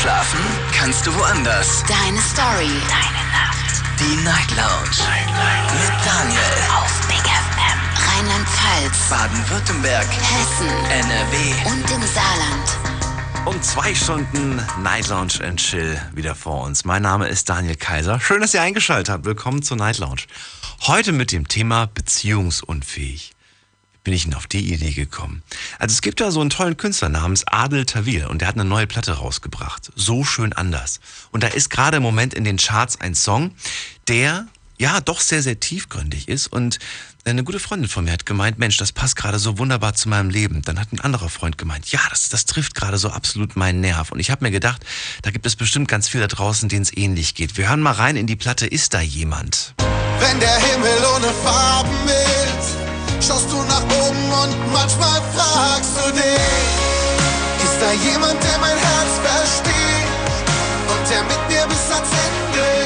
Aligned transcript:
Schlafen 0.00 0.40
kannst 0.72 1.06
du 1.06 1.14
woanders. 1.14 1.84
Deine 1.86 2.18
Story. 2.22 2.72
Deine 2.88 3.22
Nacht. 3.36 3.82
Die 4.00 4.16
Night 4.24 4.50
Lounge. 4.56 4.96
Night, 4.96 5.26
Night. 5.26 5.74
Mit 5.74 6.06
Daniel. 6.06 6.40
Auf 6.70 7.06
Big 7.06 7.18
FM. 7.18 7.78
Rheinland-Pfalz. 8.08 9.10
Baden-Württemberg. 9.10 10.06
Hessen. 10.06 10.68
NRW. 10.90 11.70
Und 11.70 11.90
im 11.90 12.02
Saarland. 12.14 13.44
Und 13.44 13.62
zwei 13.62 13.94
Stunden 13.94 14.62
Night 14.82 15.08
Lounge 15.08 15.44
and 15.46 15.60
Chill 15.60 16.00
wieder 16.14 16.34
vor 16.34 16.62
uns. 16.62 16.86
Mein 16.86 17.02
Name 17.02 17.28
ist 17.28 17.50
Daniel 17.50 17.76
Kaiser. 17.76 18.20
Schön, 18.20 18.40
dass 18.40 18.54
ihr 18.54 18.62
eingeschaltet 18.62 19.10
habt. 19.10 19.26
Willkommen 19.26 19.60
zur 19.60 19.76
Night 19.76 19.98
Lounge. 19.98 20.22
Heute 20.86 21.12
mit 21.12 21.30
dem 21.30 21.46
Thema 21.46 21.88
beziehungsunfähig. 21.92 23.32
Bin 24.02 24.14
ich 24.14 24.24
denn 24.24 24.34
auf 24.34 24.46
die 24.46 24.72
Idee 24.72 24.92
gekommen? 24.92 25.42
Also 25.78 25.92
es 25.92 26.00
gibt 26.00 26.20
da 26.20 26.30
so 26.30 26.40
einen 26.40 26.50
tollen 26.50 26.76
Künstler 26.76 27.10
namens 27.10 27.46
Adel 27.46 27.84
Tawil 27.84 28.26
und 28.26 28.40
der 28.40 28.48
hat 28.48 28.54
eine 28.54 28.64
neue 28.64 28.86
Platte 28.86 29.12
rausgebracht. 29.12 29.92
So 29.94 30.24
schön 30.24 30.52
anders. 30.54 31.00
Und 31.32 31.42
da 31.42 31.48
ist 31.48 31.68
gerade 31.68 31.98
im 31.98 32.02
Moment 32.02 32.32
in 32.32 32.44
den 32.44 32.56
Charts 32.56 33.00
ein 33.00 33.14
Song, 33.14 33.52
der 34.08 34.46
ja 34.78 35.00
doch 35.02 35.20
sehr, 35.20 35.42
sehr 35.42 35.60
tiefgründig 35.60 36.28
ist 36.28 36.46
und 36.46 36.78
eine 37.26 37.44
gute 37.44 37.58
Freundin 37.58 37.88
von 37.88 38.04
mir 38.04 38.12
hat 38.12 38.24
gemeint, 38.24 38.58
Mensch, 38.58 38.78
das 38.78 38.92
passt 38.92 39.14
gerade 39.14 39.38
so 39.38 39.58
wunderbar 39.58 39.94
zu 39.94 40.08
meinem 40.08 40.30
Leben. 40.30 40.62
Dann 40.62 40.80
hat 40.80 40.90
ein 40.92 41.00
anderer 41.00 41.28
Freund 41.28 41.58
gemeint, 41.58 41.92
ja, 41.92 42.00
das, 42.08 42.30
das 42.30 42.46
trifft 42.46 42.74
gerade 42.74 42.96
so 42.96 43.10
absolut 43.10 43.56
meinen 43.56 43.80
Nerv. 43.80 44.10
Und 44.10 44.20
ich 44.20 44.30
habe 44.30 44.42
mir 44.42 44.50
gedacht, 44.50 44.84
da 45.22 45.30
gibt 45.30 45.44
es 45.44 45.54
bestimmt 45.54 45.86
ganz 45.86 46.08
viel 46.08 46.22
da 46.22 46.28
draußen, 46.28 46.70
denen 46.70 46.82
es 46.82 46.96
ähnlich 46.96 47.34
geht. 47.34 47.58
Wir 47.58 47.68
hören 47.68 47.80
mal 47.80 47.92
rein 47.92 48.16
in 48.16 48.26
die 48.26 48.36
Platte, 48.36 48.66
ist 48.66 48.94
da 48.94 49.02
jemand? 49.02 49.74
Wenn 50.18 50.40
der 50.40 50.56
Himmel 50.56 50.98
ohne 51.14 51.28
Farben 51.44 52.08
ist, 52.08 52.89
schaust 53.22 53.50
du 53.52 53.56
nach 53.64 53.82
oben 53.82 54.32
und 54.42 54.72
manchmal 54.72 55.20
fragst 55.34 55.92
du 55.96 56.12
dich, 56.12 56.70
ist 57.64 57.78
da 57.80 57.92
jemand, 57.92 58.42
der 58.42 58.58
mein 58.58 58.76
Herz 58.76 59.12
versteht? 59.22 60.08
Und 60.90 61.10
der 61.10 61.22
mit 61.24 61.48
mir 61.48 61.66
bis 61.68 61.90
ans 61.90 62.08
Ende 62.08 62.79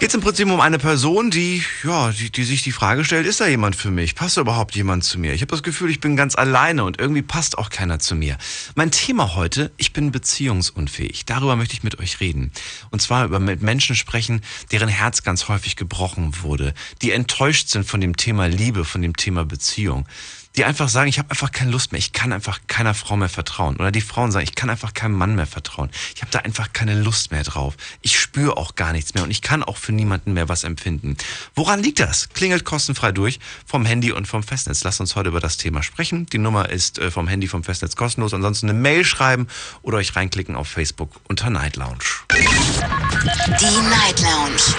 Geht 0.00 0.08
es 0.08 0.14
im 0.14 0.22
Prinzip 0.22 0.50
um 0.50 0.60
eine 0.60 0.78
Person, 0.78 1.30
die, 1.30 1.62
ja, 1.84 2.10
die, 2.10 2.30
die 2.30 2.44
sich 2.44 2.62
die 2.62 2.72
Frage 2.72 3.04
stellt, 3.04 3.26
ist 3.26 3.38
da 3.38 3.46
jemand 3.46 3.76
für 3.76 3.90
mich? 3.90 4.14
Passt 4.14 4.38
überhaupt 4.38 4.74
jemand 4.74 5.04
zu 5.04 5.18
mir? 5.18 5.34
Ich 5.34 5.42
habe 5.42 5.50
das 5.50 5.62
Gefühl, 5.62 5.90
ich 5.90 6.00
bin 6.00 6.16
ganz 6.16 6.36
alleine 6.36 6.84
und 6.84 6.98
irgendwie 6.98 7.20
passt 7.20 7.58
auch 7.58 7.68
keiner 7.68 7.98
zu 7.98 8.14
mir. 8.14 8.38
Mein 8.74 8.90
Thema 8.90 9.34
heute, 9.34 9.70
ich 9.76 9.92
bin 9.92 10.10
beziehungsunfähig. 10.10 11.26
Darüber 11.26 11.54
möchte 11.54 11.74
ich 11.74 11.82
mit 11.82 11.98
euch 11.98 12.18
reden. 12.20 12.50
Und 12.90 13.02
zwar 13.02 13.26
über 13.26 13.40
mit 13.40 13.60
Menschen 13.60 13.94
sprechen, 13.94 14.40
deren 14.72 14.88
Herz 14.88 15.22
ganz 15.22 15.48
häufig 15.48 15.76
gebrochen 15.76 16.32
wurde, 16.40 16.72
die 17.02 17.10
enttäuscht 17.10 17.68
sind 17.68 17.84
von 17.84 18.00
dem 18.00 18.16
Thema 18.16 18.46
Liebe, 18.46 18.86
von 18.86 19.02
dem 19.02 19.14
Thema 19.16 19.44
Beziehung. 19.44 20.08
Die 20.56 20.64
einfach 20.64 20.88
sagen, 20.88 21.08
ich 21.08 21.20
habe 21.20 21.30
einfach 21.30 21.52
keine 21.52 21.70
Lust 21.70 21.92
mehr, 21.92 22.00
ich 22.00 22.12
kann 22.12 22.32
einfach 22.32 22.58
keiner 22.66 22.92
Frau 22.92 23.16
mehr 23.16 23.28
vertrauen. 23.28 23.76
Oder 23.76 23.92
die 23.92 24.00
Frauen 24.00 24.32
sagen, 24.32 24.42
ich 24.42 24.56
kann 24.56 24.68
einfach 24.68 24.94
keinem 24.94 25.14
Mann 25.14 25.36
mehr 25.36 25.46
vertrauen. 25.46 25.90
Ich 26.16 26.22
habe 26.22 26.32
da 26.32 26.40
einfach 26.40 26.72
keine 26.72 27.00
Lust 27.00 27.30
mehr 27.30 27.44
drauf. 27.44 27.76
Ich 28.02 28.18
spüre 28.18 28.56
auch 28.56 28.74
gar 28.74 28.92
nichts 28.92 29.14
mehr 29.14 29.22
und 29.22 29.30
ich 29.30 29.42
kann 29.42 29.62
auch 29.62 29.76
für 29.76 29.92
niemanden 29.92 30.32
mehr 30.32 30.48
was 30.48 30.64
empfinden. 30.64 31.16
Woran 31.54 31.80
liegt 31.80 32.00
das? 32.00 32.30
Klingelt 32.30 32.64
kostenfrei 32.64 33.12
durch 33.12 33.38
vom 33.64 33.84
Handy 33.84 34.10
und 34.10 34.26
vom 34.26 34.42
Festnetz. 34.42 34.82
Lasst 34.82 35.00
uns 35.00 35.14
heute 35.14 35.28
über 35.28 35.38
das 35.38 35.56
Thema 35.56 35.84
sprechen. 35.84 36.26
Die 36.26 36.38
Nummer 36.38 36.68
ist 36.68 36.98
äh, 36.98 37.12
vom 37.12 37.28
Handy, 37.28 37.46
vom 37.46 37.62
Festnetz 37.62 37.94
kostenlos. 37.94 38.34
Ansonsten 38.34 38.68
eine 38.68 38.76
Mail 38.78 39.04
schreiben 39.04 39.46
oder 39.82 39.98
euch 39.98 40.16
reinklicken 40.16 40.56
auf 40.56 40.66
Facebook 40.66 41.20
unter 41.28 41.48
Night 41.50 41.76
Lounge. 41.76 41.98
Die 42.32 42.38
Night 43.88 44.20
Lounge. 44.20 44.74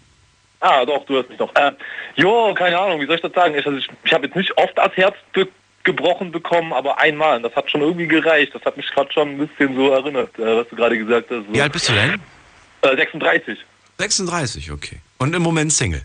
Ah, 0.59 0.85
doch, 0.85 1.05
du 1.05 1.15
hörst 1.15 1.29
mich 1.29 1.39
noch. 1.39 1.53
Äh, 1.55 1.71
jo, 2.15 2.53
keine 2.53 2.79
Ahnung, 2.79 3.01
wie 3.01 3.07
soll 3.07 3.15
ich 3.15 3.21
das 3.21 3.33
sagen? 3.33 3.55
Ich, 3.55 3.65
also 3.65 3.77
ich, 3.77 3.89
ich 4.03 4.13
habe 4.13 4.27
jetzt 4.27 4.35
nicht 4.35 4.55
oft 4.57 4.77
das 4.77 4.95
Herz 4.95 5.15
gebrochen 5.87 6.31
bekommen, 6.31 6.73
aber 6.73 6.99
einmal. 6.99 7.37
Und 7.37 7.43
das 7.43 7.55
hat 7.55 7.71
schon 7.71 7.81
irgendwie 7.81 8.07
gereicht. 8.07 8.53
Das 8.53 8.63
hat 8.63 8.77
mich 8.77 8.85
gerade 8.91 9.11
schon 9.11 9.29
ein 9.29 9.37
bisschen 9.39 9.75
so 9.75 9.89
erinnert, 9.91 10.37
äh, 10.37 10.57
was 10.57 10.67
du 10.69 10.75
gerade 10.75 10.97
gesagt 10.97 11.31
hast. 11.31 11.47
So. 11.47 11.53
Wie 11.53 11.61
alt 11.61 11.71
bist 11.71 11.89
du 11.89 11.93
denn? 11.93 12.21
Äh, 12.81 12.95
36. 12.95 13.57
36, 13.97 14.71
okay. 14.71 14.99
Und 15.17 15.33
im 15.33 15.41
Moment 15.41 15.73
Single. 15.73 16.03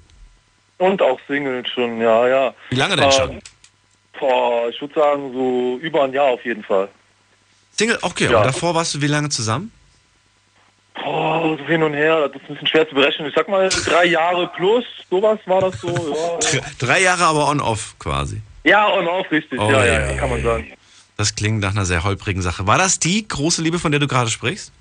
Und 0.78 1.02
auch 1.02 1.20
Single 1.26 1.66
schon, 1.66 2.00
ja, 2.00 2.26
ja. 2.26 2.54
Wie 2.70 2.76
lange 2.76 2.96
denn 2.96 3.12
schon? 3.12 3.30
Ähm, 3.32 3.40
boah, 4.18 4.68
ich 4.70 4.80
würde 4.80 4.94
sagen, 4.94 5.32
so 5.32 5.78
über 5.82 6.04
ein 6.04 6.12
Jahr 6.12 6.26
auf 6.26 6.44
jeden 6.44 6.62
Fall. 6.62 6.88
Single, 7.72 7.98
okay. 8.02 8.30
Ja. 8.30 8.38
Und 8.38 8.46
davor 8.46 8.74
warst 8.74 8.94
du 8.94 9.02
wie 9.02 9.08
lange 9.08 9.28
zusammen? 9.28 9.72
Boah, 10.94 11.56
so 11.58 11.64
hin 11.66 11.82
und 11.82 11.94
her, 11.94 12.28
das 12.28 12.36
ist 12.36 12.48
ein 12.48 12.54
bisschen 12.54 12.66
schwer 12.68 12.88
zu 12.88 12.94
berechnen. 12.94 13.28
Ich 13.28 13.34
sag 13.34 13.48
mal 13.48 13.68
drei 13.68 14.06
Jahre 14.06 14.46
plus, 14.56 14.84
sowas 15.10 15.38
war 15.46 15.60
das 15.60 15.80
so. 15.80 16.38
Ja. 16.52 16.60
Drei 16.78 17.00
Jahre 17.00 17.24
aber 17.24 17.48
on-off 17.48 17.94
quasi. 17.98 18.40
Ja 18.64 18.86
und 18.86 19.08
auch 19.08 19.30
richtig, 19.30 19.60
Oh, 19.60 19.70
ja, 19.70 19.84
ja, 19.84 20.10
ja, 20.10 20.16
kann 20.16 20.30
man 20.30 20.42
sagen. 20.42 20.72
Das 21.16 21.34
klingt 21.34 21.60
nach 21.60 21.72
einer 21.72 21.84
sehr 21.84 22.04
holprigen 22.04 22.42
Sache. 22.42 22.66
War 22.66 22.78
das 22.78 22.98
die 22.98 23.26
große 23.26 23.62
Liebe, 23.62 23.78
von 23.78 23.92
der 23.92 24.00
du 24.00 24.08
gerade 24.08 24.30
sprichst? 24.30 24.72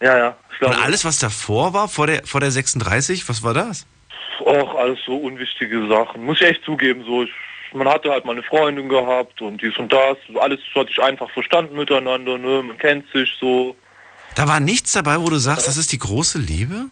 Ja, 0.00 0.18
ja, 0.18 0.36
ich 0.54 0.66
Und 0.66 0.74
alles, 0.74 1.04
was 1.04 1.18
davor 1.18 1.72
war, 1.72 1.88
vor 1.88 2.06
der, 2.06 2.26
vor 2.26 2.40
der 2.40 2.50
36, 2.50 3.28
was 3.28 3.42
war 3.42 3.54
das? 3.54 3.86
auch 4.44 4.74
alles 4.76 4.98
so 5.04 5.16
unwichtige 5.16 5.86
Sachen. 5.88 6.24
Muss 6.24 6.40
ich 6.40 6.46
echt 6.46 6.64
zugeben, 6.64 7.04
so. 7.04 7.24
Ich, 7.24 7.30
man 7.72 7.88
hatte 7.88 8.10
halt 8.10 8.24
mal 8.24 8.32
eine 8.32 8.42
Freundin 8.42 8.88
gehabt 8.88 9.40
und 9.42 9.60
dies 9.60 9.76
und 9.76 9.92
das. 9.92 10.16
Alles 10.40 10.60
hat 10.74 10.88
sich 10.88 11.02
einfach 11.02 11.30
verstanden 11.30 11.76
miteinander, 11.76 12.38
ne? 12.38 12.62
Man 12.62 12.78
kennt 12.78 13.10
sich 13.12 13.30
so. 13.40 13.76
Da 14.34 14.46
war 14.46 14.60
nichts 14.60 14.92
dabei, 14.92 15.20
wo 15.20 15.28
du 15.28 15.36
sagst, 15.36 15.66
das 15.66 15.76
ist 15.76 15.92
die 15.92 15.98
große 15.98 16.38
Liebe? 16.38 16.86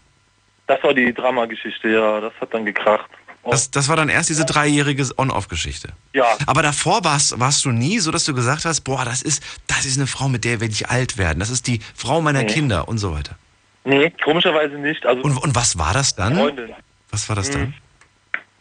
Das 0.67 0.83
war 0.83 0.95
die 0.95 1.13
Dramageschichte, 1.13 1.89
ja. 1.89 2.21
Das 2.21 2.33
hat 2.41 2.53
dann 2.53 2.65
gekracht. 2.65 3.11
Das, 3.51 3.71
das 3.71 3.89
war 3.89 3.97
dann 3.97 4.09
erst 4.09 4.31
diese 4.31 4.45
dreijährige 4.45 5.07
On-Off-Geschichte. 5.17 5.91
Ja, 6.13 6.25
Aber 6.47 6.63
davor 6.63 7.05
warst, 7.05 7.39
warst 7.39 7.65
du 7.65 7.71
nie 7.71 7.99
so, 7.99 8.11
dass 8.11 8.25
du 8.25 8.35
gesagt 8.35 8.65
hast, 8.65 8.81
boah, 8.83 9.05
das 9.05 9.23
ist, 9.23 9.43
das 9.67 9.85
ist 9.85 9.99
eine 9.99 10.07
Frau, 10.07 10.29
mit 10.29 10.45
der 10.45 10.61
werde 10.61 10.73
ich 10.73 10.89
alt 10.89 11.19
werden. 11.19 11.41
Das 11.41 11.51
ist 11.51 11.67
die 11.67 11.81
Frau 11.95 12.21
meiner 12.21 12.41
Nee. 12.43 12.47
Kinder 12.47 12.89
und 12.89 12.99
so 12.99 13.13
weiter. 13.15 13.37
nee, 13.85 14.11
komischerweise 14.23 14.77
nicht. 14.77 15.05
Also 15.05 15.23
Und, 15.23 15.37
und 15.37 15.55
was 15.55 15.79
war 15.79 15.93
das 15.93 16.15
dann? 16.17 16.37
Freundin. 16.37 16.71
Was 17.11 17.29
war 17.29 17.37
das 17.37 17.51
dann? 17.51 17.75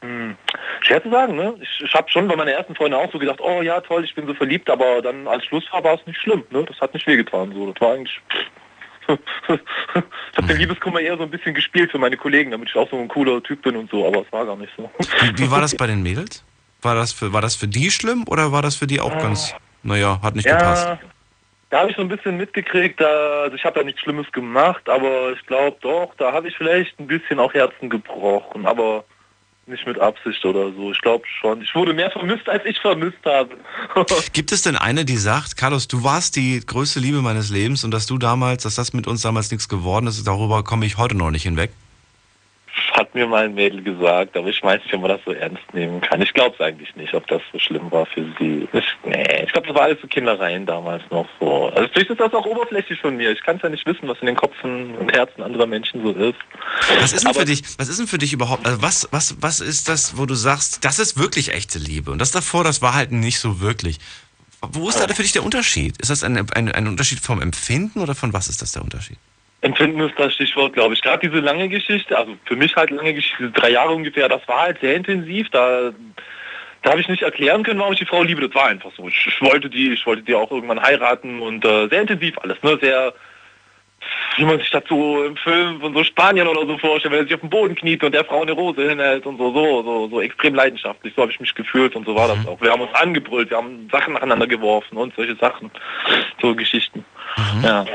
Hm. 0.01 0.35
Schwer 0.81 1.01
zu 1.01 1.09
sagen, 1.09 1.35
ne? 1.35 1.53
Ich, 1.61 1.81
ich 1.85 1.93
habe 1.93 2.09
schon 2.09 2.27
bei 2.27 2.35
meiner 2.35 2.51
ersten 2.51 2.75
Freundin 2.75 2.99
auch 2.99 3.09
so 3.11 3.17
gedacht, 3.19 3.39
oh 3.41 3.61
ja, 3.61 3.79
toll, 3.79 4.03
ich 4.03 4.13
bin 4.13 4.27
so 4.27 4.33
verliebt, 4.33 4.69
aber 4.69 5.01
dann 5.01 5.27
als 5.29 5.45
Schluss 5.45 5.63
war, 5.71 5.85
es 5.93 6.05
nicht 6.05 6.19
schlimm, 6.19 6.43
ne? 6.51 6.65
Das 6.65 6.79
hat 6.81 6.93
nicht 6.93 7.07
wehgetan, 7.07 7.53
so. 7.53 7.71
Das 7.71 7.81
war 7.81 7.93
eigentlich... 7.93 8.19
ich 9.07 10.37
habe 10.37 10.47
den 10.47 10.57
Liebeskummer 10.57 10.99
eher 10.99 11.17
so 11.17 11.23
ein 11.23 11.29
bisschen 11.29 11.53
gespielt 11.53 11.91
für 11.91 11.97
meine 11.97 12.17
Kollegen, 12.17 12.51
damit 12.51 12.69
ich 12.69 12.75
auch 12.75 12.89
so 12.89 12.97
ein 12.97 13.07
cooler 13.07 13.41
Typ 13.43 13.61
bin 13.61 13.75
und 13.75 13.89
so, 13.89 14.07
aber 14.07 14.21
es 14.21 14.31
war 14.31 14.45
gar 14.45 14.55
nicht 14.55 14.71
so. 14.77 14.89
Wie, 15.21 15.37
wie 15.37 15.51
war 15.51 15.61
das 15.61 15.75
bei 15.77 15.87
den 15.87 16.01
Mädels? 16.01 16.43
War 16.81 16.95
das, 16.95 17.13
für, 17.13 17.31
war 17.31 17.41
das 17.41 17.55
für 17.55 17.67
die 17.67 17.91
schlimm 17.91 18.25
oder 18.27 18.51
war 18.51 18.61
das 18.61 18.75
für 18.75 18.87
die 18.87 18.99
auch 18.99 19.17
ganz, 19.17 19.53
naja, 19.83 20.19
hat 20.21 20.35
nicht 20.35 20.47
gepasst? 20.47 20.85
Ja, 20.85 20.99
da 21.69 21.79
habe 21.79 21.89
ich 21.89 21.95
so 21.95 22.03
ein 22.03 22.09
bisschen 22.09 22.37
mitgekriegt, 22.37 23.01
da, 23.01 23.41
also 23.43 23.55
ich 23.55 23.63
habe 23.65 23.79
ja 23.79 23.85
nichts 23.85 24.01
Schlimmes 24.01 24.31
gemacht, 24.31 24.87
aber 24.87 25.31
ich 25.31 25.45
glaube 25.47 25.77
doch, 25.81 26.13
da 26.17 26.31
habe 26.31 26.47
ich 26.47 26.55
vielleicht 26.55 26.99
ein 26.99 27.07
bisschen 27.07 27.39
auch 27.39 27.53
Herzen 27.53 27.89
gebrochen, 27.89 28.65
aber 28.65 29.05
nicht 29.65 29.85
mit 29.87 29.99
Absicht 29.99 30.43
oder 30.45 30.71
so. 30.73 30.91
Ich 30.91 31.01
glaube 31.01 31.23
schon. 31.39 31.61
Ich 31.61 31.73
wurde 31.73 31.93
mehr 31.93 32.11
vermisst, 32.11 32.47
als 32.49 32.65
ich 32.65 32.79
vermisst 32.79 33.23
habe. 33.25 33.55
Gibt 34.33 34.51
es 34.51 34.61
denn 34.61 34.75
eine, 34.75 35.05
die 35.05 35.17
sagt, 35.17 35.57
Carlos, 35.57 35.87
du 35.87 36.03
warst 36.03 36.35
die 36.35 36.59
größte 36.65 36.99
Liebe 36.99 37.21
meines 37.21 37.49
Lebens 37.49 37.83
und 37.83 37.91
dass 37.91 38.05
du 38.05 38.17
damals, 38.17 38.63
dass 38.63 38.75
das 38.75 38.93
mit 38.93 39.07
uns 39.07 39.21
damals 39.21 39.51
nichts 39.51 39.69
geworden 39.69 40.07
ist, 40.07 40.25
darüber 40.25 40.63
komme 40.63 40.85
ich 40.85 40.97
heute 40.97 41.15
noch 41.15 41.31
nicht 41.31 41.43
hinweg? 41.43 41.71
Hat 42.93 43.13
mir 43.13 43.27
mal 43.27 43.45
ein 43.45 43.53
Mädel 43.53 43.83
gesagt, 43.83 44.35
aber 44.35 44.47
ich 44.47 44.61
weiß 44.63 44.81
nicht, 44.83 44.93
ob 44.95 45.01
man 45.01 45.09
das 45.11 45.21
so 45.25 45.31
ernst 45.31 45.61
nehmen 45.73 46.01
kann. 46.01 46.21
Ich 46.21 46.33
glaube 46.33 46.55
es 46.55 46.61
eigentlich 46.61 46.95
nicht, 46.95 47.13
ob 47.13 47.25
das 47.27 47.41
so 47.51 47.59
schlimm 47.59 47.91
war 47.91 48.05
für 48.07 48.25
sie. 48.39 48.67
Ich, 48.73 48.85
nee, 49.05 49.43
ich 49.45 49.51
glaube, 49.51 49.67
das 49.67 49.75
war 49.75 49.83
alles 49.83 50.01
so 50.01 50.07
Kindereien 50.07 50.65
damals 50.65 51.03
noch 51.11 51.27
so. 51.39 51.67
Also 51.67 51.87
vielleicht 51.93 52.09
ist 52.09 52.19
das 52.19 52.33
auch 52.33 52.45
oberflächlich 52.45 52.99
von 52.99 53.15
mir. 53.15 53.31
Ich 53.31 53.41
kann 53.43 53.57
es 53.57 53.61
ja 53.61 53.69
nicht 53.69 53.85
wissen, 53.85 54.07
was 54.07 54.17
in 54.21 54.27
den 54.27 54.35
Köpfen 54.35 54.95
und 54.95 55.11
Herzen 55.11 55.43
anderer 55.43 55.67
Menschen 55.67 56.03
so 56.03 56.11
ist. 56.13 56.35
Was 56.99 57.13
ist 57.13 57.21
denn 57.23 57.29
Aber- 57.31 57.41
für 57.41 57.45
dich, 57.45 57.63
was 57.77 57.89
ist 57.89 57.99
denn 57.99 58.07
für 58.07 58.17
dich 58.17 58.33
überhaupt, 58.33 58.65
also 58.65 58.81
was, 58.81 59.07
was, 59.11 59.35
was 59.41 59.59
ist 59.59 59.87
das, 59.89 60.17
wo 60.17 60.25
du 60.25 60.33
sagst, 60.33 60.83
das 60.83 60.97
ist 60.99 61.17
wirklich 61.17 61.53
echte 61.53 61.77
Liebe 61.79 62.09
und 62.11 62.19
das 62.19 62.31
davor, 62.31 62.63
das 62.63 62.81
war 62.81 62.95
halt 62.95 63.11
nicht 63.11 63.39
so 63.39 63.61
wirklich. 63.61 63.99
Wo 64.61 64.87
ist 64.89 64.99
da 64.99 65.07
für 65.13 65.21
dich 65.23 65.33
der 65.33 65.43
Unterschied? 65.43 65.97
Ist 66.01 66.09
das 66.09 66.23
ein, 66.23 66.37
ein, 66.37 66.71
ein 66.71 66.87
Unterschied 66.87 67.19
vom 67.19 67.41
Empfinden 67.41 67.99
oder 67.99 68.15
von 68.15 68.33
was 68.33 68.47
ist 68.47 68.61
das 68.61 68.71
der 68.71 68.81
Unterschied? 68.81 69.17
Empfinden 69.63 70.01
ist 70.01 70.17
das 70.17 70.33
Stichwort, 70.33 70.73
glaube 70.73 70.93
ich. 70.93 71.01
Gerade 71.01 71.27
diese 71.27 71.41
lange 71.41 71.69
Geschichte, 71.69 72.17
also 72.17 72.35
für 72.45 72.55
mich 72.55 72.75
halt 72.75 72.89
lange 72.91 73.13
Geschichte, 73.13 73.37
diese 73.39 73.51
drei 73.51 73.71
Jahre 73.71 73.93
ungefähr, 73.93 74.29
das 74.29 74.45
war 74.47 74.61
halt 74.61 74.79
sehr 74.81 74.95
intensiv. 74.95 75.49
Da, 75.51 75.91
da 76.81 76.91
habe 76.91 77.01
ich 77.01 77.07
nicht 77.07 77.23
erklären 77.23 77.63
können, 77.63 77.79
warum 77.79 77.93
ich 77.93 77.99
die 77.99 78.05
Frau 78.05 78.23
liebe. 78.23 78.41
Das 78.41 78.53
war 78.55 78.67
einfach 78.67 78.91
so. 78.95 79.07
Ich, 79.07 79.27
ich 79.27 79.41
wollte 79.41 79.69
die, 79.69 79.93
ich 79.93 80.05
wollte 80.05 80.23
die 80.23 80.35
auch 80.35 80.51
irgendwann 80.51 80.81
heiraten 80.81 81.41
und 81.41 81.63
äh, 81.65 81.87
sehr 81.87 82.01
intensiv 82.01 82.37
alles, 82.39 82.61
ne? 82.61 82.77
Sehr 82.81 83.13
wie 84.35 84.45
man 84.45 84.59
sich 84.59 84.69
das 84.71 84.83
so 84.89 85.23
im 85.23 85.37
Film 85.37 85.79
von 85.79 85.93
so 85.93 86.03
Spanien 86.03 86.47
oder 86.47 86.65
so 86.65 86.77
vorstellt, 86.77 87.13
wenn 87.13 87.19
er 87.21 87.23
sich 87.23 87.35
auf 87.35 87.41
den 87.41 87.49
Boden 87.49 87.75
kniet 87.75 88.03
und 88.03 88.13
der 88.13 88.25
Frau 88.25 88.41
eine 88.41 88.51
Rose 88.51 88.89
hinhält 88.89 89.25
und 89.25 89.37
so, 89.37 89.53
so, 89.53 89.83
so, 89.83 90.07
so 90.09 90.21
extrem 90.21 90.55
leidenschaftlich. 90.55 91.13
So 91.15 91.21
habe 91.21 91.31
ich 91.31 91.39
mich 91.39 91.53
gefühlt 91.53 91.95
und 91.95 92.05
so 92.05 92.15
war 92.15 92.27
das 92.27 92.45
auch. 92.47 92.59
Wir 92.59 92.71
haben 92.71 92.81
uns 92.81 92.93
angebrüllt, 92.95 93.49
wir 93.49 93.57
haben 93.57 93.87
Sachen 93.91 94.13
nacheinander 94.13 94.47
geworfen 94.47 94.97
und 94.97 95.15
solche 95.15 95.35
Sachen. 95.35 95.71
So 96.41 96.55
Geschichten. 96.55 97.05
Ja. 97.63 97.85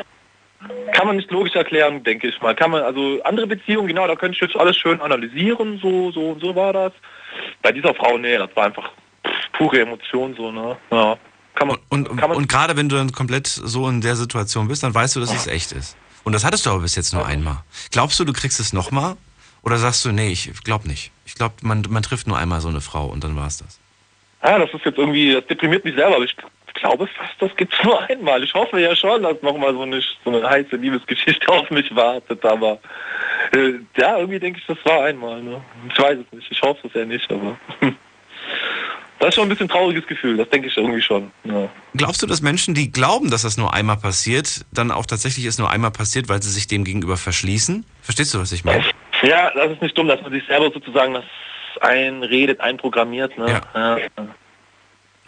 Kann 0.93 1.07
man 1.07 1.17
nicht 1.17 1.31
logisch 1.31 1.55
erklären, 1.55 2.03
denke 2.03 2.29
ich 2.29 2.41
mal. 2.41 2.55
Kann 2.55 2.73
man, 2.73 2.83
also 2.83 3.23
andere 3.23 3.47
Beziehungen, 3.47 3.87
genau, 3.87 4.07
da 4.07 4.17
könnte 4.17 4.35
ich 4.35 4.41
jetzt 4.41 4.57
alles 4.57 4.77
schön 4.77 5.01
analysieren, 5.01 5.79
so, 5.81 6.11
so 6.11 6.31
und 6.31 6.41
so 6.41 6.55
war 6.55 6.73
das. 6.73 6.93
Bei 7.63 7.71
dieser 7.71 7.95
Frau, 7.95 8.19
nee, 8.19 8.37
das 8.37 8.51
war 8.57 8.65
einfach 8.67 8.91
pure 9.53 9.81
Emotion, 9.81 10.35
so, 10.35 10.51
ne? 10.51 10.77
Ja. 10.91 11.17
Kann 11.55 11.69
man, 11.69 11.79
Und, 11.89 12.09
und, 12.09 12.23
und 12.23 12.49
gerade 12.49 12.77
wenn 12.77 12.89
du 12.89 12.97
dann 12.97 13.13
komplett 13.13 13.47
so 13.47 13.89
in 13.89 14.01
der 14.01 14.17
Situation 14.17 14.69
bist, 14.69 14.83
dann 14.83 14.95
weißt 14.95 15.17
du, 15.17 15.21
dass 15.21 15.35
es 15.35 15.47
echt 15.47 15.73
ist. 15.73 15.97
Und 16.25 16.33
das 16.33 16.45
hattest 16.45 16.67
du 16.67 16.71
aber 16.71 16.81
bis 16.81 16.95
jetzt 16.95 17.13
nur 17.13 17.27
einmal. 17.27 17.65
Glaubst 17.91 18.19
du, 18.21 18.25
du 18.25 18.33
kriegst 18.33 18.61
es 18.61 18.73
nochmal? 18.73 19.17
Oder 19.63 19.79
sagst 19.79 20.05
du, 20.05 20.13
nee, 20.13 20.31
ich 20.31 20.53
glaube 20.63 20.87
nicht. 20.87 21.11
Ich 21.27 21.35
glaube, 21.35 21.55
man, 21.63 21.85
man 21.89 22.03
trifft 22.03 22.27
nur 22.27 22.39
einmal 22.39 22.61
so 22.61 22.69
eine 22.69 22.81
Frau 22.81 23.07
und 23.07 23.25
dann 23.25 23.37
war 23.37 23.47
es 23.47 23.59
das. 23.59 23.81
Ja, 24.43 24.59
das 24.59 24.73
ist 24.73 24.85
jetzt 24.85 24.99
irgendwie, 24.99 25.33
das 25.35 25.47
deprimiert 25.47 25.85
mich 25.85 25.97
selber, 25.97 26.19
ich 26.23 26.37
glaube 26.81 27.07
fast, 27.07 27.35
das 27.41 27.55
gibt's 27.57 27.77
nur 27.85 28.01
einmal. 28.09 28.43
Ich 28.43 28.55
hoffe 28.55 28.81
ja 28.81 28.95
schon, 28.95 29.23
dass 29.23 29.41
nochmal 29.43 29.73
so 29.73 29.83
eine, 29.83 30.01
so 30.25 30.31
eine 30.31 30.49
heiße 30.49 30.77
Liebesgeschichte 30.77 31.49
auf 31.53 31.71
mich 31.71 31.95
wartet, 31.95 32.45
aber 32.45 32.79
äh, 33.53 33.75
ja, 33.97 34.19
irgendwie 34.19 34.39
denke 34.39 34.61
ich, 34.61 34.67
das 34.67 34.79
war 34.85 35.05
einmal. 35.05 35.43
Ne? 35.43 35.61
Ich 35.91 35.99
weiß 35.99 36.19
es 36.19 36.33
nicht, 36.33 36.51
ich 36.51 36.63
hoffe 36.63 36.87
es 36.89 36.95
ja 36.95 37.05
nicht, 37.05 37.31
aber 37.31 37.57
das 39.19 39.29
ist 39.29 39.35
schon 39.35 39.45
ein 39.45 39.49
bisschen 39.49 39.69
trauriges 39.69 40.07
Gefühl, 40.07 40.37
das 40.37 40.49
denke 40.51 40.69
ich 40.69 40.77
irgendwie 40.77 41.03
schon. 41.03 41.31
Ja. 41.45 41.69
Glaubst 41.95 42.23
du, 42.23 42.27
dass 42.27 42.43
Menschen, 42.43 42.75
die 42.75 42.91
glauben, 42.91 43.31
dass 43.31 43.43
das 43.43 43.57
nur 43.57 43.73
einmal 43.75 43.97
passiert, 43.97 44.65
dann 44.73 44.91
auch 44.91 45.07
tatsächlich 45.07 45.45
es 45.47 45.59
nur 45.59 45.71
einmal 45.71 45.91
passiert, 45.91 46.29
weil 46.29 46.43
sie 46.43 46.51
sich 46.51 46.67
dem 46.67 46.85
gegenüber 46.85 47.17
verschließen? 47.17 47.85
Verstehst 48.03 48.35
du, 48.35 48.39
was 48.39 48.53
ich 48.53 48.65
meine? 48.65 48.85
ja, 49.23 49.51
das 49.55 49.73
ist 49.73 49.83
nicht 49.83 49.97
dumm, 49.97 50.09
dass 50.09 50.21
man 50.23 50.33
sich 50.33 50.47
selber 50.47 50.71
sozusagen 50.73 51.15
das 51.15 51.25
einredet, 51.81 52.61
einprogrammiert. 52.61 53.37
Ne? 53.39 53.61
Ja. 53.75 53.99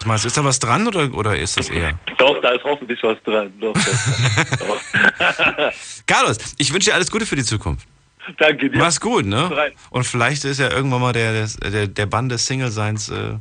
Was 0.00 0.06
meinst 0.06 0.24
du, 0.24 0.28
ist 0.28 0.36
da 0.38 0.44
was 0.44 0.58
dran 0.58 0.86
oder, 0.86 1.12
oder 1.12 1.38
ist 1.38 1.58
das 1.58 1.68
eher? 1.68 1.98
Doch, 2.16 2.40
da 2.40 2.52
ist 2.52 2.64
hoffentlich 2.64 2.98
was 3.02 3.22
dran. 3.22 3.52
Doch, 3.60 3.74
doch. 4.58 5.72
Carlos, 6.06 6.38
ich 6.56 6.72
wünsche 6.72 6.88
dir 6.88 6.94
alles 6.94 7.10
Gute 7.10 7.26
für 7.26 7.36
die 7.36 7.44
Zukunft. 7.44 7.86
Danke 8.38 8.70
dir. 8.70 8.78
Mach's 8.78 8.98
gut, 8.98 9.26
ne? 9.26 9.72
Und 9.90 10.04
vielleicht 10.04 10.44
ist 10.44 10.58
ja 10.58 10.70
irgendwann 10.70 11.02
mal 11.02 11.12
der, 11.12 11.46
der, 11.46 11.86
der 11.86 12.06
Bann 12.06 12.30
des 12.30 12.46
Single-Seins 12.46 13.10
äh, 13.10 13.34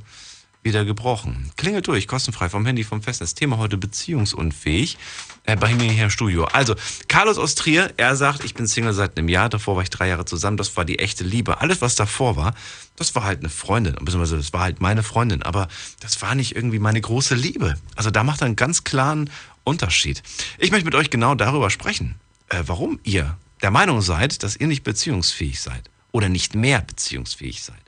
wieder 0.61 0.83
gebrochen. 0.83 1.51
Klingelt 1.55 1.87
durch, 1.87 2.07
kostenfrei 2.07 2.49
vom 2.49 2.65
Handy, 2.65 2.83
vom 2.83 3.01
Festnetz. 3.01 3.33
Thema 3.33 3.57
heute 3.57 3.77
beziehungsunfähig. 3.77 4.97
Äh, 5.45 5.55
bei 5.55 5.73
mir 5.73 5.89
hier 5.89 6.05
im 6.05 6.09
Studio. 6.09 6.45
Also, 6.45 6.75
Carlos 7.07 7.37
aus 7.37 7.55
Trier, 7.55 7.93
er 7.95 8.15
sagt, 8.15 8.43
ich 8.43 8.53
bin 8.53 8.67
Single 8.67 8.93
seit 8.93 9.17
einem 9.17 9.29
Jahr. 9.29 9.47
Davor 9.47 9.77
war 9.77 9.83
ich 9.83 9.89
drei 9.89 10.09
Jahre 10.09 10.25
zusammen. 10.25 10.57
Das 10.57 10.75
war 10.75 10.83
die 10.83 10.99
echte 10.99 11.23
Liebe. 11.23 11.61
Alles, 11.61 11.81
was 11.81 11.95
davor 11.95 12.35
war, 12.35 12.53
das 12.99 13.15
war 13.15 13.23
halt 13.23 13.39
eine 13.39 13.49
Freundin. 13.49 13.95
Beziehungsweise, 13.95 14.37
das 14.37 14.53
war 14.53 14.61
halt 14.61 14.81
meine 14.81 15.03
Freundin. 15.03 15.41
Aber 15.41 15.67
das 16.01 16.21
war 16.21 16.35
nicht 16.35 16.55
irgendwie 16.55 16.79
meine 16.79 17.01
große 17.01 17.35
Liebe. 17.35 17.75
Also, 17.95 18.11
da 18.11 18.23
macht 18.23 18.41
er 18.41 18.45
einen 18.45 18.55
ganz 18.55 18.83
klaren 18.83 19.29
Unterschied. 19.63 20.21
Ich 20.57 20.71
möchte 20.71 20.85
mit 20.85 20.95
euch 20.95 21.09
genau 21.09 21.35
darüber 21.35 21.69
sprechen, 21.69 22.15
äh, 22.49 22.63
warum 22.65 22.99
ihr 23.03 23.37
der 23.61 23.71
Meinung 23.71 24.01
seid, 24.01 24.43
dass 24.43 24.55
ihr 24.55 24.67
nicht 24.67 24.83
beziehungsfähig 24.83 25.61
seid. 25.61 25.89
Oder 26.11 26.29
nicht 26.29 26.55
mehr 26.55 26.81
beziehungsfähig 26.81 27.63
seid. 27.63 27.79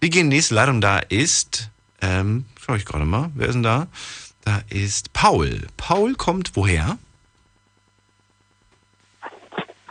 Wir 0.00 0.10
gehen 0.10 0.26
in 0.26 0.30
die 0.30 0.36
nächste 0.36 0.54
Leitung. 0.54 0.80
Da 0.80 0.98
ist, 0.98 1.70
ähm, 2.00 2.44
schau 2.60 2.74
ich 2.74 2.84
gerade 2.84 3.04
mal, 3.04 3.30
wer 3.34 3.48
ist 3.48 3.54
denn 3.54 3.62
da? 3.62 3.86
Da 4.44 4.62
ist 4.68 5.12
Paul. 5.12 5.66
Paul 5.76 6.14
kommt 6.14 6.56
woher? 6.56 6.98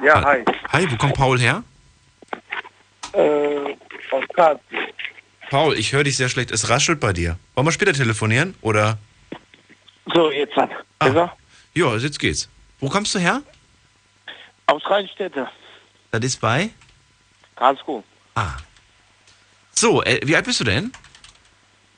Ja, 0.04 0.24
hi. 0.24 0.44
Hi, 0.70 0.92
wo 0.92 0.98
kommt 0.98 1.16
Paul 1.16 1.40
her? 1.40 1.64
Äh, 3.14 3.76
aus 4.12 4.24
Karlsruhe. 4.34 4.88
Paul, 5.50 5.78
ich 5.78 5.94
höre 5.94 6.04
dich 6.04 6.18
sehr 6.18 6.30
schlecht. 6.30 6.52
Es 6.52 6.70
raschelt 6.70 7.00
bei 7.00 7.14
dir. 7.14 7.38
Wollen 7.56 7.68
wir 7.68 7.72
später 7.72 7.94
telefonieren? 7.94 8.56
Oder? 8.62 8.98
So, 10.14 10.32
jetzt 10.32 10.56
hat. 10.56 10.70
Ah. 11.00 11.32
Ja, 11.74 11.96
jetzt 11.96 12.20
geht's. 12.20 12.50
Wo 12.80 12.90
kommst 12.90 13.16
du 13.16 13.20
her? 13.20 13.42
Aus 14.66 14.84
Rheinstädte. 14.90 15.48
Das 16.12 16.24
ist 16.24 16.42
bei? 16.42 16.70
Karlsruhe. 17.56 18.04
Ah. 18.36 18.58
So, 19.72 20.04
äh, 20.04 20.20
wie 20.24 20.36
alt 20.36 20.46
bist 20.46 20.60
du 20.60 20.64
denn? 20.64 20.92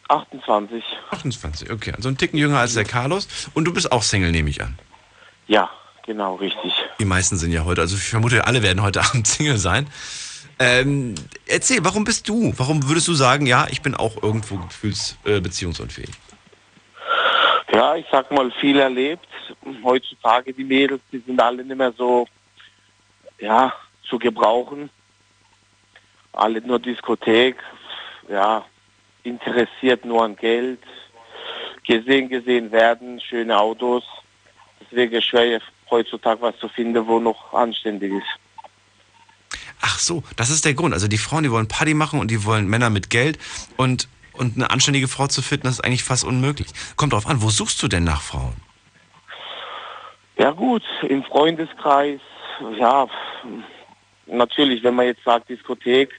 28. 0.09 0.83
28, 1.11 1.71
okay. 1.71 1.93
Also 1.95 2.09
ein 2.09 2.17
Ticken 2.17 2.37
jünger 2.37 2.59
als 2.59 2.73
der 2.73 2.83
Carlos. 2.83 3.27
Und 3.53 3.65
du 3.65 3.73
bist 3.73 3.91
auch 3.91 4.03
Single, 4.03 4.31
nehme 4.31 4.49
ich 4.49 4.61
an. 4.61 4.77
Ja, 5.47 5.69
genau, 6.05 6.35
richtig. 6.35 6.73
Die 6.99 7.05
meisten 7.05 7.37
sind 7.37 7.51
ja 7.51 7.63
heute, 7.63 7.81
also 7.81 7.95
ich 7.95 8.03
vermute, 8.09 8.45
alle 8.45 8.63
werden 8.63 8.81
heute 8.81 9.01
Abend 9.01 9.27
Single 9.27 9.57
sein. 9.57 9.87
Ähm, 10.59 11.15
erzähl, 11.47 11.79
warum 11.83 12.03
bist 12.03 12.27
du? 12.27 12.53
Warum 12.57 12.87
würdest 12.89 13.07
du 13.07 13.13
sagen, 13.13 13.45
ja, 13.45 13.67
ich 13.71 13.81
bin 13.81 13.95
auch 13.95 14.21
irgendwo 14.21 14.57
gefühls 14.57 15.17
äh? 15.23 15.39
Ja, 17.73 17.95
ich 17.95 18.05
sag 18.11 18.29
mal, 18.31 18.51
viel 18.59 18.77
erlebt. 18.77 19.25
Heutzutage 19.83 20.53
die 20.53 20.65
Mädels, 20.65 21.01
die 21.11 21.19
sind 21.19 21.39
alle 21.41 21.63
nicht 21.63 21.77
mehr 21.77 21.93
so, 21.97 22.27
ja, 23.39 23.73
zu 24.03 24.19
gebrauchen. 24.19 24.89
Alle 26.33 26.61
nur 26.61 26.79
Diskothek, 26.79 27.55
ja, 28.27 28.65
interessiert 29.23 30.03
nur 30.03 30.23
an 30.23 30.35
Geld. 30.35 30.81
Gesehen, 31.87 32.27
gesehen 32.27 32.71
werden, 32.71 33.19
schöne 33.21 33.57
Autos. 33.57 34.03
Deswegen 34.81 35.21
schwer 35.21 35.61
heutzutage 35.89 36.41
was 36.41 36.57
zu 36.59 36.67
finden, 36.67 37.07
wo 37.07 37.19
noch 37.19 37.53
anständig 37.53 38.11
ist. 38.13 38.48
Ach 39.81 39.99
so, 39.99 40.23
das 40.35 40.49
ist 40.49 40.65
der 40.65 40.73
Grund. 40.73 40.93
Also 40.93 41.07
die 41.07 41.17
Frauen, 41.17 41.43
die 41.43 41.51
wollen 41.51 41.67
Party 41.67 41.93
machen 41.93 42.19
und 42.19 42.31
die 42.31 42.43
wollen 42.45 42.67
Männer 42.67 42.89
mit 42.89 43.09
Geld 43.09 43.39
und, 43.77 44.07
und 44.33 44.55
eine 44.55 44.69
anständige 44.71 45.07
Frau 45.07 45.27
zu 45.27 45.41
finden, 45.41 45.63
das 45.63 45.75
ist 45.75 45.81
eigentlich 45.81 46.03
fast 46.03 46.23
unmöglich. 46.23 46.67
Kommt 46.95 47.13
drauf 47.13 47.27
an, 47.27 47.41
wo 47.41 47.49
suchst 47.49 47.81
du 47.81 47.87
denn 47.87 48.03
nach 48.03 48.21
Frauen? 48.21 48.55
Ja 50.37 50.51
gut, 50.51 50.83
im 51.07 51.23
Freundeskreis, 51.23 52.21
ja, 52.77 53.07
natürlich, 54.25 54.83
wenn 54.83 54.95
man 54.95 55.07
jetzt 55.07 55.23
sagt 55.23 55.49
Diskothek, 55.49 56.11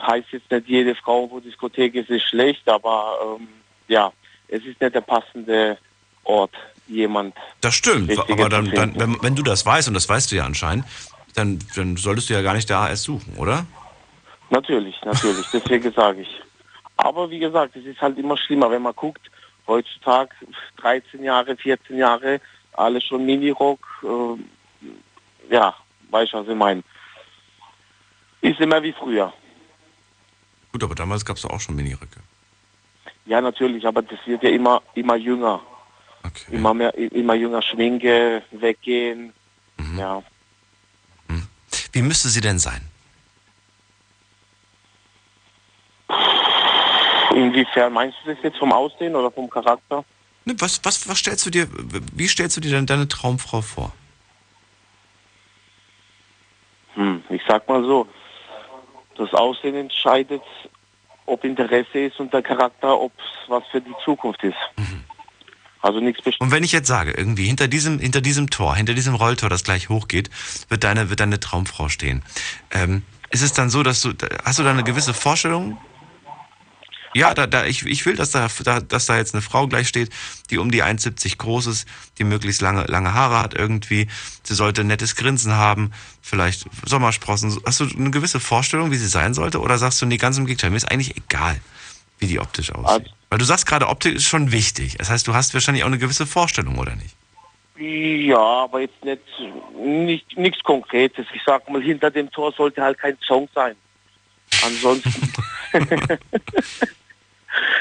heißt 0.00 0.28
jetzt 0.32 0.50
nicht 0.50 0.68
jede 0.68 0.94
Frau, 0.94 1.30
wo 1.30 1.40
Diskothek 1.40 1.94
ist, 1.94 2.10
ist 2.10 2.24
schlecht, 2.24 2.68
aber 2.68 3.36
ähm, 3.38 3.48
ja, 3.88 4.12
es 4.48 4.64
ist 4.64 4.80
nicht 4.80 4.94
der 4.94 5.00
passende 5.00 5.78
Ort, 6.24 6.54
jemand. 6.86 7.34
Das 7.60 7.74
stimmt, 7.74 8.18
aber 8.18 8.48
dann, 8.48 8.70
dann 8.72 8.98
wenn, 8.98 9.22
wenn 9.22 9.34
du 9.34 9.42
das 9.42 9.64
weißt, 9.64 9.88
und 9.88 9.94
das 9.94 10.08
weißt 10.08 10.32
du 10.32 10.36
ja 10.36 10.44
anscheinend, 10.44 10.84
dann, 11.34 11.58
dann 11.74 11.96
solltest 11.96 12.30
du 12.30 12.34
ja 12.34 12.42
gar 12.42 12.54
nicht 12.54 12.70
da 12.70 12.88
erst 12.88 13.04
suchen, 13.04 13.36
oder? 13.36 13.66
Natürlich, 14.50 15.00
natürlich, 15.04 15.46
deswegen 15.52 15.92
sage 15.92 16.22
ich. 16.22 16.40
Aber 16.96 17.30
wie 17.30 17.38
gesagt, 17.40 17.76
es 17.76 17.84
ist 17.84 18.00
halt 18.00 18.18
immer 18.18 18.36
schlimmer, 18.36 18.70
wenn 18.70 18.82
man 18.82 18.94
guckt, 18.94 19.30
heutzutage 19.66 20.30
13 20.76 21.24
Jahre, 21.24 21.56
14 21.56 21.96
Jahre, 21.96 22.40
alle 22.74 23.00
schon 23.00 23.26
Minirock, 23.26 23.80
äh, 24.02 25.52
ja, 25.52 25.74
weißt 26.10 26.32
du, 26.32 26.38
was 26.38 26.48
ich 26.48 26.54
meine. 26.54 26.82
Ist 28.40 28.60
immer 28.60 28.82
wie 28.82 28.92
früher. 28.92 29.32
Gut, 30.70 30.82
aber 30.82 30.94
damals 30.94 31.24
gab 31.24 31.36
es 31.36 31.44
auch 31.44 31.60
schon 31.60 31.76
Miniröcke. 31.76 32.20
Ja, 33.26 33.40
natürlich, 33.40 33.86
aber 33.86 34.02
das 34.02 34.18
wird 34.26 34.42
ja 34.42 34.50
immer, 34.50 34.82
immer 34.94 35.16
jünger. 35.16 35.60
Okay. 36.22 36.56
Immer 36.56 36.74
mehr, 36.74 36.94
immer 36.96 37.34
jünger 37.34 37.62
Schminke, 37.62 38.42
weggehen. 38.50 39.32
Ja. 39.96 40.22
Wie 41.94 42.02
müsste 42.02 42.28
sie 42.28 42.40
denn 42.40 42.58
sein? 42.58 42.80
Inwiefern 47.32 47.92
meinst 47.92 48.18
du 48.24 48.34
das 48.34 48.42
jetzt 48.42 48.58
vom 48.58 48.72
Aussehen 48.72 49.14
oder 49.14 49.30
vom 49.30 49.48
Charakter? 49.48 50.04
Ne, 50.44 50.54
Was, 50.58 50.84
was, 50.84 51.08
was 51.08 51.18
stellst 51.18 51.46
du 51.46 51.50
dir, 51.50 51.68
wie 52.12 52.26
stellst 52.26 52.56
du 52.56 52.60
dir 52.60 52.72
denn 52.72 52.86
deine 52.86 53.06
Traumfrau 53.06 53.60
vor? 53.60 53.92
Hm, 56.94 57.22
ich 57.28 57.42
sag 57.46 57.68
mal 57.68 57.84
so, 57.84 58.08
das 59.16 59.32
Aussehen 59.32 59.76
entscheidet, 59.76 60.42
ob 61.26 61.44
Interesse 61.44 62.00
ist 62.00 62.18
und 62.18 62.32
der 62.34 62.42
Charakter, 62.42 63.00
ob 63.00 63.12
es 63.18 63.48
was 63.48 63.62
für 63.68 63.80
die 63.80 63.94
Zukunft 64.04 64.42
ist. 64.42 64.58
Also 65.84 66.00
nichts 66.00 66.22
bestimmt. 66.22 66.40
Und 66.40 66.50
wenn 66.50 66.64
ich 66.64 66.72
jetzt 66.72 66.88
sage, 66.88 67.10
irgendwie 67.10 67.44
hinter 67.44 67.68
diesem, 67.68 67.98
hinter 67.98 68.22
diesem 68.22 68.48
Tor, 68.48 68.74
hinter 68.74 68.94
diesem 68.94 69.14
Rolltor, 69.14 69.50
das 69.50 69.64
gleich 69.64 69.90
hochgeht, 69.90 70.30
wird 70.70 70.82
deine, 70.82 71.10
wird 71.10 71.20
deine 71.20 71.40
Traumfrau 71.40 71.90
stehen. 71.90 72.22
Ähm, 72.70 73.02
ist 73.30 73.42
es 73.42 73.52
dann 73.52 73.68
so, 73.68 73.82
dass 73.82 74.00
du, 74.00 74.14
hast 74.46 74.58
du 74.58 74.62
da 74.62 74.70
eine 74.70 74.82
gewisse 74.82 75.12
Vorstellung? 75.12 75.76
Ja, 77.12 77.34
da, 77.34 77.46
da, 77.46 77.66
ich, 77.66 77.84
ich 77.84 78.06
will, 78.06 78.16
dass 78.16 78.30
da, 78.30 78.48
da, 78.64 78.80
dass 78.80 79.04
da 79.04 79.18
jetzt 79.18 79.34
eine 79.34 79.42
Frau 79.42 79.68
gleich 79.68 79.86
steht, 79.86 80.08
die 80.48 80.56
um 80.56 80.70
die 80.70 80.82
1,70 80.82 81.36
groß 81.36 81.66
ist, 81.66 81.86
die 82.16 82.24
möglichst 82.24 82.62
lange, 82.62 82.84
lange 82.84 83.12
Haare 83.12 83.38
hat 83.38 83.52
irgendwie. 83.52 84.08
Sie 84.42 84.54
sollte 84.54 84.80
ein 84.80 84.86
nettes 84.86 85.16
Grinsen 85.16 85.52
haben, 85.52 85.92
vielleicht 86.22 86.64
Sommersprossen. 86.86 87.60
Hast 87.66 87.80
du 87.80 87.84
eine 87.84 88.10
gewisse 88.10 88.40
Vorstellung, 88.40 88.90
wie 88.90 88.96
sie 88.96 89.06
sein 89.06 89.34
sollte? 89.34 89.60
Oder 89.60 89.76
sagst 89.76 90.00
du, 90.00 90.06
nee, 90.06 90.16
ganz 90.16 90.38
im 90.38 90.46
Gegenteil, 90.46 90.70
mir 90.70 90.78
ist 90.78 90.90
eigentlich 90.90 91.14
egal, 91.14 91.60
wie 92.18 92.26
die 92.26 92.40
optisch 92.40 92.72
aussieht? 92.72 93.02
Also- 93.02 93.23
Weil 93.34 93.40
du 93.40 93.46
sagst 93.46 93.66
gerade, 93.66 93.88
Optik 93.88 94.14
ist 94.14 94.26
schon 94.26 94.52
wichtig. 94.52 94.96
Das 94.98 95.10
heißt, 95.10 95.26
du 95.26 95.34
hast 95.34 95.54
wahrscheinlich 95.54 95.82
auch 95.82 95.88
eine 95.88 95.98
gewisse 95.98 96.24
Vorstellung, 96.24 96.78
oder 96.78 96.94
nicht? 96.94 97.16
Ja, 97.76 98.38
aber 98.38 98.82
jetzt 98.82 99.04
nicht, 99.04 99.20
nicht 99.76 100.38
nichts 100.38 100.62
Konkretes. 100.62 101.26
Ich 101.34 101.42
sag 101.44 101.68
mal, 101.68 101.82
hinter 101.82 102.12
dem 102.12 102.30
Tor 102.30 102.52
sollte 102.52 102.80
halt 102.80 102.96
kein 102.96 103.18
Song 103.26 103.48
sein. 103.52 103.74
Ansonsten. 104.64 105.32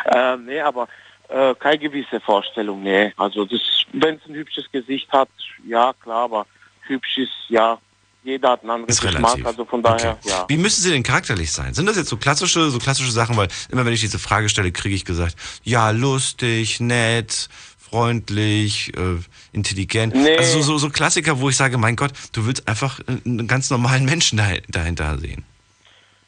äh, 0.06 0.38
nee, 0.38 0.60
aber 0.60 0.88
äh, 1.30 1.54
keine 1.54 1.78
gewisse 1.78 2.20
Vorstellung, 2.20 2.82
nee. 2.82 3.14
Also 3.18 3.46
das, 3.46 3.62
wenn 3.92 4.16
es 4.16 4.26
ein 4.28 4.34
hübsches 4.34 4.66
Gesicht 4.72 5.12
hat, 5.12 5.30
ja 5.68 5.94
klar, 6.02 6.24
aber 6.24 6.48
hübsch 6.88 7.20
ist 7.20 7.46
ja 7.50 7.78
jeder 8.24 8.52
hat 8.52 8.62
einen 8.62 8.72
anderen 8.72 8.90
Ist 8.90 9.02
Geschmack, 9.02 9.40
also 9.46 9.66
von 9.66 9.82
daher, 9.84 10.18
Okay. 10.22 10.30
ja. 10.30 10.46
Wie 10.48 10.58
müssen 10.58 10.82
sie 10.82 10.92
denn 10.92 11.04
charakterlich 11.04 11.52
sein? 11.52 11.74
Sind 11.74 11.86
das 11.86 11.98
jetzt 11.98 12.10
so 12.10 12.18
klassische, 12.18 12.70
so 12.70 12.80
klassische 12.80 13.12
Sachen? 13.12 13.36
Weil 13.38 13.48
immer 13.70 13.86
wenn 13.86 13.94
ich 13.94 14.02
diese 14.02 14.20
Frage 14.20 14.50
stelle, 14.50 14.72
kriege 14.72 14.96
ich 14.96 15.06
gesagt, 15.06 15.36
ja, 15.64 15.90
lustig, 15.92 16.80
nett, 16.80 17.50
freundlich, 17.78 18.92
äh, 18.98 19.18
intelligent. 19.52 20.16
Nee. 20.16 20.38
Also 20.38 20.62
so, 20.62 20.74
so, 20.74 20.78
so 20.80 20.90
Klassiker, 20.90 21.40
wo 21.40 21.50
ich 21.50 21.56
sage, 21.56 21.78
mein 21.78 21.96
Gott, 21.96 22.12
du 22.32 22.46
willst 22.46 22.68
einfach 22.68 23.00
äh, 23.02 23.18
einen 23.26 23.48
ganz 23.48 23.70
normalen 23.70 24.06
Menschen 24.06 24.40
dahi- 24.40 24.64
dahinter 24.68 25.18
sehen. 25.20 25.44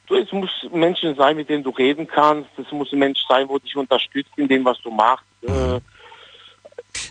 Du, 0.07 0.15
es 0.15 0.31
muss 0.31 0.51
ein 0.71 0.79
Mensch 0.79 0.99
sein, 1.17 1.35
mit 1.35 1.49
dem 1.49 1.63
du 1.63 1.71
reden 1.71 2.05
kannst. 2.07 2.49
Es 2.57 2.71
muss 2.71 2.91
ein 2.93 2.99
Mensch 2.99 3.19
sein, 3.27 3.49
wo 3.49 3.57
dich 3.57 3.75
unterstützt 3.75 4.29
in 4.37 4.47
dem, 4.47 4.63
was 4.63 4.79
du 4.83 4.91
machst. 4.91 5.25
Äh, 5.41 5.79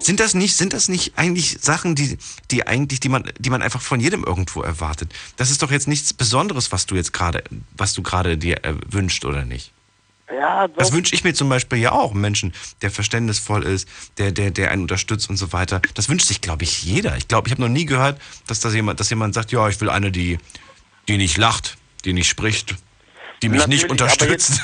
Sind 0.00 0.20
das 0.20 0.34
nicht, 0.34 0.56
sind 0.56 0.72
das 0.72 0.88
nicht 0.88 1.12
eigentlich 1.16 1.58
Sachen, 1.60 1.94
die, 1.94 2.18
die 2.50 2.66
eigentlich, 2.66 3.00
die 3.00 3.08
man, 3.08 3.30
die 3.38 3.50
man 3.50 3.62
einfach 3.62 3.80
von 3.80 4.00
jedem 4.00 4.24
irgendwo 4.24 4.62
erwartet? 4.62 5.12
Das 5.36 5.50
ist 5.50 5.62
doch 5.62 5.70
jetzt 5.70 5.88
nichts 5.88 6.12
Besonderes, 6.12 6.72
was 6.72 6.86
du 6.86 6.94
jetzt 6.94 7.12
gerade, 7.12 7.44
was 7.76 7.92
du 7.92 8.02
gerade 8.02 8.38
dir 8.38 8.64
äh, 8.64 8.74
wünscht 8.90 9.24
oder 9.24 9.44
nicht? 9.44 9.74
ja, 10.32 10.68
doch. 10.68 10.76
Das 10.76 10.92
wünsche 10.92 11.14
ich 11.14 11.24
mir 11.24 11.34
zum 11.34 11.48
Beispiel 11.48 11.78
ja 11.78 11.92
auch. 11.92 12.12
Menschen, 12.12 12.54
der 12.82 12.90
verständnisvoll 12.90 13.62
ist, 13.64 13.88
der, 14.18 14.32
der, 14.32 14.50
der 14.50 14.70
einen 14.70 14.82
unterstützt 14.82 15.30
und 15.30 15.36
so 15.36 15.52
weiter. 15.52 15.80
Das 15.94 16.08
wünscht 16.08 16.26
sich, 16.26 16.40
glaube 16.40 16.64
ich, 16.64 16.82
jeder. 16.82 17.16
Ich 17.16 17.28
glaube, 17.28 17.48
ich 17.48 17.52
habe 17.52 17.62
noch 17.62 17.68
nie 17.68 17.84
gehört, 17.84 18.20
dass 18.46 18.60
das 18.60 18.74
jemand, 18.74 19.00
dass 19.00 19.10
jemand 19.10 19.34
sagt, 19.34 19.52
ja, 19.52 19.68
ich 19.68 19.80
will 19.80 19.90
eine, 19.90 20.10
die, 20.10 20.38
die 21.08 21.16
nicht 21.16 21.36
lacht, 21.36 21.76
die 22.04 22.12
nicht 22.12 22.28
spricht, 22.28 22.74
die 23.42 23.48
mich 23.48 23.66
nicht 23.66 23.88
Natürlich, 23.88 24.02
aber 24.02 24.12
unterstützt. 24.12 24.62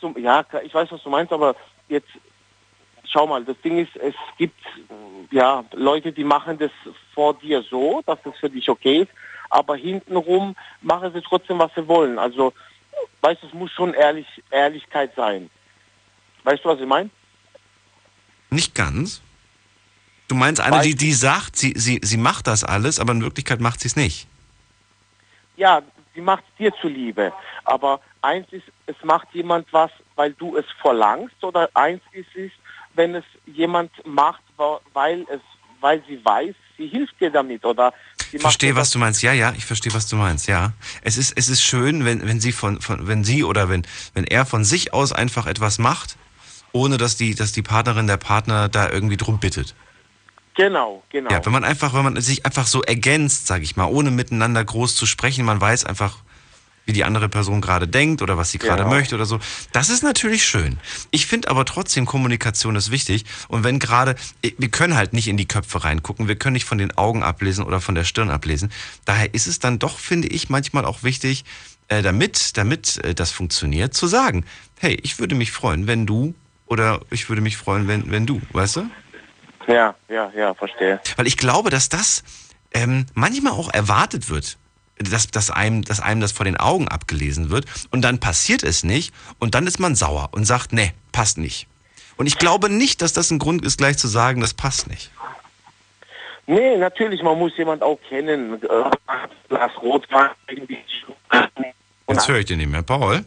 Zum, 0.00 0.18
ja, 0.18 0.44
ich 0.64 0.74
weiß, 0.74 0.90
was 0.90 1.02
du 1.02 1.10
meinst, 1.10 1.32
aber 1.32 1.56
jetzt 1.88 2.08
schau 3.16 3.26
mal, 3.26 3.42
das 3.44 3.56
Ding 3.62 3.78
ist, 3.78 3.96
es 3.96 4.14
gibt 4.36 4.60
ja 5.30 5.64
Leute, 5.72 6.12
die 6.12 6.24
machen 6.24 6.58
das 6.58 6.70
vor 7.14 7.32
dir 7.34 7.62
so, 7.62 8.02
dass 8.04 8.18
das 8.22 8.36
für 8.36 8.50
dich 8.50 8.68
okay 8.68 9.02
ist, 9.02 9.12
aber 9.48 9.76
hintenrum 9.76 10.54
machen 10.82 11.10
sie 11.14 11.22
trotzdem, 11.22 11.58
was 11.58 11.70
sie 11.74 11.88
wollen. 11.88 12.18
Also, 12.18 12.52
weißt 13.22 13.42
du, 13.42 13.46
es 13.46 13.54
muss 13.54 13.72
schon 13.72 13.94
ehrlich, 13.94 14.26
Ehrlichkeit 14.50 15.12
sein. 15.16 15.48
Weißt 16.44 16.62
du, 16.62 16.68
was 16.68 16.78
ich 16.78 16.86
meine? 16.86 17.08
Nicht 18.50 18.74
ganz. 18.74 19.22
Du 20.28 20.34
meinst 20.34 20.60
eine, 20.60 20.82
die, 20.82 20.94
die 20.94 21.12
sagt, 21.12 21.56
sie, 21.56 21.72
sie, 21.76 22.00
sie 22.02 22.18
macht 22.18 22.46
das 22.46 22.64
alles, 22.64 23.00
aber 23.00 23.12
in 23.12 23.22
Wirklichkeit 23.22 23.60
macht 23.60 23.80
sie 23.80 23.88
es 23.88 23.96
nicht. 23.96 24.26
Ja, 25.56 25.80
sie 26.14 26.20
macht 26.20 26.44
es 26.50 26.56
dir 26.58 26.72
zuliebe. 26.82 27.32
Aber 27.64 28.00
eins 28.20 28.46
ist, 28.50 28.66
es 28.86 28.96
macht 29.04 29.28
jemand 29.32 29.72
was, 29.72 29.90
weil 30.16 30.34
du 30.34 30.56
es 30.56 30.66
verlangst, 30.82 31.42
oder 31.42 31.70
eins 31.74 32.02
ist 32.12 32.34
es, 32.34 32.50
wenn 32.96 33.14
es 33.14 33.24
jemand 33.46 33.90
macht, 34.04 34.42
weil 34.92 35.26
es, 35.30 35.40
weil 35.80 36.02
sie 36.08 36.22
weiß, 36.24 36.54
sie 36.76 36.88
hilft 36.88 37.20
dir 37.20 37.30
damit, 37.30 37.64
oder 37.64 37.92
sie 38.30 38.36
Ich 38.36 38.42
verstehe, 38.42 38.74
was 38.74 38.90
du 38.90 38.98
meinst. 38.98 39.22
Ja, 39.22 39.32
ja, 39.32 39.52
ich 39.56 39.64
verstehe, 39.64 39.94
was 39.94 40.08
du 40.08 40.16
meinst. 40.16 40.48
Ja, 40.48 40.72
es 41.02 41.16
ist, 41.16 41.32
es 41.36 41.48
ist 41.48 41.62
schön, 41.62 42.04
wenn, 42.04 42.26
wenn 42.26 42.40
sie 42.40 42.52
von, 42.52 42.80
von, 42.80 43.06
wenn 43.06 43.24
sie 43.24 43.44
oder 43.44 43.68
wenn, 43.68 43.86
wenn 44.14 44.24
er 44.24 44.46
von 44.46 44.64
sich 44.64 44.92
aus 44.92 45.12
einfach 45.12 45.46
etwas 45.46 45.78
macht, 45.78 46.16
ohne 46.72 46.96
dass 46.96 47.16
die, 47.16 47.34
dass 47.34 47.52
die 47.52 47.62
Partnerin, 47.62 48.06
der 48.06 48.16
Partner 48.16 48.68
da 48.68 48.90
irgendwie 48.90 49.16
drum 49.16 49.38
bittet. 49.38 49.74
Genau, 50.54 51.02
genau. 51.10 51.30
Ja, 51.30 51.44
wenn 51.44 51.52
man 51.52 51.64
einfach, 51.64 51.92
wenn 51.92 52.04
man 52.04 52.20
sich 52.20 52.46
einfach 52.46 52.66
so 52.66 52.82
ergänzt, 52.82 53.46
sag 53.46 53.62
ich 53.62 53.76
mal, 53.76 53.84
ohne 53.86 54.10
miteinander 54.10 54.64
groß 54.64 54.96
zu 54.96 55.04
sprechen, 55.04 55.44
man 55.44 55.60
weiß 55.60 55.84
einfach, 55.84 56.18
wie 56.86 56.92
die 56.92 57.04
andere 57.04 57.28
Person 57.28 57.60
gerade 57.60 57.86
denkt 57.88 58.22
oder 58.22 58.38
was 58.38 58.52
sie 58.52 58.58
gerade 58.58 58.84
Genau. 58.84 58.94
möchte 58.94 59.16
oder 59.16 59.26
so. 59.26 59.38
Das 59.72 59.90
ist 59.90 60.02
natürlich 60.02 60.46
schön. 60.46 60.78
Ich 61.10 61.26
finde 61.26 61.48
aber 61.48 61.64
trotzdem, 61.64 62.06
Kommunikation 62.06 62.76
ist 62.76 62.90
wichtig. 62.90 63.24
Und 63.48 63.64
wenn 63.64 63.78
gerade, 63.78 64.14
wir 64.40 64.68
können 64.70 64.94
halt 64.96 65.12
nicht 65.12 65.28
in 65.28 65.36
die 65.36 65.48
Köpfe 65.48 65.84
reingucken, 65.84 66.28
wir 66.28 66.36
können 66.36 66.54
nicht 66.54 66.64
von 66.64 66.78
den 66.78 66.96
Augen 66.96 67.22
ablesen 67.22 67.64
oder 67.64 67.80
von 67.80 67.96
der 67.96 68.04
Stirn 68.04 68.30
ablesen. 68.30 68.70
Daher 69.04 69.34
ist 69.34 69.48
es 69.48 69.58
dann 69.58 69.78
doch, 69.80 69.98
finde 69.98 70.28
ich, 70.28 70.48
manchmal 70.48 70.84
auch 70.84 71.02
wichtig, 71.02 71.44
äh, 71.88 72.02
damit, 72.02 72.56
damit 72.56 72.98
äh, 73.04 73.14
das 73.14 73.32
funktioniert, 73.32 73.94
zu 73.94 74.06
sagen, 74.06 74.44
hey, 74.78 74.98
ich 75.02 75.18
würde 75.18 75.34
mich 75.34 75.50
freuen, 75.52 75.86
wenn 75.88 76.06
du 76.06 76.34
oder 76.66 77.00
ich 77.10 77.28
würde 77.28 77.42
mich 77.42 77.56
freuen, 77.56 77.88
wenn, 77.88 78.10
wenn 78.10 78.26
du, 78.26 78.40
weißt 78.52 78.76
du? 78.76 78.90
Ja, 79.66 79.94
ja, 80.08 80.30
ja, 80.36 80.54
verstehe. 80.54 81.00
Weil 81.16 81.26
ich 81.26 81.36
glaube, 81.36 81.70
dass 81.70 81.88
das 81.88 82.22
ähm, 82.72 83.06
manchmal 83.14 83.52
auch 83.52 83.72
erwartet 83.72 84.28
wird, 84.30 84.56
dass, 84.98 85.28
dass, 85.28 85.50
einem, 85.50 85.82
dass 85.84 86.00
einem 86.00 86.20
das 86.20 86.32
vor 86.32 86.44
den 86.44 86.56
Augen 86.56 86.88
abgelesen 86.88 87.50
wird 87.50 87.66
und 87.90 88.02
dann 88.02 88.18
passiert 88.18 88.62
es 88.62 88.84
nicht 88.84 89.14
und 89.38 89.54
dann 89.54 89.66
ist 89.66 89.78
man 89.78 89.94
sauer 89.94 90.30
und 90.32 90.44
sagt, 90.44 90.72
nee, 90.72 90.92
passt 91.12 91.38
nicht. 91.38 91.66
Und 92.16 92.26
ich 92.26 92.38
glaube 92.38 92.70
nicht, 92.70 93.02
dass 93.02 93.12
das 93.12 93.30
ein 93.30 93.38
Grund 93.38 93.64
ist, 93.64 93.76
gleich 93.76 93.98
zu 93.98 94.08
sagen, 94.08 94.40
das 94.40 94.54
passt 94.54 94.88
nicht. 94.88 95.10
Nee, 96.46 96.76
natürlich, 96.76 97.22
man 97.22 97.38
muss 97.38 97.56
jemand 97.58 97.82
auch 97.82 97.98
kennen. 98.08 98.54
Äh, 98.62 98.90
Glas 99.48 99.72
Rotwein 99.82 100.30
irgendwie. 100.48 100.78
Jetzt 102.08 102.28
höre 102.28 102.38
ich 102.38 102.46
den 102.46 102.58
nicht 102.58 102.70
mehr. 102.70 102.82
Paul? 102.82 103.24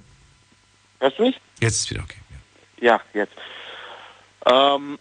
Hörst 1.00 1.20
du 1.20 1.24
mich? 1.24 1.40
Jetzt 1.60 1.76
ist 1.84 1.92
wieder 1.92 2.02
okay. 2.02 2.18
Ja, 2.80 3.00
jetzt. 3.14 3.34
Ähm, 4.46 4.98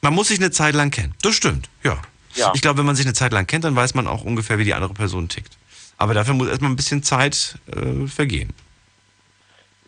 Man 0.00 0.14
muss 0.14 0.28
sich 0.28 0.40
eine 0.40 0.50
Zeit 0.50 0.74
lang 0.74 0.90
kennen. 0.90 1.14
Das 1.22 1.34
stimmt, 1.36 1.68
ja. 1.84 2.02
Ja. 2.34 2.52
Ich 2.54 2.62
glaube, 2.62 2.78
wenn 2.78 2.86
man 2.86 2.96
sich 2.96 3.06
eine 3.06 3.14
Zeit 3.14 3.32
lang 3.32 3.46
kennt, 3.46 3.64
dann 3.64 3.76
weiß 3.76 3.94
man 3.94 4.06
auch 4.06 4.24
ungefähr, 4.24 4.58
wie 4.58 4.64
die 4.64 4.74
andere 4.74 4.94
Person 4.94 5.28
tickt. 5.28 5.56
Aber 5.96 6.14
dafür 6.14 6.34
muss 6.34 6.48
erstmal 6.48 6.70
ein 6.70 6.76
bisschen 6.76 7.02
Zeit 7.02 7.58
äh, 7.74 8.06
vergehen. 8.08 8.52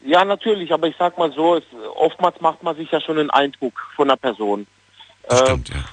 ja, 0.05 0.25
natürlich, 0.25 0.73
aber 0.73 0.87
ich 0.87 0.95
sag 0.99 1.19
mal 1.19 1.33
so, 1.33 1.57
es, 1.57 1.65
oftmals 1.97 2.41
macht 2.41 2.63
man 2.63 2.77
sich 2.77 2.91
ja 2.93 3.01
schon 3.01 3.19
einen 3.19 3.31
Eindruck 3.31 3.75
von 3.97 4.09
einer 4.09 4.17
Person. 4.17 4.67
Das 5.29 5.41
Äh, 5.41 5.47
stimmt, 5.47 5.69
ja. 5.71 5.85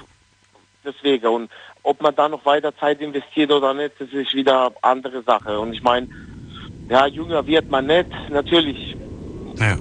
Deswegen. 0.86 1.26
Und 1.28 1.50
ob 1.82 2.02
man 2.02 2.16
da 2.16 2.30
noch 2.30 2.46
weiter 2.46 2.76
Zeit 2.78 3.02
investiert 3.02 3.52
oder 3.52 3.74
nicht, 3.74 3.94
das 4.00 4.10
ist 4.10 4.34
wieder 4.36 4.72
andere 4.82 5.24
Sache. 5.24 5.60
Und 5.60 5.74
ich 5.74 5.82
meine, 5.82 6.08
ja, 6.90 7.08
jünger 7.08 7.46
wird 7.48 7.70
man 7.72 7.88
nicht, 7.88 8.10
natürlich. 8.30 8.96
Ja. 9.58 9.78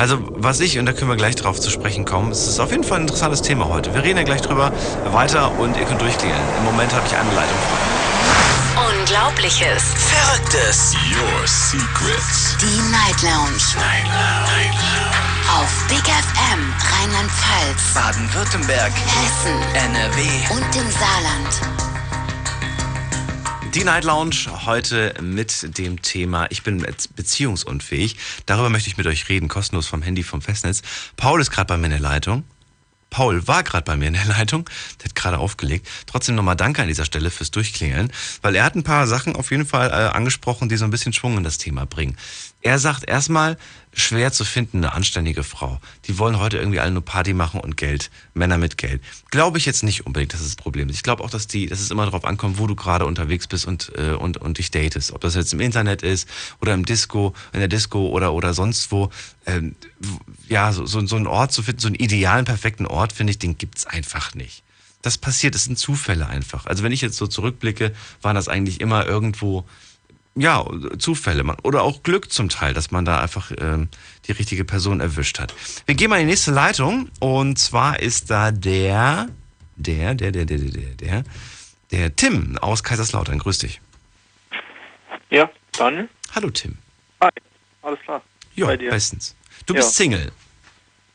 Also 0.00 0.18
was 0.30 0.60
ich, 0.60 0.78
und 0.78 0.86
da 0.86 0.94
können 0.94 1.10
wir 1.10 1.16
gleich 1.16 1.36
drauf 1.36 1.60
zu 1.60 1.68
sprechen 1.68 2.06
kommen, 2.06 2.32
es 2.32 2.48
ist 2.48 2.58
auf 2.58 2.70
jeden 2.70 2.84
Fall 2.84 3.00
ein 3.00 3.02
interessantes 3.02 3.42
Thema 3.42 3.68
heute. 3.68 3.92
Wir 3.92 4.02
reden 4.02 4.16
ja 4.16 4.24
gleich 4.24 4.40
drüber 4.40 4.72
weiter 5.04 5.52
und 5.58 5.76
ihr 5.76 5.84
könnt 5.84 6.00
durchklingeln. 6.00 6.40
Im 6.56 6.64
Moment 6.64 6.94
habe 6.94 7.06
ich 7.06 7.14
eine 7.14 7.30
Leitung 7.34 7.58
frei. 7.68 8.96
Unglaubliches. 8.96 9.82
Verrücktes. 10.08 10.94
Your 11.12 11.46
secrets. 11.46 12.56
Die 12.62 12.80
Night 12.90 13.20
Lounge. 13.20 13.60
Night 13.76 14.06
Lounge. 14.06 15.60
Auf 15.60 15.68
Big 15.88 15.98
FM 15.98 16.72
Rheinland-Pfalz, 16.96 17.92
Baden-Württemberg. 17.92 18.92
Hessen 18.94 19.60
NRW. 19.74 20.20
und 20.54 20.76
im 20.76 20.90
Saarland. 20.92 21.79
Die 23.74 23.84
Night 23.84 24.02
Lounge 24.02 24.48
heute 24.66 25.14
mit 25.22 25.78
dem 25.78 26.02
Thema 26.02 26.46
Ich 26.50 26.64
bin 26.64 26.84
beziehungsunfähig. 27.14 28.16
Darüber 28.46 28.68
möchte 28.68 28.88
ich 28.88 28.96
mit 28.96 29.06
euch 29.06 29.28
reden, 29.28 29.46
kostenlos 29.46 29.86
vom 29.86 30.02
Handy 30.02 30.24
vom 30.24 30.42
Festnetz. 30.42 30.82
Paul 31.16 31.40
ist 31.40 31.52
gerade 31.52 31.68
bei 31.68 31.76
mir 31.76 31.86
in 31.86 31.92
der 31.92 32.00
Leitung. 32.00 32.42
Paul 33.10 33.46
war 33.46 33.62
gerade 33.62 33.84
bei 33.84 33.96
mir 33.96 34.08
in 34.08 34.14
der 34.14 34.24
Leitung, 34.24 34.68
der 34.98 35.06
hat 35.06 35.14
gerade 35.14 35.38
aufgelegt. 35.38 35.86
Trotzdem 36.06 36.34
nochmal 36.34 36.56
Danke 36.56 36.82
an 36.82 36.88
dieser 36.88 37.04
Stelle 37.04 37.30
fürs 37.30 37.52
Durchklingeln, 37.52 38.12
weil 38.42 38.56
er 38.56 38.64
hat 38.64 38.74
ein 38.74 38.82
paar 38.82 39.06
Sachen 39.06 39.36
auf 39.36 39.52
jeden 39.52 39.66
Fall 39.66 39.90
äh, 39.90 40.16
angesprochen, 40.16 40.68
die 40.68 40.76
so 40.76 40.84
ein 40.84 40.90
bisschen 40.90 41.12
Schwung 41.12 41.36
in 41.36 41.44
das 41.44 41.58
Thema 41.58 41.86
bringen. 41.86 42.16
Er 42.62 42.78
sagt 42.78 43.08
erstmal, 43.08 43.56
schwer 43.92 44.32
zu 44.32 44.44
finden, 44.44 44.78
eine 44.78 44.92
anständige 44.92 45.42
Frau. 45.44 45.80
Die 46.06 46.18
wollen 46.18 46.38
heute 46.38 46.58
irgendwie 46.58 46.78
alle 46.78 46.90
nur 46.90 47.04
Party 47.04 47.32
machen 47.32 47.58
und 47.58 47.76
Geld, 47.76 48.10
Männer 48.34 48.58
mit 48.58 48.76
Geld. 48.76 49.02
Glaube 49.30 49.56
ich 49.56 49.64
jetzt 49.64 49.82
nicht 49.82 50.06
unbedingt, 50.06 50.34
dass 50.34 50.42
das 50.42 50.56
Problem 50.56 50.88
ist. 50.88 50.96
Ich 50.96 51.02
glaube 51.02 51.24
auch, 51.24 51.30
dass, 51.30 51.46
die, 51.46 51.66
dass 51.66 51.80
es 51.80 51.90
immer 51.90 52.04
darauf 52.04 52.24
ankommt, 52.24 52.58
wo 52.58 52.66
du 52.66 52.76
gerade 52.76 53.06
unterwegs 53.06 53.46
bist 53.46 53.66
und, 53.66 53.92
äh, 53.96 54.12
und, 54.12 54.36
und 54.36 54.58
dich 54.58 54.70
datest. 54.70 55.12
Ob 55.12 55.22
das 55.22 55.34
jetzt 55.34 55.54
im 55.54 55.60
Internet 55.60 56.02
ist 56.02 56.28
oder 56.60 56.74
im 56.74 56.84
Disco, 56.84 57.34
in 57.52 57.60
der 57.60 57.68
Disco 57.68 58.08
oder, 58.08 58.34
oder 58.34 58.52
sonst 58.52 58.92
wo. 58.92 59.10
Ähm, 59.46 59.74
ja, 60.46 60.72
so, 60.72 60.84
so, 60.84 61.04
so 61.06 61.16
einen 61.16 61.26
Ort 61.26 61.52
zu 61.52 61.62
finden, 61.62 61.80
so 61.80 61.88
einen 61.88 61.96
idealen, 61.96 62.44
perfekten 62.44 62.86
Ort, 62.86 63.12
finde 63.12 63.30
ich, 63.30 63.38
den 63.38 63.56
gibt's 63.56 63.86
einfach 63.86 64.34
nicht. 64.34 64.62
Das 65.02 65.16
passiert, 65.16 65.54
das 65.54 65.64
sind 65.64 65.78
Zufälle 65.78 66.26
einfach. 66.26 66.66
Also 66.66 66.82
wenn 66.82 66.92
ich 66.92 67.00
jetzt 67.00 67.16
so 67.16 67.26
zurückblicke, 67.26 67.94
waren 68.20 68.34
das 68.34 68.48
eigentlich 68.48 68.82
immer 68.82 69.06
irgendwo 69.06 69.64
ja, 70.40 70.64
Zufälle 70.98 71.44
oder 71.62 71.82
auch 71.82 72.02
Glück 72.02 72.32
zum 72.32 72.48
Teil, 72.48 72.74
dass 72.74 72.90
man 72.90 73.04
da 73.04 73.20
einfach 73.20 73.52
ähm, 73.58 73.88
die 74.26 74.32
richtige 74.32 74.64
Person 74.64 75.00
erwischt 75.00 75.38
hat. 75.38 75.54
Wir 75.86 75.94
gehen 75.94 76.10
mal 76.10 76.16
in 76.16 76.26
die 76.26 76.32
nächste 76.32 76.50
Leitung 76.50 77.10
und 77.20 77.58
zwar 77.58 78.00
ist 78.00 78.30
da 78.30 78.50
der, 78.50 79.28
der, 79.76 80.14
der, 80.14 80.32
der, 80.32 80.44
der, 80.44 80.58
der, 80.58 80.70
der, 80.70 80.94
der 80.94 81.24
der 81.90 82.14
Tim 82.14 82.56
aus 82.58 82.82
Kaiserslautern. 82.82 83.38
Grüß 83.38 83.58
dich. 83.58 83.80
Ja, 85.30 85.50
Daniel. 85.76 86.08
Hallo 86.34 86.50
Tim. 86.50 86.78
Hi, 87.20 87.30
alles 87.82 88.00
klar. 88.00 88.22
Ja, 88.54 88.66
Bei 88.66 88.76
bestens. 88.76 89.36
Du 89.66 89.74
ja. 89.74 89.80
bist 89.80 89.96
Single. 89.96 90.32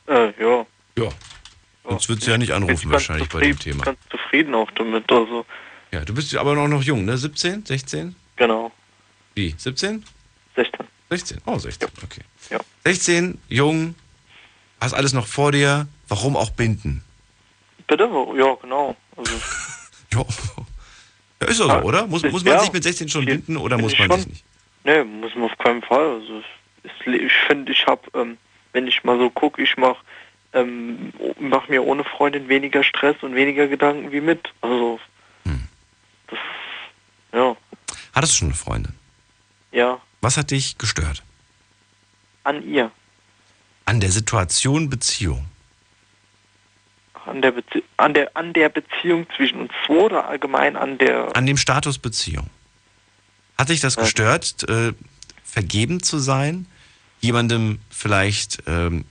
Äh, 0.06 0.32
ja. 0.40 0.66
Ja. 0.98 1.08
Sonst 1.84 2.08
würdest 2.08 2.26
du 2.26 2.30
ja 2.30 2.38
nicht 2.38 2.52
anrufen 2.52 2.90
wahrscheinlich 2.90 3.28
bei 3.28 3.40
dem 3.40 3.58
Thema. 3.58 3.78
Ich 3.78 3.84
bin 3.84 3.94
ganz 3.94 3.98
zufrieden 4.10 4.54
auch 4.54 4.70
damit. 4.72 5.10
Also. 5.10 5.46
Ja, 5.92 6.04
du 6.04 6.14
bist 6.14 6.34
aber 6.36 6.54
noch 6.54 6.82
jung, 6.82 7.04
ne? 7.04 7.16
17, 7.16 7.64
16? 7.64 8.16
Genau. 8.36 8.72
Wie? 9.36 9.54
17? 9.56 10.02
16. 10.56 10.86
16? 11.10 11.40
Oh, 11.44 11.58
16, 11.58 11.88
okay. 12.02 12.22
Ja. 12.50 12.58
16, 12.84 13.38
jung, 13.48 13.94
hast 14.80 14.94
alles 14.94 15.12
noch 15.12 15.26
vor 15.26 15.52
dir. 15.52 15.86
Warum 16.08 16.36
auch 16.36 16.50
binden? 16.50 17.04
Bitte? 17.86 18.04
Ja, 18.36 18.54
genau. 18.60 18.96
Also, 19.16 19.32
Ja, 20.12 20.24
ja 21.42 21.48
ist 21.48 21.60
doch 21.60 21.66
so, 21.66 21.70
Ja, 21.70 21.82
oder? 21.82 22.06
Muss, 22.06 22.22
muss 22.22 22.44
man 22.44 22.54
ja. 22.54 22.60
sich 22.60 22.72
mit 22.72 22.82
16 22.82 23.08
schon 23.10 23.24
binden 23.26 23.56
oder 23.58 23.76
muss 23.78 23.96
man 23.98 24.10
schon. 24.10 24.20
sich 24.20 24.28
nicht? 24.28 24.44
nee, 24.84 25.04
muss 25.04 25.34
man 25.34 25.44
auf 25.50 25.58
keinen 25.58 25.82
Fall. 25.82 26.20
Also, 26.20 26.42
ich 27.04 27.32
finde, 27.46 27.72
ich 27.72 27.86
habe, 27.86 28.02
ähm, 28.14 28.38
wenn 28.72 28.86
ich 28.86 29.04
mal 29.04 29.18
so 29.18 29.28
gucke, 29.30 29.62
ich 29.62 29.76
mache 29.76 29.98
ähm, 30.54 31.12
mach 31.38 31.68
mir 31.68 31.84
ohne 31.84 32.04
Freundin 32.04 32.48
weniger 32.48 32.82
Stress 32.82 33.16
und 33.20 33.34
weniger 33.34 33.66
Gedanken 33.68 34.12
wie 34.12 34.20
mit. 34.22 34.48
Also, 34.62 34.98
Hm. 35.44 35.68
das, 36.28 36.38
ja, 37.34 37.56
Hattest 38.14 38.32
du 38.32 38.36
schon 38.38 38.48
eine 38.48 38.54
Freundin? 38.56 38.94
Ja, 39.76 40.00
Was 40.22 40.36
hat 40.36 40.50
dich 40.50 40.78
gestört? 40.78 41.22
an 42.44 42.62
ihr. 42.68 42.90
An 43.86 43.98
der 44.00 44.10
Situation 44.12 44.88
Beziehung. 44.88 45.46
An 47.26 47.42
der, 47.42 47.50
Bezie 47.50 47.82
an, 47.96 48.14
der, 48.14 48.30
an 48.36 48.52
der 48.52 48.68
Beziehung 48.68 49.26
zwischen 49.36 49.62
uns 49.62 49.72
zwei 49.84 49.94
oder 49.94 50.28
allgemein 50.28 50.76
an 50.76 50.96
der. 50.98 51.34
An 51.36 51.44
dem 51.46 51.56
Status 51.56 51.98
Beziehung. 51.98 52.48
Hat 53.58 53.68
dich 53.68 53.80
das 53.80 53.96
Ja. 53.96 54.02
gestört, 54.02 54.68
äh, 54.68 54.92
vergeben 55.42 56.02
zu 56.02 56.18
sein? 56.18 56.66
Jemandem 57.20 57.80
vielleicht 57.90 58.62
ähm, 58.68 59.04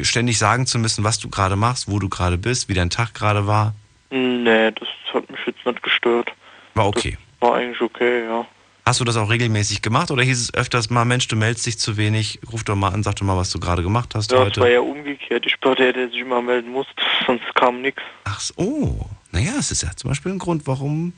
ständig 0.00 0.38
sagen 0.38 0.66
zu 0.66 0.78
müssen, 0.78 1.04
was 1.04 1.18
du 1.18 1.28
gerade 1.28 1.56
machst, 1.56 1.90
wo 1.90 1.98
du 1.98 2.08
gerade 2.08 2.38
bist, 2.38 2.68
wie 2.70 2.74
dein 2.74 2.88
Tag 2.88 3.12
gerade 3.12 3.46
war? 3.46 3.74
Nee, 4.10 4.70
das 4.70 4.88
hat 5.12 5.28
mich 5.30 5.40
jetzt 5.46 5.64
nicht 5.66 5.82
gestört. 5.82 6.32
War 6.74 6.86
okay. 6.86 7.18
War 7.40 7.56
eigentlich 7.56 7.80
okay, 7.82 8.24
ja. 8.24 8.46
Hast 8.84 8.98
du 8.98 9.04
das 9.04 9.16
auch 9.16 9.30
regelmäßig 9.30 9.80
gemacht 9.80 10.10
oder 10.10 10.24
hieß 10.24 10.40
es 10.40 10.54
öfters 10.54 10.90
mal, 10.90 11.04
Mensch, 11.04 11.28
du 11.28 11.36
meldest 11.36 11.66
dich 11.66 11.78
zu 11.78 11.96
wenig, 11.96 12.40
ruf 12.52 12.64
doch 12.64 12.74
mal 12.74 12.88
an, 12.88 13.04
sag 13.04 13.14
doch 13.16 13.24
mal, 13.24 13.36
was 13.36 13.50
du 13.50 13.60
gerade 13.60 13.82
gemacht 13.82 14.14
hast 14.16 14.32
Ja, 14.32 14.40
heute? 14.40 14.60
war 14.60 14.68
ja 14.68 14.80
umgekehrt. 14.80 15.46
Ich 15.46 15.54
der, 15.60 15.92
der 15.92 16.08
sich 16.08 16.18
immer 16.18 16.42
melden 16.42 16.72
musste, 16.72 16.92
sonst 17.26 17.44
kam 17.54 17.80
nichts. 17.80 18.02
Ach 18.24 18.40
so, 18.40 18.54
oh. 18.56 19.06
Naja, 19.30 19.52
es 19.58 19.70
ist 19.70 19.82
ja 19.82 19.90
zum 19.94 20.10
Beispiel 20.10 20.32
ein 20.32 20.38
Grund, 20.40 20.66
warum, 20.66 21.12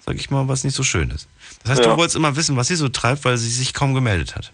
sag 0.00 0.16
ich 0.16 0.30
mal, 0.30 0.48
was 0.48 0.64
nicht 0.64 0.74
so 0.74 0.82
schön 0.82 1.10
ist. 1.10 1.28
Das 1.62 1.72
heißt, 1.72 1.84
Ja. 1.84 1.90
du 1.90 1.98
wolltest 1.98 2.16
immer 2.16 2.34
wissen, 2.36 2.56
was 2.56 2.68
sie 2.68 2.74
so 2.76 2.88
treibt, 2.88 3.24
weil 3.26 3.36
sie 3.36 3.50
sich 3.50 3.74
kaum 3.74 3.92
gemeldet 3.94 4.34
hat. 4.34 4.52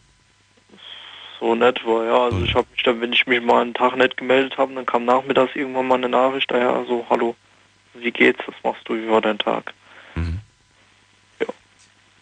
So 1.39 1.55
nett 1.55 1.81
war, 1.87 2.05
ja. 2.05 2.19
Also 2.25 2.39
Mhm. 2.39 2.45
ich 2.47 2.55
habe 2.55 2.67
mich 2.73 2.83
dann, 2.83 3.01
wenn 3.01 3.13
ich 3.13 3.27
mich 3.29 3.41
mal 3.43 3.63
einen 3.63 3.75
Tag 3.75 3.97
nicht 3.97 4.17
gemeldet 4.17 4.59
habe, 4.59 4.75
dann 4.75 4.85
kam 4.87 5.05
nachmittags 5.05 5.55
irgendwann 5.55 5.87
mal 5.87 5.95
eine 5.95 6.09
Nachricht, 6.09 6.51
daher, 6.51 6.71
also, 6.71 7.07
hallo, 7.09 7.37
wie 7.95 8.11
geht's, 8.11 8.41
was 8.47 8.55
machst 8.65 8.83
du, 8.89 8.95
wie 8.95 9.09
war 9.09 9.21
dein 9.21 9.39
Tag? 9.39 9.73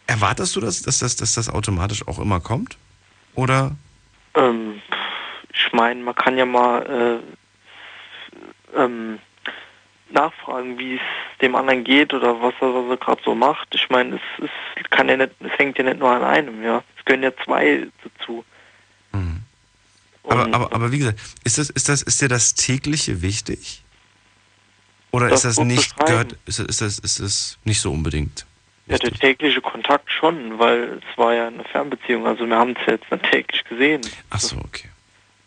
Erwartest 0.06 0.54
du 0.56 0.60
das, 0.60 0.82
dass 0.82 0.98
das, 0.98 1.16
dass 1.16 1.34
das 1.34 1.48
automatisch 1.48 2.06
auch 2.06 2.18
immer 2.18 2.40
kommt? 2.40 2.76
Oder? 3.34 3.76
Ähm, 4.34 4.80
ich 5.52 5.72
meine, 5.72 6.02
man 6.02 6.14
kann 6.14 6.36
ja 6.36 6.44
mal 6.44 7.22
äh, 8.74 8.78
ähm, 8.78 9.18
nachfragen, 10.10 10.78
wie 10.78 10.96
es 10.96 11.00
dem 11.40 11.54
anderen 11.54 11.84
geht 11.84 12.12
oder 12.12 12.40
was 12.40 12.54
er, 12.60 12.74
was 12.74 12.90
er 12.90 12.96
gerade 12.96 13.22
so 13.24 13.34
macht. 13.34 13.74
Ich 13.74 13.88
meine, 13.90 14.16
es, 14.16 14.50
es 14.76 14.90
kann 14.90 15.08
ja 15.08 15.16
nicht, 15.16 15.32
es 15.40 15.58
hängt 15.58 15.78
ja 15.78 15.84
nicht 15.84 15.98
nur 15.98 16.10
an 16.10 16.22
einem, 16.22 16.62
ja. 16.62 16.82
Es 16.98 17.04
gehören 17.04 17.22
ja 17.22 17.32
zwei 17.44 17.86
dazu. 18.02 18.44
Mhm. 19.12 19.42
Aber, 20.24 20.54
aber, 20.54 20.72
aber 20.72 20.92
wie 20.92 20.98
gesagt, 20.98 21.20
ist 21.44 21.58
das, 21.58 21.70
ist 21.70 21.88
das, 21.88 22.02
ist 22.02 22.20
dir 22.20 22.28
das 22.28 22.54
tägliche 22.54 23.22
wichtig? 23.22 23.84
Oder 25.10 25.28
Das 25.28 25.44
ist 25.44 25.58
das 25.58 25.64
nicht, 25.64 25.96
gehört, 25.96 26.36
ist, 26.46 26.58
ist 26.58 26.80
das, 26.80 26.98
ist 26.98 27.20
das 27.20 27.58
nicht 27.64 27.80
so 27.80 27.92
unbedingt? 27.92 28.46
Ja, 28.86 28.98
der 28.98 29.12
tägliche 29.12 29.62
Kontakt 29.62 30.10
schon, 30.10 30.58
weil 30.58 30.98
es 30.98 31.18
war 31.18 31.32
ja 31.32 31.46
eine 31.46 31.64
Fernbeziehung. 31.64 32.26
Also 32.26 32.46
wir 32.46 32.56
haben 32.56 32.76
es 32.78 32.86
jetzt 32.86 33.10
nicht 33.10 33.30
täglich 33.30 33.64
gesehen. 33.64 34.02
Ach 34.30 34.40
so, 34.40 34.56
okay. 34.58 34.90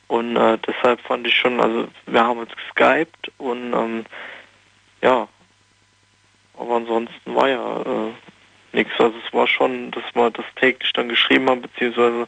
Und 0.07 0.37
äh, 0.37 0.57
deshalb 0.65 1.01
fand 1.01 1.27
ich 1.27 1.35
schon, 1.35 1.59
also 1.59 1.87
wir 2.05 2.23
haben 2.23 2.39
uns 2.39 2.51
geskypt 2.55 3.31
und 3.37 3.73
ähm, 3.73 4.05
ja, 5.01 5.27
aber 6.57 6.75
ansonsten 6.77 7.35
war 7.35 7.49
ja 7.49 7.81
äh, 7.81 8.13
nichts. 8.73 8.93
Also 8.99 9.15
es 9.25 9.33
war 9.33 9.47
schon, 9.47 9.91
dass 9.91 10.03
wir 10.13 10.31
das 10.31 10.45
täglich 10.55 10.91
dann 10.93 11.09
geschrieben 11.09 11.49
haben, 11.49 11.61
beziehungsweise 11.61 12.27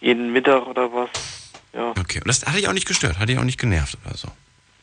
jeden 0.00 0.32
Mittag 0.32 0.66
oder 0.66 0.92
was. 0.92 1.10
Ja. 1.72 1.90
Okay, 1.90 2.18
und 2.18 2.28
das 2.28 2.44
hat 2.44 2.56
dich 2.56 2.68
auch 2.68 2.72
nicht 2.72 2.86
gestört, 2.86 3.18
hat 3.18 3.28
dich 3.28 3.38
auch 3.38 3.44
nicht 3.44 3.58
genervt 3.58 3.96
oder 4.04 4.16
so. 4.16 4.28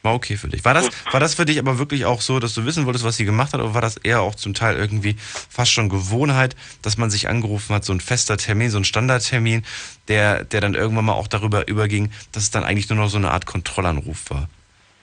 War 0.04 0.16
okay 0.16 0.36
für 0.36 0.48
dich. 0.48 0.66
War 0.66 0.74
das, 0.74 0.90
war 1.12 1.20
das 1.20 1.36
für 1.36 1.46
dich 1.46 1.60
aber 1.60 1.78
wirklich 1.78 2.06
auch 2.06 2.22
so, 2.22 2.40
dass 2.40 2.56
du 2.56 2.66
wissen 2.66 2.86
wolltest, 2.88 3.06
was 3.06 3.18
sie 3.18 3.26
gemacht 3.26 3.54
hat, 3.54 3.62
oder 3.62 3.76
war 3.76 3.82
das 3.82 3.98
eher 3.98 4.22
auch 4.22 4.34
zum 4.34 4.56
Teil 4.56 4.76
irgendwie 4.76 5.16
fast 5.50 5.72
schon 5.72 5.90
Gewohnheit, 5.90 6.56
dass 6.82 6.98
man 6.98 7.12
sich 7.12 7.30
angerufen 7.30 7.76
hat, 7.76 7.86
so 7.86 7.94
ein 7.94 8.00
fester 8.02 8.36
Termin, 8.38 8.72
so 8.72 8.80
ein 8.80 8.84
Standardtermin, 8.84 9.64
der, 10.08 10.44
der 10.44 10.60
dann 10.62 10.74
irgendwann 10.74 11.06
mal 11.06 11.14
auch 11.14 11.28
darüber 11.28 11.68
überging, 11.68 12.12
dass 12.32 12.44
es 12.44 12.50
dann 12.52 12.64
eigentlich 12.64 12.90
nur 12.90 12.98
noch 12.98 13.10
so 13.10 13.18
eine 13.18 13.30
Art 13.30 13.46
Kontrollanruf 13.46 14.30
war? 14.32 14.50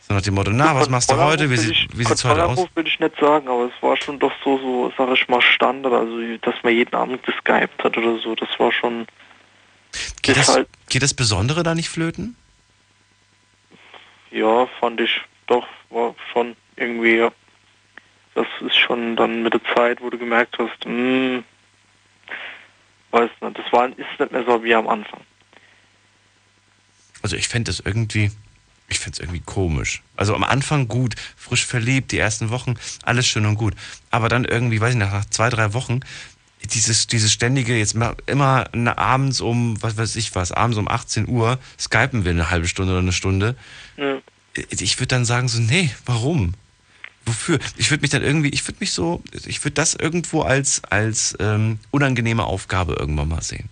So 0.08 0.14
nach 0.14 0.22
dem 0.22 0.34
Motto, 0.34 0.50
na, 0.50 0.74
was 0.74 0.88
machst 0.88 1.10
du 1.12 1.16
heute? 1.16 1.48
Wie, 1.48 1.56
sie- 1.58 1.76
wie 1.94 2.04
sieht's 2.04 2.24
heute 2.24 2.42
aus? 2.44 2.56
Kontrollanruf 2.56 2.70
will 2.74 2.86
ich 2.88 2.98
nicht 2.98 3.20
sagen, 3.20 3.46
aber 3.46 3.66
es 3.66 3.82
war 3.82 3.96
schon 3.98 4.18
doch 4.18 4.32
so, 4.42 4.58
so, 4.58 4.92
sag 4.98 5.10
ich 5.16 5.28
mal, 5.28 5.40
Standard, 5.42 5.92
also 5.92 6.16
dass 6.42 6.54
man 6.64 6.72
jeden 6.74 6.94
Abend 6.96 7.22
geskypt 7.22 7.84
hat 7.84 7.96
oder 7.96 8.18
so, 8.18 8.34
das 8.34 8.48
war 8.58 8.72
schon, 8.72 9.06
Geht 10.22 10.36
das, 10.38 10.48
halt- 10.48 10.68
geht 10.88 11.02
das 11.02 11.14
Besondere 11.14 11.62
da 11.62 11.74
nicht 11.76 11.88
flöten? 11.88 12.34
Ja, 14.30 14.66
fand 14.80 15.00
ich 15.00 15.20
doch, 15.46 15.66
war 15.90 16.14
schon 16.32 16.56
irgendwie, 16.76 17.16
ja. 17.16 17.32
Das 18.34 18.46
ist 18.60 18.76
schon 18.76 19.16
dann 19.16 19.42
mit 19.42 19.54
der 19.54 19.64
Zeit, 19.74 20.00
wo 20.00 20.10
du 20.10 20.18
gemerkt 20.18 20.56
hast, 20.58 20.84
hm, 20.84 21.42
weiß 23.10 23.30
nicht, 23.40 23.58
das 23.58 23.72
war, 23.72 23.88
ist 23.88 24.20
nicht 24.20 24.32
mehr 24.32 24.44
so 24.44 24.62
wie 24.62 24.74
am 24.74 24.88
Anfang. 24.88 25.20
Also 27.22 27.36
ich 27.36 27.48
fände 27.48 27.70
das 27.70 27.80
irgendwie, 27.80 28.30
ich 28.88 29.00
fände 29.00 29.14
es 29.14 29.20
irgendwie 29.20 29.40
komisch. 29.40 30.02
Also 30.16 30.34
am 30.34 30.44
Anfang 30.44 30.86
gut, 30.86 31.14
frisch 31.36 31.66
verliebt, 31.66 32.12
die 32.12 32.18
ersten 32.18 32.50
Wochen, 32.50 32.74
alles 33.02 33.26
schön 33.26 33.46
und 33.46 33.56
gut. 33.56 33.74
Aber 34.10 34.28
dann 34.28 34.44
irgendwie, 34.44 34.80
weiß 34.80 34.90
ich 34.92 34.98
nicht, 34.98 35.10
nach 35.10 35.24
zwei, 35.24 35.50
drei 35.50 35.74
Wochen, 35.74 36.00
dieses, 36.64 37.06
dieses 37.06 37.32
ständige, 37.32 37.76
jetzt 37.76 37.96
immer 38.26 38.66
abends 38.98 39.40
um, 39.40 39.80
was 39.82 39.96
weiß 39.96 40.16
ich 40.16 40.34
was, 40.34 40.52
abends 40.52 40.78
um 40.78 40.88
18 40.88 41.28
Uhr, 41.28 41.58
skypen 41.78 42.24
wir 42.24 42.32
eine 42.32 42.50
halbe 42.50 42.66
Stunde 42.66 42.92
oder 42.92 43.02
eine 43.02 43.12
Stunde. 43.12 43.56
Ja. 43.96 44.18
Ich 44.70 44.98
würde 44.98 45.08
dann 45.08 45.24
sagen 45.24 45.48
so, 45.48 45.60
nee, 45.60 45.90
warum? 46.04 46.54
Wofür? 47.24 47.58
Ich 47.76 47.90
würde 47.90 48.00
mich 48.00 48.10
dann 48.10 48.22
irgendwie, 48.22 48.48
ich 48.48 48.66
würde 48.66 48.78
mich 48.80 48.92
so, 48.92 49.22
ich 49.32 49.62
würde 49.64 49.74
das 49.74 49.94
irgendwo 49.94 50.42
als, 50.42 50.82
als 50.88 51.36
ähm, 51.40 51.78
unangenehme 51.90 52.44
Aufgabe 52.44 52.96
irgendwann 52.98 53.28
mal 53.28 53.42
sehen. 53.42 53.68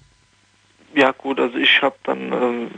Ja 0.95 1.13
gut, 1.13 1.41
also 1.41 1.57
ich 1.59 1.83
habe 1.83 1.97
dann 2.05 2.33
ähm, 2.33 2.71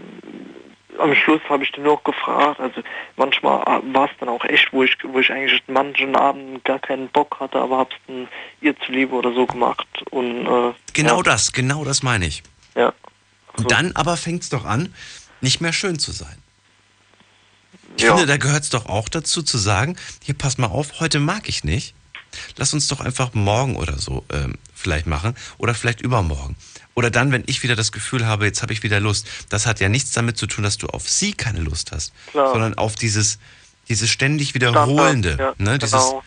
am 0.98 1.14
Schluss 1.14 1.40
habe 1.48 1.64
ich 1.64 1.72
den 1.72 1.84
noch 1.84 2.02
gefragt. 2.04 2.60
Also 2.60 2.82
manchmal 3.16 3.64
war 3.92 4.04
es 4.04 4.10
dann 4.20 4.28
auch 4.28 4.44
echt, 4.44 4.72
wo 4.72 4.82
ich, 4.84 4.96
wo 5.04 5.18
ich 5.18 5.30
eigentlich 5.30 5.62
manchen 5.66 6.16
Abend 6.16 6.64
gar 6.64 6.78
keinen 6.78 7.08
Bock 7.08 7.38
hatte, 7.40 7.58
aber 7.58 7.78
hab's 7.78 7.96
dann 8.06 8.28
ihr 8.60 8.78
zuliebe 8.80 9.14
oder 9.14 9.32
so 9.32 9.46
gemacht. 9.46 9.86
Und 10.10 10.46
äh, 10.46 10.72
Genau 10.92 11.18
ja, 11.18 11.22
das, 11.22 11.52
genau 11.52 11.84
das 11.84 12.02
meine 12.02 12.26
ich. 12.26 12.42
Ja. 12.74 12.92
Und 13.56 13.70
dann 13.70 13.92
aber 13.96 14.16
fängt 14.16 14.42
es 14.42 14.50
doch 14.50 14.64
an, 14.64 14.94
nicht 15.40 15.60
mehr 15.60 15.72
schön 15.72 15.98
zu 15.98 16.12
sein. 16.12 16.36
Ich 17.96 18.04
Ja. 18.04 18.10
finde, 18.14 18.26
da 18.26 18.36
gehört 18.36 18.62
es 18.62 18.70
doch 18.70 18.86
auch 18.86 19.08
dazu 19.08 19.42
zu 19.42 19.58
sagen, 19.58 19.96
hier 20.22 20.36
pass 20.36 20.58
mal 20.58 20.68
auf, 20.68 21.00
heute 21.00 21.18
mag 21.18 21.48
ich 21.48 21.64
nicht. 21.64 21.94
Lass 22.56 22.74
uns 22.74 22.88
doch 22.88 23.00
einfach 23.00 23.34
morgen 23.34 23.76
oder 23.76 23.98
so 23.98 24.24
ähm, 24.32 24.58
vielleicht 24.74 25.06
machen 25.06 25.34
oder 25.56 25.74
vielleicht 25.74 26.00
übermorgen. 26.00 26.56
Oder 26.98 27.12
dann, 27.12 27.30
wenn 27.30 27.44
ich 27.46 27.62
wieder 27.62 27.76
das 27.76 27.92
Gefühl 27.92 28.26
habe, 28.26 28.44
jetzt 28.44 28.60
habe 28.60 28.72
ich 28.72 28.82
wieder 28.82 28.98
Lust. 28.98 29.28
Das 29.50 29.66
hat 29.66 29.78
ja 29.78 29.88
nichts 29.88 30.10
damit 30.10 30.36
zu 30.36 30.48
tun, 30.48 30.64
dass 30.64 30.78
du 30.78 30.88
auf 30.88 31.08
sie 31.08 31.32
keine 31.32 31.60
Lust 31.60 31.92
hast, 31.92 32.12
Klar. 32.32 32.50
sondern 32.50 32.74
auf 32.74 32.96
dieses, 32.96 33.38
dieses 33.88 34.10
ständig 34.10 34.54
Wiederholende. 34.54 35.36
Ja, 35.38 35.54
ne? 35.58 35.78
dieses, 35.78 35.92
genau. 35.92 36.24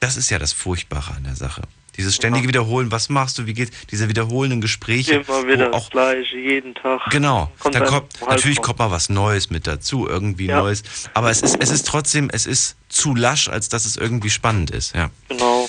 das 0.00 0.16
ist 0.16 0.30
ja 0.30 0.38
das 0.38 0.54
Furchtbare 0.54 1.12
an 1.14 1.24
der 1.24 1.36
Sache. 1.36 1.60
Dieses 1.98 2.16
ständige 2.16 2.48
Wiederholen, 2.48 2.90
was 2.90 3.10
machst 3.10 3.36
du, 3.36 3.44
wie 3.44 3.52
geht's, 3.52 3.76
diese 3.90 4.08
wiederholenden 4.08 4.62
Gespräche, 4.62 5.16
Immer 5.16 5.46
wieder 5.46 5.74
auch 5.74 5.80
das 5.80 5.90
Gleiche, 5.90 6.38
jeden 6.38 6.74
Tag. 6.74 7.02
Genau, 7.10 7.52
Kommt 7.58 7.74
da 7.74 7.80
kommt, 7.80 8.18
natürlich 8.26 8.62
kommt 8.62 8.78
mal 8.78 8.90
was 8.90 9.10
Neues 9.10 9.50
mit 9.50 9.66
dazu, 9.66 10.08
irgendwie 10.08 10.46
Ja. 10.46 10.60
Neues. 10.62 10.84
Aber 11.12 11.30
es 11.30 11.42
ist, 11.42 11.56
es 11.60 11.68
ist 11.68 11.86
trotzdem, 11.86 12.30
es 12.32 12.46
ist 12.46 12.76
zu 12.88 13.14
lasch, 13.14 13.50
als 13.50 13.68
dass 13.68 13.84
es 13.84 13.98
irgendwie 13.98 14.30
spannend 14.30 14.70
ist, 14.70 14.94
ja. 14.94 15.10
Genau. 15.28 15.68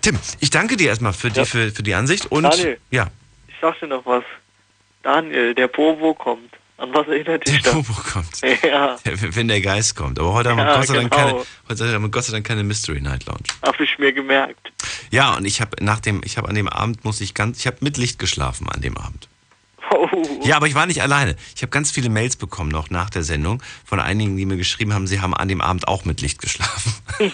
Tim, 0.00 0.18
ich 0.40 0.48
danke 0.48 0.78
dir 0.78 0.88
erstmal 0.88 1.12
für 1.12 1.28
die, 1.28 1.40
Ja. 1.40 1.44
für, 1.44 1.70
für 1.72 1.82
die 1.82 1.92
Ansicht 1.94 2.24
und, 2.32 2.44
Daniel. 2.44 2.78
ja, 2.90 3.10
Ich 3.56 3.60
sag 3.62 3.78
dir 3.80 3.86
noch 3.86 4.04
was. 4.06 4.24
Daniel, 5.02 5.54
der 5.54 5.68
Bobo 5.68 6.14
kommt. 6.14 6.52
An 6.78 6.92
was 6.92 7.06
erinnert 7.08 7.46
der 7.46 7.54
dich 7.54 7.62
das? 7.62 7.72
Bobo 7.72 7.92
kommt. 7.94 8.40
Ja, 8.62 8.96
Der- 9.04 9.34
Wenn 9.34 9.48
der 9.48 9.60
Geist 9.62 9.96
kommt. 9.96 10.18
Aber 10.18 10.34
heute 10.34 10.50
haben 10.50 10.58
wir 10.58 10.66
Ja, 10.66 10.76
Gott 10.76 10.86
sei 10.86 10.94
Dank 10.94 11.10
genau. 11.10 11.26
keine, 11.26 11.44
heute 11.70 11.92
haben 11.94 12.02
wir 12.02 12.10
Gott 12.10 12.24
sei 12.24 12.32
Dank 12.32 12.46
keine 12.46 12.64
Mystery 12.64 13.00
Night 13.00 13.24
Lounge. 13.26 13.44
hab 13.62 13.80
ich 13.80 13.98
mir 13.98 14.12
gemerkt. 14.12 14.72
Ja, 15.10 15.34
und 15.36 15.46
ich 15.46 15.60
habe 15.62 15.82
nach 15.82 16.00
dem, 16.00 16.20
ich 16.24 16.36
habe 16.36 16.48
an 16.48 16.54
dem 16.54 16.68
Abend 16.68 17.02
muss 17.04 17.20
ich 17.22 17.32
ganz, 17.32 17.58
ich 17.60 17.66
habe 17.66 17.78
mit 17.80 17.96
Licht 17.96 18.18
geschlafen 18.18 18.68
an 18.68 18.82
dem 18.82 18.98
Abend. 18.98 19.28
Oh, 19.90 20.08
Ja, 20.42 20.56
aber 20.56 20.66
ich 20.66 20.74
war 20.74 20.84
nicht 20.86 21.00
alleine. 21.00 21.36
Ich 21.54 21.62
habe 21.62 21.70
ganz 21.70 21.90
viele 21.92 22.10
Mails 22.10 22.36
bekommen 22.36 22.70
noch 22.70 22.90
nach 22.90 23.08
der 23.08 23.22
Sendung 23.22 23.62
von 23.84 24.00
einigen, 24.00 24.36
die 24.36 24.44
mir 24.44 24.56
geschrieben 24.56 24.92
haben, 24.92 25.06
sie 25.06 25.20
haben 25.20 25.32
an 25.32 25.46
dem 25.48 25.60
Abend 25.62 25.86
auch 25.88 26.04
mit 26.04 26.20
Licht 26.20 26.40
geschlafen. 26.42 26.92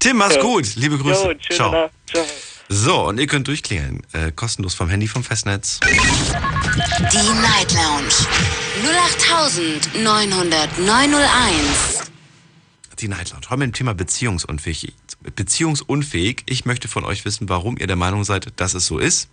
Tim, 0.00 0.16
mach's 0.18 0.38
gut. 0.40 0.74
Liebe 0.74 0.98
Grüße. 0.98 1.32
Jo, 1.32 1.38
Ciao. 1.56 1.72
Nacht. 1.72 1.90
Ciao. 2.06 2.24
So, 2.72 3.08
und 3.08 3.18
ihr 3.18 3.26
könnt 3.26 3.48
durchklingeln. 3.48 4.06
Äh, 4.12 4.30
kostenlos 4.30 4.74
vom 4.74 4.88
Handy 4.88 5.08
vom 5.08 5.24
Festnetz. 5.24 5.80
Die 5.80 7.32
Night 7.42 7.74
Lounge 7.74 8.14
0890901. 9.96 12.04
Die 13.00 13.08
Night 13.08 13.30
Lounge. 13.30 13.50
Heute 13.50 13.58
mit 13.58 13.70
dem 13.70 13.72
Thema 13.72 13.94
beziehungsunfähig. 13.94 14.94
Beziehungsunfähig. 15.34 16.44
Ich 16.46 16.64
möchte 16.64 16.86
von 16.86 17.04
euch 17.04 17.24
wissen, 17.24 17.48
warum 17.48 17.76
ihr 17.76 17.88
der 17.88 17.96
Meinung 17.96 18.22
seid, 18.22 18.52
dass 18.60 18.74
es 18.74 18.86
so 18.86 19.00
ist. 19.00 19.28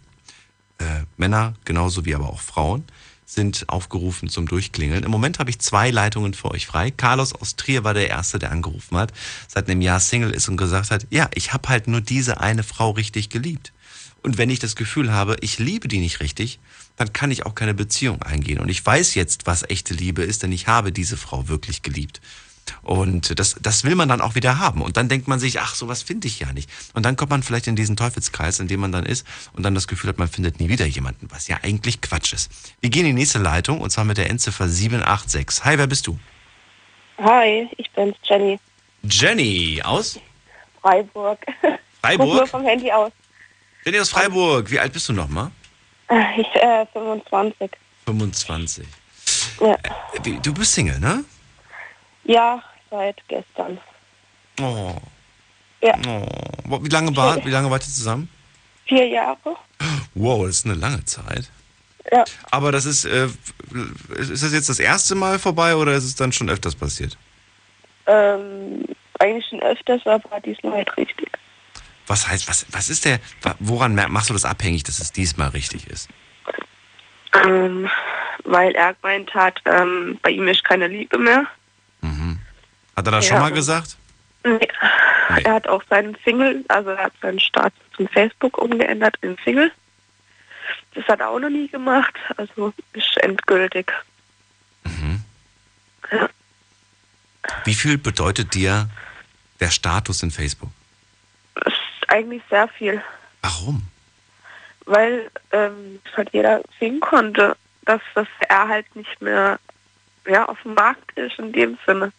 Äh, 0.79 1.03
Männer, 1.17 1.53
genauso 1.63 2.05
wie 2.05 2.15
aber 2.15 2.29
auch 2.29 2.41
Frauen, 2.41 2.85
sind 3.29 3.65
aufgerufen 3.67 4.29
zum 4.29 4.47
Durchklingeln. 4.47 5.03
Im 5.03 5.11
Moment 5.11 5.37
habe 5.37 5.49
ich 5.49 5.59
zwei 5.59 5.91
Leitungen 5.91 6.33
für 6.33 6.49
euch 6.49 6.65
frei. 6.65 6.91
Carlos 6.91 7.33
aus 7.33 7.57
Trier 7.57 7.83
war 7.83 7.93
der 7.93 8.07
Erste, 8.07 8.39
der 8.39 8.51
angerufen 8.51 8.97
hat, 8.97 9.11
seit 9.49 9.69
einem 9.69 9.81
Jahr 9.81 9.99
Single 9.99 10.31
ist 10.31 10.47
und 10.47 10.55
gesagt 10.55 10.91
hat, 10.91 11.05
ja, 11.09 11.29
ich 11.35 11.51
habe 11.51 11.67
halt 11.67 11.87
nur 11.87 11.99
diese 11.99 12.39
eine 12.39 12.63
Frau 12.63 12.91
richtig 12.91 13.29
geliebt. 13.29 13.73
Und 14.23 14.37
wenn 14.37 14.49
ich 14.49 14.59
das 14.59 14.77
Gefühl 14.77 15.11
habe, 15.11 15.35
ich 15.41 15.59
liebe 15.59 15.89
die 15.89 15.99
nicht 15.99 16.21
richtig, 16.21 16.59
dann 16.95 17.11
kann 17.11 17.29
ich 17.29 17.45
auch 17.45 17.53
keine 17.53 17.73
Beziehung 17.73 18.21
eingehen. 18.21 18.59
Und 18.59 18.69
ich 18.69 18.83
weiß 18.83 19.13
jetzt, 19.15 19.45
was 19.45 19.63
echte 19.69 19.93
Liebe 19.93 20.23
ist, 20.23 20.43
denn 20.43 20.53
ich 20.53 20.67
habe 20.67 20.93
diese 20.93 21.17
Frau 21.17 21.49
wirklich 21.49 21.81
geliebt. 21.81 22.21
Und 22.81 23.39
das, 23.39 23.55
das 23.61 23.83
will 23.83 23.95
man 23.95 24.09
dann 24.09 24.21
auch 24.21 24.35
wieder 24.35 24.59
haben. 24.59 24.81
Und 24.81 24.97
dann 24.97 25.09
denkt 25.09 25.27
man 25.27 25.39
sich, 25.39 25.59
ach, 25.59 25.75
sowas 25.75 26.01
finde 26.03 26.27
ich 26.27 26.39
ja 26.39 26.51
nicht. 26.53 26.69
Und 26.93 27.05
dann 27.05 27.15
kommt 27.15 27.31
man 27.31 27.43
vielleicht 27.43 27.67
in 27.67 27.75
diesen 27.75 27.95
Teufelskreis, 27.97 28.59
in 28.59 28.67
dem 28.67 28.79
man 28.79 28.91
dann 28.91 29.05
ist 29.05 29.25
und 29.53 29.63
dann 29.63 29.75
das 29.75 29.87
Gefühl 29.87 30.09
hat, 30.09 30.17
man 30.17 30.27
findet 30.27 30.59
nie 30.59 30.69
wieder 30.69 30.85
jemanden, 30.85 31.27
was 31.31 31.47
ja 31.47 31.57
eigentlich 31.63 32.01
Quatsch 32.01 32.33
ist. 32.33 32.51
Wir 32.81 32.89
gehen 32.89 33.05
in 33.05 33.15
die 33.15 33.21
nächste 33.21 33.39
Leitung 33.39 33.81
und 33.81 33.89
zwar 33.89 34.03
mit 34.05 34.17
der 34.17 34.29
Endziffer 34.29 34.67
786. 34.67 35.63
Hi, 35.65 35.77
wer 35.77 35.87
bist 35.87 36.07
du? 36.07 36.17
Hi, 37.19 37.67
ich 37.77 37.89
bin's, 37.91 38.15
Jenny. 38.23 38.59
Jenny 39.03 39.81
aus 39.83 40.19
Freiburg. 40.81 41.39
Freiburg? 42.01 42.27
Ruf 42.27 42.35
nur 42.37 42.47
vom 42.47 42.63
Handy 42.65 42.91
aus. 42.91 43.11
Jenny 43.85 43.99
aus 43.99 44.09
Freiburg. 44.09 44.69
Wie 44.69 44.79
alt 44.79 44.93
bist 44.93 45.07
du 45.09 45.13
nochmal? 45.13 45.51
Äh, 46.09 46.41
Ich, 46.41 46.47
äh, 46.55 46.85
25. 46.93 47.71
25. 48.05 48.85
Ja. 49.61 49.77
Wie- 50.23 50.39
Du 50.41 50.53
bist 50.53 50.73
Single, 50.73 50.99
ne? 50.99 51.23
Ja, 52.27 52.61
seit 52.89 53.21
gestern. 53.27 53.79
Oh. 54.61 54.95
Ja. 55.81 55.93
oh. 56.07 56.83
Wie 56.83 56.89
lange 56.89 57.15
war, 57.15 57.43
wie 57.43 57.49
lange 57.49 57.69
wart 57.71 57.83
ihr 57.83 57.93
zusammen? 57.93 58.29
Vier 58.85 59.07
Jahre. 59.07 59.55
Wow, 60.13 60.45
das 60.45 60.57
ist 60.57 60.65
eine 60.65 60.75
lange 60.75 61.03
Zeit. 61.05 61.49
Ja. 62.11 62.23
Aber 62.51 62.71
das 62.71 62.85
ist, 62.85 63.05
äh, 63.05 63.27
ist 64.17 64.43
das 64.43 64.53
jetzt 64.53 64.69
das 64.69 64.79
erste 64.79 65.15
Mal 65.15 65.39
vorbei 65.39 65.75
oder 65.75 65.93
ist 65.93 66.05
es 66.05 66.15
dann 66.15 66.31
schon 66.31 66.49
öfters 66.49 66.75
passiert? 66.75 67.17
Ähm, 68.05 68.85
eigentlich 69.19 69.45
schon 69.49 69.61
öfters, 69.61 70.05
aber 70.05 70.39
diesmal 70.39 70.73
halt 70.73 70.97
richtig. 70.97 71.29
Was 72.07 72.27
heißt, 72.27 72.47
was, 72.47 72.65
was 72.71 72.89
ist 72.89 73.03
der, 73.03 73.19
woran 73.59 73.93
machst 73.93 74.29
du 74.29 74.33
das 74.33 74.45
abhängig, 74.45 74.83
dass 74.83 74.99
es 74.99 75.11
diesmal 75.11 75.49
richtig 75.49 75.87
ist? 75.87 76.09
Ähm, 77.45 77.89
weil 78.45 78.73
er 78.75 78.93
gemeint 78.93 79.33
hat, 79.33 79.61
ähm, 79.65 80.17
bei 80.21 80.31
ihm 80.31 80.47
ist 80.47 80.63
keine 80.63 80.87
Liebe 80.87 81.17
mehr. 81.17 81.45
Hat 82.97 83.05
er 83.05 83.11
das 83.11 83.25
Ja. 83.29 83.35
schon 83.35 83.39
mal 83.41 83.51
gesagt? 83.51 83.95
Nee. 84.43 84.67
Er 85.43 85.53
hat 85.53 85.67
auch 85.67 85.83
seinen 85.89 86.17
Single, 86.23 86.65
also 86.67 86.89
er 86.89 87.03
hat 87.05 87.13
seinen 87.21 87.39
Status 87.39 87.79
von 87.95 88.07
Facebook 88.07 88.57
umgeändert 88.57 89.15
in 89.21 89.37
Single. 89.43 89.71
Das 90.95 91.05
hat 91.07 91.19
er 91.19 91.29
auch 91.29 91.39
noch 91.39 91.49
nie 91.49 91.67
gemacht, 91.67 92.15
also 92.37 92.73
ist 92.93 93.17
endgültig. 93.17 93.91
Ja. 96.11 96.29
Wie 97.65 97.73
viel 97.73 97.97
bedeutet 97.97 98.53
dir 98.55 98.89
der 99.59 99.69
Status 99.69 100.23
in 100.23 100.31
Facebook? 100.31 100.69
Das 101.55 101.73
ist 101.73 102.09
eigentlich 102.09 102.41
sehr 102.49 102.67
viel, 102.69 103.01
Warum? 103.41 103.83
weil 104.85 105.29
ähm, 105.51 105.99
halt 106.15 106.29
jeder 106.31 106.61
sehen 106.79 106.99
konnte, 107.01 107.57
dass, 107.85 108.01
dass 108.15 108.27
er 108.47 108.67
halt 108.69 108.95
nicht 108.95 109.21
mehr 109.21 109.59
ja, 110.25 110.45
auf 110.45 110.61
dem 110.63 110.73
Markt 110.75 111.11
ist 111.17 111.37
in 111.39 111.51
dem 111.51 111.77
Sinne. 111.85 112.11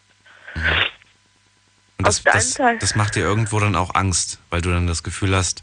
Und 1.99 2.07
das, 2.07 2.23
das, 2.23 2.55
das 2.55 2.95
macht 2.95 3.17
dir 3.17 3.21
irgendwo 3.21 3.59
dann 3.59 3.75
auch 3.75 3.95
Angst, 3.95 4.39
weil 4.51 4.61
du 4.61 4.71
dann 4.71 4.87
das 4.87 5.03
Gefühl 5.03 5.35
hast, 5.35 5.63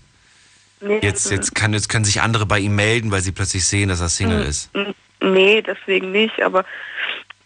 Nee, 0.81 0.99
jetzt, 1.01 1.31
jetzt, 1.31 1.55
kann, 1.55 1.71
jetzt 1.73 1.87
können 1.87 2.03
sich 2.03 2.21
andere 2.21 2.45
bei 2.45 2.59
ihm 2.59 2.75
melden, 2.75 3.09
weil 3.09 3.21
sie 3.21 3.31
plötzlich 3.31 3.65
sehen, 3.65 3.87
dass 3.89 4.01
er 4.01 4.09
Single 4.09 4.41
Mhm. 4.43 4.49
ist. 4.49 4.69
N- 4.73 4.95
Nee, 5.21 5.61
deswegen 5.61 6.11
nicht, 6.11 6.41
aber 6.41 6.65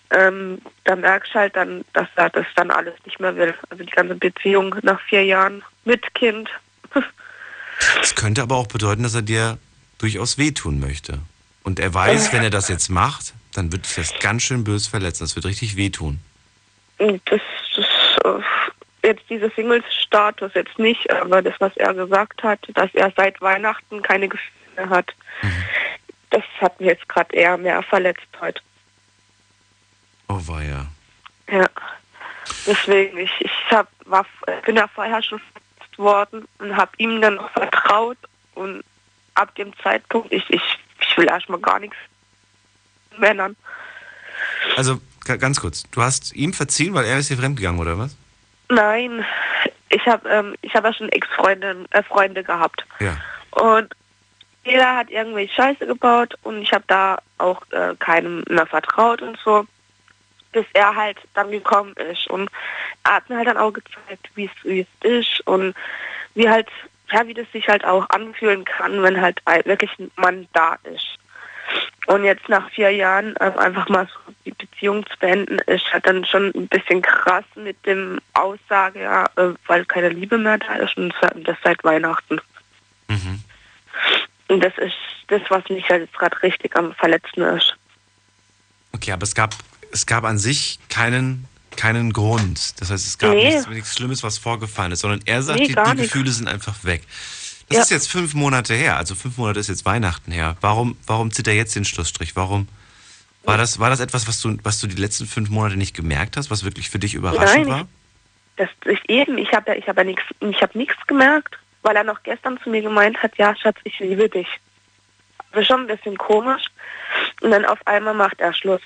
ähm, 0.10 0.60
da 0.86 0.96
merkst 0.96 1.34
du 1.36 1.40
halt 1.40 1.56
dann, 1.56 1.86
dass 1.94 2.08
er 2.16 2.32
das 2.32 2.48
dann 2.56 2.72
alles 2.72 2.96
nicht 3.06 3.20
mehr 3.20 3.36
will. 3.36 3.54
Also 3.70 3.84
die 3.84 3.92
ganze 3.92 4.16
Beziehung 4.16 4.76
nach 4.82 5.00
vier 5.02 5.24
Jahren 5.24 5.64
mit 5.86 6.14
Kind. 6.16 6.50
Das 8.02 8.14
könnte 8.16 8.42
aber 8.42 8.56
auch 8.58 8.68
bedeuten, 8.68 9.04
dass 9.04 9.14
er 9.16 9.22
dir 9.22 9.58
durchaus 10.00 10.38
wehtun 10.38 10.80
möchte. 10.82 11.20
Und 11.64 11.80
er 11.80 11.94
weiß, 11.94 12.34
wenn 12.34 12.44
er 12.44 12.50
das 12.50 12.68
jetzt 12.68 12.90
macht, 12.90 13.34
dann 13.54 13.72
wird 13.72 13.86
dich 13.86 13.96
das 13.96 14.14
ganz 14.20 14.44
schön 14.44 14.66
böse 14.66 14.90
verletzen. 14.90 15.24
Das 15.24 15.36
wird 15.38 15.46
richtig 15.46 15.78
wehtun. 15.78 16.20
Das, 17.00 17.42
das 17.76 17.86
äh, 18.26 19.08
jetzt 19.08 19.30
dieser 19.30 19.50
Singles-Status 19.52 20.52
jetzt 20.54 20.78
nicht, 20.78 21.12
aber 21.12 21.42
das, 21.42 21.56
was 21.60 21.76
er 21.78 21.94
gesagt 21.94 22.44
hat, 22.44 22.60
dass 22.74 22.94
er 22.94 23.12
seit 23.16 23.40
Weihnachten 23.42 24.02
keine 24.02 24.28
Gefühle 24.28 24.90
hat, 24.90 25.14
das 26.30 26.44
hat 26.60 26.80
mich 26.80 26.90
jetzt 26.90 27.08
gerade 27.10 27.36
eher 27.36 27.58
mehr 27.58 27.82
verletzt 27.84 28.28
heute. 28.40 28.62
Oh 30.28 30.40
weia. 30.46 30.88
Ja. 31.50 31.66
Deswegen, 32.68 33.18
ich, 33.18 33.32
ich 33.40 33.52
hab, 33.72 33.88
war, 34.06 34.26
bin 34.66 34.76
ja 34.76 34.88
vorher 34.88 35.24
schon 35.24 35.40
verletzt 35.40 35.98
worden 35.98 36.48
und 36.60 36.76
habe 36.76 36.92
ihm 36.98 37.22
dann 37.22 37.36
noch 37.36 37.50
vertraut 37.52 38.18
und 38.56 38.84
ab 39.36 39.56
dem 39.56 39.76
Zeitpunkt, 39.80 40.32
ich, 40.32 40.48
ich, 40.50 40.62
ich 41.02 41.18
will 41.18 41.28
erstmal 41.28 41.60
gar 41.60 41.80
nichts 41.80 41.98
Männern. 43.18 43.56
Also 44.76 45.00
ganz 45.38 45.60
kurz, 45.62 45.84
du 45.92 46.02
hast 46.02 46.34
ihm 46.36 46.54
verziehen, 46.54 46.94
weil 46.94 47.06
er 47.06 47.18
ist 47.20 47.30
dir 47.30 47.38
fremdgegangen, 47.38 47.80
oder 47.80 47.98
was? 47.98 48.16
Nein, 48.70 49.26
ich 49.90 50.06
habe 50.06 50.30
ähm, 50.30 50.56
ich 50.62 50.74
hab 50.76 50.84
ja 50.84 50.94
schon 50.94 51.10
Ex-Freunde 51.10 51.86
äh, 51.92 52.04
Freunde 52.04 52.44
gehabt. 52.44 52.86
Ja. 53.00 53.18
Und 53.52 53.94
jeder 54.64 54.96
hat 54.98 55.10
irgendwie 55.10 55.48
Scheiße 55.48 55.88
gebaut 55.88 56.36
und 56.44 56.62
ich 56.62 56.72
habe 56.74 56.84
da 56.88 57.18
auch 57.38 57.62
äh, 57.72 57.96
keinem 57.98 58.44
mehr 58.50 58.68
vertraut 58.68 59.22
und 59.22 59.38
so, 59.44 59.66
bis 60.52 60.66
er 60.74 60.96
halt 60.96 61.18
dann 61.34 61.50
gekommen 61.52 61.94
ist. 62.12 62.28
Und 62.28 62.50
er 63.04 63.14
hat 63.16 63.30
mir 63.30 63.38
halt 63.38 63.48
dann 63.48 63.58
auch 63.58 63.72
gezeigt, 63.72 64.30
wie 64.36 64.50
es 64.66 64.88
ist 65.04 65.42
und 65.48 65.74
wie 66.36 66.48
halt, 66.50 66.68
ja, 67.12 67.26
wie 67.26 67.34
das 67.34 67.48
sich 67.52 67.68
halt 67.68 67.84
auch 67.86 68.08
anfühlen 68.10 68.66
kann, 68.66 69.02
wenn 69.02 69.20
halt 69.20 69.40
ein- 69.46 69.66
wirklich 69.66 69.92
ein 69.98 70.12
Mann 70.16 70.48
da 70.54 70.78
ist. 70.84 71.18
Und 72.10 72.24
jetzt 72.24 72.50
nach 72.50 72.68
vier 72.72 72.90
Jahren 72.90 73.36
ähm, 73.40 73.56
einfach 73.60 73.88
mal 73.88 74.08
so 74.08 74.34
die 74.44 74.52
Beziehung 74.52 75.06
zu 75.06 75.16
beenden, 75.20 75.60
ist 75.68 75.86
halt 75.94 76.08
dann 76.08 76.26
schon 76.26 76.52
ein 76.56 76.68
bisschen 76.68 77.04
krass 77.04 77.46
mit 77.54 77.86
dem 77.86 78.18
Aussage, 78.34 79.04
ja, 79.04 79.26
äh, 79.36 79.54
weil 79.68 79.86
keine 79.86 80.10
Liebe 80.10 80.40
mehr 80.40 80.58
da 80.58 80.74
ist 80.78 80.98
und 80.98 81.14
das 81.44 81.58
seit 81.64 81.84
Weihnachten. 81.84 82.42
Und 84.48 84.64
das 84.64 84.74
ist 84.80 84.96
das, 85.28 85.42
was 85.50 85.70
mich 85.70 85.88
halt 85.88 86.02
jetzt 86.02 86.18
gerade 86.18 86.42
richtig 86.42 86.76
am 86.76 86.94
Verletzen 86.96 87.42
ist. 87.44 87.76
Okay, 88.92 89.12
aber 89.12 89.22
es 89.24 89.36
gab, 89.36 89.54
es 89.92 90.08
gab 90.08 90.24
an 90.24 90.40
sich 90.40 90.80
keinen, 90.90 91.46
keinen 91.78 92.12
Grund. 92.12 92.82
Das 92.82 92.90
heißt, 92.90 93.06
es 93.06 93.20
gab 93.20 93.36
Nee. 93.36 93.50
nichts, 93.54 93.68
nichts 93.68 93.94
Schlimmes, 93.96 94.24
was 94.24 94.40
vorgefallen 94.40 94.92
ist, 94.94 95.02
sondern 95.02 95.22
er 95.26 95.44
sagt, 95.44 95.60
Nee, 95.60 95.68
die, 95.68 95.76
die. 95.76 96.02
Gefühle 96.02 96.32
sind 96.32 96.48
einfach 96.48 96.84
weg. 96.84 97.04
Das 97.70 97.78
Ja. 97.78 97.84
ist 97.84 97.90
jetzt 97.92 98.10
fünf 98.12 98.34
Monate 98.34 98.74
her, 98.74 98.98
also 98.98 99.16
fünf 99.16 99.38
Monate 99.38 99.60
ist 99.60 99.68
jetzt 99.70 99.86
Weihnachten 99.86 100.32
her. 100.32 100.58
Warum, 100.62 100.98
warum 101.06 101.32
zieht 101.32 101.48
er 101.48 101.54
jetzt 101.54 101.76
den 101.76 101.86
Schlussstrich? 101.86 102.36
Warum? 102.36 102.68
War 103.44 103.58
das, 103.58 103.80
war 103.80 103.90
das 103.90 104.00
etwas, 104.00 104.28
was 104.28 104.42
du, 104.42 104.58
was 104.64 104.80
du 104.80 104.88
die 104.88 104.96
letzten 105.00 105.26
fünf 105.26 105.50
Monate 105.50 105.78
nicht 105.78 105.96
gemerkt 105.96 106.36
hast, 106.36 106.52
was 106.52 106.64
wirklich 106.64 106.90
für 106.90 107.00
dich 107.00 107.14
überraschend 107.14 107.68
Nein, 107.68 107.70
war? 107.70 107.88
Das 108.58 108.70
ist 108.86 109.02
eben, 109.08 109.38
ich 109.38 109.52
habe 109.54 109.72
ja, 109.72 109.78
ich 109.78 109.88
habe 109.88 110.02
ja 110.02 110.06
nichts, 110.06 110.24
ich 110.42 110.62
habe 110.62 110.78
nichts 110.78 110.98
gemerkt, 111.08 111.58
weil 111.82 111.96
er 111.96 112.04
noch 112.04 112.22
gestern 112.24 112.60
zu 112.64 112.70
mir 112.70 112.82
gemeint 112.82 113.18
hat, 113.24 113.38
ja, 113.38 113.56
Schatz, 113.56 113.78
ich 113.86 113.98
liebe 114.00 114.28
dich. 114.30 114.48
Das 115.52 115.62
ist 115.62 115.68
schon 115.68 115.82
ein 115.82 115.88
bisschen 115.88 116.18
komisch. 116.18 116.64
Und 117.42 117.52
dann 117.52 117.66
auf 117.66 117.80
einmal 117.88 118.14
macht 118.14 118.40
er 118.40 118.54
Schluss. 118.54 118.82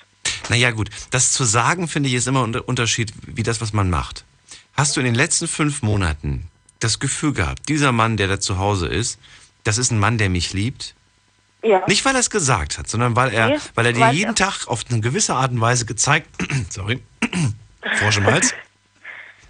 Naja, 0.48 0.70
gut. 0.70 0.88
Das 1.10 1.32
zu 1.32 1.44
sagen, 1.44 1.88
finde 1.88 2.08
ich, 2.08 2.14
ist 2.14 2.28
immer 2.28 2.46
ein 2.46 2.54
Unterschied, 2.54 3.12
wie 3.26 3.42
das, 3.42 3.60
was 3.60 3.72
man 3.72 3.90
macht. 3.90 4.24
Hast 4.74 4.96
du 4.96 5.00
in 5.00 5.06
den 5.06 5.14
letzten 5.14 5.48
fünf 5.48 5.82
Monaten 5.82 6.48
das 6.80 6.98
Gefühl 6.98 7.32
gehabt, 7.32 7.68
dieser 7.68 7.92
Mann, 7.92 8.16
der 8.16 8.28
da 8.28 8.40
zu 8.40 8.58
Hause 8.58 8.88
ist, 8.88 9.18
das 9.64 9.78
ist 9.78 9.90
ein 9.90 9.98
Mann, 9.98 10.18
der 10.18 10.28
mich 10.28 10.52
liebt? 10.52 10.94
Ja. 11.62 11.82
Nicht, 11.88 12.04
weil 12.04 12.14
er 12.14 12.20
es 12.20 12.28
gesagt 12.28 12.76
hat, 12.78 12.88
sondern 12.88 13.16
weil 13.16 13.32
er, 13.32 13.48
Nee, 13.48 13.56
weil 13.74 13.86
er 13.86 13.92
dir 13.94 14.12
jeden 14.12 14.30
er- 14.30 14.34
Tag 14.34 14.66
auf 14.66 14.84
eine 14.90 15.00
gewisse 15.00 15.34
Art 15.34 15.50
und 15.52 15.60
Weise 15.60 15.86
gezeigt, 15.86 16.28
sorry, 16.70 17.02
Frosch 17.98 18.18
im 18.18 18.26
Hals, 18.26 18.52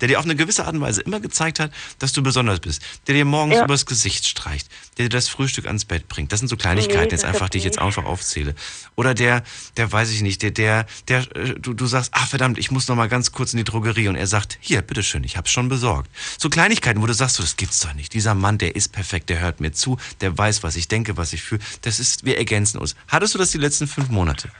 der 0.05 0.09
dir 0.09 0.19
auf 0.19 0.27
eine 0.27 0.37
gewisse 0.37 0.67
Art 0.67 0.75
und 0.75 0.83
Weise 0.83 1.01
immer 1.01 1.19
gezeigt 1.19 1.61
hat, 1.61 1.71
dass 1.99 2.13
du 2.13 2.23
besonders 2.23 2.61
bist, 2.61 2.83
der 3.07 3.15
dir 3.15 3.25
morgens 3.25 3.57
Ja. 3.57 3.65
übers 3.65 3.87
Gesicht 3.87 4.29
streicht, 4.29 4.69
der 4.99 5.07
dir 5.07 5.09
das 5.09 5.31
Frühstück 5.31 5.65
ans 5.65 5.87
Bett 5.87 6.09
bringt. 6.09 6.31
Das 6.31 6.41
sind 6.41 6.49
so 6.49 6.59
Kleinigkeiten, 6.59 7.07
Nee, 7.07 7.11
jetzt 7.13 7.25
einfach, 7.25 7.49
die 7.49 7.57
ich 7.57 7.65
jetzt 7.65 7.79
einfach 7.79 8.05
aufzähle. 8.05 8.55
Oder 8.97 9.15
der, 9.15 9.43
der 9.79 9.91
weiß 9.91 10.11
ich 10.13 10.21
nicht, 10.21 10.43
der, 10.43 10.51
der, 10.51 10.85
der, 11.09 11.21
äh, 11.35 11.55
du, 11.59 11.73
du 11.73 11.87
sagst, 11.87 12.13
ach 12.15 12.29
verdammt, 12.29 12.59
ich 12.59 12.71
muss 12.71 12.87
noch 12.87 12.97
mal 12.97 13.09
ganz 13.09 13.33
kurz 13.33 13.55
in 13.55 13.57
die 13.57 13.65
Drogerie 13.65 14.09
und 14.09 14.17
er 14.17 14.27
sagt, 14.27 14.59
hier, 14.61 14.83
bitteschön, 14.83 15.25
ich 15.25 15.39
hab's 15.39 15.51
schon 15.51 15.71
besorgt. 15.71 16.11
So 16.39 16.51
Kleinigkeiten, 16.51 17.01
wo 17.01 17.07
du 17.07 17.15
sagst, 17.15 17.37
so, 17.37 17.43
das 17.43 17.57
gibt's 17.57 17.81
doch 17.81 17.95
nicht. 17.95 18.13
Dieser 18.13 18.35
Mann, 18.35 18.59
der 18.59 18.77
ist 18.77 18.93
perfekt, 18.93 19.31
der 19.31 19.41
hört 19.41 19.61
mir 19.61 19.73
zu, 19.73 19.97
der 20.21 20.37
weiß, 20.37 20.63
was 20.63 20.77
ich 20.77 20.87
denke, 20.87 21.17
was 21.17 21.33
ich 21.33 21.43
fühle. 21.43 21.63
Das 21.81 21.99
ist, 21.99 22.27
wir 22.27 22.37
ergänzen 22.37 22.77
uns. 22.79 22.95
Hattest 23.09 23.33
du 23.35 23.39
das 23.39 23.53
die 23.53 23.59
letzten 23.59 23.87
fünf 23.87 24.11
Monate? 24.11 24.51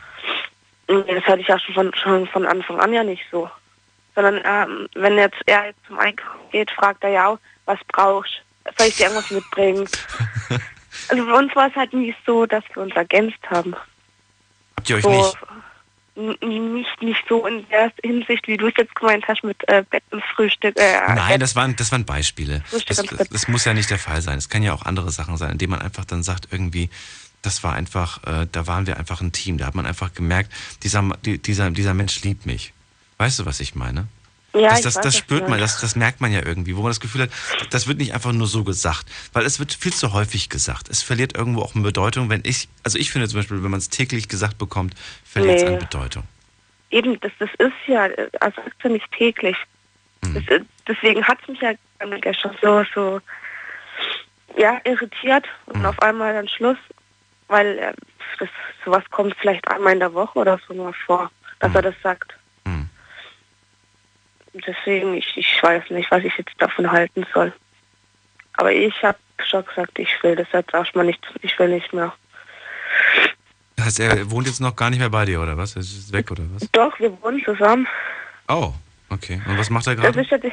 Nee, 0.89 1.15
das 1.15 1.25
hatte 1.25 1.41
ich 1.41 1.49
ja 1.49 1.59
schon 1.59 1.75
von, 1.75 1.93
schon 2.03 2.27
von 2.29 2.47
Anfang 2.47 2.81
an 2.81 2.93
ja 2.93 3.05
nicht 3.05 3.23
so. 3.31 3.51
Sondern 4.15 4.41
ähm, 4.45 4.89
wenn 4.95 5.19
jetzt 5.19 5.41
er 5.47 5.67
jetzt 5.67 5.81
zum 5.87 5.99
Einkaufen 5.99 6.51
geht, 6.53 6.71
fragt 6.71 7.03
er 7.03 7.11
ja 7.11 7.29
auch, 7.29 7.39
was 7.67 7.79
brauchst 7.89 8.33
du? 8.65 8.73
Soll 8.79 8.89
ich 8.89 8.97
dir 8.97 9.05
irgendwas 9.05 9.31
mitbringen? 9.31 9.89
also 11.09 11.25
für 11.25 11.35
uns 11.35 11.55
war 11.55 11.69
es 11.69 11.75
halt 11.75 11.93
nie 11.93 12.15
so, 12.25 12.47
dass 12.47 12.65
wir 12.75 12.83
uns 12.83 12.95
ergänzt 12.95 13.39
haben. 13.51 13.75
Habt 14.77 14.91
ihr 14.91 14.97
euch 14.97 15.03
so, 15.03 15.11
nicht? 15.11 16.43
Nicht, 16.43 17.03
nicht 17.03 17.25
so 17.29 17.45
in 17.45 17.69
der 17.71 17.91
Hinsicht, 18.05 18.47
wie 18.47 18.57
du 18.57 18.69
es 18.69 18.75
jetzt 18.79 18.95
gemeint 18.95 19.27
hast 19.27 19.43
mit 19.43 19.57
äh, 19.69 19.83
Bett 19.91 20.05
und 20.13 20.23
Frühstück. 20.37 20.79
Äh, 20.79 21.01
Nein, 21.09 21.29
Bett. 21.29 21.43
das 21.43 21.57
waren, 21.57 21.75
das 21.75 21.91
waren 21.91 22.05
Beispiele. 22.05 22.63
Das, 22.71 22.85
das, 22.85 23.29
das 23.29 23.49
muss 23.49 23.65
ja 23.65 23.75
nicht 23.75 23.91
der 23.91 23.99
Fall 23.99 24.23
sein. 24.23 24.39
Es 24.39 24.49
kann 24.49 24.63
ja 24.63 24.73
auch 24.73 24.83
andere 24.83 25.11
Sachen 25.11 25.37
sein, 25.37 25.51
indem 25.51 25.71
man 25.71 25.83
einfach 25.83 26.05
dann 26.05 26.23
sagt, 26.23 26.49
irgendwie, 26.53 26.89
das 27.43 27.65
war 27.65 27.75
einfach, 27.75 28.23
äh, 28.25 28.47
da 28.51 28.67
waren 28.69 28.87
wir 28.87 28.97
einfach 28.97 29.21
ein 29.21 29.33
Team. 29.33 29.59
Da 29.59 29.67
hat 29.67 29.75
man 29.75 29.87
einfach 29.87 30.15
gemerkt, 30.15 30.53
dieser, 30.85 31.03
die, 31.25 31.39
dieser, 31.39 31.71
dieser 31.71 31.95
Mensch 31.95 32.23
liebt 32.23 32.47
mich. 32.47 32.73
Weißt 33.19 33.39
du, 33.39 33.47
was 33.47 33.61
ich 33.61 33.75
meine? 33.75 34.07
ja, 34.55 34.71
das 34.71 34.79
ich 34.79 34.85
das, 34.85 34.95
weiß, 34.97 35.03
das 35.03 35.17
spürt 35.17 35.49
man, 35.49 35.59
das, 35.59 35.81
das 35.81 35.97
merkt 35.97 36.21
man 36.21 36.33
ja 36.33 36.45
irgendwie, 36.45 36.77
wo 36.77 36.83
man 36.83 36.91
das 36.91 37.01
Gefühl 37.01 37.23
hat, 37.23 37.31
das 37.71 37.89
wird 37.89 37.99
nicht 37.99 38.15
einfach 38.15 38.33
nur 38.33 38.47
so 38.47 38.63
gesagt, 38.63 39.07
weil 39.33 39.45
es 39.45 39.59
wird 39.59 39.73
viel 39.73 39.93
zu 39.93 40.13
häufig 40.13 40.49
gesagt. 40.49 40.89
Es 40.89 41.03
verliert 41.03 41.37
irgendwo 41.37 41.63
auch 41.63 41.75
eine 41.75 41.83
Bedeutung, 41.83 42.31
wenn 42.31 42.43
ich, 42.45 42.69
also 42.85 42.97
ich 42.99 43.11
finde 43.11 43.29
zum 43.29 43.41
Beispiel, 43.41 43.63
wenn 43.65 43.71
man 43.71 43.79
es 43.79 43.89
täglich 43.89 44.29
gesagt 44.29 44.59
bekommt, 44.59 44.95
verliert 45.25 45.57
es 45.57 45.63
Nee. 45.65 45.69
an 45.71 45.79
Bedeutung. 45.81 46.25
Eben, 46.91 47.19
das, 47.21 47.33
das 47.41 47.51
ist 47.59 47.73
ja, 47.89 48.09
also 48.41 48.61
ist 48.61 48.75
ja 48.85 48.91
nicht 48.91 49.11
täglich. 49.11 49.57
Mhm. 50.23 50.35
Das, 50.47 50.61
deswegen 50.87 51.25
hat 51.25 51.39
es 51.43 51.49
mich 51.49 51.61
ja 51.61 51.73
gestern 52.21 52.57
so, 52.63 52.85
so 52.95 53.21
ja, 54.57 54.81
irritiert 54.85 55.47
und 55.67 55.81
Mhm. 55.81 55.87
auf 55.87 55.99
einmal 56.01 56.33
dann 56.33 56.47
Schluss, 56.49 56.79
weil 57.49 57.77
äh, 57.79 57.93
das, 58.39 58.49
sowas 58.85 59.03
kommt 59.11 59.35
vielleicht 59.41 59.67
einmal 59.67 59.95
in 59.95 59.99
der 59.99 60.15
Woche 60.15 60.39
oder 60.39 60.61
so 60.69 60.75
mal 60.75 60.93
vor, 61.07 61.31
dass 61.59 61.71
Mhm. 61.71 61.77
er 61.77 61.83
das 61.83 61.95
sagt. 62.05 62.35
Deswegen, 64.55 65.15
ich, 65.15 65.37
ich 65.37 65.63
weiß 65.63 65.91
nicht, 65.91 66.11
was 66.11 66.23
ich 66.25 66.37
jetzt 66.39 66.53
davon 66.59 66.91
halten 66.91 67.27
soll. 67.35 67.53
Aber 68.55 68.71
ich 68.73 68.95
habe 69.03 69.19
schon 69.45 69.65
gesagt, 69.65 69.99
ich 69.99 70.11
will 70.23 70.37
das 70.37 70.47
jetzt 70.53 70.73
erstmal 70.73 71.05
nicht, 71.07 71.21
ich 71.43 71.59
will 71.59 71.69
nicht 71.69 71.93
mehr. 71.93 72.13
Das 73.77 73.87
heißt, 73.87 74.01
er 74.01 74.31
wohnt 74.31 74.47
jetzt 74.47 74.61
noch 74.61 74.77
gar 74.77 74.91
nicht 74.91 75.01
mehr 75.01 75.11
bei 75.11 75.25
dir, 75.25 75.41
oder 75.41 75.57
was? 75.57 75.75
Er 75.75 75.81
ist 75.81 76.13
weg, 76.13 76.31
oder 76.31 76.45
was? 76.55 76.71
Doch, 76.71 76.99
wir 77.01 77.21
wohnen 77.21 77.43
zusammen. 77.45 77.89
Oh, 78.49 78.73
okay. 79.11 79.43
Und 79.47 79.59
was 79.59 79.71
macht 79.71 79.89
er 79.89 79.97
Das 79.97 80.05
gerade? 80.05 80.21
ist 80.21 80.31
ja 80.31 80.39
die, 80.39 80.53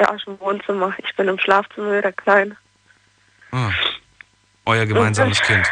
ja, 0.00 0.16
im 0.26 0.40
Wohnzimmer. 0.40 0.94
Ich 1.04 1.14
bin 1.16 1.28
im 1.28 1.38
Schlafzimmer 1.38 1.98
wieder 1.98 2.12
klein. 2.12 2.56
Ah, 3.52 3.70
euer 4.64 4.86
gemeinsames 4.86 5.40
Kind. 5.42 5.70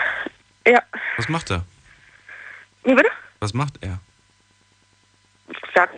Ja, 0.67 0.83
Was 1.17 1.29
macht 1.31 1.51
er? 1.51 1.65
wie 2.85 2.95
bitte? 2.95 3.09
Was 3.41 3.55
macht 3.55 3.83
er? 3.83 3.99
Ja, 5.75 5.89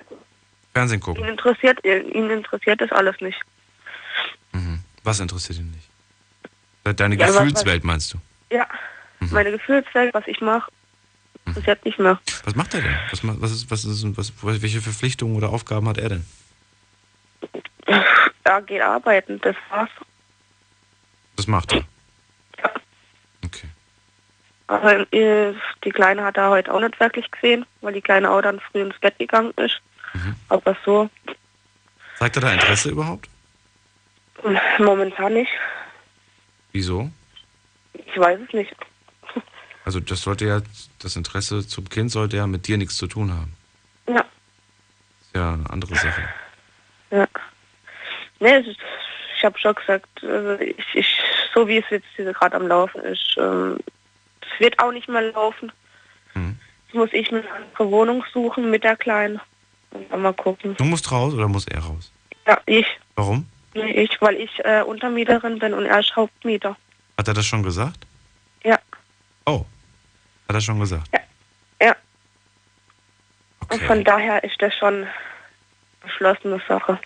Fernsehen 0.76 0.98
ihn 0.98 1.02
gucken. 1.02 1.24
interessiert, 1.24 1.82
ihn 1.84 2.30
interessiert 2.30 2.80
das 2.82 2.92
alles 2.92 3.18
nicht. 3.20 3.40
Mhm. 4.52 4.80
Was 5.04 5.20
interessiert 5.20 5.58
ihn 5.58 5.70
nicht? 5.70 5.88
Deine 6.98 7.14
Ja, 7.16 7.28
was- 7.28 7.36
Gefühlswelt 7.38 7.82
meinst 7.84 8.12
du? 8.12 8.18
Ja, 8.50 8.66
Mhm. 9.20 9.30
meine 9.32 9.50
Gefühlswelt, 9.52 10.12
was 10.12 10.26
ich 10.26 10.40
mache, 10.42 10.70
interessiert 11.46 11.82
nicht 11.86 11.98
mehr. 11.98 12.20
Was 12.44 12.54
macht 12.54 12.74
er 12.74 12.82
denn? 12.82 12.94
Was, 13.10 13.20
was 13.24 13.50
ist, 13.52 13.70
was 13.70 13.84
ist, 13.86 14.16
was, 14.18 14.32
welche 14.62 14.80
Verpflichtungen 14.82 15.34
oder 15.36 15.48
Aufgaben 15.48 15.88
hat 15.88 15.96
er 15.98 16.10
denn? 16.10 16.26
Er 18.44 18.62
geht 18.62 18.82
arbeiten, 18.82 19.40
das 19.40 19.56
war's. 19.70 19.88
Was 21.36 21.46
macht 21.46 21.72
er? 21.72 21.84
Ja. 22.58 22.70
Okay. 23.44 23.68
Also 24.68 24.88
äh, 25.12 25.54
die 25.84 25.90
Kleine 25.90 26.22
hat 26.24 26.36
er 26.36 26.50
heute 26.50 26.72
auch 26.72 26.80
nicht 26.80 26.98
wirklich 27.00 27.30
gesehen, 27.30 27.64
weil 27.80 27.92
die 27.94 28.00
Kleine 28.02 28.30
auch 28.30 28.42
dann 28.42 28.60
früh 28.60 28.82
ins 28.82 28.98
Bett 29.00 29.18
gegangen 29.18 29.52
ist. 29.56 29.80
Mhm. 30.16 30.35
Aber 30.48 30.76
so, 30.85 31.11
Zeigt 32.18 32.37
er 32.37 32.42
da 32.42 32.52
Interesse 32.52 32.90
überhaupt? 32.90 33.29
momentan 34.79 35.33
nicht. 35.35 35.50
Wieso? 36.72 37.11
Ich 37.94 38.18
weiß 38.18 38.38
es 38.46 38.52
nicht. 38.52 38.74
Also 39.85 40.00
das 40.00 40.20
sollte 40.22 40.46
ja, 40.46 40.61
das 40.98 41.16
Interesse 41.16 41.66
zum 41.66 41.88
Kind 41.88 42.11
sollte 42.11 42.37
ja 42.37 42.46
mit 42.46 42.66
dir 42.66 42.76
nichts 42.76 42.96
zu 42.96 43.07
tun 43.07 43.33
haben. 43.33 43.55
Ja, 44.09 44.20
Ist 45.20 45.35
ja 45.35 45.52
eine 45.55 45.70
andere 45.70 45.94
Sache. 45.94 46.29
ja. 47.11 47.26
Nee, 48.40 48.59
ist, 48.59 48.79
ich 49.38 49.44
habe 49.44 49.59
schon 49.59 49.74
gesagt, 49.74 50.09
also 50.22 50.61
ich, 50.61 50.76
ich, 50.94 51.18
so 51.55 51.66
wie 51.68 51.79
es 51.79 51.85
jetzt 51.90 52.07
gerade 52.16 52.57
am 52.57 52.66
Laufen 52.68 53.00
ist, 53.02 53.37
ähm, 53.38 53.79
es 54.42 54.61
wird 54.61 54.79
auch 54.79 54.92
nicht 54.92 55.09
mehr 55.09 55.22
laufen. 55.33 55.72
Jetzt 56.35 56.94
muss 56.94 57.12
ich 57.12 57.31
mir 57.31 57.38
eine 57.40 57.50
andere 57.52 57.90
Wohnung 57.90 58.24
suchen 58.33 58.70
mit 58.70 58.85
der 58.85 58.96
Kleinen. 58.96 59.40
Und 59.90 60.22
mal 60.22 60.33
gucken. 60.35 60.75
Du 60.77 60.85
musst 60.85 61.11
raus 61.11 61.35
oder 61.35 61.49
muss 61.49 61.66
er 61.66 61.81
raus? 61.81 62.11
Ja, 62.46 62.61
ich. 62.66 62.87
Warum? 63.14 63.46
Nee, 63.75 64.03
ich, 64.03 64.20
weil 64.20 64.37
ich 64.37 64.51
äh, 64.64 64.83
Untermieterin 64.83 65.59
bin 65.59 65.75
und 65.75 65.85
er 65.87 66.01
ist 66.01 66.14
Hauptmieter. 66.16 66.77
Hat 67.18 67.29
er 67.29 67.35
das 67.35 67.46
schon 67.46 67.62
gesagt? 67.62 68.07
Ja. 68.64 68.79
Oh. 69.46 69.64
Hat 70.49 70.57
er 70.57 70.61
schon 70.61 70.81
gesagt? 70.81 71.09
Ja. 71.12 71.20
Und 73.68 73.77
Okay. 73.77 73.87
von 73.87 74.05
daher 74.05 74.44
ist 74.44 74.57
das 74.61 74.72
schon 74.77 75.07
beschlossene 76.01 76.61
Sache. 76.68 77.01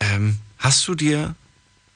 Ähm, 0.00 0.38
hast 0.58 0.86
du 0.88 0.94
dir 0.96 1.36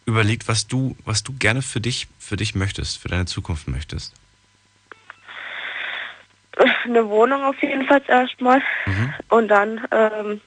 überlegt, 0.06 0.46
was 0.46 0.66
du, 0.68 0.96
was 1.04 1.24
du 1.24 1.32
gerne 1.36 1.62
für 1.62 1.80
dich, 1.80 2.06
für 2.18 2.36
dich 2.36 2.54
möchtest, 2.54 2.98
für 2.98 3.08
deine 3.08 3.26
Zukunft 3.26 3.66
möchtest? 3.66 4.14
Eine 6.84 7.08
Wohnung 7.08 7.42
auf 7.44 7.60
jeden 7.62 7.86
Fall 7.86 8.02
erstmal. 8.06 8.60
Mhm. 8.86 9.14
Und 9.28 9.48
dann 9.48 9.80
ähm, 9.90 10.40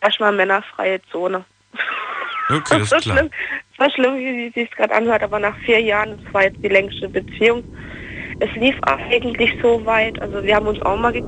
erstmal 0.00 0.32
männerfreie 0.32 1.00
Zone. 1.10 1.44
Okay, 2.48 2.78
das 2.78 2.92
ist 2.92 3.02
klar. 3.02 3.18
schlimm, 3.18 3.30
so 3.78 3.90
schlimm, 3.90 4.16
wie 4.16 4.52
sie 4.54 4.68
es 4.70 4.76
gerade 4.76 4.94
anhört, 4.94 5.22
aber 5.22 5.38
nach 5.38 5.56
vier 5.64 5.80
Jahren, 5.80 6.20
das 6.22 6.34
war 6.34 6.44
jetzt 6.44 6.62
die 6.62 6.68
längste 6.68 7.08
Beziehung. 7.08 7.64
Es 8.38 8.54
lief 8.54 8.76
eigentlich 8.82 9.50
so 9.62 9.84
weit, 9.86 10.20
also 10.20 10.42
wir 10.44 10.54
haben 10.54 10.66
uns 10.66 10.80
auch 10.82 10.96
mal 10.96 11.14
äh, 11.14 11.22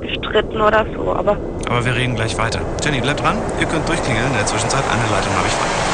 gestritten 0.00 0.60
oder 0.60 0.86
so, 0.94 1.14
aber 1.14 1.36
Aber 1.68 1.84
wir 1.84 1.94
reden 1.94 2.14
gleich 2.14 2.38
weiter. 2.38 2.60
Jenny, 2.82 3.00
bleib 3.00 3.16
dran. 3.16 3.38
Ihr 3.60 3.66
könnt 3.66 3.88
durchklingeln. 3.88 4.28
In 4.28 4.34
der 4.34 4.46
Zwischenzeit 4.46 4.84
eine 4.90 5.10
Leitung 5.10 5.36
habe 5.36 5.46
ich 5.48 5.52
frei. 5.52 5.93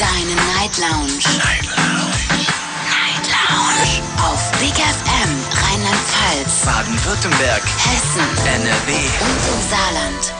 Deine 0.00 0.34
Night 0.34 0.78
Lounge. 0.78 1.20
Night 1.36 1.66
Lounge. 1.76 2.46
Night 2.88 3.26
Lounge. 3.28 4.02
Auf 4.16 4.50
Big 4.52 4.72
FM 4.72 5.30
Rheinland-Pfalz, 5.52 6.64
Baden-Württemberg, 6.64 7.62
Hessen 7.62 8.46
NRW. 8.46 8.92
und 8.94 9.40
im 9.52 9.68
Saarland. 9.68 10.34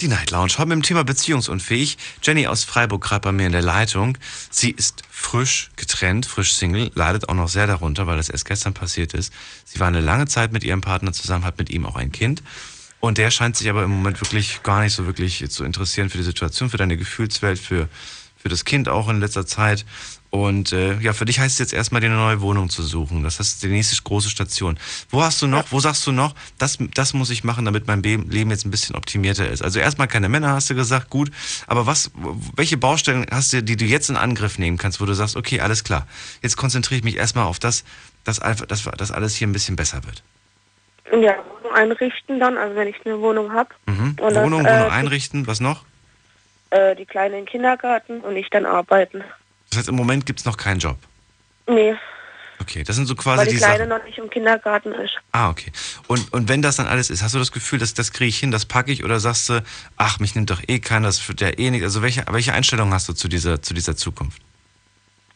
Die 0.00 0.08
Night 0.08 0.30
Lounge. 0.30 0.52
Heute 0.56 0.68
mit 0.68 0.76
dem 0.76 0.82
Thema 0.84 1.04
beziehungsunfähig. 1.04 1.98
Jenny 2.22 2.46
aus 2.46 2.64
Freiburg 2.64 3.04
gerade 3.04 3.20
bei 3.20 3.32
mir 3.32 3.44
in 3.44 3.52
der 3.52 3.60
Leitung. 3.60 4.16
Sie 4.48 4.70
ist 4.70 5.02
frisch 5.10 5.68
getrennt, 5.76 6.24
frisch 6.24 6.54
Single, 6.54 6.92
leidet 6.94 7.28
auch 7.28 7.34
noch 7.34 7.50
sehr 7.50 7.66
darunter, 7.66 8.06
weil 8.06 8.16
das 8.16 8.30
erst 8.30 8.46
gestern 8.46 8.72
passiert 8.72 9.12
ist. 9.12 9.34
Sie 9.66 9.80
war 9.80 9.88
eine 9.88 10.00
lange 10.00 10.28
Zeit 10.28 10.50
mit 10.50 10.64
ihrem 10.64 10.80
Partner 10.80 11.12
zusammen, 11.12 11.44
hat 11.44 11.58
mit 11.58 11.68
ihm 11.68 11.84
auch 11.84 11.96
ein 11.96 12.10
Kind. 12.10 12.42
Und 13.00 13.18
der 13.18 13.30
scheint 13.30 13.56
sich 13.56 13.68
aber 13.68 13.84
im 13.84 13.90
Moment 13.90 14.20
wirklich 14.20 14.62
gar 14.62 14.80
nicht 14.80 14.94
so 14.94 15.06
wirklich 15.06 15.48
zu 15.50 15.64
interessieren 15.64 16.10
für 16.10 16.18
die 16.18 16.24
Situation, 16.24 16.70
für 16.70 16.78
deine 16.78 16.96
Gefühlswelt, 16.96 17.58
für, 17.58 17.88
für 18.36 18.48
das 18.48 18.64
Kind 18.64 18.88
auch 18.88 19.08
in 19.08 19.20
letzter 19.20 19.46
Zeit. 19.46 19.84
Und 20.30 20.72
äh, 20.72 20.98
ja, 21.00 21.12
für 21.12 21.24
dich 21.24 21.38
heißt 21.38 21.54
es 21.54 21.58
jetzt 21.58 21.72
erstmal, 21.72 22.00
dir 22.00 22.08
eine 22.08 22.16
neue 22.16 22.40
Wohnung 22.40 22.68
zu 22.68 22.82
suchen. 22.82 23.22
Das 23.22 23.38
ist 23.38 23.62
die 23.62 23.68
nächste 23.68 23.96
große 24.02 24.28
Station. 24.28 24.76
Wo 25.08 25.22
hast 25.22 25.40
du 25.40 25.46
noch, 25.46 25.70
wo 25.70 25.78
sagst 25.80 26.06
du 26.06 26.12
noch, 26.12 26.34
das, 26.58 26.78
das 26.94 27.14
muss 27.14 27.30
ich 27.30 27.44
machen, 27.44 27.64
damit 27.64 27.86
mein 27.86 28.02
Be- 28.02 28.16
Leben 28.28 28.50
jetzt 28.50 28.66
ein 28.66 28.70
bisschen 28.70 28.96
optimierter 28.96 29.48
ist? 29.48 29.62
Also 29.62 29.78
erstmal 29.78 30.08
keine 30.08 30.28
Männer, 30.28 30.52
hast 30.52 30.68
du 30.68 30.74
gesagt, 30.74 31.08
gut. 31.10 31.30
Aber 31.68 31.86
was, 31.86 32.10
welche 32.56 32.76
Baustellen 32.76 33.24
hast 33.30 33.52
du, 33.52 33.62
die 33.62 33.76
du 33.76 33.84
jetzt 33.84 34.10
in 34.10 34.16
Angriff 34.16 34.58
nehmen 34.58 34.78
kannst, 34.78 35.00
wo 35.00 35.06
du 35.06 35.14
sagst, 35.14 35.36
okay, 35.36 35.60
alles 35.60 35.84
klar, 35.84 36.06
jetzt 36.42 36.56
konzentriere 36.56 36.98
ich 36.98 37.04
mich 37.04 37.16
erstmal 37.16 37.44
auf 37.44 37.58
das, 37.58 37.84
dass, 38.24 38.40
einfach, 38.40 38.66
dass, 38.66 38.82
dass 38.82 39.12
alles 39.12 39.36
hier 39.36 39.46
ein 39.46 39.52
bisschen 39.52 39.76
besser 39.76 40.04
wird. 40.04 40.22
Ja, 41.12 41.36
Wohnung 41.62 41.74
einrichten 41.74 42.40
dann, 42.40 42.56
also 42.58 42.74
wenn 42.74 42.88
ich 42.88 42.96
eine 43.04 43.20
Wohnung 43.20 43.52
habe. 43.52 43.70
Mhm. 43.86 44.16
Und 44.20 44.34
das, 44.34 44.44
Wohnung, 44.44 44.64
äh, 44.66 44.70
Wohnung 44.70 44.90
einrichten, 44.90 45.46
was 45.46 45.60
noch? 45.60 45.84
Äh, 46.70 46.96
die 46.96 47.06
Kleine 47.06 47.38
im 47.38 47.44
Kindergarten 47.44 48.20
und 48.20 48.36
ich 48.36 48.50
dann 48.50 48.66
arbeiten. 48.66 49.22
Das 49.70 49.78
heißt, 49.78 49.88
im 49.88 49.96
Moment 49.96 50.26
gibt 50.26 50.40
es 50.40 50.44
noch 50.44 50.56
keinen 50.56 50.80
Job. 50.80 50.96
Nee, 51.68 51.96
Okay, 52.60 52.82
das 52.84 52.96
sind 52.96 53.06
so 53.06 53.14
weil 53.16 53.22
quasi 53.22 53.44
die 53.46 53.50
die 53.52 53.58
Kleine 53.58 53.78
Sachen. 53.78 53.88
noch 53.90 54.04
nicht 54.04 54.18
im 54.18 54.30
Kindergarten 54.30 54.92
ist. 54.92 55.16
Ah, 55.32 55.50
okay. 55.50 55.70
Und, 56.06 56.32
und 56.32 56.48
wenn 56.48 56.62
das 56.62 56.76
dann 56.76 56.86
alles 56.86 57.10
ist, 57.10 57.22
hast 57.22 57.34
du 57.34 57.38
das 57.38 57.52
Gefühl, 57.52 57.78
dass 57.78 57.94
das 57.94 58.12
kriege 58.12 58.28
ich 58.28 58.38
hin, 58.38 58.50
das 58.50 58.64
packe 58.64 58.90
ich 58.92 59.04
oder 59.04 59.20
sagst 59.20 59.48
du, 59.48 59.62
ach, 59.96 60.18
mich 60.20 60.34
nimmt 60.34 60.50
doch 60.50 60.62
eh 60.66 60.78
keiner, 60.78 61.06
das 61.08 61.26
wird 61.28 61.40
ja 61.40 61.48
eh 61.50 61.70
nicht. 61.70 61.82
Also 61.82 62.02
welche, 62.02 62.24
welche 62.30 62.52
Einstellung 62.52 62.92
hast 62.92 63.08
du 63.08 63.12
zu 63.12 63.28
dieser, 63.28 63.62
zu 63.62 63.74
dieser 63.74 63.96
Zukunft? 63.96 64.40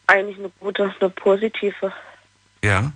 Eigentlich 0.07 0.39
eine 0.39 0.51
gute, 0.59 0.93
eine 0.99 1.09
positive. 1.11 1.93
Ja? 2.63 2.91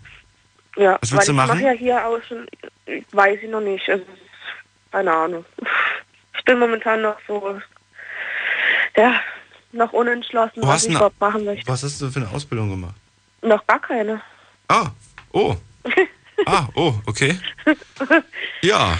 Ja, 0.76 0.98
Was 1.02 1.12
willst 1.12 1.14
weil 1.14 1.26
du 1.26 1.32
ich 1.32 1.36
machen? 1.38 1.48
mache 1.60 1.62
ja 1.64 1.72
hier 1.72 2.06
auch 2.06 2.22
schon, 2.28 2.48
weiß 3.12 3.40
ich 3.42 3.50
noch 3.50 3.62
nicht. 3.62 3.88
Also, 3.90 4.04
keine 4.92 5.14
Ahnung. 5.14 5.46
Ich 6.38 6.44
bin 6.46 6.60
momentan 6.60 7.02
noch 7.02 7.18
so, 7.28 7.60
ja, 8.98 9.20
noch 9.72 9.94
unentschlossen, 9.94 10.62
was 10.62 10.70
hast 10.70 10.86
ich 10.88 10.96
überhaupt 10.96 11.20
machen 11.20 11.46
möchte. 11.46 11.68
Was 11.68 11.84
hast 11.84 12.02
du 12.02 12.10
für 12.10 12.20
eine 12.20 12.30
Ausbildung 12.30 12.70
gemacht? 12.70 12.96
Noch 13.42 13.66
gar 13.68 13.80
keine. 13.80 14.22
Ah, 14.68 14.88
oh. 15.32 15.56
Ah, 16.46 16.68
oh, 16.76 16.94
okay. 17.06 17.40
Ja. 18.62 19.00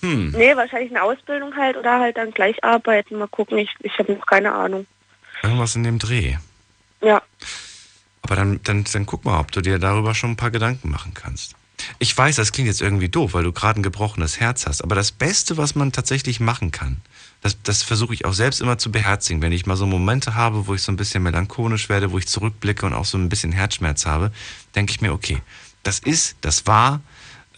Hm. 0.00 0.30
Nee, 0.30 0.56
wahrscheinlich 0.56 0.90
eine 0.90 1.02
Ausbildung 1.02 1.54
halt 1.54 1.76
oder 1.76 2.00
halt 2.00 2.16
dann 2.16 2.30
gleich 2.30 2.64
arbeiten. 2.64 3.18
Mal 3.18 3.28
gucken, 3.28 3.58
ich, 3.58 3.68
ich 3.80 3.98
habe 3.98 4.14
noch 4.14 4.24
keine 4.24 4.52
Ahnung. 4.52 4.86
Irgendwas 5.42 5.76
in 5.76 5.84
dem 5.84 5.98
Dreh. 5.98 6.36
Ja, 7.02 7.20
Aber 8.22 8.36
dann, 8.36 8.60
dann, 8.62 8.84
dann 8.84 9.06
guck 9.06 9.24
mal, 9.24 9.40
ob 9.40 9.52
du 9.52 9.60
dir 9.60 9.78
darüber 9.78 10.14
schon 10.14 10.30
ein 10.30 10.36
paar 10.36 10.50
Gedanken 10.50 10.90
machen 10.90 11.12
kannst. 11.14 11.54
Ich 11.98 12.16
weiß, 12.16 12.36
das 12.36 12.52
klingt 12.52 12.68
jetzt 12.68 12.80
irgendwie 12.80 13.08
doof, 13.08 13.34
weil 13.34 13.42
du 13.42 13.52
gerade 13.52 13.80
ein 13.80 13.82
gebrochenes 13.82 14.38
Herz 14.38 14.66
hast. 14.66 14.82
Aber 14.82 14.94
das 14.94 15.10
Beste, 15.10 15.56
was 15.56 15.74
man 15.74 15.90
tatsächlich 15.90 16.38
machen 16.38 16.70
kann, 16.70 17.00
das, 17.40 17.60
das 17.62 17.82
versuche 17.82 18.14
ich 18.14 18.24
auch 18.24 18.34
selbst 18.34 18.60
immer 18.60 18.78
zu 18.78 18.92
beherzigen. 18.92 19.42
Wenn 19.42 19.50
ich 19.50 19.66
mal 19.66 19.76
so 19.76 19.86
Momente 19.86 20.36
habe, 20.36 20.68
wo 20.68 20.74
ich 20.74 20.82
so 20.82 20.92
ein 20.92 20.96
bisschen 20.96 21.24
melancholisch 21.24 21.88
werde, 21.88 22.12
wo 22.12 22.18
ich 22.18 22.28
zurückblicke 22.28 22.86
und 22.86 22.94
auch 22.94 23.04
so 23.04 23.18
ein 23.18 23.28
bisschen 23.28 23.50
Herzschmerz 23.50 24.06
habe, 24.06 24.32
denke 24.76 24.92
ich 24.92 25.00
mir, 25.00 25.12
okay, 25.12 25.42
das 25.82 25.98
ist, 25.98 26.36
das 26.40 26.66
war 26.66 27.00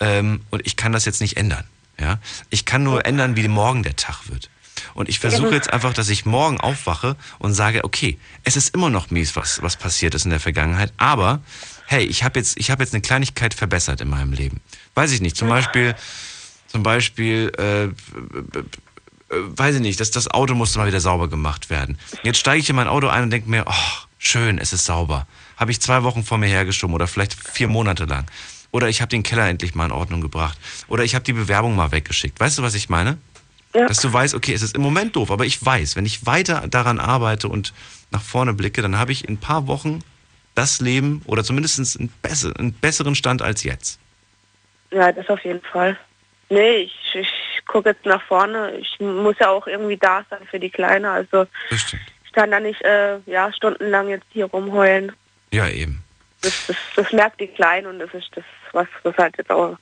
ähm, 0.00 0.40
und 0.50 0.66
ich 0.66 0.76
kann 0.76 0.92
das 0.92 1.04
jetzt 1.04 1.20
nicht 1.20 1.36
ändern. 1.36 1.64
Ja? 1.98 2.18
Ich 2.50 2.64
kann 2.64 2.82
nur 2.82 3.04
ändern, 3.04 3.36
wie 3.36 3.46
morgen 3.48 3.82
der 3.82 3.96
Tag 3.96 4.28
wird. 4.28 4.48
Und 4.94 5.08
ich 5.08 5.18
versuche 5.18 5.54
jetzt 5.54 5.72
einfach, 5.72 5.92
dass 5.92 6.08
ich 6.08 6.26
morgen 6.26 6.60
aufwache 6.60 7.16
und 7.38 7.54
sage, 7.54 7.84
okay, 7.84 8.18
es 8.42 8.56
ist 8.56 8.74
immer 8.74 8.90
noch 8.90 9.10
mies, 9.10 9.36
was, 9.36 9.62
was 9.62 9.76
passiert 9.76 10.14
ist 10.14 10.24
in 10.24 10.30
der 10.30 10.40
Vergangenheit, 10.40 10.92
aber 10.96 11.40
hey, 11.86 12.04
ich 12.04 12.24
habe 12.24 12.38
jetzt, 12.38 12.58
ich 12.58 12.70
habe 12.70 12.82
jetzt 12.82 12.94
eine 12.94 13.02
Kleinigkeit 13.02 13.54
verbessert 13.54 14.00
in 14.00 14.08
meinem 14.08 14.32
Leben. 14.32 14.60
Weiß 14.94 15.12
ich 15.12 15.20
nicht, 15.20 15.36
zum 15.36 15.48
Beispiel, 15.48 15.94
zum 16.68 16.82
Beispiel, 16.82 17.52
äh, 17.58 17.84
äh, 17.84 17.90
weiß 19.30 19.76
ich 19.76 19.80
nicht, 19.80 20.00
dass 20.00 20.10
das 20.10 20.28
Auto 20.28 20.54
musste 20.54 20.78
mal 20.78 20.86
wieder 20.86 21.00
sauber 21.00 21.28
gemacht 21.28 21.70
werden. 21.70 21.98
Jetzt 22.22 22.38
steige 22.38 22.60
ich 22.60 22.70
in 22.70 22.76
mein 22.76 22.88
Auto 22.88 23.08
ein 23.08 23.24
und 23.24 23.30
denke 23.30 23.48
mir, 23.48 23.64
oh, 23.66 24.04
schön, 24.18 24.58
es 24.58 24.72
ist 24.72 24.84
sauber. 24.84 25.26
Habe 25.56 25.70
ich 25.70 25.80
zwei 25.80 26.02
Wochen 26.02 26.24
vor 26.24 26.38
mir 26.38 26.48
hergeschoben 26.48 26.94
oder 26.94 27.06
vielleicht 27.06 27.34
vier 27.34 27.68
Monate 27.68 28.06
lang. 28.06 28.26
Oder 28.70 28.88
ich 28.88 29.00
habe 29.00 29.08
den 29.10 29.22
Keller 29.22 29.48
endlich 29.48 29.76
mal 29.76 29.84
in 29.84 29.92
Ordnung 29.92 30.20
gebracht. 30.20 30.58
Oder 30.88 31.04
ich 31.04 31.14
habe 31.14 31.24
die 31.24 31.32
Bewerbung 31.32 31.76
mal 31.76 31.92
weggeschickt. 31.92 32.40
Weißt 32.40 32.58
du, 32.58 32.62
was 32.62 32.74
ich 32.74 32.88
meine? 32.88 33.18
Ja. 33.74 33.86
Dass 33.86 33.98
du 33.98 34.12
weißt, 34.12 34.34
okay, 34.34 34.52
es 34.52 34.62
ist 34.62 34.76
im 34.76 34.82
Moment 34.82 35.16
doof, 35.16 35.30
aber 35.32 35.44
ich 35.44 35.64
weiß, 35.64 35.96
wenn 35.96 36.06
ich 36.06 36.26
weiter 36.26 36.64
daran 36.68 37.00
arbeite 37.00 37.48
und 37.48 37.72
nach 38.12 38.22
vorne 38.22 38.52
blicke, 38.54 38.82
dann 38.82 38.96
habe 38.98 39.10
ich 39.12 39.26
in 39.26 39.34
ein 39.34 39.40
paar 39.40 39.66
Wochen 39.66 40.00
das 40.54 40.80
Leben 40.80 41.22
oder 41.24 41.42
zumindest 41.42 41.98
einen, 41.98 42.12
besser, 42.22 42.52
einen 42.56 42.72
besseren 42.72 43.16
Stand 43.16 43.42
als 43.42 43.64
jetzt. 43.64 43.98
ja, 44.92 45.10
das 45.10 45.28
auf 45.28 45.40
jeden 45.44 45.62
Fall. 45.62 45.98
Nee, 46.50 46.76
ich, 46.82 46.94
ich 47.14 47.28
gucke 47.66 47.88
jetzt 47.88 48.06
nach 48.06 48.22
vorne. 48.22 48.76
Ich 48.76 49.00
muss 49.00 49.36
ja 49.40 49.48
auch 49.48 49.66
irgendwie 49.66 49.96
da 49.96 50.24
sein 50.30 50.46
für 50.48 50.60
die 50.60 50.70
Kleine. 50.70 51.10
Also 51.10 51.46
Das 51.70 51.80
stimmt. 51.80 52.02
ich 52.24 52.32
kann 52.32 52.52
da 52.52 52.60
nicht 52.60 52.80
äh, 52.82 53.18
ja, 53.26 53.52
stundenlang 53.52 54.08
jetzt 54.08 54.26
hier 54.30 54.44
rumheulen. 54.44 55.10
Ja, 55.50 55.66
eben. 55.68 56.04
Das, 56.42 56.66
das, 56.68 56.76
das 56.94 57.12
merkt 57.12 57.40
die 57.40 57.48
Kleine 57.48 57.88
und 57.88 57.98
das 57.98 58.12
ist 58.14 58.30
das, 58.36 58.44
was, 58.72 58.86
was 59.02 59.16
halt 59.16 59.36
jetzt 59.38 59.50
auch 59.50 59.76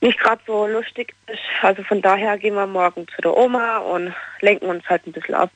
nicht 0.00 0.18
gerade 0.18 0.40
so 0.46 0.66
lustig 0.66 1.14
ist. 1.26 1.38
Also 1.62 1.82
von 1.84 2.02
daher 2.02 2.38
gehen 2.38 2.54
wir 2.54 2.66
morgen 2.66 3.06
zu 3.14 3.22
der 3.22 3.36
Oma 3.36 3.78
und 3.78 4.14
lenken 4.40 4.66
uns 4.66 4.84
halt 4.88 5.06
ein 5.06 5.12
bisschen 5.12 5.34
ab. 5.34 5.50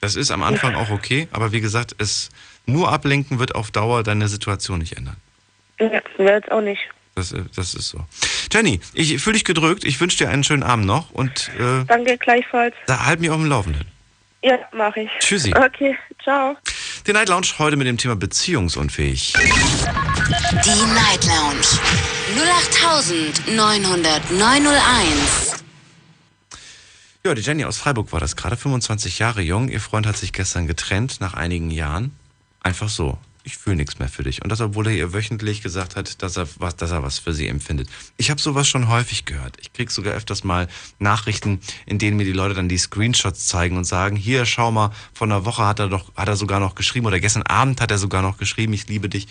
Das 0.00 0.14
ist 0.16 0.30
am 0.30 0.42
Anfang 0.42 0.74
auch 0.74 0.90
okay, 0.90 1.28
aber 1.32 1.52
wie 1.52 1.60
gesagt, 1.60 1.94
es 1.98 2.30
nur 2.66 2.92
ablenken 2.92 3.38
wird 3.38 3.54
auf 3.54 3.70
Dauer 3.70 4.02
deine 4.02 4.28
Situation 4.28 4.78
nicht 4.78 4.96
ändern. 4.96 5.16
Ja, 5.78 6.00
jetzt 6.18 6.50
auch 6.50 6.60
nicht. 6.60 6.82
Das, 7.14 7.32
äh, 7.32 7.42
das 7.54 7.74
ist 7.74 7.88
so. 7.88 8.04
Jenny, 8.52 8.80
ich 8.92 9.20
fühle 9.20 9.34
dich 9.34 9.44
gedrückt. 9.44 9.84
Ich 9.84 10.00
wünsche 10.00 10.18
dir 10.18 10.28
einen 10.28 10.44
schönen 10.44 10.62
Abend 10.62 10.86
noch 10.86 11.10
und 11.10 11.50
äh, 11.58 11.84
Danke 11.86 12.18
gleichfalls. 12.18 12.74
da 12.86 13.06
halt 13.06 13.20
mich 13.20 13.30
auf 13.30 13.36
dem 13.36 13.46
Laufenden. 13.48 13.86
Ja, 14.46 14.58
mache 14.72 15.00
ich. 15.00 15.10
Tschüssi. 15.18 15.52
Okay, 15.56 15.98
ciao. 16.22 16.56
Die 17.04 17.12
Night 17.12 17.28
Lounge 17.28 17.48
heute 17.58 17.76
mit 17.76 17.88
dem 17.88 17.98
Thema 17.98 18.14
beziehungsunfähig. 18.14 19.32
Die 19.32 20.84
Night 20.94 21.26
Lounge 21.26 21.66
0890901. 23.50 25.62
Ja, 27.24 27.34
die 27.34 27.42
Jenny 27.42 27.64
aus 27.64 27.78
Freiburg 27.78 28.12
war 28.12 28.20
das 28.20 28.36
gerade, 28.36 28.56
25 28.56 29.18
Jahre 29.18 29.40
jung. 29.40 29.68
Ihr 29.68 29.80
Freund 29.80 30.06
hat 30.06 30.16
sich 30.16 30.32
gestern 30.32 30.68
getrennt 30.68 31.20
nach 31.20 31.34
einigen 31.34 31.72
Jahren. 31.72 32.16
Einfach 32.62 32.88
so. 32.88 33.18
Ich 33.46 33.58
fühle 33.58 33.76
nichts 33.76 34.00
mehr 34.00 34.08
für 34.08 34.24
dich. 34.24 34.42
Und 34.42 34.50
das, 34.50 34.60
obwohl 34.60 34.88
er 34.88 34.92
ihr 34.92 35.12
wöchentlich 35.12 35.62
gesagt 35.62 35.94
hat, 35.94 36.20
dass 36.20 36.36
er 36.36 36.48
was, 36.56 36.74
dass 36.74 36.90
er 36.90 37.04
was 37.04 37.20
für 37.20 37.32
sie 37.32 37.46
empfindet. 37.46 37.88
Ich 38.16 38.28
habe 38.28 38.40
sowas 38.40 38.66
schon 38.66 38.88
häufig 38.88 39.24
gehört. 39.24 39.56
Ich 39.60 39.72
krieg 39.72 39.92
sogar 39.92 40.14
öfters 40.14 40.42
mal 40.42 40.66
Nachrichten, 40.98 41.60
in 41.86 42.00
denen 42.00 42.16
mir 42.16 42.24
die 42.24 42.32
Leute 42.32 42.54
dann 42.54 42.68
die 42.68 42.76
Screenshots 42.76 43.46
zeigen 43.46 43.76
und 43.76 43.84
sagen, 43.84 44.16
hier, 44.16 44.46
schau 44.46 44.72
mal, 44.72 44.90
von 45.14 45.30
einer 45.30 45.44
Woche 45.44 45.64
hat 45.64 45.78
er 45.78 45.88
doch, 45.88 46.12
hat 46.16 46.26
er 46.26 46.34
sogar 46.34 46.58
noch 46.58 46.74
geschrieben 46.74 47.06
oder 47.06 47.20
gestern 47.20 47.44
Abend 47.44 47.80
hat 47.80 47.92
er 47.92 47.98
sogar 47.98 48.20
noch 48.20 48.36
geschrieben, 48.36 48.72
ich 48.72 48.88
liebe 48.88 49.08
dich. 49.08 49.28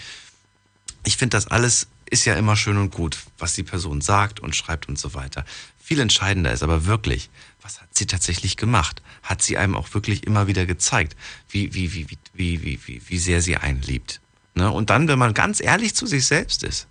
Ich 1.03 1.17
finde, 1.17 1.35
das 1.35 1.47
alles 1.47 1.87
ist 2.09 2.23
ja 2.23 2.35
immer 2.35 2.55
schön 2.55 2.77
und 2.77 2.91
gut, 2.91 3.17
was 3.37 3.51
die 3.51 3.63
Person 3.63 3.99
sagt 3.99 4.39
und 4.39 4.55
schreibt 4.55 4.87
und 4.87 4.97
so 4.97 5.13
weiter. 5.13 5.43
Viel 5.85 5.99
entscheidender 5.99 6.51
ist 6.51 6.63
aber 6.63 6.85
wirklich, 6.85 7.29
was 7.61 7.79
hat 7.79 7.89
sie 7.91 8.07
tatsächlich 8.07 8.57
gemacht? 8.57 9.03
Hat 9.21 9.43
sie 9.43 9.59
einem 9.59 9.75
auch 9.75 9.93
wirklich 9.93 10.25
immer 10.25 10.47
wieder 10.47 10.65
gezeigt, 10.65 11.15
wie, 11.47 11.75
wie, 11.75 11.93
wie, 11.93 12.09
wie, 12.09 12.17
wie, 12.33 12.63
wie, 12.63 12.79
wie, 12.87 13.01
wie 13.07 13.17
sehr 13.19 13.39
sie 13.43 13.57
einen 13.57 13.83
liebt? 13.83 14.19
Ne? 14.55 14.71
Und 14.71 14.89
dann, 14.89 15.07
wenn 15.07 15.19
man 15.19 15.35
ganz 15.35 15.61
ehrlich 15.61 15.93
zu 15.93 16.07
sich 16.07 16.25
selbst 16.25 16.63
ist, 16.63 16.87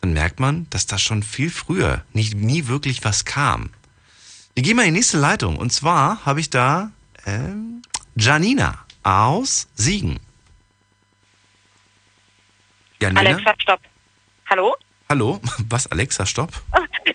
dann 0.00 0.14
merkt 0.14 0.40
man, 0.40 0.66
dass 0.70 0.86
da 0.86 0.98
schon 0.98 1.22
viel 1.22 1.48
früher 1.48 2.04
nicht, 2.12 2.34
nie 2.34 2.66
wirklich 2.66 3.04
was 3.04 3.24
kam. 3.24 3.70
Wir 4.54 4.64
gehen 4.64 4.74
mal 4.74 4.82
in 4.82 4.94
die 4.94 4.98
nächste 4.98 5.18
Leitung. 5.18 5.56
Und 5.56 5.72
zwar 5.72 6.26
habe 6.26 6.40
ich 6.40 6.50
da 6.50 6.90
ähm, 7.26 7.82
Janina 8.16 8.84
aus 9.04 9.68
Siegen. 9.76 10.18
Janina? 13.00 13.20
Alexa, 13.20 13.54
stopp. 13.58 13.80
Hallo? 14.50 14.74
Hallo? 15.08 15.40
Was, 15.68 15.86
Alexa, 15.86 16.26
stopp? 16.26 16.50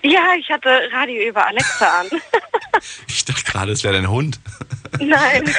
Ja, 0.01 0.33
ich 0.39 0.49
hatte 0.49 0.69
Radio 0.91 1.29
über 1.29 1.45
Alexa 1.47 2.01
an. 2.01 2.07
Ich 3.07 3.25
dachte 3.25 3.43
gerade, 3.43 3.71
es 3.73 3.83
wäre 3.83 3.95
dein 3.95 4.09
Hund. 4.09 4.39
Nein. 4.99 5.53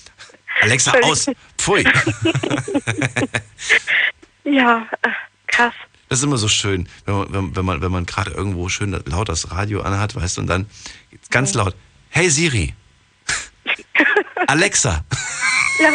Alexa, 0.60 0.92
aus! 1.02 1.28
Pfui! 1.58 1.84
Ja, 4.44 4.86
äh, 5.02 5.08
krass. 5.48 5.74
Das 6.08 6.18
ist 6.18 6.24
immer 6.24 6.38
so 6.38 6.48
schön, 6.48 6.88
wenn 7.04 7.14
man, 7.14 7.32
wenn, 7.32 7.56
wenn 7.56 7.64
man, 7.64 7.82
wenn 7.82 7.92
man 7.92 8.06
gerade 8.06 8.30
irgendwo 8.30 8.68
schön 8.68 8.90
laut 9.04 9.28
das 9.28 9.50
Radio 9.50 9.82
anhat, 9.82 10.16
weißt 10.16 10.38
du, 10.38 10.40
und 10.42 10.46
dann 10.46 10.66
ganz 11.30 11.54
laut, 11.54 11.76
hey 12.08 12.30
Siri, 12.30 12.74
Alexa. 14.46 15.04
Ja. 15.80 15.90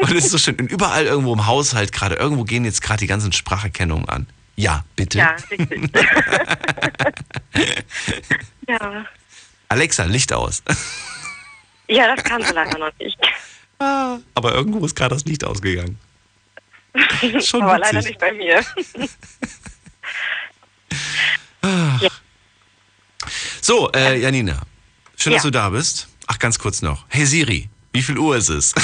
Und 0.00 0.10
es 0.12 0.26
ist 0.26 0.30
so 0.30 0.38
schön. 0.38 0.56
Und 0.56 0.70
überall 0.70 1.06
irgendwo 1.06 1.32
im 1.32 1.46
Haushalt 1.46 1.92
gerade, 1.92 2.16
irgendwo 2.16 2.44
gehen 2.44 2.64
jetzt 2.64 2.82
gerade 2.82 2.98
die 2.98 3.06
ganzen 3.06 3.32
Spracherkennungen 3.32 4.08
an. 4.08 4.26
Ja, 4.58 4.84
bitte. 4.96 5.18
Ja, 5.18 5.36
richtig. 5.52 5.88
ja. 8.68 9.04
Alexa, 9.68 10.02
Licht 10.04 10.32
aus. 10.32 10.64
ja, 11.86 12.12
das 12.16 12.24
kann 12.24 12.42
sie 12.42 12.52
leider 12.52 12.76
noch 12.76 12.90
nicht. 12.98 13.16
Aber 13.78 14.52
irgendwo 14.52 14.84
ist 14.84 14.96
gerade 14.96 15.14
das 15.14 15.24
Licht 15.26 15.44
ausgegangen. 15.44 15.96
Schon 17.40 17.62
Aber 17.62 17.78
witzig. 17.78 17.92
leider 17.92 18.08
nicht 18.08 18.18
bei 18.18 18.32
mir. 18.32 18.64
ja. 22.00 22.10
So, 23.60 23.92
äh, 23.92 24.18
Janina, 24.20 24.60
schön, 25.16 25.34
dass 25.34 25.44
Ja. 25.44 25.50
du 25.50 25.52
da 25.52 25.68
bist. 25.70 26.08
Ach, 26.26 26.38
ganz 26.40 26.58
kurz 26.58 26.82
noch. 26.82 27.04
Hey 27.08 27.26
Siri, 27.26 27.68
Wie 27.92 28.02
viel 28.02 28.18
Uhr 28.18 28.36
ist 28.36 28.48
es? 28.48 28.74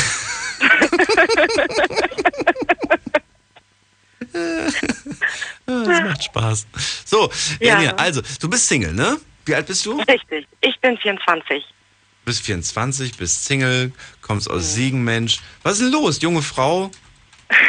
das 5.66 6.00
macht 6.02 6.24
Spaß. 6.24 6.66
So, 7.04 7.30
Ja. 7.60 7.94
Also, 7.96 8.20
du 8.40 8.48
bist 8.50 8.68
Single, 8.68 8.92
ne? 8.92 9.16
Wie 9.46 9.54
alt 9.54 9.66
bist 9.66 9.84
du? 9.86 9.98
Richtig. 10.00 10.46
Ich 10.60 10.78
bin 10.80 10.96
24. 10.98 11.62
Du 11.64 12.24
bist 12.30 12.44
24, 12.46 13.16
bist 13.18 13.44
Single, 13.44 13.92
kommst 14.22 14.50
aus 14.50 14.74
Siegen, 14.74 15.04
Mensch. 15.04 15.40
Was 15.62 15.74
ist 15.74 15.82
denn 15.82 15.92
los? 15.92 16.20
Junge 16.22 16.40
Frau? 16.42 16.90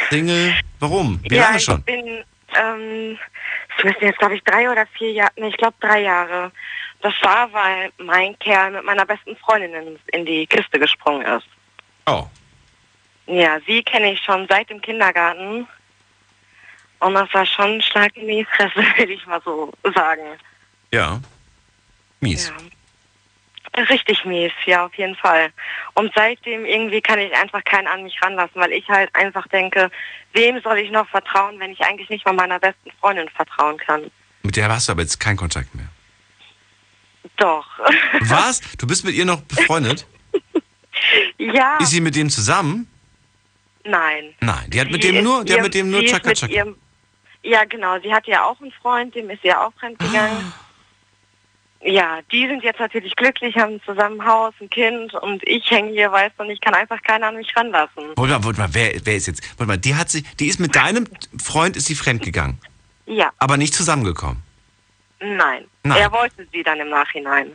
Single? 0.09 0.55
Warum? 0.79 1.19
Wie 1.23 1.35
ja, 1.35 1.43
lange 1.43 1.57
ich 1.57 1.63
schon? 1.65 1.81
bin, 1.83 2.23
ähm, 2.55 3.17
es 3.77 3.83
müssen 3.83 4.01
jetzt, 4.05 4.19
glaube 4.19 4.35
ich, 4.35 4.43
drei 4.43 4.69
oder 4.71 4.85
vier 4.97 5.11
Jahre, 5.11 5.31
nee, 5.37 5.49
ich 5.49 5.57
glaube 5.57 5.75
drei 5.81 6.01
Jahre. 6.01 6.51
Das 7.01 7.13
war, 7.21 7.51
weil 7.51 7.91
mein 7.97 8.39
Kerl 8.39 8.71
mit 8.71 8.85
meiner 8.85 9.05
besten 9.05 9.35
Freundin 9.35 9.73
in, 9.73 9.99
in 10.13 10.25
die 10.25 10.47
Kiste 10.47 10.79
gesprungen 10.79 11.25
ist. 11.25 11.45
Oh, 12.07 12.25
Ja, 13.27 13.59
sie 13.67 13.83
kenne 13.83 14.13
ich 14.13 14.21
schon 14.21 14.47
seit 14.47 14.69
dem 14.69 14.81
Kindergarten. 14.81 15.67
Und 17.05 17.13
das 17.13 17.31
war 17.35 17.45
schon 17.45 17.75
ein 17.75 17.81
Schlag 17.83 18.17
in 18.17 18.27
die 18.27 18.43
Fresse, 18.45 18.77
will 18.97 19.11
ich 19.11 19.23
mal 19.27 19.39
so 19.45 19.71
sagen. 19.93 20.23
ja. 20.91 21.21
Mies. 22.19 22.51
Ja. 23.77 23.83
Richtig 23.83 24.25
mies, 24.25 24.53
ja, 24.65 24.85
auf 24.85 24.95
jeden 24.95 25.15
Fall. 25.15 25.51
Und 25.93 26.11
seitdem 26.15 26.65
irgendwie 26.65 27.01
kann 27.01 27.19
ich 27.19 27.31
einfach 27.35 27.63
keinen 27.63 27.85
an 27.85 28.01
mich 28.01 28.19
ranlassen, 28.23 28.59
weil 28.59 28.71
ich 28.71 28.89
halt 28.89 29.13
einfach 29.13 29.47
denke, 29.49 29.91
wem 30.33 30.59
soll 30.61 30.79
ich 30.79 30.89
noch 30.89 31.07
vertrauen, 31.09 31.59
wenn 31.59 31.71
ich 31.71 31.81
eigentlich 31.81 32.09
nicht 32.09 32.25
mal 32.25 32.33
meiner 32.33 32.57
besten 32.57 32.89
Freundin 32.99 33.29
vertrauen 33.29 33.77
kann? 33.77 34.09
Mit 34.41 34.55
der 34.55 34.67
hast 34.69 34.87
du 34.87 34.93
aber 34.93 35.01
jetzt 35.01 35.19
keinen 35.19 35.37
Kontakt 35.37 35.75
mehr. 35.75 35.89
Doch. 37.37 37.67
Was? 38.21 38.61
Du 38.79 38.87
bist 38.87 39.05
mit 39.05 39.13
ihr 39.13 39.25
noch 39.25 39.41
befreundet? 39.41 40.07
ja. 41.37 41.77
Ist 41.77 41.91
sie 41.91 42.01
mit 42.01 42.15
dem 42.15 42.31
zusammen? 42.31 42.87
Nein. 43.83 44.33
Nein, 44.39 44.69
die 44.69 44.81
hat 44.81 44.89
mit 44.89 45.03
Sie 45.03 45.11
dem 45.11 45.23
nur, 45.23 45.45
die 45.45 45.53
hat 45.53 45.61
mit 45.61 45.75
dem 45.75 45.91
nur 45.91 46.03
Chaka 46.03 46.33
Chaka. 46.33 46.73
Ja, 47.47 47.63
genau. 47.65 47.99
Sie 48.01 48.11
hatte 48.13 48.31
ja 48.31 48.43
auch 48.43 48.59
einen 48.59 48.71
Freund, 48.71 49.13
dem 49.13 49.29
ist 49.29 49.41
sie 49.43 49.49
ja 49.49 49.65
auch 49.65 49.71
fremdgegangen. 49.79 50.37
Ah. 50.51 50.53
Ja, 51.87 52.19
die 52.31 52.47
sind 52.47 52.63
jetzt 52.63 52.79
natürlich 52.79 53.15
glücklich, 53.15 53.55
haben 53.57 53.79
zusammen 53.85 54.19
ein 54.19 54.27
Haus, 54.27 54.53
ein 54.59 54.69
Kind 54.71 55.13
und 55.13 55.47
ich 55.47 55.69
hänge 55.69 55.91
hier, 55.91 56.11
weißt 56.11 56.33
du, 56.37 56.43
und 56.43 56.49
ich 56.49 56.59
kann 56.59 56.73
einfach 56.73 56.99
keiner 57.03 57.27
an 57.27 57.35
mich 57.35 57.55
ranlassen. 57.55 58.03
Warte 58.15 58.31
mal, 58.33 58.43
warte 58.43 58.59
mal, 58.59 58.69
wer, 58.71 58.93
wer 59.03 59.15
ist 59.15 59.27
jetzt? 59.27 59.43
Warte 59.59 59.67
mal, 59.67 59.77
die 59.77 59.93
hat 59.93 60.09
sie, 60.09 60.23
die 60.39 60.47
ist 60.47 60.59
mit 60.59 60.75
deinem 60.75 61.05
Freund 61.39 61.77
ist 61.77 61.85
sie 61.85 61.93
fremdgegangen, 61.93 62.57
Ja, 63.05 63.31
aber 63.37 63.57
nicht 63.57 63.75
zusammengekommen. 63.75 64.41
nein. 65.19 65.65
Nein. 65.83 65.97
Er 65.99 66.11
wollte 66.11 66.47
sie 66.51 66.63
dann 66.63 66.79
im 66.79 66.89
Nachhinein. 66.89 67.51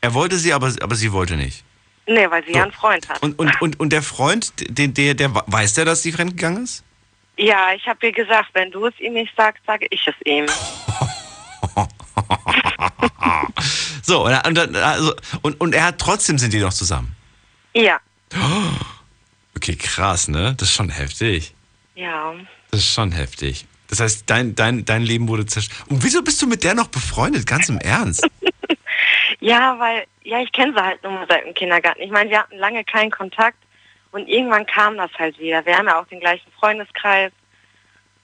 Er 0.00 0.12
wollte 0.14 0.36
sie, 0.36 0.52
aber, 0.52 0.72
aber 0.80 0.96
sie 0.96 1.12
wollte 1.12 1.36
nicht. 1.36 1.62
Nee, 2.08 2.28
weil 2.28 2.42
sie 2.44 2.50
So. 2.52 2.56
ja 2.58 2.64
einen 2.64 2.72
Freund 2.72 3.08
hat. 3.08 3.22
Und, 3.22 3.38
und, 3.38 3.60
und, 3.62 3.78
und 3.78 3.92
der 3.92 4.02
Freund, 4.02 4.52
den, 4.76 4.92
der, 4.94 5.14
der, 5.14 5.32
weiß 5.32 5.74
der, 5.74 5.84
dass 5.84 6.02
sie 6.02 6.10
fremdgegangen 6.10 6.64
ist? 6.64 6.82
Ja, 7.38 7.68
ich 7.74 7.86
habe 7.86 8.06
ihr 8.06 8.12
gesagt, 8.12 8.48
wenn 8.54 8.70
du 8.70 8.86
es 8.86 8.98
ihm 8.98 9.12
nicht 9.14 9.32
sagst, 9.36 9.62
sage 9.66 9.86
ich 9.90 10.06
es 10.06 10.14
ihm. 10.24 10.46
So, 14.02 14.24
und, 14.24 14.30
er- 14.32 14.46
und, 14.46 14.54
dann- 14.56 14.76
also, 14.76 15.14
und, 15.42 15.60
und 15.60 15.74
er 15.74 15.84
hat 15.86 15.98
trotzdem 15.98 16.38
sind 16.38 16.52
die 16.52 16.60
noch 16.60 16.72
zusammen. 16.72 17.14
Ja, 17.74 17.98
Okay, 19.56 19.74
krass, 19.74 20.28
ne? 20.28 20.54
Das 20.58 20.68
ist 20.68 20.74
schon 20.74 20.90
heftig. 20.90 21.54
ja. 21.94 22.34
Das 22.70 22.80
ist 22.80 22.92
schon 22.92 23.10
heftig. 23.12 23.66
Das 23.88 24.00
heißt, 24.00 24.24
dein, 24.28 24.54
dein, 24.54 24.84
dein 24.84 25.02
Leben 25.02 25.28
wurde 25.28 25.46
zerstört. 25.46 25.88
Und 25.90 26.04
wieso 26.04 26.22
bist 26.22 26.40
du 26.42 26.46
mit 26.46 26.62
der 26.62 26.74
noch 26.74 26.88
befreundet? 26.88 27.46
Ganz 27.46 27.68
im 27.68 27.78
Ernst. 27.78 28.26
Ja, 29.40 29.78
weil, 29.78 30.06
ja, 30.24 30.40
ich 30.40 30.50
kenne 30.52 30.72
sie 30.72 30.80
halt 30.82 31.02
nur 31.02 31.12
mal 31.12 31.26
seit 31.28 31.44
dem 31.44 31.52
Kindergarten. 31.54 32.00
Ich 32.00 32.10
meine, 32.10 32.30
wir 32.30 32.38
hatten 32.38 32.56
lange 32.56 32.82
keinen 32.84 33.10
Kontakt 33.10 33.58
und 34.16 34.28
irgendwann 34.28 34.64
kam 34.64 34.96
das 34.96 35.10
halt 35.18 35.38
wieder. 35.38 35.64
Wir 35.66 35.76
haben 35.76 35.86
ja 35.86 36.00
auch 36.00 36.06
den 36.06 36.20
gleichen 36.20 36.50
Freundeskreis. 36.58 37.32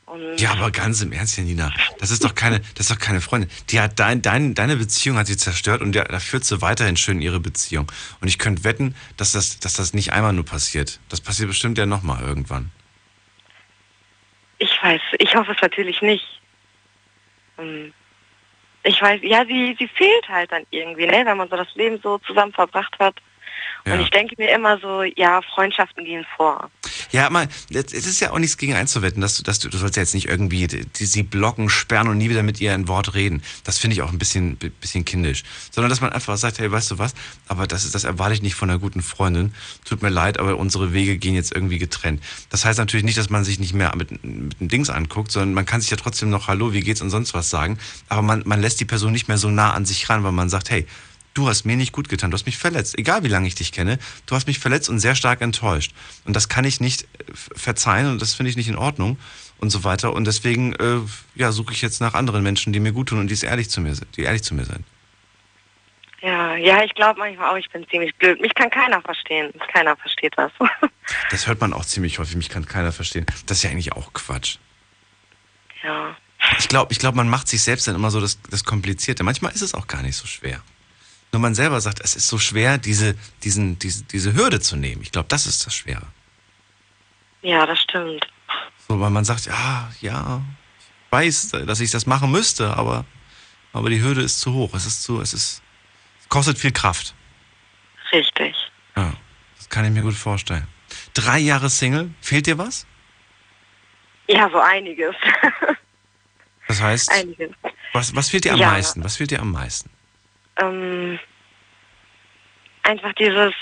Und 0.06 0.40
Ja, 0.40 0.52
aber 0.52 0.70
ganz 0.70 1.02
im 1.02 1.12
Ernst, 1.12 1.36
Janina, 1.36 1.70
das 1.98 2.10
ist 2.10 2.24
doch 2.24 2.34
keine, 2.34 2.60
das 2.60 2.88
ist 2.88 2.90
doch 2.90 2.98
keine 2.98 3.20
Freundin. 3.20 3.50
Die 3.68 3.78
hat 3.78 3.98
dein, 4.00 4.22
dein, 4.22 4.54
deine 4.54 4.76
Beziehung 4.76 5.18
hat 5.18 5.26
sie 5.26 5.36
zerstört 5.36 5.82
und 5.82 5.92
da 5.92 6.18
führt 6.18 6.44
sie 6.44 6.60
weiterhin 6.62 6.96
schön 6.96 7.20
ihre 7.20 7.40
Beziehung. 7.40 7.92
Und 8.20 8.28
ich 8.28 8.38
könnte 8.38 8.64
wetten, 8.64 8.94
dass 9.18 9.32
das, 9.32 9.58
dass 9.60 9.74
das 9.74 9.92
nicht 9.92 10.12
einmal 10.12 10.32
nur 10.32 10.46
passiert. 10.46 10.98
Das 11.10 11.20
passiert 11.20 11.48
bestimmt 11.48 11.76
ja 11.78 11.84
nochmal 11.86 12.22
irgendwann. 12.22 12.70
ich 14.58 14.82
weiß, 14.82 15.00
ich 15.18 15.34
hoffe 15.36 15.52
es 15.52 15.60
natürlich 15.60 16.00
nicht. 16.02 16.26
Ähm, 17.58 17.92
Ich 18.84 19.00
weiß, 19.00 19.20
ja, 19.22 19.44
sie, 19.46 19.76
sie 19.78 19.88
fehlt 19.88 20.28
halt 20.28 20.50
dann 20.50 20.64
irgendwie, 20.70 21.06
ne, 21.06 21.22
wenn 21.24 21.36
man 21.36 21.48
so 21.48 21.56
das 21.56 21.72
Leben 21.74 22.00
so 22.02 22.18
zusammen 22.18 22.52
verbracht 22.52 22.94
hat. 22.98 23.14
Ja. 23.84 23.94
Und 23.94 24.00
ich 24.00 24.10
denke 24.10 24.34
mir 24.38 24.54
immer 24.54 24.78
so, 24.78 25.02
ja, 25.16 25.40
Freundschaften 25.54 26.04
gehen 26.04 26.24
vor. 26.36 26.70
Ja, 27.10 27.28
mal, 27.30 27.48
es 27.70 27.92
ist 27.92 28.20
ja 28.20 28.30
auch 28.30 28.38
nichts 28.38 28.56
gegen 28.56 28.74
einzuwetten, 28.74 29.20
dass 29.20 29.36
du, 29.36 29.42
dass 29.42 29.58
du, 29.58 29.68
du 29.68 29.76
sollst 29.76 29.96
ja 29.96 30.02
jetzt 30.02 30.14
nicht 30.14 30.28
irgendwie 30.28 30.66
die, 30.68 31.04
sie 31.04 31.22
blocken, 31.24 31.68
sperren 31.68 32.08
und 32.08 32.18
nie 32.18 32.30
wieder 32.30 32.42
mit 32.44 32.60
ihr 32.60 32.72
ein 32.74 32.86
Wort 32.86 33.14
reden. 33.14 33.42
Das 33.64 33.78
finde 33.78 33.94
ich 33.94 34.02
auch 34.02 34.12
ein 34.12 34.18
bisschen, 34.18 34.56
bi- 34.56 34.68
bisschen 34.68 35.04
kindisch. 35.04 35.42
Sondern, 35.70 35.90
dass 35.90 36.00
man 36.00 36.12
einfach 36.12 36.36
sagt, 36.36 36.60
hey, 36.60 36.70
weißt 36.70 36.92
du 36.92 36.98
was, 36.98 37.14
aber 37.48 37.66
das 37.66 37.84
ist, 37.84 37.94
das 37.94 38.04
erwarte 38.04 38.34
ich 38.34 38.42
nicht 38.42 38.54
von 38.54 38.70
einer 38.70 38.78
guten 38.78 39.02
Freundin. 39.02 39.52
Tut 39.84 40.00
mir 40.00 40.10
leid, 40.10 40.38
aber 40.38 40.56
unsere 40.56 40.92
Wege 40.92 41.18
gehen 41.18 41.34
jetzt 41.34 41.52
irgendwie 41.52 41.78
getrennt. 41.78 42.22
Das 42.50 42.64
heißt 42.64 42.78
natürlich 42.78 43.04
nicht, 43.04 43.18
dass 43.18 43.30
man 43.30 43.44
sich 43.44 43.58
nicht 43.58 43.74
mehr 43.74 43.92
mit, 43.96 44.12
mit 44.24 44.60
dem 44.60 44.68
Dings 44.68 44.90
anguckt, 44.90 45.32
sondern 45.32 45.54
man 45.54 45.66
kann 45.66 45.80
sich 45.80 45.90
ja 45.90 45.96
trotzdem 45.96 46.30
noch 46.30 46.46
Hallo, 46.46 46.72
wie 46.72 46.80
geht's 46.80 47.02
und 47.02 47.10
sonst 47.10 47.34
was 47.34 47.50
sagen. 47.50 47.78
Aber 48.08 48.22
man, 48.22 48.42
man 48.46 48.60
lässt 48.60 48.78
die 48.80 48.84
Person 48.84 49.12
nicht 49.12 49.28
mehr 49.28 49.38
so 49.38 49.50
nah 49.50 49.72
an 49.72 49.84
sich 49.84 50.08
ran, 50.08 50.22
weil 50.22 50.32
man 50.32 50.48
sagt, 50.48 50.70
hey, 50.70 50.86
du 51.34 51.48
hast 51.48 51.64
mir 51.64 51.76
nicht 51.76 51.92
gut 51.92 52.08
getan, 52.08 52.30
du 52.30 52.34
hast 52.34 52.46
mich 52.46 52.58
verletzt, 52.58 52.98
egal 52.98 53.24
wie 53.24 53.28
lange 53.28 53.46
ich 53.46 53.54
dich 53.54 53.72
kenne, 53.72 53.98
du 54.26 54.34
hast 54.34 54.46
mich 54.46 54.58
verletzt 54.58 54.88
und 54.88 54.98
sehr 54.98 55.14
stark 55.14 55.40
enttäuscht. 55.40 55.92
Und 56.24 56.34
das 56.34 56.48
kann 56.48 56.64
ich 56.64 56.80
nicht 56.80 57.02
äh, 57.02 57.06
verzeihen 57.34 58.10
und 58.10 58.22
das 58.22 58.34
finde 58.34 58.50
ich 58.50 58.56
nicht 58.56 58.68
in 58.68 58.76
Ordnung 58.76 59.18
und 59.58 59.70
so 59.70 59.84
weiter. 59.84 60.12
Und 60.12 60.26
deswegen 60.26 60.74
äh, 60.74 60.98
ja, 61.34 61.52
suche 61.52 61.72
ich 61.72 61.82
jetzt 61.82 62.00
nach 62.00 62.14
anderen 62.14 62.42
Menschen, 62.42 62.72
die 62.72 62.80
mir 62.80 62.92
gut 62.92 63.08
tun 63.08 63.20
und 63.20 63.30
die 63.30 63.44
ehrlich 63.44 63.70
zu 63.70 63.80
mir 63.80 63.94
sind, 63.94 64.16
die 64.16 64.22
ehrlich 64.22 64.42
zu 64.42 64.54
mir 64.54 64.64
sind. 64.64 64.84
Ja, 66.20 66.54
ja, 66.54 66.84
ich 66.84 66.94
glaube 66.94 67.18
manchmal 67.18 67.50
auch, 67.50 67.56
ich 67.56 67.68
bin 67.70 67.84
ziemlich 67.88 68.14
blöd. 68.14 68.40
Mich 68.40 68.54
kann 68.54 68.70
keiner 68.70 69.02
verstehen. 69.02 69.52
Keiner 69.72 69.96
versteht 69.96 70.34
das. 70.36 70.52
Das 71.30 71.48
hört 71.48 71.60
man 71.60 71.72
auch 71.72 71.84
ziemlich 71.84 72.20
häufig, 72.20 72.36
mich 72.36 72.48
kann 72.48 72.64
keiner 72.64 72.92
verstehen. 72.92 73.26
Das 73.46 73.58
ist 73.58 73.64
ja 73.64 73.70
eigentlich 73.70 73.92
auch 73.92 74.12
Quatsch. 74.12 74.58
ja. 75.82 76.16
Ich 76.58 76.68
glaube, 76.68 76.92
ich 76.92 76.98
glaub, 76.98 77.14
man 77.14 77.28
macht 77.28 77.48
sich 77.48 77.62
selbst 77.62 77.86
dann 77.86 77.94
immer 77.94 78.10
so 78.10 78.20
das, 78.20 78.40
das 78.50 78.64
Komplizierte. 78.64 79.24
Manchmal 79.24 79.52
ist 79.52 79.62
es 79.62 79.74
auch 79.74 79.86
gar 79.86 80.02
nicht 80.02 80.16
so 80.16 80.26
schwer. 80.26 80.62
Nur 81.32 81.40
man 81.40 81.54
selber 81.54 81.80
sagt, 81.80 82.00
es 82.00 82.14
ist 82.14 82.28
so 82.28 82.38
schwer, 82.38 82.76
diese, 82.76 83.16
diesen, 83.42 83.78
diese, 83.78 84.04
diese 84.04 84.34
Hürde 84.34 84.60
zu 84.60 84.76
nehmen. 84.76 85.00
Ich 85.02 85.12
glaube, 85.12 85.28
das 85.28 85.46
ist 85.46 85.64
das 85.64 85.74
Schwere. 85.74 86.06
Ja, 87.40 87.64
das 87.64 87.80
stimmt. 87.80 88.26
So, 88.86 89.00
weil 89.00 89.10
man 89.10 89.24
sagt, 89.24 89.46
ja, 89.46 89.90
ja, 90.02 90.42
ich 90.78 91.12
weiß, 91.12 91.48
dass 91.66 91.80
ich 91.80 91.90
das 91.90 92.04
machen 92.06 92.30
müsste, 92.30 92.76
aber, 92.76 93.06
aber 93.72 93.88
die 93.88 94.02
Hürde 94.02 94.20
ist 94.20 94.40
zu 94.40 94.52
hoch. 94.52 94.74
Es 94.74 94.84
ist 94.84 95.02
zu, 95.02 95.20
es 95.22 95.32
ist, 95.32 95.62
es 96.20 96.28
kostet 96.28 96.58
viel 96.58 96.70
Kraft. 96.72 97.14
Richtig. 98.12 98.54
Ja, 98.94 99.14
das 99.56 99.70
kann 99.70 99.86
ich 99.86 99.90
mir 99.90 100.02
gut 100.02 100.14
vorstellen. 100.14 100.68
Drei 101.14 101.38
Jahre 101.38 101.70
Single, 101.70 102.10
fehlt 102.20 102.46
dir 102.46 102.58
was? 102.58 102.86
Ja, 104.28 104.50
so 104.50 104.60
einiges. 104.60 105.14
Das 106.68 106.80
heißt, 106.80 107.10
einiges. 107.10 107.50
was, 107.94 108.14
was 108.14 108.28
fehlt 108.28 108.44
dir 108.44 108.52
am 108.52 108.58
Ja. 108.60 108.70
meisten? 108.70 109.02
Was 109.02 109.16
fehlt 109.16 109.30
dir 109.30 109.40
am 109.40 109.50
meisten? 109.50 109.90
Ähm, 110.62 111.18
einfach 112.82 113.12
dieses 113.14 113.54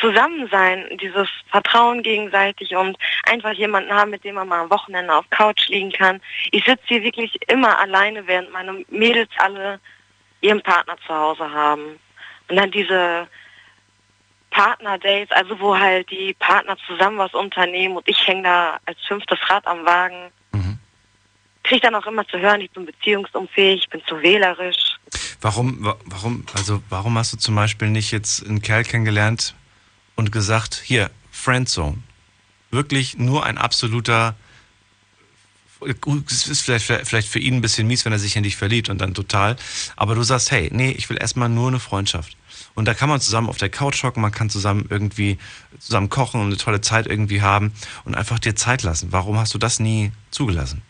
Zusammensein, 0.00 0.98
dieses 1.00 1.28
Vertrauen 1.50 2.02
gegenseitig 2.02 2.76
und 2.76 2.98
einfach 3.24 3.52
jemanden 3.52 3.92
haben, 3.92 4.10
mit 4.10 4.24
dem 4.24 4.34
man 4.34 4.48
mal 4.48 4.60
am 4.60 4.70
Wochenende 4.70 5.14
auf 5.14 5.28
Couch 5.30 5.68
liegen 5.68 5.92
kann. 5.92 6.20
Ich 6.50 6.64
sitze 6.64 6.82
hier 6.86 7.02
wirklich 7.02 7.38
immer 7.48 7.78
alleine, 7.78 8.26
während 8.26 8.52
meine 8.52 8.84
Mädels 8.88 9.30
alle 9.38 9.80
ihren 10.42 10.62
Partner 10.62 10.96
zu 11.06 11.14
Hause 11.14 11.50
haben. 11.50 11.98
Und 12.48 12.56
dann 12.56 12.70
diese 12.70 13.26
Partner-Dates, 14.50 15.32
also 15.32 15.58
wo 15.60 15.78
halt 15.78 16.10
die 16.10 16.34
Partner 16.34 16.76
zusammen 16.86 17.18
was 17.18 17.34
unternehmen 17.34 17.96
und 17.96 18.08
ich 18.08 18.26
hänge 18.26 18.42
da 18.42 18.78
als 18.86 18.98
fünftes 19.06 19.38
Rad 19.50 19.66
am 19.66 19.84
Wagen. 19.84 20.30
Kriege 21.66 21.80
dann 21.80 21.94
auch 21.94 22.06
immer 22.06 22.26
zu 22.28 22.38
hören, 22.38 22.60
ich 22.60 22.70
bin 22.70 22.86
beziehungsunfähig, 22.86 23.82
ich 23.84 23.90
bin 23.90 24.00
zu 24.06 24.20
wählerisch. 24.22 24.98
Warum, 25.40 25.84
wa- 25.84 25.96
warum, 26.04 26.44
also 26.54 26.82
warum 26.88 27.18
hast 27.18 27.32
du 27.32 27.36
zum 27.36 27.54
Beispiel 27.54 27.88
nicht 27.90 28.12
jetzt 28.12 28.46
einen 28.46 28.62
Kerl 28.62 28.84
kennengelernt 28.84 29.54
und 30.14 30.32
gesagt, 30.32 30.80
hier, 30.84 31.10
Friendzone. 31.30 31.98
Wirklich 32.70 33.18
nur 33.18 33.44
ein 33.44 33.58
absoluter, 33.58 34.34
es 35.80 36.48
ist 36.48 36.62
vielleicht, 36.62 36.86
vielleicht 36.86 37.28
für 37.28 37.38
ihn 37.38 37.54
ein 37.54 37.60
bisschen 37.60 37.86
mies, 37.86 38.04
wenn 38.04 38.12
er 38.12 38.18
sich 38.18 38.36
in 38.36 38.42
dich 38.42 38.56
verliebt 38.56 38.88
und 38.88 39.00
dann 39.00 39.14
total, 39.14 39.56
aber 39.96 40.14
du 40.14 40.22
sagst, 40.22 40.50
hey, 40.50 40.70
nee, 40.72 40.90
ich 40.92 41.08
will 41.10 41.18
erstmal 41.18 41.48
nur 41.48 41.68
eine 41.68 41.80
Freundschaft. 41.80 42.36
Und 42.74 42.86
da 42.86 42.94
kann 42.94 43.08
man 43.08 43.20
zusammen 43.20 43.48
auf 43.48 43.58
der 43.58 43.68
Couch 43.68 44.02
hocken, 44.02 44.22
man 44.22 44.32
kann 44.32 44.50
zusammen 44.50 44.86
irgendwie 44.88 45.38
zusammen 45.78 46.08
kochen 46.08 46.40
und 46.40 46.46
eine 46.46 46.56
tolle 46.56 46.80
Zeit 46.80 47.06
irgendwie 47.06 47.42
haben 47.42 47.72
und 48.04 48.14
einfach 48.14 48.38
dir 48.38 48.56
Zeit 48.56 48.82
lassen. 48.82 49.12
Warum 49.12 49.38
hast 49.38 49.54
du 49.54 49.58
das 49.58 49.78
nie 49.80 50.12
zugelassen? 50.30 50.82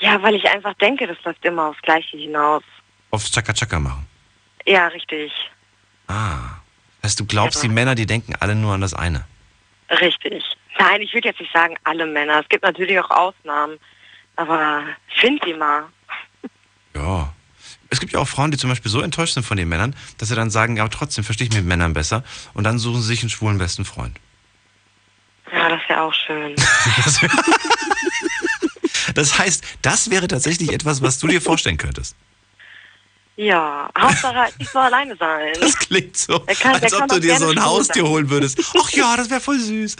Ja, 0.00 0.20
weil 0.22 0.34
ich 0.34 0.44
einfach 0.48 0.74
denke, 0.74 1.06
das 1.06 1.16
läuft 1.24 1.44
immer 1.44 1.66
aufs 1.68 1.82
Gleiche 1.82 2.16
hinaus. 2.16 2.62
Aufs 3.10 3.30
Chaka 3.30 3.52
Chaka 3.52 3.78
machen. 3.78 4.06
Ja, 4.66 4.86
richtig. 4.88 5.32
Ah. 6.08 6.38
Das 7.02 7.10
heißt, 7.12 7.20
du 7.20 7.26
glaubst, 7.26 7.62
Ja. 7.62 7.68
die 7.68 7.74
Männer, 7.74 7.94
die 7.94 8.06
denken 8.06 8.34
alle 8.40 8.54
nur 8.54 8.74
an 8.74 8.80
das 8.80 8.94
eine. 8.94 9.24
Richtig. 9.90 10.44
Nein, 10.78 11.02
ich 11.02 11.12
würde 11.12 11.28
jetzt 11.28 11.40
nicht 11.40 11.52
sagen 11.52 11.76
alle 11.84 12.06
Männer. 12.06 12.40
Es 12.40 12.48
gibt 12.48 12.62
natürlich 12.62 12.98
auch 13.00 13.10
Ausnahmen. 13.10 13.78
Aber 14.36 14.84
find 15.20 15.44
die 15.44 15.54
mal. 15.54 15.84
Ja. 16.94 17.32
Es 17.90 18.00
gibt 18.00 18.12
ja 18.12 18.20
auch 18.20 18.28
Frauen, 18.28 18.50
die 18.52 18.56
zum 18.56 18.70
Beispiel 18.70 18.90
so 18.90 19.00
enttäuscht 19.00 19.34
sind 19.34 19.42
von 19.44 19.56
den 19.56 19.68
Männern, 19.68 19.96
dass 20.18 20.28
sie 20.28 20.36
dann 20.36 20.50
sagen, 20.50 20.76
ja, 20.76 20.84
aber 20.84 20.90
trotzdem 20.90 21.24
verstehe 21.24 21.46
ich 21.48 21.52
mich 21.52 21.60
mit 21.62 21.68
Männern 21.68 21.92
besser. 21.92 22.22
Und 22.54 22.64
dann 22.64 22.78
suchen 22.78 23.00
sie 23.02 23.08
sich 23.08 23.22
einen 23.22 23.30
schwulen 23.30 23.58
besten 23.58 23.84
Freund. 23.84 24.16
Ja, 25.52 25.68
das 25.68 25.80
wäre 25.88 26.02
auch 26.02 26.14
schön. 26.14 26.54
Das, 29.14 29.38
heißt, 29.38 29.64
das 29.82 30.10
wäre 30.10 30.26
tatsächlich 30.28 30.72
etwas, 30.72 31.02
was 31.02 31.18
du 31.18 31.26
dir 31.26 31.40
vorstellen 31.40 31.76
könntest. 31.76 32.14
Ja, 33.36 33.88
Hauptsache 33.98 34.34
halt 34.34 34.58
nicht 34.58 34.70
so 34.70 34.78
alleine 34.78 35.16
sein. 35.16 35.54
Das 35.60 35.76
klingt 35.78 36.16
so, 36.16 36.40
kann- 36.40 36.74
als 36.74 36.92
ob 36.92 37.08
du 37.08 37.20
dir 37.20 37.38
so 37.38 37.48
ein 37.48 37.64
Haustier 37.64 38.06
holen 38.06 38.28
würdest. 38.28 38.60
Ach 38.78 38.90
ja, 38.90 39.16
das 39.16 39.30
wäre 39.30 39.40
voll 39.40 39.58
süß. 39.58 39.96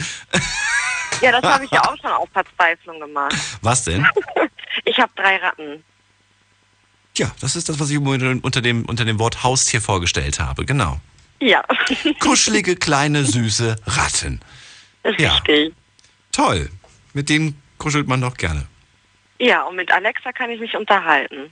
Ja, 1.22 1.32
das 1.32 1.42
habe 1.42 1.64
ich 1.64 1.70
ja 1.70 1.82
auch 1.84 1.96
schon 2.00 2.10
auf 2.10 2.28
Verzweiflung 2.32 3.00
gemacht. 3.00 3.34
Was 3.62 3.84
denn? 3.84 4.06
Ich 4.84 4.98
habe 4.98 5.10
drei 5.16 5.36
Ratten. 5.36 5.82
Ja, 7.16 7.30
das 7.40 7.56
ist 7.56 7.68
das, 7.68 7.78
was 7.80 7.90
ich 7.90 7.98
unter 7.98 8.60
dem, 8.60 8.84
unter 8.84 9.04
dem 9.04 9.18
Wort 9.18 9.42
Haustier 9.42 9.80
vorgestellt 9.80 10.38
habe. 10.38 10.64
Genau. 10.64 11.00
Ja, 11.40 11.62
Kuschelige, 12.20 12.76
kleine, 12.76 13.24
süße 13.24 13.76
Ratten. 13.86 14.40
Ja. 15.18 15.34
richtig. 15.36 15.74
Toll. 16.32 16.70
Mit 17.14 17.28
denen 17.30 17.60
kuschelt 17.78 18.06
man 18.06 18.20
doch 18.20 18.36
gerne. 18.36 18.66
Ja, 19.40 19.62
und 19.62 19.74
mit 19.76 19.90
Alexa 19.90 20.32
kann 20.32 20.50
ich 20.50 20.60
mich 20.60 20.76
unterhalten. 20.76 21.50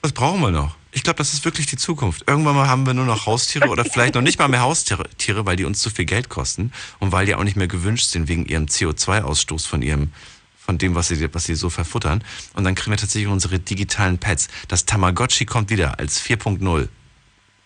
Was 0.00 0.12
brauchen 0.12 0.40
wir 0.40 0.50
noch? 0.50 0.76
Ich 0.92 1.02
glaube, 1.04 1.18
das 1.18 1.34
ist 1.34 1.44
wirklich 1.44 1.66
die 1.66 1.76
Zukunft. 1.76 2.24
Irgendwann 2.26 2.56
mal 2.56 2.68
haben 2.68 2.86
wir 2.86 2.94
nur 2.94 3.04
noch 3.04 3.26
Haustiere 3.26 3.68
oder 3.68 3.84
vielleicht 3.84 4.14
noch 4.14 4.22
nicht 4.22 4.38
mal 4.38 4.48
mehr 4.48 4.62
Haustiere, 4.62 5.08
Tiere, 5.18 5.44
weil 5.44 5.56
die 5.56 5.64
uns 5.66 5.82
zu 5.82 5.90
viel 5.90 6.06
Geld 6.06 6.30
kosten 6.30 6.72
und 6.98 7.12
weil 7.12 7.26
die 7.26 7.34
auch 7.34 7.44
nicht 7.44 7.56
mehr 7.56 7.68
gewünscht 7.68 8.06
sind 8.06 8.28
wegen 8.28 8.46
ihrem 8.46 8.64
CO2-Ausstoß 8.64 9.68
von 9.68 9.82
ihrem, 9.82 10.10
von 10.58 10.78
dem, 10.78 10.94
was 10.94 11.08
sie, 11.08 11.32
was 11.34 11.44
sie 11.44 11.54
so 11.54 11.68
verfuttern. 11.68 12.24
Und 12.54 12.64
dann 12.64 12.74
kriegen 12.74 12.90
wir 12.92 12.96
tatsächlich 12.96 13.30
unsere 13.30 13.58
digitalen 13.58 14.16
Pets. 14.18 14.48
Das 14.68 14.86
Tamagotchi 14.86 15.44
kommt 15.44 15.68
wieder 15.68 15.98
als 15.98 16.20
4.0. 16.24 16.88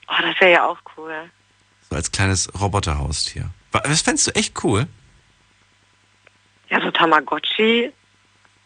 Oh, 0.09 0.13
das 0.21 0.41
wäre 0.41 0.53
ja 0.53 0.67
auch 0.69 0.79
cool. 0.97 1.31
So 1.89 1.95
als 1.97 2.11
kleines 2.11 2.53
Roboterhaustier. 2.61 3.49
Wa- 3.71 3.79
Das 3.81 4.03
fändest 4.03 4.27
du 4.27 4.31
echt 4.35 4.63
cool. 4.65 4.87
Ja, 6.69 6.81
so 6.83 6.91
Tamagotchi. 6.91 7.93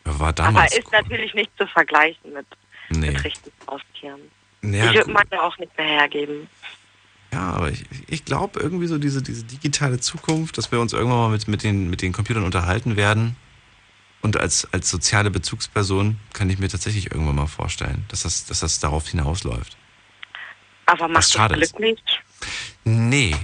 War 0.09 0.29
aber 0.29 0.33
damals. 0.33 0.77
ist 0.77 0.93
natürlich 0.93 1.35
nicht 1.35 1.51
zu 1.59 1.67
vergleichen 1.67 2.33
mit, 2.33 2.47
nee. 2.91 3.11
mit 3.11 3.25
richtigen 3.25 3.57
Haustieren. 3.67 4.21
Ja, 4.63 4.91
ich 4.91 4.97
würde 4.97 5.13
meine 5.13 5.43
auch 5.43 5.57
nicht 5.59 5.77
mehr 5.77 5.87
hergeben. 5.87 6.49
Ja, 7.33 7.51
aber 7.53 7.71
ich, 7.71 7.85
ich 8.07 8.25
glaube 8.25 8.59
irgendwie 8.59 8.87
so 8.87 8.99
diese, 8.99 9.23
diese 9.23 9.45
digitale 9.45 10.01
Zukunft, 10.01 10.57
dass 10.59 10.73
wir 10.73 10.81
uns 10.81 10.93
irgendwann 10.93 11.19
mal 11.19 11.31
mit, 11.31 11.47
mit, 11.47 11.63
den, 11.63 11.91
mit 11.91 12.03
den 12.03 12.13
Computern 12.13 12.45
unterhalten 12.45 12.97
werden. 12.97 13.37
Und 14.21 14.37
als, 14.37 14.67
als 14.73 14.91
soziale 14.91 15.31
Bezugsperson 15.31 16.19
kann 16.33 16.51
ich 16.51 16.59
mir 16.59 16.69
tatsächlich 16.69 17.13
irgendwann 17.13 17.37
mal 17.37 17.47
vorstellen, 17.47 18.05
dass 18.09 18.23
das, 18.23 18.47
dass 18.47 18.61
das 18.61 18.81
darauf 18.81 19.07
hinausläuft. 19.09 19.77
Aber 20.87 21.07
macht 21.07 21.35
das 21.35 21.51
ist. 21.51 21.77
glücklich? 21.77 22.03
Nee. 22.85 23.37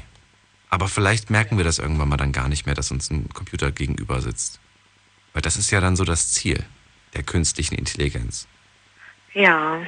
Aber 0.70 0.88
vielleicht 0.88 1.30
merken 1.30 1.58
wir 1.58 1.64
das 1.64 1.78
irgendwann 1.78 2.08
mal 2.08 2.16
dann 2.16 2.32
gar 2.32 2.48
nicht 2.48 2.66
mehr, 2.66 2.74
dass 2.74 2.90
uns 2.90 3.10
ein 3.10 3.28
Computer 3.28 3.70
gegenüber 3.70 4.20
sitzt. 4.20 4.58
Weil 5.34 5.42
das 5.42 5.56
ist 5.56 5.70
ja 5.70 5.80
dann 5.80 5.96
so 5.96 6.04
das 6.04 6.32
Ziel 6.32 6.64
der 7.14 7.22
künstlichen 7.22 7.74
Intelligenz. 7.74 8.46
Ja, 9.34 9.80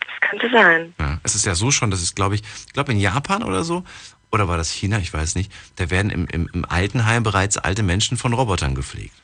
das 0.00 0.30
könnte 0.30 0.50
sein. 0.50 0.94
Ja, 0.98 1.20
es 1.22 1.34
ist 1.34 1.46
ja 1.46 1.54
so 1.54 1.70
schon, 1.70 1.90
dass 1.90 2.02
es, 2.02 2.14
glaube 2.14 2.34
ich, 2.34 2.42
ich 2.66 2.72
glaube 2.72 2.92
in 2.92 2.98
Japan 2.98 3.42
oder 3.42 3.62
so, 3.62 3.84
oder 4.32 4.48
war 4.48 4.56
das 4.56 4.70
China, 4.70 4.98
ich 4.98 5.12
weiß 5.12 5.36
nicht, 5.36 5.52
da 5.76 5.90
werden 5.90 6.10
im, 6.10 6.26
im, 6.26 6.48
im 6.52 6.64
Altenheim 6.64 7.22
bereits 7.22 7.56
alte 7.56 7.82
Menschen 7.82 8.16
von 8.16 8.32
Robotern 8.32 8.74
gepflegt. 8.74 9.14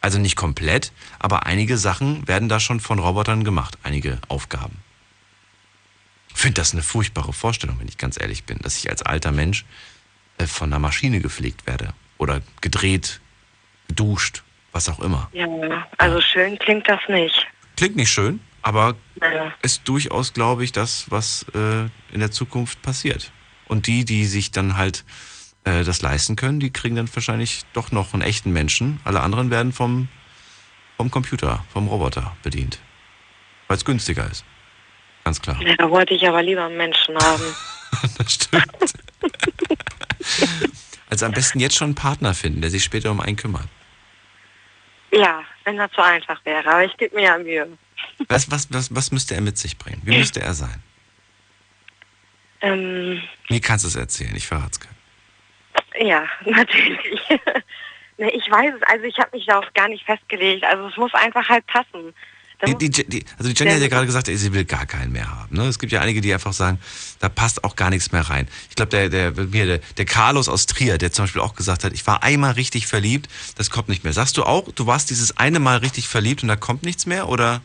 Also 0.00 0.18
nicht 0.18 0.36
komplett, 0.36 0.92
aber 1.18 1.46
einige 1.46 1.78
Sachen 1.78 2.28
werden 2.28 2.48
da 2.48 2.60
schon 2.60 2.80
von 2.80 2.98
Robotern 2.98 3.42
gemacht, 3.42 3.78
einige 3.82 4.18
Aufgaben. 4.28 4.76
Ich 6.30 6.42
finde 6.42 6.60
das 6.60 6.72
eine 6.72 6.82
furchtbare 6.82 7.32
Vorstellung, 7.32 7.80
wenn 7.80 7.88
ich 7.88 7.98
ganz 7.98 8.20
ehrlich 8.20 8.44
bin, 8.44 8.58
dass 8.58 8.76
ich 8.76 8.90
als 8.90 9.02
alter 9.02 9.32
Mensch 9.32 9.64
äh, 10.38 10.46
von 10.46 10.68
einer 10.68 10.78
Maschine 10.78 11.20
gepflegt 11.20 11.66
werde. 11.66 11.94
Oder 12.16 12.42
gedreht, 12.60 13.20
geduscht, 13.88 14.42
was 14.72 14.88
auch 14.88 15.00
immer. 15.00 15.28
Ja, 15.32 15.86
also 15.98 16.20
schön 16.20 16.58
klingt 16.58 16.88
das 16.88 17.00
nicht. 17.08 17.46
Klingt 17.76 17.96
nicht 17.96 18.10
schön, 18.10 18.40
aber 18.62 18.94
Ja. 19.20 19.52
ist 19.62 19.86
durchaus, 19.88 20.32
glaube 20.32 20.64
ich, 20.64 20.72
das, 20.72 21.10
was 21.10 21.46
äh, 21.54 21.84
in 22.12 22.20
der 22.20 22.30
Zukunft 22.30 22.82
passiert. 22.82 23.32
Und 23.66 23.86
die, 23.86 24.04
die 24.04 24.24
sich 24.26 24.50
dann 24.50 24.76
halt 24.76 25.04
äh, 25.64 25.84
das 25.84 26.02
leisten 26.02 26.36
können, 26.36 26.60
die 26.60 26.70
kriegen 26.70 26.96
dann 26.96 27.08
wahrscheinlich 27.14 27.62
doch 27.72 27.92
noch 27.92 28.12
einen 28.14 28.22
echten 28.22 28.52
Menschen. 28.52 29.00
Alle 29.04 29.20
anderen 29.20 29.50
werden 29.50 29.72
vom, 29.72 30.08
vom 30.96 31.10
Computer, 31.10 31.64
vom 31.72 31.88
Roboter 31.88 32.36
bedient. 32.42 32.78
Weil 33.68 33.76
es 33.76 33.84
günstiger 33.84 34.28
ist. 34.30 34.44
Ganz 35.24 35.42
klar. 35.42 35.60
Ja, 35.60 35.74
da 35.76 35.90
wollte 35.90 36.14
ich 36.14 36.26
aber 36.26 36.42
lieber 36.42 36.64
einen 36.64 36.76
Menschen 36.76 37.16
haben. 37.16 37.42
Das 38.18 38.32
stimmt. 38.34 38.66
Also 41.10 41.24
am 41.24 41.32
besten 41.32 41.58
jetzt 41.58 41.74
schon 41.74 41.86
einen 41.86 41.94
Partner 41.94 42.34
finden, 42.34 42.60
der 42.60 42.70
sich 42.70 42.84
später 42.84 43.10
um 43.10 43.20
einen 43.20 43.36
kümmert. 43.36 43.66
Ja, 45.10 45.42
wenn 45.64 45.76
das 45.76 45.90
so 45.94 46.02
einfach 46.02 46.44
wäre. 46.44 46.68
Aber 46.68 46.84
ich 46.84 46.96
gebe 46.96 47.16
mir 47.16 47.24
ja 47.24 47.38
Mühe. 47.38 47.78
Was, 48.28 48.50
was, 48.50 48.72
was, 48.72 48.94
was 48.94 49.10
müsste 49.10 49.34
er 49.34 49.40
mit 49.40 49.56
sich 49.58 49.78
bringen? 49.78 50.00
Wie 50.04 50.16
müsste 50.16 50.40
er 50.40 50.54
sein? 50.54 50.82
Ähm, 52.60 53.22
Mir 53.48 53.60
kannst 53.60 53.84
du 53.84 53.88
es 53.88 53.96
erzählen, 53.96 54.34
ich 54.34 54.46
verrate 54.46 54.70
es 54.72 54.80
keinem. 54.80 56.06
ja, 56.08 56.24
natürlich. 56.44 57.20
ne, 58.18 58.30
ich 58.30 58.50
weiß 58.50 58.74
es, 58.76 58.82
also 58.82 59.04
ich 59.04 59.18
habe 59.18 59.36
mich 59.36 59.46
darauf 59.46 59.66
gar 59.74 59.88
nicht 59.88 60.04
festgelegt. 60.04 60.64
Also 60.64 60.88
es 60.88 60.96
muss 60.96 61.14
einfach 61.14 61.48
halt 61.48 61.66
passen. 61.66 62.14
Die, 62.66 62.74
die, 62.74 62.90
die, 62.90 63.24
also 63.38 63.52
die 63.52 63.56
Jenny 63.56 63.72
hat 63.72 63.80
ja 63.80 63.86
gerade 63.86 64.06
gesagt, 64.06 64.26
sie 64.26 64.52
will 64.52 64.64
gar 64.64 64.84
keinen 64.84 65.12
mehr 65.12 65.30
haben. 65.30 65.54
Ne? 65.54 65.66
Es 65.68 65.78
gibt 65.78 65.92
ja 65.92 66.00
einige, 66.00 66.20
die 66.20 66.34
einfach 66.34 66.52
sagen, 66.52 66.80
da 67.20 67.28
passt 67.28 67.62
auch 67.62 67.76
gar 67.76 67.88
nichts 67.88 68.10
mehr 68.10 68.22
rein. 68.22 68.48
Ich 68.68 68.74
glaube, 68.74 68.90
der, 68.90 69.08
der, 69.08 69.30
der, 69.30 69.78
der 69.78 70.04
Carlos 70.04 70.48
aus 70.48 70.66
Trier, 70.66 70.98
der 70.98 71.12
zum 71.12 71.24
Beispiel 71.24 71.40
auch 71.40 71.54
gesagt 71.54 71.84
hat, 71.84 71.92
ich 71.92 72.04
war 72.08 72.24
einmal 72.24 72.52
richtig 72.52 72.88
verliebt, 72.88 73.28
das 73.56 73.70
kommt 73.70 73.88
nicht 73.88 74.02
mehr. 74.02 74.12
Sagst 74.12 74.36
du 74.36 74.42
auch, 74.42 74.72
du 74.72 74.86
warst 74.86 75.10
dieses 75.10 75.36
eine 75.36 75.60
Mal 75.60 75.78
richtig 75.78 76.08
verliebt 76.08 76.42
und 76.42 76.48
da 76.48 76.56
kommt 76.56 76.82
nichts 76.82 77.06
mehr? 77.06 77.28
Oder 77.28 77.60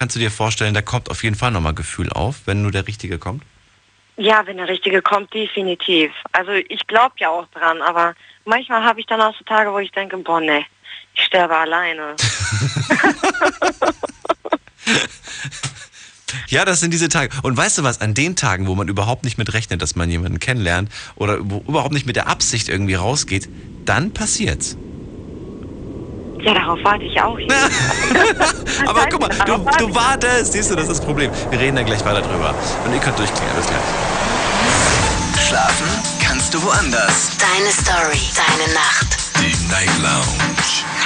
kannst 0.00 0.16
du 0.16 0.20
dir 0.20 0.32
vorstellen, 0.32 0.74
da 0.74 0.82
kommt 0.82 1.08
auf 1.08 1.22
jeden 1.22 1.36
Fall 1.36 1.52
nochmal 1.52 1.74
Gefühl 1.74 2.10
auf, 2.10 2.40
wenn 2.46 2.62
nur 2.62 2.72
der 2.72 2.88
Richtige 2.88 3.18
kommt? 3.18 3.44
ja, 4.16 4.46
wenn 4.46 4.56
der 4.56 4.68
Richtige 4.68 5.02
kommt, 5.02 5.32
definitiv. 5.34 6.10
Also 6.32 6.52
ich 6.52 6.86
glaube 6.86 7.14
ja 7.18 7.28
auch 7.30 7.46
dran, 7.48 7.82
aber 7.82 8.14
manchmal 8.44 8.82
habe 8.82 9.00
ich 9.00 9.06
dann 9.06 9.20
auch 9.20 9.36
so 9.36 9.44
Tage, 9.44 9.72
wo 9.72 9.78
ich 9.78 9.92
denke, 9.92 10.16
boah, 10.18 10.40
ne, 10.40 10.64
ich 11.16 11.24
sterbe 11.24 11.56
alleine. 11.56 12.14
Ja, 16.48 16.64
das 16.64 16.80
sind 16.80 16.92
diese 16.92 17.08
Tage. 17.08 17.30
Und 17.42 17.56
weißt 17.56 17.78
du 17.78 17.82
was, 17.82 18.00
an 18.00 18.14
den 18.14 18.36
Tagen, 18.36 18.66
wo 18.66 18.74
man 18.74 18.88
überhaupt 18.88 19.24
nicht 19.24 19.36
mit 19.36 19.52
rechnet, 19.52 19.82
dass 19.82 19.96
man 19.96 20.10
jemanden 20.10 20.38
kennenlernt 20.38 20.90
oder 21.16 21.38
wo 21.40 21.62
überhaupt 21.68 21.92
nicht 21.92 22.06
mit 22.06 22.16
der 22.16 22.28
Absicht 22.28 22.68
irgendwie 22.68 22.94
rausgeht, 22.94 23.48
dann 23.84 24.12
passiert's. 24.12 24.76
Ja, 26.40 26.54
darauf 26.54 26.78
warte 26.84 27.04
ich 27.04 27.20
auch. 27.20 27.36
Hier. 27.38 27.48
Aber 28.86 29.06
guck 29.10 29.20
mal, 29.20 29.30
du, 29.46 29.86
du 29.86 29.94
wartest, 29.94 30.52
siehst 30.52 30.70
du, 30.70 30.76
das 30.76 30.84
ist 30.84 30.98
das 30.98 31.04
Problem. 31.04 31.30
Wir 31.50 31.58
reden 31.58 31.76
dann 31.76 31.86
gleich 31.86 32.04
weiter 32.04 32.22
drüber. 32.22 32.54
Und 32.84 32.92
ihr 32.92 33.00
könnt 33.00 33.18
durchklingen, 33.18 33.54
bis 33.56 33.66
gleich. 33.66 33.80
Schlafen 35.48 35.88
kannst 36.24 36.54
du 36.54 36.62
woanders. 36.62 37.30
Deine 37.38 37.72
Story, 37.72 38.20
deine 38.34 38.72
Nacht. 38.74 39.18
Die 39.40 39.68
Night 39.68 39.90
Lounge. 40.00 41.05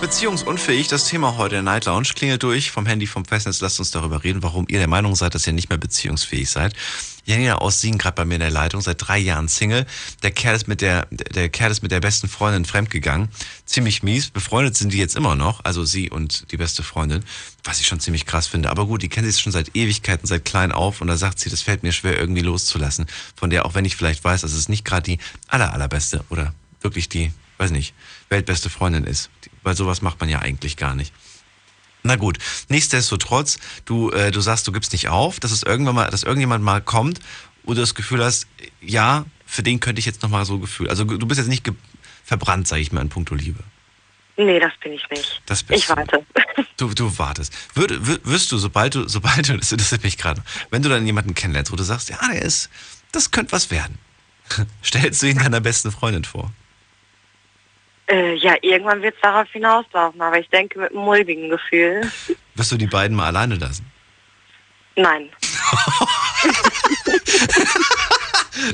Beziehungsunfähig, 0.00 0.86
das 0.86 1.08
Thema 1.08 1.36
heute 1.38 1.56
in 1.56 1.64
Night 1.64 1.86
Lounge. 1.86 2.10
Klingelt 2.14 2.42
durch 2.44 2.70
vom 2.70 2.86
Handy, 2.86 3.08
vom 3.08 3.24
Festnetz. 3.24 3.60
Lasst 3.60 3.80
uns 3.80 3.90
darüber 3.90 4.22
reden, 4.22 4.44
warum 4.44 4.64
ihr 4.68 4.78
der 4.78 4.86
Meinung 4.86 5.16
seid, 5.16 5.34
dass 5.34 5.46
ihr 5.46 5.52
nicht 5.52 5.70
mehr 5.70 5.78
beziehungsfähig 5.78 6.48
seid. 6.48 6.72
Janina 7.24 7.56
aus 7.56 7.80
Siegen 7.80 7.98
gerade 7.98 8.14
bei 8.14 8.24
mir 8.24 8.36
in 8.36 8.40
der 8.40 8.50
Leitung, 8.50 8.80
seit 8.80 9.06
drei 9.06 9.18
Jahren 9.18 9.48
Single. 9.48 9.86
Der 10.22 10.30
Kerl 10.30 10.54
ist 10.54 10.68
mit 10.68 10.80
der, 10.80 11.06
der 11.10 11.48
Kerl 11.48 11.72
ist 11.72 11.82
mit 11.82 11.90
der 11.90 12.00
besten 12.00 12.28
Freundin 12.28 12.64
fremdgegangen. 12.64 13.28
Ziemlich 13.66 14.04
mies. 14.04 14.30
Befreundet 14.30 14.76
sind 14.76 14.92
die 14.92 14.98
jetzt 14.98 15.16
immer 15.16 15.34
noch, 15.34 15.64
also 15.64 15.84
sie 15.84 16.10
und 16.10 16.52
die 16.52 16.56
beste 16.56 16.84
Freundin, 16.84 17.24
was 17.64 17.80
ich 17.80 17.86
schon 17.88 17.98
ziemlich 18.00 18.24
krass 18.24 18.46
finde. 18.46 18.70
Aber 18.70 18.86
gut, 18.86 19.02
die 19.02 19.08
kennen 19.08 19.30
sich 19.30 19.42
schon 19.42 19.52
seit 19.52 19.76
Ewigkeiten, 19.76 20.26
seit 20.26 20.44
klein 20.44 20.70
auf 20.70 21.00
und 21.00 21.08
da 21.08 21.16
sagt 21.16 21.40
sie, 21.40 21.50
das 21.50 21.62
fällt 21.62 21.82
mir 21.82 21.92
schwer 21.92 22.16
irgendwie 22.16 22.42
loszulassen. 22.42 23.06
Von 23.34 23.50
der, 23.50 23.66
auch 23.66 23.74
wenn 23.74 23.84
ich 23.84 23.96
vielleicht 23.96 24.22
weiß, 24.22 24.42
dass 24.42 24.52
es 24.52 24.68
nicht 24.68 24.84
gerade 24.84 25.02
die 25.02 25.18
aller, 25.48 25.72
allerbeste 25.74 26.24
oder 26.30 26.54
wirklich 26.80 27.08
die, 27.08 27.32
weiß 27.58 27.72
nicht, 27.72 27.94
weltbeste 28.28 28.70
Freundin 28.70 29.04
ist. 29.04 29.28
Weil 29.68 29.76
sowas 29.76 30.00
macht 30.00 30.18
man 30.20 30.30
ja 30.30 30.38
eigentlich 30.38 30.78
gar 30.78 30.94
nicht. 30.94 31.12
Na 32.02 32.16
gut, 32.16 32.38
nichtsdestotrotz, 32.70 33.58
du, 33.84 34.10
äh, 34.12 34.30
du 34.30 34.40
sagst, 34.40 34.66
du 34.66 34.72
gibst 34.72 34.92
nicht 34.92 35.08
auf, 35.10 35.40
dass 35.40 35.50
es 35.50 35.62
irgendwann 35.62 35.94
mal, 35.94 36.08
dass 36.08 36.22
irgendjemand 36.22 36.64
mal 36.64 36.80
kommt, 36.80 37.20
wo 37.64 37.74
du 37.74 37.80
das 37.82 37.94
Gefühl 37.94 38.24
hast, 38.24 38.46
ja, 38.80 39.26
für 39.44 39.62
den 39.62 39.78
könnte 39.78 39.98
ich 39.98 40.06
jetzt 40.06 40.22
nochmal 40.22 40.46
so 40.46 40.58
Gefühl. 40.58 40.88
Also 40.88 41.04
du 41.04 41.26
bist 41.26 41.36
jetzt 41.38 41.48
nicht 41.48 41.70
verbrannt, 42.24 42.66
sage 42.66 42.80
ich 42.80 42.92
mal, 42.92 43.02
in 43.02 43.10
puncto 43.10 43.34
Liebe. 43.34 43.62
Nee, 44.38 44.58
das 44.58 44.72
bin 44.82 44.92
ich 44.94 45.02
nicht. 45.10 45.42
Das 45.44 45.62
bist 45.62 45.80
ich 45.80 45.86
du. 45.86 45.96
warte. 45.96 46.24
Du, 46.78 46.88
du 46.94 47.18
wartest. 47.18 47.52
Würd, 47.74 47.90
wür- 47.92 48.20
wirst 48.24 48.50
du, 48.52 48.56
sobald 48.56 48.94
du, 48.94 49.06
sobald 49.06 49.50
du, 49.50 49.56
das 49.58 49.70
interessiert 49.70 50.02
mich 50.02 50.16
gerade, 50.16 50.42
wenn 50.70 50.80
du 50.80 50.88
dann 50.88 51.04
jemanden 51.04 51.34
kennenlernst, 51.34 51.70
wo 51.72 51.76
du 51.76 51.82
sagst, 51.84 52.08
ja, 52.08 52.18
der 52.32 52.40
ist, 52.40 52.70
das 53.12 53.30
könnte 53.32 53.52
was 53.52 53.70
werden. 53.70 53.98
Stellst 54.82 55.22
du 55.22 55.26
ihn 55.28 55.36
deiner 55.38 55.60
besten 55.60 55.92
Freundin 55.92 56.24
vor? 56.24 56.54
Äh, 58.08 58.34
ja, 58.36 58.56
irgendwann 58.62 59.02
wird 59.02 59.14
es 59.14 59.20
darauf 59.20 59.48
hinauslaufen, 59.50 60.20
aber 60.20 60.38
ich 60.38 60.48
denke 60.48 60.78
mit 60.78 60.90
einem 60.90 61.04
mulmigen 61.04 61.50
Gefühl. 61.50 62.10
Wirst 62.54 62.72
du 62.72 62.76
die 62.76 62.86
beiden 62.86 63.16
mal 63.16 63.26
alleine 63.26 63.56
lassen? 63.56 63.90
Nein. 64.96 65.28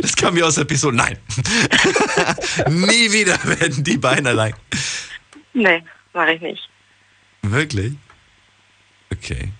Das 0.01 0.17
kam 0.17 0.35
mir 0.35 0.47
aus 0.47 0.55
der 0.55 0.63
Episode. 0.63 0.97
Nein. 0.97 1.19
Nie 2.69 3.13
wieder 3.13 3.39
werden 3.45 3.85
die 3.85 3.99
beiden 3.99 4.27
allein. 4.27 4.55
Nee, 5.53 5.83
mache 6.13 6.33
ich 6.33 6.41
nicht. 6.41 6.71
Wirklich? 7.43 7.93
Okay. 9.13 9.53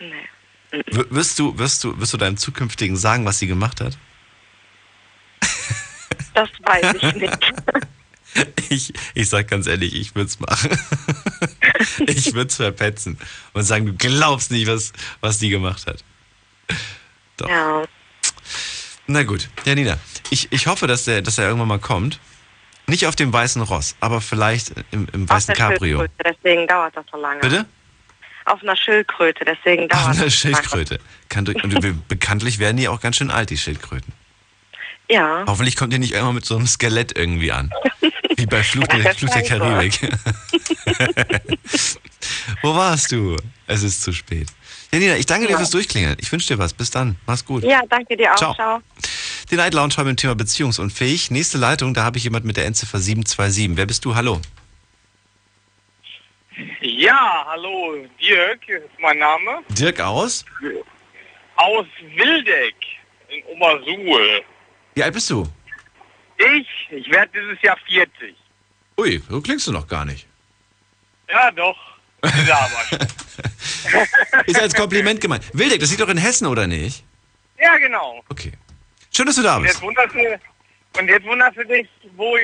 Nee. 0.00 0.84
W 0.92 1.04
wirst 1.10 1.38
du, 1.38 1.58
wirst 1.58 1.82
du, 1.82 1.98
wirst 1.98 2.12
du 2.12 2.18
deinem 2.18 2.36
zukünftigen 2.36 2.96
sagen, 2.96 3.24
was 3.24 3.38
sie 3.38 3.46
gemacht 3.46 3.80
hat? 3.80 3.96
Das 6.34 6.50
weiß 6.62 6.94
ich 6.94 7.14
nicht. 7.14 7.54
Ich, 8.70 8.92
ich 9.14 9.28
sag 9.30 9.48
ganz 9.48 9.66
ehrlich, 9.66 9.94
ich 9.94 10.14
würde 10.14 10.26
es 10.28 10.38
machen. 10.40 10.68
ich 12.06 12.34
würde 12.34 12.48
es 12.48 12.56
verpetzen 12.56 13.16
und 13.54 13.62
sagen, 13.62 13.86
du 13.86 13.94
glaubst 13.94 14.50
nicht, 14.50 14.66
was, 14.66 14.92
was 15.22 15.38
die 15.38 15.48
gemacht 15.48 15.86
hat. 15.86 16.04
Doch. 17.38 17.48
Ja. 17.48 17.84
Na 19.06 19.22
gut, 19.22 19.48
Janina, 19.64 19.96
ich, 20.28 20.52
ich 20.52 20.66
hoffe, 20.66 20.86
dass 20.86 21.04
der, 21.04 21.22
dass 21.22 21.38
er 21.38 21.46
irgendwann 21.46 21.68
mal 21.68 21.78
kommt. 21.78 22.20
Nicht 22.86 23.06
auf 23.06 23.16
dem 23.16 23.32
weißen 23.32 23.62
Ross, 23.62 23.96
aber 24.00 24.20
vielleicht 24.20 24.72
im, 24.90 25.06
im 25.14 25.24
Auf 25.24 25.30
weißen 25.30 25.54
einer 25.54 25.70
Cabrio. 25.70 25.98
Schildkröte, 26.00 26.34
deswegen 26.36 26.66
dauert 26.66 26.96
das 26.96 27.04
so 27.10 27.16
lange. 27.18 27.40
Bitte? 27.40 27.66
Auf 28.44 28.62
einer 28.62 28.76
Schildkröte, 28.76 29.44
deswegen 29.46 29.88
dauert 29.88 30.02
Auf 30.02 30.08
einer 30.10 30.24
das 30.24 30.40
so 30.40 30.48
lange. 30.48 30.56
Schildkröte. 30.58 31.00
Kann 31.30 31.48
und 31.48 31.80
be- 31.80 31.94
bekanntlich 32.08 32.58
werden 32.58 32.76
die 32.76 32.88
auch 32.88 33.00
ganz 33.00 33.16
schön 33.16 33.30
alt, 33.30 33.48
die 33.48 33.56
Schildkröten. 33.58 34.12
Ja. 35.10 35.44
Hoffentlich 35.46 35.76
kommt 35.76 35.92
ihr 35.92 35.98
nicht 35.98 36.12
irgendwann 36.12 36.34
mit 36.34 36.44
so 36.44 36.56
einem 36.56 36.66
Skelett 36.66 37.16
irgendwie 37.16 37.50
an. 37.52 37.70
Wie 38.36 38.46
bei 38.46 38.62
Fluch 38.62 38.86
der, 38.88 39.14
Fluch 39.14 39.30
der. 39.30 39.42
Karibik. 39.42 39.98
Wo 42.62 42.74
warst 42.74 43.12
du? 43.12 43.36
Es 43.66 43.82
ist 43.82 44.02
zu 44.02 44.12
spät. 44.12 44.48
Janina, 44.92 45.16
ich 45.16 45.26
danke 45.26 45.46
dir 45.46 45.52
Ja. 45.52 45.58
fürs 45.58 45.70
Durchklingeln. 45.70 46.16
Ich 46.20 46.30
wünsche 46.32 46.48
dir 46.48 46.58
was. 46.58 46.72
Bis 46.74 46.90
dann. 46.90 47.16
Mach's 47.26 47.44
gut. 47.44 47.64
Ja, 47.64 47.82
danke 47.88 48.16
dir 48.16 48.32
auch. 48.32 48.36
Ciao. 48.36 48.54
Ciao. 48.54 48.80
Die 49.50 49.56
Night 49.56 49.74
Lounge 49.74 49.94
haben 49.96 50.08
im 50.08 50.16
Thema 50.16 50.34
beziehungsunfähig. 50.34 51.30
Nächste 51.30 51.58
Leitung, 51.58 51.94
da 51.94 52.04
habe 52.04 52.18
ich 52.18 52.24
jemand 52.24 52.44
mit 52.44 52.56
der 52.56 52.66
Endziffer 52.66 52.98
727. 52.98 53.76
Wer 53.76 53.86
bist 53.86 54.04
du? 54.04 54.14
Hallo. 54.14 54.40
Ja, 56.80 57.44
hallo, 57.46 57.96
Dirk 58.20 58.68
ist 58.68 58.98
mein 59.00 59.18
Name. 59.18 59.60
Dirk 59.70 60.00
aus? 60.00 60.44
Aus 61.56 61.86
Wildeck 62.16 62.74
in 63.28 63.42
Obersuhl. 63.44 64.42
Wie 64.98 65.04
alt 65.04 65.14
bist 65.14 65.30
du? 65.30 65.46
Ich, 66.38 66.66
ich 66.90 67.08
werde 67.12 67.30
dieses 67.32 67.62
Jahr 67.62 67.78
40. 67.86 68.34
Ui, 68.98 69.22
so 69.30 69.40
klingst 69.40 69.68
du 69.68 69.70
noch 69.70 69.86
gar 69.86 70.04
nicht. 70.04 70.26
Ja, 71.28 71.52
doch. 71.52 71.78
Schon. 72.24 74.00
Ist 74.46 74.60
als 74.60 74.74
Kompliment 74.74 75.20
gemeint. 75.20 75.44
Wildeck, 75.52 75.78
das 75.78 75.90
liegt 75.90 76.02
doch 76.02 76.08
in 76.08 76.18
Hessen, 76.18 76.48
oder 76.48 76.66
nicht? 76.66 77.04
Ja, 77.60 77.78
genau. 77.78 78.24
Okay. 78.28 78.50
Schön, 79.14 79.26
dass 79.26 79.36
du 79.36 79.42
da 79.42 79.60
bist. 79.60 79.74
jetzt 79.74 79.82
wunderst 79.82 80.12
du, 80.16 81.00
und 81.00 81.08
jetzt 81.08 81.26
wunderst 81.26 81.56
du 81.56 81.64
dich, 81.64 81.88
wo, 82.16 82.36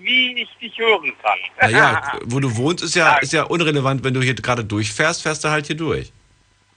wie 0.00 0.40
ich 0.40 0.48
dich 0.62 0.78
hören 0.78 1.12
kann. 1.22 1.38
Naja, 1.70 2.18
wo 2.24 2.40
du 2.40 2.56
wohnst, 2.56 2.82
ist 2.82 2.94
ja, 2.94 3.16
ist 3.18 3.34
ja 3.34 3.42
unrelevant. 3.42 4.02
Wenn 4.02 4.14
du 4.14 4.22
hier 4.22 4.34
gerade 4.34 4.64
durchfährst, 4.64 5.22
fährst 5.22 5.44
du 5.44 5.50
halt 5.50 5.66
hier 5.66 5.76
durch. 5.76 6.10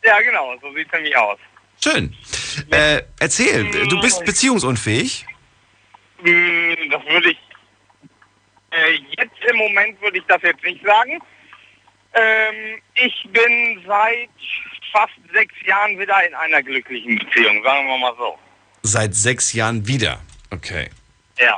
ja, 0.04 0.20
genau, 0.20 0.54
so 0.62 0.74
sieht 0.74 0.88
es 0.88 0.92
nämlich 0.92 1.16
aus. 1.16 1.40
Schön. 1.84 2.16
Äh, 2.72 3.02
erzähl, 3.20 3.70
du 3.88 4.00
bist 4.02 4.26
beziehungsunfähig? 4.26 5.26
Hm, 6.24 6.76
Das 6.92 7.06
würde 7.06 7.32
ich, 7.32 7.38
äh, 8.72 8.94
jetzt 9.18 9.36
im 9.50 9.58
Moment 9.58 10.02
würde 10.02 10.18
ich 10.18 10.24
das 10.28 10.42
jetzt 10.42 10.64
nicht 10.64 10.84
sagen. 10.84 11.20
Ähm, 12.14 12.82
ich 12.96 13.28
bin 13.32 13.82
seit 13.86 14.30
fast 14.92 15.14
sechs 15.34 15.54
Jahren 15.66 16.00
wieder 16.00 16.26
in 16.28 16.34
einer 16.34 16.64
glücklichen 16.64 17.20
Beziehung, 17.20 17.62
sagen 17.64 17.88
wir 17.88 17.98
mal 17.98 18.16
so. 18.18 18.40
Seit 18.82 19.14
sechs 19.14 19.54
Jahren 19.54 19.86
wieder. 19.88 20.20
Okay. 20.50 20.90
Ja. 21.38 21.58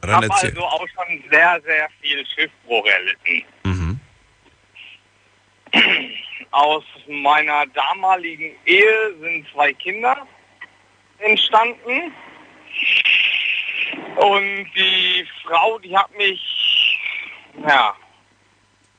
Dann 0.00 0.12
habe 0.16 0.26
erzähl. 0.26 0.50
also 0.50 0.64
auch 0.64 0.86
schon 0.88 1.22
sehr, 1.30 1.60
sehr 1.64 1.88
viel 2.00 2.26
Schiffbruch 2.26 2.86
erlitten. 2.86 3.44
Mhm. 3.64 4.00
Aus 6.54 6.84
meiner 7.08 7.66
damaligen 7.66 8.54
Ehe 8.64 9.14
sind 9.20 9.44
zwei 9.52 9.72
Kinder 9.72 10.24
entstanden. 11.18 12.14
Und 14.14 14.70
die 14.76 15.26
Frau, 15.42 15.80
die 15.80 15.96
hat 15.96 16.16
mich, 16.16 16.40
ja, 17.66 17.96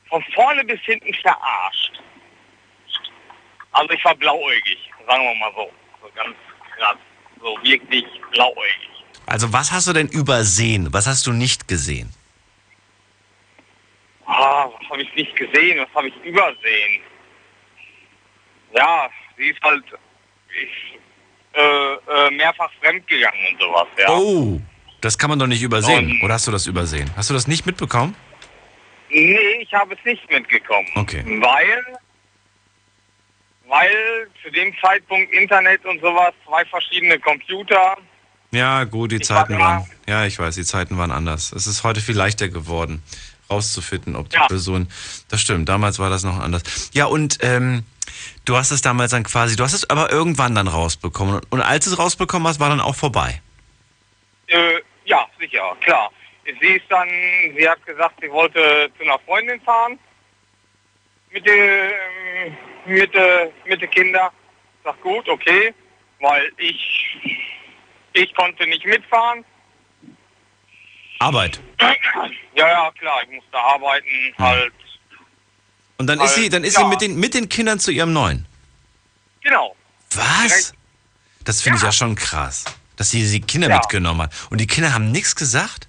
von 0.09 0.21
vorne 0.33 0.65
bis 0.65 0.81
hinten 0.81 1.13
verarscht. 1.13 2.03
Also 3.71 3.93
ich 3.93 4.03
war 4.03 4.15
blauäugig, 4.15 4.91
sagen 5.07 5.23
wir 5.23 5.35
mal 5.35 5.53
so. 5.55 5.71
So 6.01 6.11
ganz 6.13 6.35
krass. 6.77 6.97
So 7.39 7.57
wirklich 7.63 8.05
blauäugig. 8.31 8.89
Also 9.27 9.53
was 9.53 9.71
hast 9.71 9.87
du 9.87 9.93
denn 9.93 10.09
übersehen? 10.09 10.91
Was 10.91 11.07
hast 11.07 11.25
du 11.25 11.31
nicht 11.31 11.69
gesehen? 11.69 12.13
Ah, 14.25 14.67
was 14.77 14.89
habe 14.89 15.03
ich 15.03 15.15
nicht 15.15 15.33
gesehen? 15.37 15.79
Was 15.79 15.95
habe 15.95 16.09
ich 16.09 16.15
übersehen? 16.17 17.01
Ja, 18.73 19.09
sie 19.37 19.49
ist 19.49 19.61
halt 19.61 19.83
ich, 20.49 20.99
äh, 21.53 21.93
äh, 22.27 22.31
mehrfach 22.31 22.71
fremdgegangen 22.81 23.39
und 23.53 23.59
sowas, 23.61 23.87
ja. 23.97 24.09
Oh, 24.09 24.61
das 25.01 25.17
kann 25.17 25.29
man 25.29 25.39
doch 25.39 25.47
nicht 25.47 25.61
übersehen. 25.63 26.11
Und- 26.11 26.23
Oder 26.23 26.33
hast 26.35 26.47
du 26.47 26.51
das 26.51 26.65
übersehen? 26.67 27.09
Hast 27.15 27.29
du 27.29 27.33
das 27.33 27.47
nicht 27.47 27.65
mitbekommen? 27.65 28.15
Nee, 29.09 29.61
ich 29.61 29.73
habe 29.73 29.93
es 29.93 29.99
nicht 30.05 30.29
mitgekommen. 30.29 30.87
Okay. 30.95 31.23
Weil, 31.39 31.83
weil 33.67 34.27
zu 34.43 34.49
dem 34.51 34.73
Zeitpunkt 34.81 35.31
Internet 35.33 35.85
und 35.85 35.99
sowas, 36.01 36.33
zwei 36.45 36.65
verschiedene 36.65 37.19
Computer. 37.19 37.97
Ja, 38.51 38.83
gut, 38.83 39.11
die 39.11 39.17
Ich 39.17 39.23
Zeiten 39.23 39.53
war- 39.53 39.79
waren. 39.81 39.91
Ja, 40.07 40.25
ich 40.25 40.37
weiß, 40.39 40.55
die 40.55 40.63
Zeiten 40.63 40.97
waren 40.97 41.11
anders. 41.11 41.51
Es 41.51 41.67
ist 41.67 41.83
heute 41.83 41.99
viel 42.01 42.15
leichter 42.15 42.47
geworden, 42.49 43.03
rauszufinden, 43.49 44.15
ob 44.15 44.29
die 44.29 44.35
Ja. 44.37 44.47
Person. 44.47 44.87
Das 45.29 45.41
stimmt, 45.41 45.67
damals 45.69 45.99
war 45.99 46.09
das 46.09 46.23
noch 46.23 46.39
anders. 46.39 46.89
Ja, 46.93 47.05
und 47.05 47.37
ähm, 47.41 47.83
du 48.45 48.55
hast 48.55 48.71
es 48.71 48.81
damals 48.81 49.11
dann 49.11 49.23
quasi, 49.23 49.55
du 49.55 49.63
hast 49.63 49.73
es 49.73 49.89
aber 49.89 50.11
irgendwann 50.11 50.55
dann 50.55 50.67
rausbekommen. 50.67 51.41
Und, 51.49 51.61
als 51.61 51.85
du 51.85 51.91
es 51.91 51.99
rausbekommen 51.99 52.47
hast, 52.47 52.59
war 52.59 52.69
dann 52.69 52.81
auch 52.81 52.95
vorbei. 52.95 53.41
Äh, 54.47 54.79
ja, 55.05 55.27
sicher, 55.39 55.75
klar. 55.81 56.11
Sie 56.45 56.67
ist 56.67 56.85
dann, 56.89 57.09
sie 57.57 57.67
hat 57.67 57.83
gesagt, 57.85 58.15
sie 58.21 58.31
wollte 58.31 58.91
zu 58.97 59.03
einer 59.03 59.19
Freundin 59.19 59.59
fahren. 59.61 59.99
Mit 61.31 61.45
den, 61.45 61.59
ähm, 61.59 62.57
mit, 62.85 63.13
äh, 63.15 63.49
mit 63.65 63.81
den 63.81 63.89
Kindern. 63.89 64.29
Sag 64.83 65.01
gut, 65.01 65.27
okay. 65.27 65.73
Weil 66.19 66.51
ich, 66.57 67.17
ich 68.13 68.33
konnte 68.35 68.67
nicht 68.67 68.85
mitfahren. 68.85 69.43
Arbeit. 71.19 71.59
Ja, 72.55 72.67
ja, 72.67 72.91
klar, 72.99 73.21
ich 73.23 73.35
musste 73.35 73.57
arbeiten, 73.57 74.33
halt. 74.37 74.73
Und 75.97 76.07
dann 76.07 76.19
ist 76.19 76.31
Halt, 76.31 76.35
sie, 76.35 76.49
dann 76.49 76.63
ist 76.63 76.75
ja. 76.75 76.81
sie 76.81 76.87
mit 76.87 77.01
den, 77.01 77.19
mit 77.19 77.33
den 77.33 77.47
Kindern 77.49 77.79
zu 77.79 77.91
ihrem 77.91 78.11
neuen. 78.13 78.45
Genau. 79.41 79.75
Was? 80.13 80.73
Das 81.43 81.61
finde 81.61 81.77
ich 81.77 81.83
Ja. 81.83 81.89
ja 81.89 81.91
schon 81.93 82.15
krass. 82.15 82.65
Dass 82.97 83.11
sie 83.11 83.29
die 83.29 83.41
Kinder 83.41 83.69
Ja. 83.69 83.77
mitgenommen 83.77 84.23
hat. 84.23 84.33
Und 84.49 84.59
die 84.59 84.67
Kinder 84.67 84.93
haben 84.93 85.11
nichts 85.11 85.35
gesagt? 85.35 85.87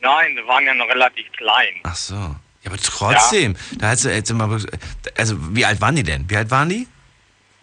Nein, 0.00 0.36
die 0.36 0.46
waren 0.46 0.64
ja 0.66 0.74
noch 0.74 0.88
relativ 0.88 1.30
klein. 1.32 1.80
Ach 1.84 1.96
so. 1.96 2.14
Ja, 2.14 2.36
aber 2.66 2.76
trotzdem. 2.78 3.56
Da 3.78 3.88
hast 3.88 4.04
du 4.04 4.10
jetzt 4.14 4.30
immer. 4.30 4.58
Also, 5.16 5.36
wie 5.54 5.64
alt 5.64 5.80
waren 5.80 5.96
die 5.96 6.02
denn? 6.02 6.28
Wie 6.28 6.36
alt 6.36 6.50
waren 6.50 6.68
die? 6.68 6.86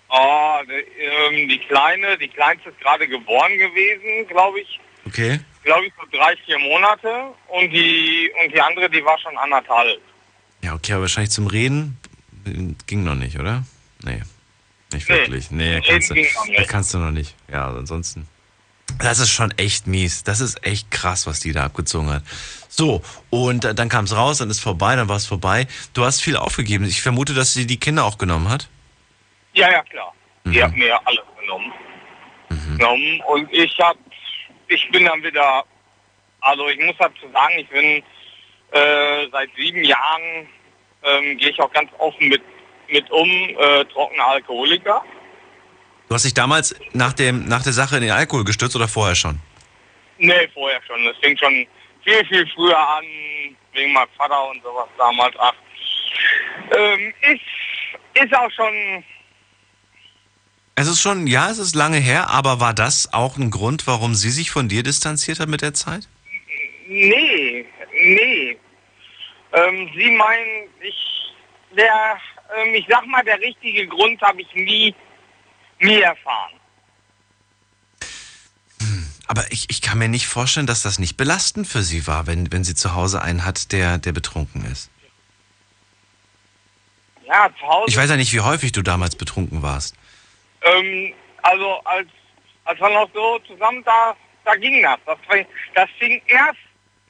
Oh, 0.10 0.60
die, 0.68 1.02
ähm, 1.02 1.48
die 1.50 1.60
Kleine, 1.60 2.18
die 2.18 2.28
Kleinste 2.28 2.70
ist 2.70 2.80
gerade 2.82 3.08
geboren 3.08 3.58
gewesen, 3.58 4.28
glaube 4.28 4.60
ich. 4.62 4.80
Okay. 5.06 5.40
Glaube 5.64 5.86
ich, 5.86 5.94
so 6.00 6.06
drei, 6.18 6.36
vier 6.46 6.60
Monate. 6.60 7.34
Und 7.48 7.70
die, 7.72 8.32
und 8.44 8.54
die 8.54 8.60
andere, 8.62 8.90
die 8.90 9.04
war 9.06 9.18
schon 9.20 9.38
anderthalb. 9.38 10.02
Ja, 10.64 10.74
okay, 10.76 10.94
aber 10.94 11.02
wahrscheinlich 11.04 11.32
zum 11.32 11.48
Reden 11.48 11.98
ging 12.88 13.04
noch 13.04 13.16
nicht, 13.16 13.38
oder? 13.40 13.64
Nee. 14.04 14.22
Nicht 14.94 15.10
Nee, 15.10 15.16
wirklich. 15.16 15.52
Nee, 15.52 15.76
Reden 15.78 15.84
kannst 15.88 16.10
du, 16.10 16.14
ging 16.16 16.28
noch 16.36 16.46
nicht. 16.46 16.60
da 16.60 16.64
kannst 16.66 16.94
du 16.94 16.98
noch 17.00 17.12
nicht. 17.12 17.36
Ja, 17.52 17.68
ansonsten. 17.70 18.28
Das 19.00 19.20
ist 19.20 19.30
schon 19.30 19.52
echt 19.58 19.88
mies. 19.88 20.24
Das 20.24 20.42
ist 20.42 20.66
echt 20.66 20.92
krass, 20.92 21.26
was 21.26 21.40
die 21.40 21.54
da 21.54 21.64
abgezogen 21.66 22.10
hat. 22.10 22.24
So, 22.68 23.02
und 23.30 23.64
äh, 23.64 23.74
dann 23.74 23.88
kam 23.90 24.04
es 24.06 24.16
raus, 24.16 24.40
dann 24.40 24.50
ist 24.50 24.60
vorbei, 24.60 24.96
dann 24.96 25.08
war 25.08 25.16
es 25.16 25.26
vorbei. 25.26 25.66
Du 25.94 26.04
hast 26.04 26.22
viel 26.22 26.36
aufgegeben. 26.36 26.84
Ich 26.86 27.02
vermute, 27.02 27.34
dass 27.34 27.54
sie 27.54 27.66
die 27.66 27.78
Kinder 27.78 28.04
auch 28.04 28.18
genommen 28.18 28.50
hat. 28.50 28.68
Ja, 29.54 29.72
ja, 29.72 29.82
klar. 29.84 30.14
Die 30.46 30.50
Mhm. 30.58 30.64
hat 30.64 30.76
mir 30.76 31.08
alles 31.08 31.22
genommen. 31.40 31.72
genommen. 32.78 33.22
Und 33.28 33.52
ich 33.54 33.78
hab, 33.80 33.96
ich 34.68 34.90
bin 34.92 35.06
dann 35.06 35.24
wieder 35.24 35.64
Also 36.42 36.68
ich 36.70 36.80
muss 36.80 36.96
dazu 36.98 37.30
sagen, 37.32 37.54
ich 37.60 37.70
bin 37.70 38.04
äh, 38.72 39.28
seit 39.32 39.50
sieben 39.58 39.84
Jahren, 39.84 40.48
ähm, 41.04 41.38
gehe 41.38 41.50
ich 41.50 41.60
auch 41.60 41.72
ganz 41.72 41.90
offen 41.98 42.28
mit, 42.28 42.42
mit 42.90 43.10
um, 43.12 43.30
äh, 43.30 43.86
trockener 43.86 44.28
Alkoholiker. 44.28 45.04
Du 46.08 46.16
hast 46.16 46.26
dich 46.26 46.34
damals 46.34 46.76
nach, 46.94 47.14
dem, 47.14 47.46
nach 47.48 47.64
der 47.64 47.74
Sache 47.74 47.96
in 47.98 48.02
den 48.02 48.12
Alkohol 48.12 48.44
gestürzt 48.44 48.76
oder 48.76 48.88
vorher 48.88 49.16
schon? 49.16 49.40
Nee, 50.18 50.48
vorher 50.54 50.82
schon. 50.86 51.04
Das 51.06 51.16
fing 51.18 51.38
schon 51.38 51.66
viel, 52.04 52.26
viel 52.26 52.48
früher 52.54 52.78
an, 52.78 53.06
wegen 53.74 53.94
meinem 53.94 54.10
Vater 54.18 54.50
und 54.50 54.62
sowas 54.62 54.90
damals. 54.98 55.36
Ach, 55.40 55.54
ähm, 56.78 57.14
ist, 57.22 58.24
ist 58.24 58.36
auch 58.36 58.52
schon, 58.52 59.04
Es 60.76 60.88
ist 60.88 61.02
schon, 61.02 61.28
ja, 61.28 61.50
es 61.50 61.60
ist 61.60 61.76
lange 61.76 61.98
her, 61.98 62.30
aber 62.30 62.60
war 62.60 62.74
das 62.74 63.14
auch 63.14 63.38
ein 63.38 63.50
Grund, 63.50 63.88
warum 63.88 64.16
sie 64.16 64.32
sich 64.32 64.52
von 64.52 64.68
dir 64.68 64.84
distanziert 64.84 65.40
hat 65.40 65.50
mit 65.50 65.62
der 65.62 65.74
Zeit? 65.74 66.08
nee, 66.92 67.66
nee. 68.02 68.58
Ähm, 69.54 69.90
Sie 69.96 70.12
meinen, 70.12 70.70
ich, 70.82 71.34
der, 71.76 72.18
ähm, 72.58 72.74
ich 72.74 72.86
sag 72.90 73.06
mal, 73.06 73.24
der 73.24 73.40
richtige 73.40 73.88
Grund 73.88 74.22
habe 74.22 74.42
ich 74.42 74.54
nie, 74.54 74.96
nie 75.80 76.02
erfahren. 76.02 76.54
Aber 79.32 79.50
ich, 79.50 79.70
ich 79.70 79.82
kann 79.82 79.98
mir 79.98 80.10
nicht 80.10 80.28
vorstellen, 80.28 80.68
dass 80.68 80.82
das 80.82 81.00
nicht 81.00 81.16
belastend 81.16 81.66
für 81.66 81.84
sie 81.84 82.06
war, 82.06 82.28
wenn, 82.28 82.52
wenn 82.52 82.66
sie 82.66 82.76
zu 82.76 82.96
Hause 82.96 83.22
einen 83.22 83.46
hat, 83.46 83.72
der, 83.72 83.98
der 83.98 84.12
betrunken 84.12 84.66
ist. 84.70 84.92
Ja, 87.26 87.50
zu 87.58 87.66
Hause. 87.66 87.86
Ich 87.88 87.96
weiß 87.96 88.10
ja 88.10 88.18
nicht, 88.18 88.34
wie 88.34 88.42
häufig 88.42 88.74
du 88.74 88.82
damals 88.82 89.16
betrunken 89.16 89.62
warst. 89.62 89.96
Ähm, 90.64 91.14
also 91.44 91.80
als, 91.86 92.10
als 92.66 92.78
wir 92.82 92.90
noch 92.90 93.10
so 93.14 93.40
zusammen 93.48 93.82
da, 93.86 94.18
da 94.44 94.56
ging 94.56 94.84
das. 94.84 95.00
Das, 95.06 95.18
das 95.76 95.90
fing 95.98 96.22
erst, 96.28 96.60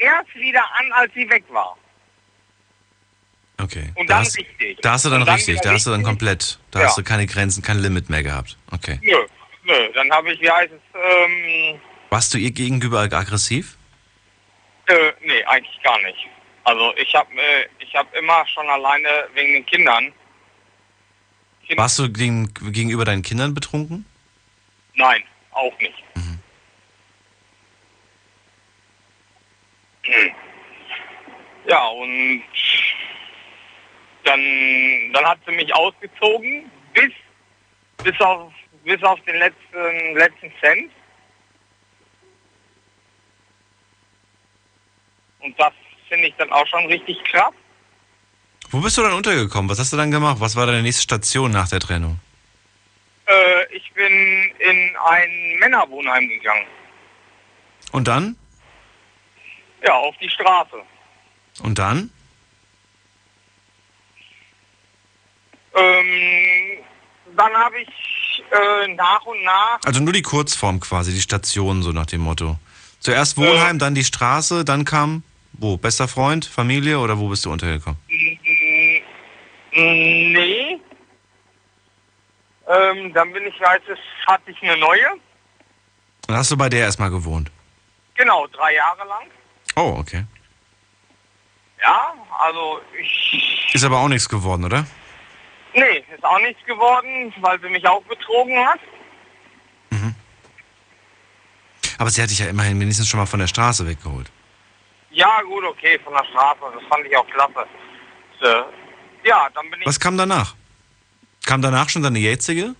erst 0.01 0.33
wieder 0.35 0.63
an, 0.79 0.91
als 0.93 1.13
sie 1.13 1.29
weg 1.29 1.43
war. 1.49 1.77
Okay. 3.59 3.91
Und 3.95 4.09
da 4.09 4.15
dann 4.15 4.25
hast, 4.25 4.37
richtig. 4.37 4.79
Da 4.81 4.93
hast 4.93 5.05
du 5.05 5.09
dann 5.09 5.23
dann 5.25 5.35
richtig, 5.35 5.61
da 5.61 5.71
hast 5.73 5.85
du 5.85 5.91
dann 5.91 6.03
komplett, 6.03 6.59
da 6.71 6.79
Ja. 6.81 6.87
hast 6.87 6.97
du 6.97 7.03
keine 7.03 7.27
Grenzen, 7.27 7.61
kein 7.61 7.77
Limit 7.79 8.09
mehr 8.09 8.23
gehabt. 8.23 8.57
Okay. 8.71 8.99
Nö, 9.03 9.15
nö. 9.63 9.91
Dann 9.93 10.11
habe 10.11 10.33
ich, 10.33 10.41
wie 10.41 10.49
heißt 10.49 10.71
es, 10.73 10.81
ähm, 10.95 11.79
Warst 12.09 12.33
du 12.33 12.37
ihr 12.39 12.51
gegenüber 12.51 13.01
aggressiv? 13.01 13.77
äh, 14.87 15.13
nee, 15.21 15.43
eigentlich 15.45 15.81
gar 15.83 16.01
nicht. 16.01 16.27
Also 16.63 16.93
ich 16.97 17.13
habe 17.15 17.31
äh, 17.33 17.67
ich 17.79 17.95
hab 17.95 18.13
immer 18.15 18.45
schon 18.47 18.67
alleine 18.69 19.07
wegen 19.33 19.53
den 19.53 19.65
Kindern, 19.65 20.11
Warst 21.75 21.97
du 21.99 22.11
gegen, 22.11 22.53
gegenüber 22.53 23.05
deinen 23.05 23.21
Kindern 23.21 23.53
betrunken? 23.53 24.05
nein, 24.95 25.23
auch 25.51 25.77
nicht. 25.79 26.00
Hm. 30.11 30.31
Ja, 31.67 31.87
und 31.87 32.43
dann, 34.23 35.13
dann 35.13 35.25
hat 35.25 35.39
sie 35.45 35.53
mich 35.53 35.73
ausgezogen, 35.73 36.69
bis, 36.93 37.11
bis, 38.03 38.19
auf, 38.19 38.51
bis 38.83 39.01
auf 39.03 39.19
den 39.21 39.37
letzten, 39.37 40.15
letzten 40.15 40.51
Cent. 40.59 40.91
Und 45.39 45.59
das 45.59 45.73
finde 46.09 46.27
ich 46.27 46.35
dann 46.37 46.51
auch 46.51 46.67
schon 46.67 46.85
richtig 46.87 47.23
krass. 47.25 47.53
Wo 48.69 48.79
bist 48.79 48.97
du 48.97 49.01
dann 49.01 49.13
untergekommen? 49.13 49.69
Was 49.69 49.79
hast 49.79 49.91
du 49.93 49.97
dann 49.97 50.11
gemacht? 50.11 50.37
Was 50.39 50.55
war 50.55 50.65
deine 50.65 50.81
nächste 50.81 51.01
Station 51.01 51.51
nach 51.51 51.67
der 51.69 51.79
Trennung? 51.79 52.19
Äh, 53.25 53.75
ich 53.75 53.91
bin 53.93 54.11
in 54.59 54.95
ein 55.09 55.59
Männerwohnheim 55.59 56.27
gegangen. 56.27 56.67
Und 57.91 58.07
dann? 58.07 58.37
Ja, 59.83 59.93
auf 59.95 60.15
die 60.21 60.29
Straße. 60.29 60.77
Und 61.63 61.77
dann? 61.79 62.09
Ähm, 65.75 66.79
dann 67.35 67.53
habe 67.53 67.81
ich 67.81 68.43
äh, 68.51 68.87
nach 68.93 69.25
und 69.25 69.41
nach, 69.43 69.79
Also 69.85 70.01
nur 70.01 70.13
die 70.13 70.21
Kurzform 70.21 70.79
quasi, 70.79 71.13
die 71.13 71.21
Station, 71.21 71.81
so 71.81 71.91
nach 71.91 72.05
dem 72.05 72.21
Motto. 72.21 72.57
Zuerst 72.99 73.37
Wohnheim, 73.37 73.79
dann 73.79 73.95
die 73.95 74.03
Straße, 74.03 74.63
dann 74.63 74.85
kam, 74.85 75.23
wo? 75.53 75.77
Bester 75.77 76.07
Freund, 76.07 76.45
Familie 76.45 76.99
oder 76.99 77.17
wo 77.17 77.29
bist 77.29 77.45
du 77.45 77.51
untergekommen? 77.51 77.99
mm, 79.71 80.31
nee, 80.33 80.79
ähm, 82.71 83.13
dann 83.13 83.33
bin 83.33 83.45
ich, 83.47 83.59
weiß 83.59 83.81
es, 83.91 83.99
hatte 84.27 84.51
ich 84.51 84.61
eine 84.61 84.77
neue. 84.77 85.19
Dann 86.27 86.37
hast 86.37 86.51
du 86.51 86.57
bei 86.57 86.69
der 86.69 86.81
erstmal 86.81 87.09
gewohnt. 87.09 87.51
Genau, 88.15 88.47
drei 88.47 88.75
Jahre 88.75 89.05
lang. 89.07 89.27
Oh, 89.75 89.95
okay. 89.99 90.25
Ja, 91.81 92.13
also 92.39 92.81
ich, 92.99 93.69
Ist 93.73 93.83
aber 93.83 93.99
auch 93.99 94.07
nichts 94.07 94.27
geworden, 94.29 94.63
oder? 94.65 94.85
nee, 95.73 96.03
ist 96.13 96.23
auch 96.23 96.39
nichts 96.39 96.63
geworden, 96.65 97.33
weil 97.41 97.59
sie 97.61 97.69
mich 97.69 97.87
auch 97.87 98.03
betrogen 98.03 98.57
hat. 98.65 98.79
Aber 101.97 102.09
sie 102.09 102.21
hat 102.23 102.31
dich 102.31 102.39
ja 102.39 102.47
immerhin 102.47 102.79
wenigstens 102.79 103.07
schon 103.07 103.19
mal 103.19 103.27
von 103.27 103.39
der 103.39 103.45
Straße 103.47 103.85
weggeholt. 103.87 104.31
Ja, 105.11 105.41
gut, 105.43 105.63
okay, 105.65 105.99
von 106.03 106.13
der 106.13 106.25
Straße, 106.25 106.59
das 106.73 106.83
fand 106.89 107.05
ich 107.05 107.15
auch 107.15 107.27
klasse. 107.27 107.67
So, 108.41 108.47
ja, 109.23 109.47
dann 109.53 109.69
bin 109.69 109.81
ich, 109.81 109.85
Was 109.85 109.99
kam 109.99 110.17
danach? 110.17 110.55
Kam 111.45 111.61
danach 111.61 111.89
schon 111.89 112.01
deine 112.01 112.17
jetzige? 112.17 112.73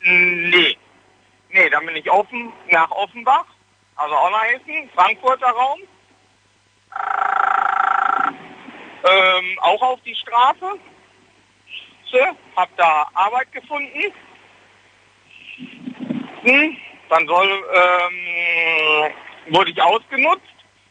nee, 0.00 0.76
nee, 1.50 1.70
dann 1.70 1.86
bin 1.86 1.94
ich 1.96 2.10
offen, 2.10 2.52
nach 2.70 2.90
Offenbach, 2.90 3.44
also 3.98 4.14
auch 4.14 4.30
nach 4.30 4.44
Hessen, 4.44 4.88
Frankfurter 4.94 5.48
Raum. 5.48 5.80
Ähm, 9.04 9.58
auch 9.60 9.82
auf 9.82 10.00
die 10.02 10.14
Straße. 10.14 10.78
Hab 12.56 12.76
da 12.76 13.08
Arbeit 13.14 13.52
gefunden. 13.52 14.12
Hm, 16.42 16.76
dann 17.08 17.26
soll, 17.26 17.48
ähm, 17.48 19.54
wurde 19.54 19.70
ich 19.70 19.80
ausgenutzt, 19.80 20.42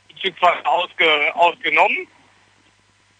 beziehungsweise 0.07 0.65
ausge, 0.65 1.35
ausgenommen, 1.35 2.07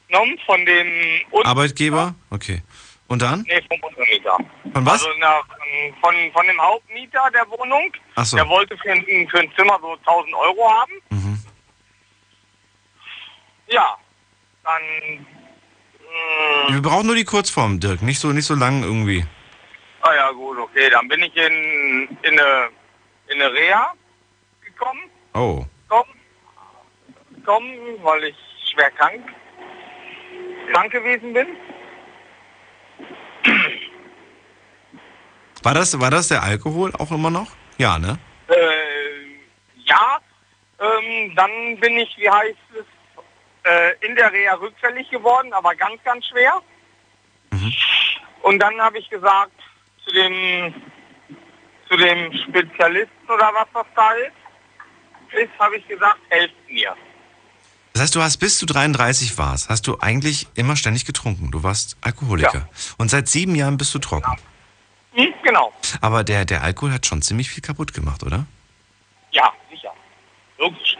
genommen 0.07 0.39
von 0.45 0.65
dem 0.65 1.21
Arbeitgeber? 1.43 2.15
Okay. 2.29 2.61
Und 3.08 3.22
dann? 3.22 3.41
Nee, 3.47 3.62
vom 3.70 3.80
Untermieter. 3.82 4.38
Von 4.74 4.86
was? 4.86 4.93
Also 5.05 5.10
na, 5.20 5.41
von, 6.01 6.14
von 6.34 6.47
dem 6.47 6.62
Hauptmieter 6.62 7.30
der 7.34 7.49
Wohnung. 7.49 7.91
Ach 8.16 8.26
so. 8.26 8.36
Der 8.36 8.47
wollte 8.49 8.78
für 8.78 8.91
ein, 8.91 9.05
für 9.30 9.39
ein 9.39 9.51
Zimmer 9.55 9.78
so 9.82 9.93
1000 9.93 10.34
Euro 10.36 10.70
haben. 10.70 10.91
Mhm. 11.10 11.39
Ja, 13.70 13.97
dann... 14.64 14.82
Mh, 16.68 16.74
Wir 16.74 16.82
brauchen 16.82 17.05
nur 17.08 17.16
die 17.16 17.24
Kurzform, 17.26 17.80
Dirk. 17.80 18.01
Nicht 18.01 18.20
so, 18.20 18.30
nicht 18.30 18.45
so 18.45 18.55
lang 18.55 18.84
irgendwie. 18.84 19.26
ah 20.01 20.14
ja, 20.14 20.32
gut, 20.32 20.58
okay. 20.58 20.89
Dann 20.89 21.08
bin 21.08 21.24
ich 21.24 21.36
in, 21.36 22.08
in, 22.24 22.39
eine, 22.39 22.70
in 23.30 23.41
eine 23.41 23.53
Reha 23.53 23.93
gekommen. 24.66 25.01
Oh. 25.34 25.66
Gekommen, 27.36 27.72
weil 28.03 28.26
ich 28.26 28.36
schwer 28.74 28.91
krank, 28.91 29.24
krank 30.74 30.91
gewesen 30.91 31.32
bin. 31.34 31.47
War 35.64 35.74
das, 35.74 36.00
war 36.00 36.12
das 36.12 36.30
der 36.30 36.43
Alkohol 36.43 36.93
auch 36.98 37.12
immer 37.12 37.30
noch? 37.30 37.48
Ja, 37.78 38.00
ne? 38.00 38.18
Äh, 38.48 38.56
ja, 39.84 40.20
ähm, 40.80 41.36
dann 41.36 41.80
bin 41.80 41.98
ich, 41.98 42.16
wie 42.18 42.30
heißt 42.30 42.56
es, 42.74 42.86
äh, 43.64 44.06
in 44.06 44.16
der 44.16 44.32
Reha 44.32 44.56
rückfällig 44.56 45.10
geworden, 45.10 45.52
aber 45.54 45.76
ganz, 45.76 46.02
ganz 46.04 46.26
schwer. 46.28 46.62
Und 48.48 48.60
dann 48.60 48.80
habe 48.80 48.98
ich 48.98 49.10
gesagt 49.10 49.52
zu 50.06 50.14
dem, 50.14 50.74
zu 51.89 51.98
dem 51.98 52.32
Spezialisten 52.34 53.30
oder 53.30 53.52
was 53.54 53.68
das 53.74 53.86
da 53.93 54.12
ist, 54.12 55.34
ist 55.34 55.60
habe 55.60 55.76
ich 55.76 55.88
gesagt, 55.88 56.20
helft 56.30 56.56
mir. 56.70 56.95
Das 57.98 58.04
heißt, 58.04 58.16
du 58.16 58.22
hast 58.22 58.38
bis 58.38 58.60
du 58.60 58.68
33 58.68 59.39
warst, 59.39 59.70
hast 59.70 59.88
du 59.88 59.98
eigentlich 60.00 60.45
immer 60.54 60.76
ständig 60.76 61.06
getrunken. 61.06 61.50
Du 61.50 61.64
warst 61.64 61.98
Alkoholiker. 62.02 62.70
Und 63.00 63.10
seit 63.10 63.28
sieben 63.28 63.56
Jahren 63.56 63.76
bist 63.76 63.91
du 63.95 63.98
trocken. 63.98 64.38
Hm, 65.14 65.34
genau. 65.41 65.74
Aber 66.00 66.24
der, 66.24 66.45
der 66.45 66.62
Alkohol 66.62 66.93
hat 66.93 67.08
schon 67.08 67.24
ziemlich 67.24 67.50
viel 67.50 67.64
kaputt 67.64 67.95
gemacht, 67.95 68.22
oder? 68.22 68.45
Ja, 69.32 69.52
sicher. 69.72 69.91
Logisch. 70.60 70.95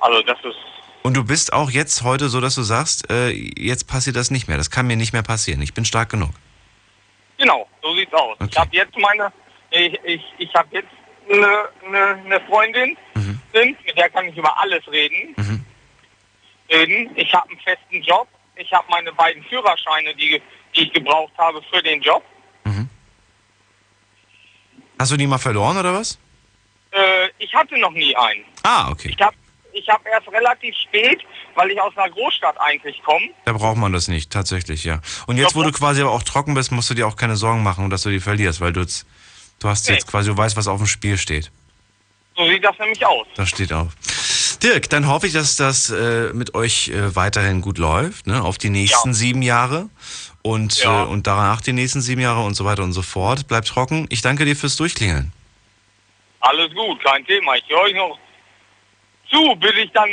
Also 0.00 0.22
das 0.22 0.38
ist, 0.38 0.56
Und 1.02 1.18
du 1.18 1.22
bist 1.22 1.52
auch 1.52 1.68
jetzt 1.70 2.02
heute 2.02 2.30
so, 2.30 2.40
dass 2.40 2.54
du 2.54 2.62
sagst, 2.62 3.10
äh, 3.10 3.28
jetzt 3.28 3.86
passiert 3.86 4.16
das 4.16 4.30
nicht 4.30 4.48
mehr. 4.48 4.56
Das 4.56 4.70
kann 4.70 4.86
mir 4.86 4.96
nicht 4.96 5.12
mehr 5.12 5.22
passieren. 5.22 5.60
Ich 5.60 5.74
bin 5.74 5.84
stark 5.84 6.08
genug. 6.08 6.30
genau, 7.36 7.68
so 7.82 7.94
sieht's 7.94 8.14
aus. 8.14 8.38
Ich 8.48 8.56
habe 8.56 8.74
jetzt 8.74 8.96
meine, 8.96 9.30
ich, 9.68 10.00
ich, 10.02 10.22
ich 10.38 10.54
habe 10.54 10.68
jetzt 10.70 10.88
eine, 11.30 11.68
eine, 11.84 12.22
eine 12.24 12.40
Freundin, 12.46 12.96
sind, 13.52 13.84
mit 13.84 13.98
der 13.98 14.08
kann 14.08 14.26
ich 14.26 14.36
über 14.38 14.58
alles 14.58 14.82
reden. 14.90 15.66
Reden. 16.70 17.10
Ich 17.16 17.32
habe 17.32 17.48
einen 17.50 17.60
festen 17.60 18.02
Job. 18.02 18.28
Ich 18.56 18.72
habe 18.72 18.86
meine 18.90 19.12
beiden 19.12 19.42
Führerscheine, 19.44 20.14
die, 20.14 20.40
die 20.74 20.82
ich 20.82 20.92
gebraucht 20.92 21.32
habe 21.36 21.62
für 21.70 21.82
den 21.82 22.00
Job. 22.00 22.24
Hast 24.98 25.12
du 25.12 25.16
die 25.16 25.26
mal 25.26 25.38
verloren 25.38 25.76
oder 25.76 25.92
was? 25.92 26.18
Äh, 26.90 27.28
ich 27.38 27.52
hatte 27.54 27.78
noch 27.78 27.90
nie 27.90 28.16
einen. 28.16 28.44
Ah, 28.62 28.90
okay. 28.90 29.14
Ich 29.14 29.22
habe 29.22 29.36
ich 29.72 29.86
habe 29.90 30.08
erst 30.08 30.26
relativ 30.28 30.74
spät, 30.74 31.20
weil 31.54 31.70
ich 31.70 31.78
aus 31.78 31.94
einer 31.98 32.10
Großstadt 32.10 32.58
eigentlich 32.58 33.02
komme. 33.02 33.28
Da 33.44 33.52
braucht 33.52 33.76
man 33.76 33.92
das 33.92 34.08
nicht, 34.08 34.32
tatsächlich, 34.32 34.84
ja. 34.84 35.02
Und 35.26 35.36
jetzt, 35.36 35.54
wo 35.54 35.62
du 35.62 35.70
quasi 35.70 36.00
aber 36.00 36.12
auch 36.12 36.22
trocken 36.22 36.54
bist, 36.54 36.72
musst 36.72 36.88
du 36.88 36.94
dir 36.94 37.06
auch 37.06 37.16
keine 37.16 37.36
Sorgen 37.36 37.62
machen, 37.62 37.90
dass 37.90 38.02
du 38.02 38.08
die 38.08 38.20
verlierst, 38.20 38.62
weil 38.62 38.72
du 38.72 38.80
jetzt, 38.80 39.06
du 39.58 39.68
hast 39.68 39.86
jetzt 39.90 40.06
quasi, 40.06 40.30
du 40.30 40.36
weißt, 40.36 40.56
was 40.56 40.66
auf 40.66 40.78
dem 40.78 40.86
Spiel 40.86 41.18
steht. 41.18 41.50
So 42.36 42.48
sieht 42.48 42.64
das 42.64 42.78
nämlich 42.78 43.04
aus. 43.04 43.26
Das 43.34 43.50
steht 43.50 43.70
auf. 43.70 43.88
Dirk, 44.62 44.88
dann 44.90 45.06
hoffe 45.06 45.26
ich, 45.26 45.32
dass 45.32 45.56
das 45.56 45.90
äh, 45.90 46.32
mit 46.32 46.54
euch 46.54 46.88
äh, 46.88 47.14
weiterhin 47.14 47.60
gut 47.60 47.78
läuft, 47.78 48.26
ne? 48.26 48.42
Auf 48.42 48.58
die 48.58 48.70
nächsten 48.70 49.14
sieben 49.14 49.42
Jahre 49.42 49.88
und, 50.42 50.78
Ja. 50.78 51.02
äh, 51.04 51.06
und 51.06 51.26
danach 51.26 51.60
die 51.60 51.72
nächsten 51.72 52.00
sieben 52.00 52.20
Jahre 52.20 52.42
und 52.42 52.54
so 52.54 52.64
weiter 52.64 52.82
und 52.82 52.92
so 52.92 53.02
fort. 53.02 53.48
Bleibt 53.48 53.68
trocken. 53.68 54.06
Ich 54.10 54.22
danke 54.22 54.44
dir 54.44 54.56
fürs 54.56 54.76
Durchklingeln. 54.76 55.32
Alles 56.40 56.70
gut, 56.74 57.02
kein 57.04 57.24
Thema. 57.26 57.54
Ich 57.56 57.64
höre 57.68 57.80
euch 57.80 57.94
noch 57.94 58.18
zu, 59.30 59.56
bis 59.56 59.72
ich 59.84 59.90
dann 59.92 60.08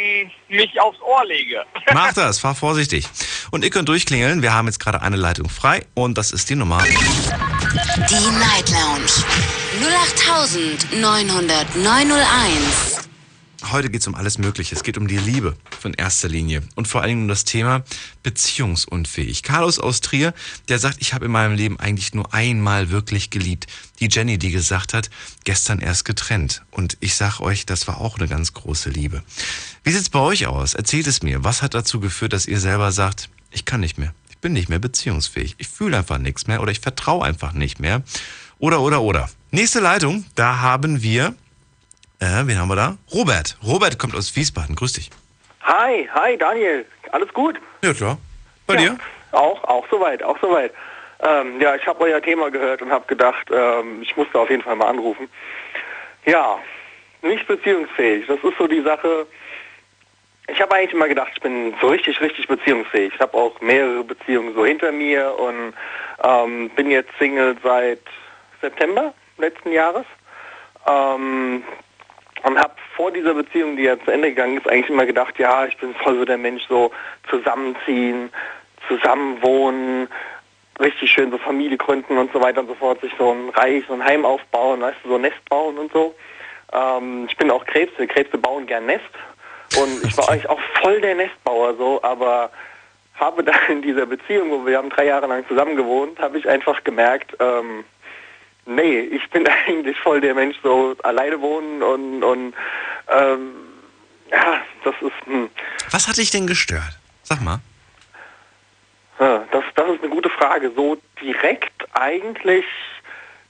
mich 0.50 0.80
aufs 0.82 1.00
Ohr 1.02 1.24
lege. 1.26 1.64
Mach 1.94 2.14
das, 2.14 2.40
fahr 2.40 2.56
vorsichtig. 2.56 3.08
Und 3.52 3.64
ihr 3.64 3.70
könnt 3.70 3.88
durchklingeln. 3.90 4.42
Wir 4.42 4.54
haben 4.54 4.66
jetzt 4.68 4.80
gerade 4.80 5.02
eine 5.04 5.16
Leitung 5.18 5.50
frei 5.50 5.86
und 5.94 6.18
das 6.18 6.32
ist 6.32 6.50
die 6.50 6.56
Nummer. 6.56 6.82
Die 6.84 8.32
Night 8.40 8.70
Lounge 8.72 9.12
08901. 11.84 12.93
Heute 13.72 13.90
geht 13.90 14.02
es 14.02 14.08
um 14.08 14.16
alles 14.16 14.38
Mögliche. 14.38 14.76
Es 14.76 14.84
geht 14.84 14.98
um 14.98 15.08
die 15.08 15.18
Liebe 15.18 15.56
von 15.80 15.94
erster 15.94 16.28
Linie 16.28 16.64
und 16.76 16.88
vor 16.88 17.02
allen 17.02 17.10
Dingen 17.10 17.22
um 17.24 17.28
das 17.28 17.44
Thema 17.46 17.84
beziehungsunfähig. 18.22 19.42
Carlos 19.42 19.80
aus 19.80 20.02
Trier, 20.02 20.34
der 20.68 20.80
sagt, 20.80 20.98
ich 21.00 21.14
habe 21.14 21.26
in 21.26 21.32
meinem 21.32 21.56
Leben 21.56 21.80
eigentlich 21.80 22.14
nur 22.14 22.34
einmal 22.34 22.90
wirklich 22.90 23.30
geliebt. 23.30 23.68
Die 24.00 24.10
Jenny, 24.12 24.38
die 24.38 24.52
gesagt 24.52 24.94
hat, 24.94 25.10
gestern 25.44 25.80
erst 25.80 26.06
getrennt. 26.06 26.64
Und 26.72 26.98
ich 27.00 27.16
sag 27.16 27.40
euch, 27.40 27.66
das 27.66 27.88
war 27.88 28.02
auch 28.02 28.18
eine 28.18 28.28
ganz 28.28 28.54
große 28.54 28.90
Liebe. 28.90 29.24
Wie 29.84 29.92
sieht's 29.92 30.10
bei 30.10 30.20
euch 30.20 30.46
aus? 30.46 30.74
Erzählt 30.74 31.08
es 31.08 31.24
mir. 31.24 31.44
Was 31.44 31.62
hat 31.62 31.74
dazu 31.74 32.00
geführt, 32.00 32.34
dass 32.34 32.46
ihr 32.46 32.60
selber 32.60 32.92
sagt, 32.92 33.30
ich 33.52 33.66
kann 33.66 33.80
nicht 33.80 33.98
mehr. 33.98 34.14
Ich 34.30 34.38
bin 34.40 34.54
nicht 34.54 34.70
mehr 34.70 34.80
beziehungsfähig. 34.80 35.56
Ich 35.58 35.70
fühle 35.70 35.98
einfach 35.98 36.18
nichts 36.18 36.48
mehr 36.48 36.62
oder 36.62 36.72
ich 36.72 36.80
vertraue 36.80 37.24
einfach 37.26 37.54
nicht 37.54 37.80
mehr. 37.80 38.04
Oder, 38.60 38.82
oder, 38.82 39.02
oder. 39.02 39.30
Nächste 39.52 39.80
Leitung, 39.80 40.26
da 40.36 40.60
haben 40.60 41.04
wir, 41.04 41.36
äh, 42.24 42.48
wen 42.48 42.60
haben 42.60 42.70
wir 42.70 42.76
da? 42.76 42.98
Robert. 43.14 43.58
Robert 43.66 44.00
kommt 44.00 44.16
aus 44.16 44.36
Wiesbaden. 44.36 44.76
Grüß 44.76 44.94
dich. 44.94 45.10
Hi, 45.62 46.10
hi 46.14 46.38
Daniel, 46.38 46.86
alles 47.12 47.34
gut? 47.34 47.60
Ja, 47.84 47.94
klar. 47.94 48.18
Bei 48.68 48.76
dir? 48.76 48.98
Auch, 49.32 49.64
auch 49.64 49.86
soweit, 49.90 50.24
auch 50.24 50.38
soweit. 50.40 50.74
Ähm, 51.22 51.60
ja, 51.62 51.76
ich 51.76 51.86
habe 51.88 52.02
euer 52.02 52.22
Thema 52.22 52.52
gehört 52.52 52.82
und 52.82 52.92
habe 52.92 53.06
gedacht, 53.08 53.48
ähm, 53.52 54.02
ich 54.02 54.16
musste 54.18 54.40
auf 54.40 54.50
jeden 54.50 54.62
Fall 54.62 54.76
mal 54.76 54.88
anrufen. 54.88 55.30
Ja, 56.26 56.60
nicht 57.22 57.48
beziehungsfähig, 57.48 58.28
das 58.28 58.40
ist 58.44 58.58
so 58.58 58.68
die 58.68 58.82
Sache. 58.82 59.26
Ich 60.48 60.62
habe 60.62 60.76
eigentlich 60.76 60.94
immer 60.94 61.08
gedacht, 61.08 61.32
ich 61.36 61.42
bin 61.42 61.74
so 61.80 61.88
richtig, 61.88 62.20
richtig 62.20 62.48
beziehungsfähig. 62.48 63.14
Ich 63.16 63.20
habe 63.22 63.38
auch 63.38 63.60
mehrere 63.62 64.04
Beziehungen 64.04 64.54
so 64.54 64.66
hinter 64.66 64.92
mir 64.92 65.34
und 65.40 65.74
ähm, 66.22 66.70
bin 66.72 66.92
jetzt 66.92 67.12
Single 67.18 67.56
seit 67.64 68.02
September 68.62 69.14
letzten 69.38 69.72
Jahres. 69.72 70.06
Ähm, 70.86 71.64
und 72.44 72.60
habe 72.60 72.74
vor 72.96 73.12
dieser 73.12 73.34
Beziehung, 73.34 73.76
die 73.76 73.84
ja 73.84 74.00
zu 74.00 74.12
Ende 74.12 74.30
gegangen 74.30 74.58
ist, 74.58 74.68
eigentlich 74.68 74.90
immer 74.90 75.06
gedacht, 75.06 75.40
ja, 75.40 75.66
ich 75.66 75.78
bin 75.78 75.96
voll 75.96 76.18
so 76.18 76.26
der 76.26 76.38
Mensch, 76.38 76.64
so 76.68 76.92
zusammenziehen, 77.30 78.30
zusammenwohnen, 78.88 80.08
richtig 80.80 81.12
schön 81.12 81.32
so 81.32 81.38
Familie 81.38 81.78
gründen 81.78 82.18
und 82.18 82.32
so 82.34 82.42
weiter 82.42 82.62
und 82.62 82.68
so 82.68 82.76
fort, 82.76 83.00
sich 83.02 83.14
so 83.18 83.32
ein 83.32 83.50
Reich, 83.50 83.84
so 83.88 83.94
ein 83.94 84.04
Heim 84.04 84.26
aufbauen, 84.26 84.82
weißt 84.82 84.98
du, 85.04 85.10
so 85.10 85.16
ein 85.16 85.22
Nest 85.22 85.50
bauen 85.50 85.78
und 85.78 85.92
so. 85.94 86.14
Ähm, 86.74 87.28
ich 87.30 87.38
bin 87.38 87.50
auch 87.50 87.66
Krebse, 87.66 88.08
Krebse 88.08 88.38
bauen 88.38 88.66
gern 88.66 88.86
Nest 88.86 89.04
und 89.78 90.04
ich 90.04 90.18
war 90.18 90.30
eigentlich 90.30 90.50
auch 90.50 90.60
voll 90.82 91.00
der 91.00 91.16
Nestbauer 91.16 91.76
so, 91.76 92.02
aber 92.04 92.52
habe 93.16 93.44
dann 93.44 93.56
in 93.70 93.82
dieser 93.82 94.06
Beziehung, 94.06 94.52
wo 94.52 94.66
wir 94.66 94.78
haben 94.78 94.90
drei 94.90 95.06
Jahre 95.06 95.28
lang 95.28 95.48
zusammen 95.48 95.76
gewohnt, 95.76 96.20
habe 96.20 96.38
ich 96.38 96.50
einfach 96.50 96.84
gemerkt, 96.84 97.38
ähm, 97.40 97.86
nee, 98.66 99.00
ich 99.00 99.30
bin 99.30 99.48
eigentlich 99.68 99.98
voll 100.00 100.22
der 100.22 100.34
Mensch, 100.34 100.58
so 100.64 100.96
alleine 101.04 101.40
wohnen 101.42 101.82
und, 101.84 102.24
und 102.24 102.54
ähm, 103.10 103.52
ja, 104.32 104.62
das 104.84 104.96
ist, 105.02 105.26
hm, 105.26 105.50
Was 105.92 106.08
hat 106.08 106.18
dich 106.18 106.32
denn 106.32 106.48
gestört? 106.48 106.98
Sag 107.24 107.42
mal. 107.42 107.60
ja, 109.20 109.46
das, 109.52 109.64
das 109.76 109.92
ist 109.92 110.04
eine 110.04 110.10
gute 110.10 110.30
Frage. 110.30 110.72
So 110.76 110.98
direkt 111.22 111.88
eigentlich 111.94 112.66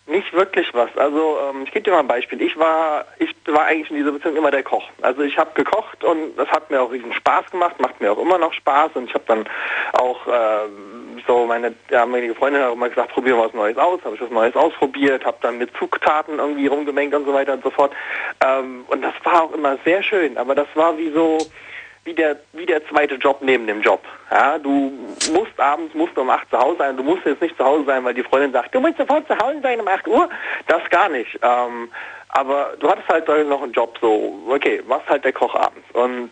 nicht 0.05 0.33
wirklich 0.33 0.73
was. 0.73 0.89
Also 0.97 1.37
ähm, 1.49 1.63
ich 1.63 1.71
gebe 1.71 1.83
dir 1.83 1.91
mal 1.91 1.99
ein 1.99 2.07
Beispiel. 2.07 2.41
Ich 2.41 2.57
war, 2.57 3.05
ich 3.19 3.33
war 3.45 3.65
eigentlich 3.65 3.89
in 3.89 3.97
dieser 3.97 4.11
Beziehung 4.11 4.35
immer 4.35 4.51
der 4.51 4.63
Koch. 4.63 4.83
Also 5.01 5.21
ich 5.21 5.37
habe 5.37 5.51
gekocht 5.53 6.03
und 6.03 6.35
das 6.35 6.49
hat 6.49 6.69
mir 6.69 6.81
auch 6.81 6.91
riesen 6.91 7.13
Spaß 7.13 7.51
gemacht, 7.51 7.79
macht 7.79 8.01
mir 8.01 8.11
auch 8.11 8.19
immer 8.19 8.37
noch 8.37 8.53
Spaß 8.53 8.91
und 8.95 9.05
ich 9.05 9.13
habe 9.13 9.23
dann 9.27 9.45
auch 9.93 10.27
ähm, 10.27 11.21
so 11.25 11.45
meine 11.45 11.73
damalige 11.89 12.35
Freundin 12.35 12.61
hat 12.61 12.69
auch 12.69 12.75
immer 12.75 12.89
gesagt, 12.89 13.13
probier 13.13 13.35
mal 13.35 13.45
was 13.45 13.53
Neues 13.53 13.77
aus, 13.77 14.01
habe 14.03 14.15
ich 14.15 14.21
was 14.21 14.29
Neues 14.29 14.55
ausprobiert, 14.55 15.25
habe 15.25 15.37
dann 15.41 15.57
mit 15.57 15.75
Zugtaten 15.77 16.39
irgendwie 16.39 16.67
rumgemengt 16.67 17.15
und 17.15 17.25
so 17.25 17.33
weiter 17.33 17.53
und 17.53 17.63
so 17.63 17.69
fort. 17.69 17.93
Ähm, 18.45 18.83
und 18.89 19.01
das 19.01 19.13
war 19.23 19.43
auch 19.43 19.53
immer 19.53 19.77
sehr 19.85 20.03
schön, 20.03 20.37
aber 20.37 20.53
das 20.53 20.67
war 20.75 20.97
wie 20.97 21.11
so 21.11 21.37
wie 22.05 22.13
der, 22.13 22.37
wie 22.51 22.65
der 22.65 22.85
zweite 22.87 23.15
Job 23.15 23.37
neben 23.41 23.67
dem 23.67 23.81
Job. 23.81 24.01
Ja, 24.29 24.57
du 24.57 24.91
musst 25.31 25.57
abends, 25.57 25.93
musst 25.93 26.17
um 26.17 26.29
8 26.29 26.49
zu 26.49 26.57
Hause 26.59 26.77
sein. 26.79 26.97
Du 26.97 27.03
musst 27.03 27.25
jetzt 27.25 27.41
nicht 27.41 27.55
zu 27.57 27.63
Hause 27.63 27.85
sein, 27.85 28.03
weil 28.03 28.13
die 28.13 28.23
Freundin 28.23 28.51
sagt, 28.51 28.75
du 28.75 28.79
musst 28.79 28.97
sofort 28.97 29.27
zu 29.27 29.37
Hause 29.37 29.59
sein 29.61 29.79
um 29.79 29.87
8 29.87 30.07
Uhr. 30.07 30.29
Das 30.67 30.81
gar 30.89 31.09
nicht. 31.09 31.39
Ähm, 31.41 31.89
aber 32.29 32.73
du 32.79 32.89
hattest 32.89 33.07
halt 33.07 33.27
noch 33.47 33.61
einen 33.61 33.73
Job, 33.73 33.97
so, 34.01 34.41
okay, 34.49 34.81
warst 34.87 35.07
halt 35.07 35.23
der 35.23 35.33
Koch 35.33 35.55
abends. 35.55 35.85
Und 35.93 36.31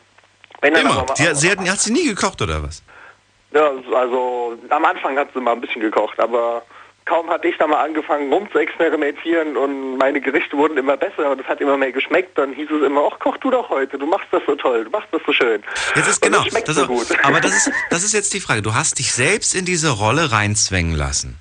wenn 0.61 0.73
dann 0.73 0.85
Immer. 0.85 1.05
sie 1.13 1.49
hat, 1.49 1.59
hat 1.59 1.79
sie 1.79 1.93
nie 1.93 2.07
gekocht 2.07 2.41
oder 2.41 2.61
was? 2.63 2.83
ja, 3.53 3.71
also 3.93 4.57
am 4.69 4.85
Anfang 4.85 5.17
hat 5.17 5.29
sie 5.33 5.41
mal 5.41 5.53
ein 5.53 5.61
bisschen 5.61 5.81
gekocht, 5.81 6.19
aber 6.19 6.63
kaum 7.05 7.29
hatte 7.29 7.47
ich 7.47 7.57
da 7.57 7.67
mal 7.67 7.83
angefangen 7.83 8.31
rum 8.31 8.47
zu 8.51 8.59
experimentieren 8.59 9.57
und 9.57 9.97
meine 9.97 10.21
Gerichte 10.21 10.57
wurden 10.57 10.77
immer 10.77 10.97
besser 10.97 11.31
und 11.31 11.41
es 11.41 11.47
hat 11.47 11.61
immer 11.61 11.77
mehr 11.77 11.91
geschmeckt, 11.91 12.37
dann 12.37 12.53
hieß 12.53 12.69
es 12.69 12.85
immer, 12.85 13.09
ach 13.11 13.19
koch 13.19 13.37
du 13.37 13.51
doch 13.51 13.69
heute, 13.69 13.97
du 13.97 14.05
machst 14.05 14.27
das 14.31 14.41
so 14.45 14.55
toll, 14.55 14.85
du 14.85 14.89
machst 14.91 15.09
das 15.11 15.21
so 15.25 15.33
schön. 15.33 15.63
Jetzt 15.95 16.07
ist 16.07 16.21
genau. 16.21 16.43
Das 16.43 16.63
Das 16.63 16.75
so 16.75 16.87
gut. 16.87 17.07
aber 17.23 17.41
das 17.41 17.51
ist, 17.55 17.71
das 17.89 18.03
ist 18.03 18.13
jetzt 18.13 18.33
die 18.33 18.39
Frage. 18.39 18.61
Du 18.61 18.73
hast 18.73 18.99
dich 18.99 19.11
selbst 19.11 19.55
in 19.55 19.65
diese 19.65 19.89
Rolle 19.91 20.31
reinzwängen 20.31 20.95
lassen. 20.95 21.37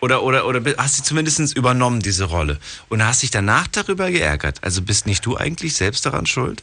Oder, 0.00 0.22
oder, 0.22 0.46
oder 0.46 0.62
hast 0.78 0.96
sie 0.96 1.02
zumindest 1.02 1.56
übernommen, 1.56 2.00
diese 2.00 2.24
Rolle. 2.24 2.58
Und 2.88 3.06
hast 3.06 3.22
dich 3.22 3.30
danach 3.30 3.68
darüber 3.68 4.10
geärgert. 4.10 4.58
Also 4.62 4.82
bist 4.82 5.06
nicht 5.06 5.24
du 5.26 5.36
eigentlich 5.36 5.74
selbst 5.74 6.06
daran 6.06 6.24
schuld? 6.24 6.62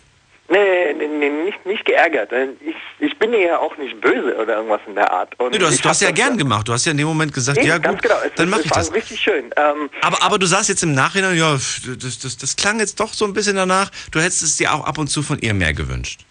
Nee, 0.49 0.93
nee 0.97 1.07
nicht, 1.20 1.65
nicht 1.65 1.86
geärgert. 1.86 2.32
Ich, 2.61 2.76
ich 2.99 3.18
bin 3.20 3.34
ja 3.34 3.59
auch 3.59 3.76
nicht 3.78 3.99
böse 4.01 4.36
oder 4.38 4.57
irgendwas 4.57 4.82
in 4.88 4.95
der 4.95 5.11
Art. 5.11 5.34
Nee, 5.51 5.57
du 5.57 5.65
hast, 5.65 5.84
du 5.84 5.89
hast 5.89 6.01
ja 6.01 6.11
gern 6.11 6.38
gemacht. 6.38 6.68
Du 6.68 6.74
hast 6.74 6.86
ja 6.86 6.91
in 6.91 6.97
dem 6.97 7.07
Moment 7.07 7.34
gesagt, 7.34 7.63
ja 7.63 7.78
gut, 7.78 8.01
genau. 8.01 8.15
Es, 8.26 8.34
dann 8.36 8.49
mache 8.49 8.61
ich 8.63 8.72
das. 8.72 8.93
richtig 8.93 9.20
schön. 9.20 9.49
Ähm, 9.55 9.89
Aber, 10.01 10.22
aber 10.24 10.39
du 10.39 10.45
sagst 10.45 10.70
jetzt 10.70 10.84
im 10.84 10.93
Nachhinein, 10.93 11.38
ja, 11.38 11.53
das, 11.53 12.20
das, 12.20 12.38
das 12.38 12.55
klang 12.55 12.80
jetzt 12.80 12.99
doch 12.99 13.13
so 13.13 13.26
ein 13.26 13.34
bisschen 13.34 13.55
danach. 13.55 13.91
Du 14.11 14.20
hättest 14.20 14.43
es 14.43 14.57
dir 14.57 14.74
auch 14.74 14.86
ab 14.86 14.97
und 14.97 15.07
zu 15.07 15.24
von 15.24 15.39
ihr 15.39 15.53
mehr 15.53 15.74
gewünscht. 15.74 16.22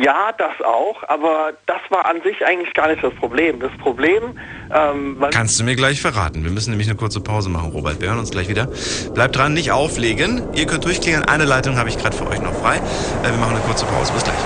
Ja, 0.00 0.32
das 0.32 0.60
auch, 0.64 1.02
aber 1.08 1.52
das 1.66 1.80
war 1.90 2.06
an 2.06 2.22
sich 2.22 2.44
eigentlich 2.46 2.72
gar 2.74 2.88
nicht 2.88 3.02
das 3.02 3.14
Problem. 3.14 3.60
Das 3.60 3.72
Problem, 3.78 4.38
ähm, 4.74 5.24
Kannst 5.30 5.60
du 5.60 5.64
mir 5.64 5.76
gleich 5.76 6.00
verraten. 6.00 6.44
Wir 6.44 6.50
müssen 6.50 6.70
nämlich 6.70 6.88
eine 6.88 6.96
kurze 6.96 7.20
Pause 7.20 7.48
machen, 7.50 7.70
Robert. 7.72 8.00
Wir 8.00 8.08
hören 8.08 8.18
uns 8.18 8.30
gleich 8.30 8.48
wieder. 8.48 8.68
Bleibt 9.14 9.36
dran, 9.36 9.52
nicht 9.54 9.70
auflegen. 9.72 10.42
Ihr 10.54 10.66
könnt 10.66 10.84
durchklingeln. 10.84 11.24
Eine 11.24 11.44
Leitung 11.44 11.76
habe 11.76 11.88
ich 11.88 11.98
gerade 11.98 12.16
für 12.16 12.26
euch 12.26 12.40
noch 12.40 12.54
frei. 12.54 12.76
Äh, 12.76 13.30
Wir 13.30 13.38
machen 13.38 13.56
eine 13.56 13.64
kurze 13.64 13.84
Pause. 13.86 14.12
Bis 14.12 14.24
gleich. 14.24 14.36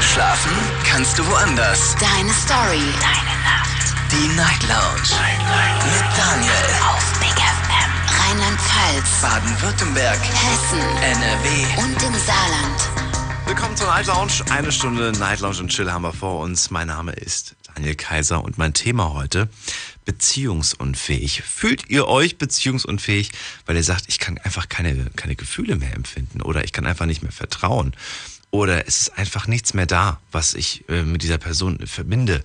Schlafen 0.00 0.52
kannst 0.88 1.18
du 1.18 1.26
woanders. 1.28 1.96
Deine 1.98 2.30
Story. 2.32 2.84
Deine 3.00 3.34
Nacht. 3.44 3.94
Die 4.12 4.28
Night 4.36 4.62
Lounge. 4.68 5.10
Mit 5.84 6.06
Daniel. 6.16 6.66
Auf 6.88 7.18
Big 7.20 7.36
FM. 7.36 7.55
Rheinland-Pfalz. 8.18 9.20
Baden-Württemberg. 9.20 10.18
Hessen. 10.18 10.80
NRW. 11.02 11.82
Und 11.82 12.02
im 12.02 12.14
Saarland. 12.14 12.80
Willkommen 13.46 13.76
zur 13.76 13.86
Night 13.88 14.06
Lounge. 14.06 14.32
Eine 14.50 14.72
Stunde 14.72 15.12
Night 15.12 15.40
Lounge 15.40 15.60
und 15.60 15.68
Chill 15.68 15.92
haben 15.92 16.02
wir 16.02 16.12
vor 16.12 16.40
uns. 16.40 16.70
Mein 16.70 16.88
Name 16.88 17.12
ist 17.12 17.56
Daniel 17.74 17.94
Kaiser 17.94 18.42
und 18.42 18.58
mein 18.58 18.72
Thema 18.72 19.12
heute 19.12 19.48
beziehungsunfähig. 20.06 21.42
Fühlt 21.42 21.90
ihr 21.90 22.08
euch 22.08 22.38
beziehungsunfähig, 22.38 23.32
weil 23.66 23.76
ihr 23.76 23.84
sagt, 23.84 24.04
ich 24.08 24.18
kann 24.18 24.38
einfach 24.38 24.68
keine, 24.68 25.10
keine 25.16 25.36
Gefühle 25.36 25.76
mehr 25.76 25.94
empfinden 25.94 26.40
oder 26.40 26.64
ich 26.64 26.72
kann 26.72 26.86
einfach 26.86 27.06
nicht 27.06 27.22
mehr 27.22 27.32
vertrauen 27.32 27.92
oder 28.50 28.86
es 28.86 29.02
ist 29.02 29.18
einfach 29.18 29.46
nichts 29.46 29.74
mehr 29.74 29.86
da, 29.86 30.20
was 30.32 30.54
ich 30.54 30.88
äh, 30.88 31.02
mit 31.02 31.22
dieser 31.22 31.38
Person 31.38 31.86
verbinde 31.86 32.42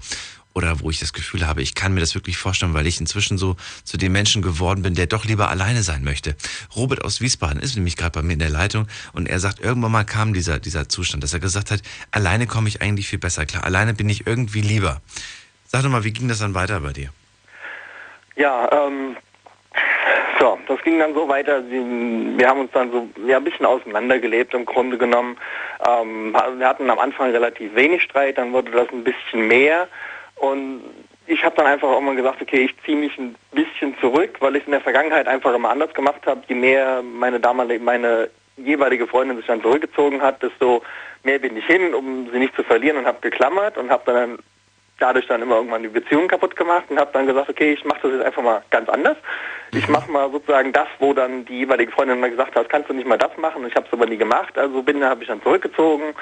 oder 0.53 0.79
wo 0.81 0.89
ich 0.89 0.99
das 0.99 1.13
Gefühl 1.13 1.47
habe, 1.47 1.61
ich 1.61 1.75
kann 1.75 1.93
mir 1.93 1.99
das 1.99 2.15
wirklich 2.15 2.37
vorstellen, 2.37 2.73
weil 2.73 2.87
ich 2.87 2.99
inzwischen 2.99 3.37
so 3.37 3.55
zu 3.83 3.97
dem 3.97 4.11
Menschen 4.11 4.41
geworden 4.41 4.81
bin, 4.81 4.95
der 4.95 5.07
doch 5.07 5.25
lieber 5.25 5.49
alleine 5.49 5.83
sein 5.83 6.03
möchte. 6.03 6.35
Robert 6.75 7.03
aus 7.03 7.21
Wiesbaden 7.21 7.61
ist 7.61 7.75
nämlich 7.75 7.97
gerade 7.97 8.11
bei 8.11 8.21
mir 8.21 8.33
in 8.33 8.39
der 8.39 8.49
Leitung 8.49 8.87
und 9.13 9.29
er 9.29 9.39
sagt, 9.39 9.59
irgendwann 9.59 9.91
mal 9.91 10.03
kam 10.03 10.33
dieser, 10.33 10.59
dieser 10.59 10.89
Zustand, 10.89 11.23
dass 11.23 11.33
er 11.33 11.39
gesagt 11.39 11.71
hat, 11.71 11.81
alleine 12.11 12.47
komme 12.47 12.67
ich 12.67 12.81
eigentlich 12.81 13.07
viel 13.07 13.19
besser 13.19 13.45
klar, 13.45 13.63
alleine 13.63 13.93
bin 13.93 14.09
ich 14.09 14.27
irgendwie 14.27 14.61
lieber. 14.61 15.01
Sag 15.67 15.83
doch 15.83 15.89
mal, 15.89 16.03
wie 16.03 16.11
ging 16.11 16.27
das 16.27 16.39
dann 16.39 16.53
weiter 16.53 16.81
bei 16.81 16.91
dir? 16.91 17.09
Ja, 18.35 18.69
ähm, 18.71 19.15
So, 20.41 20.57
das 20.67 20.81
ging 20.81 20.97
dann 20.97 21.13
so 21.13 21.27
weiter. 21.27 21.61
Wir 21.69 22.47
haben 22.47 22.61
uns 22.61 22.71
dann 22.71 22.91
so 22.91 23.07
ja, 23.27 23.37
ein 23.37 23.43
bisschen 23.43 23.65
auseinandergelebt 23.65 24.55
im 24.55 24.65
Grunde 24.65 24.97
genommen. 24.97 25.37
Ähm, 25.87 26.33
wir 26.57 26.67
hatten 26.67 26.89
am 26.89 26.97
Anfang 26.97 27.29
relativ 27.29 27.75
wenig 27.75 28.01
Streit, 28.01 28.39
dann 28.39 28.51
wurde 28.51 28.71
das 28.71 28.89
ein 28.89 29.03
bisschen 29.03 29.47
mehr. 29.47 29.87
Und 30.41 30.81
ich 31.27 31.43
habe 31.45 31.55
dann 31.55 31.67
einfach 31.67 31.87
auch 31.87 32.01
mal 32.01 32.15
gesagt, 32.15 32.41
okay, 32.41 32.65
ich 32.65 32.75
ziehe 32.83 32.97
mich 32.97 33.15
ein 33.19 33.35
bisschen 33.51 33.95
zurück, 33.99 34.37
weil 34.39 34.55
ich 34.55 34.65
in 34.65 34.71
der 34.71 34.81
Vergangenheit 34.81 35.27
einfach 35.27 35.53
immer 35.53 35.69
anders 35.69 35.93
gemacht 35.93 36.25
habe. 36.25 36.41
Je 36.47 36.55
mehr 36.55 37.03
meine 37.03 37.39
damalige, 37.39 37.83
meine 37.83 38.29
jeweilige 38.57 39.05
Freundin 39.05 39.37
sich 39.37 39.45
dann 39.45 39.61
zurückgezogen 39.61 40.19
hat, 40.19 40.41
desto 40.41 40.81
mehr 41.23 41.37
bin 41.37 41.55
ich 41.55 41.65
hin, 41.65 41.93
um 41.93 42.27
sie 42.31 42.39
nicht 42.39 42.55
zu 42.55 42.63
verlieren 42.63 42.97
und 42.97 43.05
habe 43.05 43.21
geklammert 43.21 43.77
und 43.77 43.91
habe 43.91 44.01
dann 44.11 44.39
dadurch 45.01 45.27
dann 45.27 45.41
immer 45.41 45.55
irgendwann 45.55 45.83
die 45.83 45.89
Beziehung 45.89 46.27
kaputt 46.27 46.55
gemacht 46.55 46.85
und 46.89 46.99
habe 46.99 47.11
dann 47.13 47.27
gesagt, 47.27 47.49
okay, 47.49 47.73
ich 47.73 47.83
mache 47.85 47.99
das 48.03 48.11
jetzt 48.13 48.25
einfach 48.25 48.43
mal 48.43 48.61
ganz 48.69 48.87
anders. 48.89 49.17
Ich 49.73 49.87
mache 49.87 50.11
mal 50.11 50.29
sozusagen 50.29 50.73
das, 50.73 50.87
wo 50.99 51.13
dann 51.13 51.45
die 51.45 51.59
jeweilige 51.59 51.91
Freundin 51.93 52.19
mal 52.19 52.29
gesagt 52.29 52.55
hat, 52.55 52.67
kannst 52.67 52.89
du 52.89 52.93
nicht 52.93 53.07
mal 53.07 53.17
das 53.17 53.31
machen? 53.37 53.65
Ich 53.65 53.73
habe 53.75 53.87
es 53.87 53.93
aber 53.93 54.05
nie 54.05 54.17
gemacht, 54.17 54.57
also 54.57 54.83
bin, 54.83 55.01
habe 55.03 55.21
ich 55.21 55.29
dann 55.29 55.41
zurückgezogen. 55.41 56.13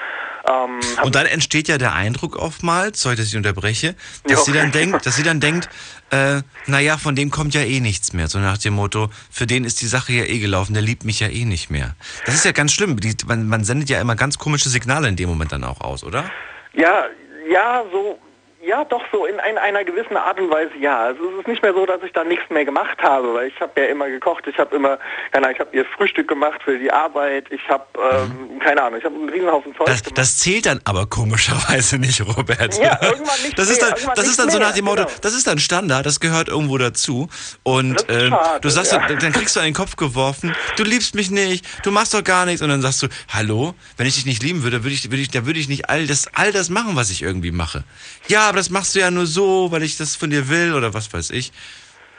Ähm, 0.48 0.78
Und 1.02 1.14
dann 1.16 1.26
entsteht 1.26 1.66
ja 1.66 1.76
der 1.76 1.94
Eindruck 1.94 2.36
oftmals, 2.36 3.02
sorry, 3.02 3.16
dass 3.16 3.26
ich 3.26 3.36
unterbreche, 3.36 3.96
dass 4.24 4.46
jo. 4.46 4.52
sie 4.52 4.58
dann 4.58 4.70
denkt, 4.70 5.04
dass 5.04 5.16
sie 5.16 5.24
dann 5.24 5.40
denkt, 5.40 5.68
äh, 6.12 6.42
naja, 6.66 6.96
von 6.96 7.16
dem 7.16 7.30
kommt 7.30 7.54
ja 7.54 7.62
eh 7.62 7.80
nichts 7.80 8.12
mehr. 8.12 8.28
So 8.28 8.38
nach 8.38 8.58
dem 8.58 8.74
Motto, 8.74 9.08
für 9.32 9.46
den 9.46 9.64
ist 9.64 9.82
die 9.82 9.86
Sache 9.86 10.12
ja 10.12 10.24
eh 10.24 10.38
gelaufen, 10.38 10.74
der 10.74 10.82
liebt 10.82 11.04
mich 11.04 11.18
ja 11.18 11.28
eh 11.28 11.44
nicht 11.44 11.70
mehr. 11.70 11.96
Das 12.26 12.36
ist 12.36 12.44
ja 12.44 12.52
ganz 12.52 12.72
schlimm. 12.72 13.00
Die, 13.00 13.16
man, 13.26 13.48
man 13.48 13.64
sendet 13.64 13.90
ja 13.90 14.00
immer 14.00 14.14
ganz 14.14 14.38
komische 14.38 14.68
Signale 14.68 15.08
in 15.08 15.16
dem 15.16 15.28
Moment 15.28 15.50
dann 15.50 15.64
auch 15.64 15.80
aus, 15.80 16.04
oder? 16.04 16.30
Ja, 16.72 17.06
ja, 17.50 17.82
so 17.90 18.18
ja, 18.62 18.84
doch 18.84 19.02
so 19.10 19.24
in, 19.24 19.36
in, 19.36 19.58
einer 19.58 19.84
gewissen 19.84 20.16
Art 20.16 20.38
und 20.38 20.50
Weise 20.50 20.72
ja. 20.80 21.04
Also 21.04 21.30
es 21.30 21.40
ist 21.40 21.48
nicht 21.48 21.62
mehr 21.62 21.72
so, 21.72 21.86
dass 21.86 22.02
ich 22.02 22.12
da 22.12 22.24
nichts 22.24 22.48
mehr 22.50 22.64
gemacht 22.64 22.98
habe, 23.02 23.32
weil 23.34 23.48
ich 23.48 23.60
habe 23.60 23.80
ja 23.80 23.86
immer 23.86 24.08
gekocht, 24.08 24.46
ich 24.46 24.58
habe 24.58 24.76
immer, 24.76 24.98
keine 25.32 25.46
Ahnung, 25.46 25.54
ich 25.54 25.60
habe 25.60 25.76
ihr 25.76 25.84
Frühstück 25.96 26.28
gemacht 26.28 26.60
für 26.62 26.78
die 26.78 26.92
Arbeit, 26.92 27.46
ich 27.50 27.66
habe, 27.68 27.84
ähm, 27.96 28.58
keine 28.60 28.82
Ahnung, 28.82 28.98
ich 28.98 29.04
habe 29.04 29.14
einen 29.14 29.28
Riesenhaufen 29.30 29.74
Zeug 29.74 29.86
das, 29.86 30.02
gemacht. 30.02 30.18
Das 30.18 30.38
zählt 30.38 30.66
dann 30.66 30.80
aber 30.84 31.06
komischerweise 31.06 31.98
nicht, 31.98 32.20
Robert. 32.20 32.78
Ja, 32.78 32.98
irgendwann 33.02 33.42
nicht 33.42 33.58
Das 33.58 33.66
mehr, 33.66 33.72
ist 33.72 33.82
dann, 33.82 34.14
das 34.14 34.26
ist 34.26 34.38
dann 34.38 34.50
so 34.50 34.58
nach 34.58 34.74
dem 34.74 34.84
Motto, 34.84 35.04
genau. 35.04 35.18
das 35.22 35.34
ist 35.34 35.46
dann 35.46 35.58
Standard, 35.58 36.04
das 36.04 36.20
gehört 36.20 36.48
irgendwo 36.48 36.76
dazu. 36.76 37.28
Und 37.62 38.08
äh, 38.10 38.28
schade, 38.28 38.60
du 38.60 38.68
sagst, 38.68 38.92
ja. 38.92 39.06
dann 39.06 39.32
kriegst 39.32 39.56
du 39.56 39.60
an 39.60 39.66
den 39.66 39.74
Kopf 39.74 39.96
geworfen, 39.96 40.54
du 40.76 40.84
liebst 40.84 41.14
mich 41.14 41.30
nicht, 41.30 41.66
du 41.84 41.90
machst 41.90 42.12
doch 42.12 42.24
gar 42.24 42.44
nichts. 42.44 42.60
Und 42.60 42.68
dann 42.68 42.82
sagst 42.82 43.02
du, 43.02 43.08
hallo, 43.28 43.74
wenn 43.96 44.06
ich 44.06 44.16
dich 44.16 44.26
nicht 44.26 44.42
lieben 44.42 44.62
würde, 44.62 44.84
würde 44.84 44.94
ich, 44.94 45.10
würde 45.10 45.22
ich, 45.22 45.30
da 45.30 45.46
würde 45.46 45.58
ich 45.58 45.68
nicht 45.68 45.88
all 45.88 46.06
das, 46.06 46.28
all 46.34 46.52
das 46.52 46.68
machen, 46.68 46.94
was 46.94 47.10
ich 47.10 47.22
irgendwie 47.22 47.52
mache. 47.52 47.84
Ja, 48.30 48.48
aber 48.48 48.58
das 48.58 48.70
machst 48.70 48.94
du 48.94 49.00
ja 49.00 49.10
nur 49.10 49.26
so, 49.26 49.72
weil 49.72 49.82
ich 49.82 49.98
das 49.98 50.14
von 50.14 50.30
dir 50.30 50.48
will 50.48 50.72
oder 50.74 50.94
was 50.94 51.12
weiß 51.12 51.30
ich. 51.30 51.50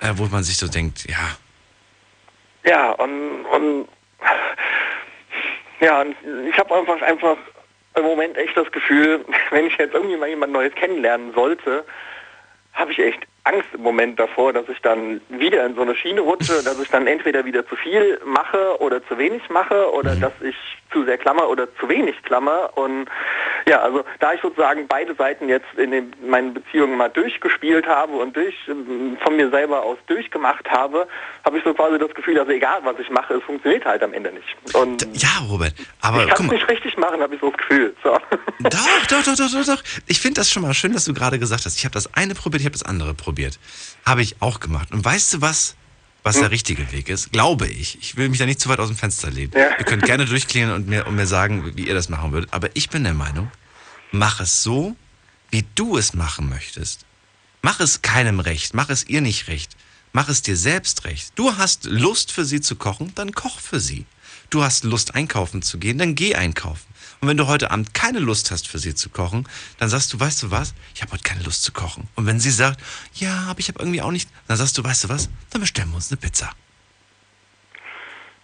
Äh, 0.02 0.12
wo 0.16 0.26
man 0.26 0.44
sich 0.44 0.58
so 0.58 0.68
denkt, 0.68 1.06
ja, 1.10 1.38
Ja, 2.66 2.92
und, 2.92 3.46
und 3.46 3.88
ja, 5.80 6.02
und 6.02 6.16
ich 6.50 6.58
habe 6.58 6.76
einfach 6.76 7.02
einfach 7.02 7.38
im 7.96 8.04
Moment 8.04 8.36
echt 8.36 8.58
das 8.58 8.70
Gefühl, 8.74 9.24
wenn 9.52 9.68
ich 9.68 9.78
jetzt 9.78 9.94
irgendwie 9.94 10.18
mal 10.18 10.28
jemand 10.28 10.52
Neues 10.52 10.76
kennenlernen 10.76 11.34
sollte, 11.34 11.86
habe 12.74 12.92
ich 12.92 13.00
echt 13.00 13.22
Angst 13.46 13.70
im 13.74 13.82
Moment 13.82 14.20
davor, 14.20 14.52
dass 14.52 14.68
ich 14.68 14.82
dann 14.82 15.22
wieder 15.30 15.66
in 15.66 15.76
so 15.76 15.82
eine 15.82 15.96
Schiene 15.96 16.20
rutsche, 16.20 16.62
dass 16.62 16.78
ich 16.78 16.90
dann 16.90 17.08
entweder 17.08 17.46
wieder 17.46 17.66
zu 17.66 17.78
viel 17.78 18.20
mache 18.26 18.82
oder 18.82 19.02
zu 19.08 19.18
wenig 19.18 19.50
mache 19.50 19.90
oder 19.94 20.16
dass 20.18 20.34
ich 20.42 20.56
zu 20.92 21.06
sehr 21.06 21.18
klammer 21.18 21.50
oder 21.50 21.68
zu 21.76 21.90
wenig 21.90 22.22
klammer. 22.24 22.72
Und 22.76 23.08
ja, 23.68 23.80
also 23.82 24.04
da 24.20 24.34
ich 24.34 24.42
sozusagen 24.42 24.88
beide 24.88 25.16
Seiten 25.16 25.50
jetzt 25.50 25.68
in 25.78 25.92
den, 25.92 26.14
meinen 26.26 26.54
Beziehungen 26.54 26.98
mal 26.98 27.10
durchgespielt 27.10 27.86
habe 27.88 28.14
und 28.14 28.36
durch 28.36 28.56
ähm, 28.68 29.18
von 29.24 29.36
mir 29.36 29.50
selber 29.50 29.84
aus 29.84 29.98
durchgemacht 30.08 30.70
habe, 30.70 31.08
habe 31.44 31.58
ich 31.58 31.64
so 31.64 31.74
quasi 31.74 31.98
das 32.00 32.14
Gefühl, 32.14 32.40
also 32.40 32.52
egal 32.52 32.82
was 32.84 33.00
ich 33.00 33.10
mache, 33.10 33.36
es 33.36 33.44
funktioniert 33.44 33.86
halt 33.86 34.04
am 34.04 34.14
Ende 34.14 34.32
nicht. 34.32 34.76
Und 34.76 35.08
ja, 35.14 35.30
Robert, 35.50 35.74
aber 36.02 36.26
ich 36.26 36.34
kann 36.34 36.48
es 36.48 36.52
nicht 36.54 36.70
richtig 36.70 36.98
machen, 36.98 37.22
habe 37.22 37.36
ich 37.36 37.42
so 37.42 37.50
das 37.50 37.58
Gefühl. 37.58 37.96
So. 38.04 38.18
Doch, 38.60 39.08
doch, 39.10 39.24
doch, 39.24 39.36
doch, 39.36 39.52
doch, 39.52 39.66
doch. 39.66 39.84
Ich 40.08 40.20
finde 40.20 40.42
das 40.42 40.50
schon 40.50 40.64
mal 40.64 40.74
schön, 40.74 40.94
dass 40.94 41.06
du 41.06 41.14
gerade 41.14 41.40
gesagt 41.40 41.66
hast. 41.66 41.78
Ich 41.78 41.86
habe 41.86 41.94
das 41.94 42.14
eine 42.14 42.36
probiert, 42.36 42.62
ich 42.62 42.66
habe 42.66 42.74
das 42.74 42.84
andere 42.84 43.14
probiert. 43.14 43.60
Habe 44.06 44.22
ich 44.22 44.36
auch 44.42 44.60
gemacht. 44.60 44.92
Und 44.92 45.04
weißt 45.04 45.34
du 45.34 45.42
was? 45.42 45.76
Was 46.24 46.40
der 46.40 46.52
richtige 46.52 46.92
Weg 46.92 47.10
ist, 47.10 47.32
glaube 47.32 47.68
ich. 47.68 47.98
Ich 48.00 48.16
will 48.16 48.30
mich 48.30 48.38
da 48.38 48.46
nicht 48.46 48.60
zu 48.60 48.70
weit 48.70 48.80
aus 48.80 48.90
dem 48.90 48.98
Fenster 48.98 49.32
lehnen. 49.32 49.52
Ja. 49.56 49.78
Ihr 49.80 49.86
könnt 49.86 50.04
gerne 50.04 50.26
durchklingeln 50.26 50.74
und 50.74 50.88
mir, 50.88 51.08
und 51.08 51.16
mir 51.16 51.26
sagen, 51.26 51.76
wie 51.76 51.88
ihr 51.88 51.96
das 51.96 52.10
machen 52.10 52.32
würdet. 52.32 52.54
Aber 52.54 52.70
ich 52.76 52.90
bin 52.90 53.04
der 53.04 53.16
Meinung, 53.16 53.50
mach 54.12 54.40
es 54.40 54.62
so, 54.62 54.96
wie 55.50 55.66
du 55.74 55.98
es 55.98 56.14
machen 56.14 56.48
möchtest. 56.48 57.06
Mach 57.64 57.80
es 57.80 58.02
keinem 58.04 58.40
recht, 58.40 58.74
mach 58.74 58.90
es 58.90 59.08
ihr 59.08 59.22
nicht 59.22 59.48
recht. 59.48 59.76
Mach 60.14 60.30
es 60.30 60.42
dir 60.42 60.58
selbst 60.58 61.06
recht. 61.06 61.32
Du 61.36 61.58
hast 61.58 61.86
Lust 61.86 62.32
für 62.32 62.46
sie 62.46 62.62
zu 62.62 62.76
kochen, 62.76 63.14
dann 63.16 63.32
koch 63.32 63.60
für 63.60 63.80
sie. 63.80 64.06
Du 64.50 64.64
hast 64.64 64.84
Lust 64.84 65.16
einkaufen 65.16 65.62
zu 65.62 65.80
gehen, 65.80 65.98
dann 65.98 66.16
geh 66.16 66.36
einkaufen. 66.36 66.91
Und 67.22 67.28
wenn 67.28 67.38
du 67.38 67.46
heute 67.46 67.70
Abend 67.70 67.94
keine 67.94 68.18
Lust 68.20 68.50
hast 68.50 68.68
für 68.68 68.80
sie 68.80 68.96
zu 68.96 69.10
kochen, 69.10 69.48
dann 69.78 69.90
sagst 69.90 70.12
du, 70.12 70.20
weißt 70.20 70.42
du 70.42 70.52
was, 70.52 70.74
ich 70.96 71.04
habe 71.04 71.12
heute 71.12 71.24
keine 71.24 71.44
Lust 71.44 71.64
zu 71.64 71.72
kochen. 71.72 72.08
Und 72.16 72.26
wenn 72.26 72.40
sie 72.40 72.50
sagt, 72.50 72.82
ja, 73.14 73.46
aber 73.48 73.60
ich 73.60 73.68
habe 73.68 73.80
irgendwie 73.80 74.02
auch 74.02 74.12
nicht, 74.12 74.28
dann 74.48 74.58
sagst 74.58 74.76
du, 74.78 74.84
weißt 74.84 75.04
du 75.04 75.10
was, 75.10 75.30
dann 75.52 75.62
bestellen 75.62 75.90
wir 75.90 75.98
uns 75.98 76.10
eine 76.10 76.18
Pizza. 76.18 76.50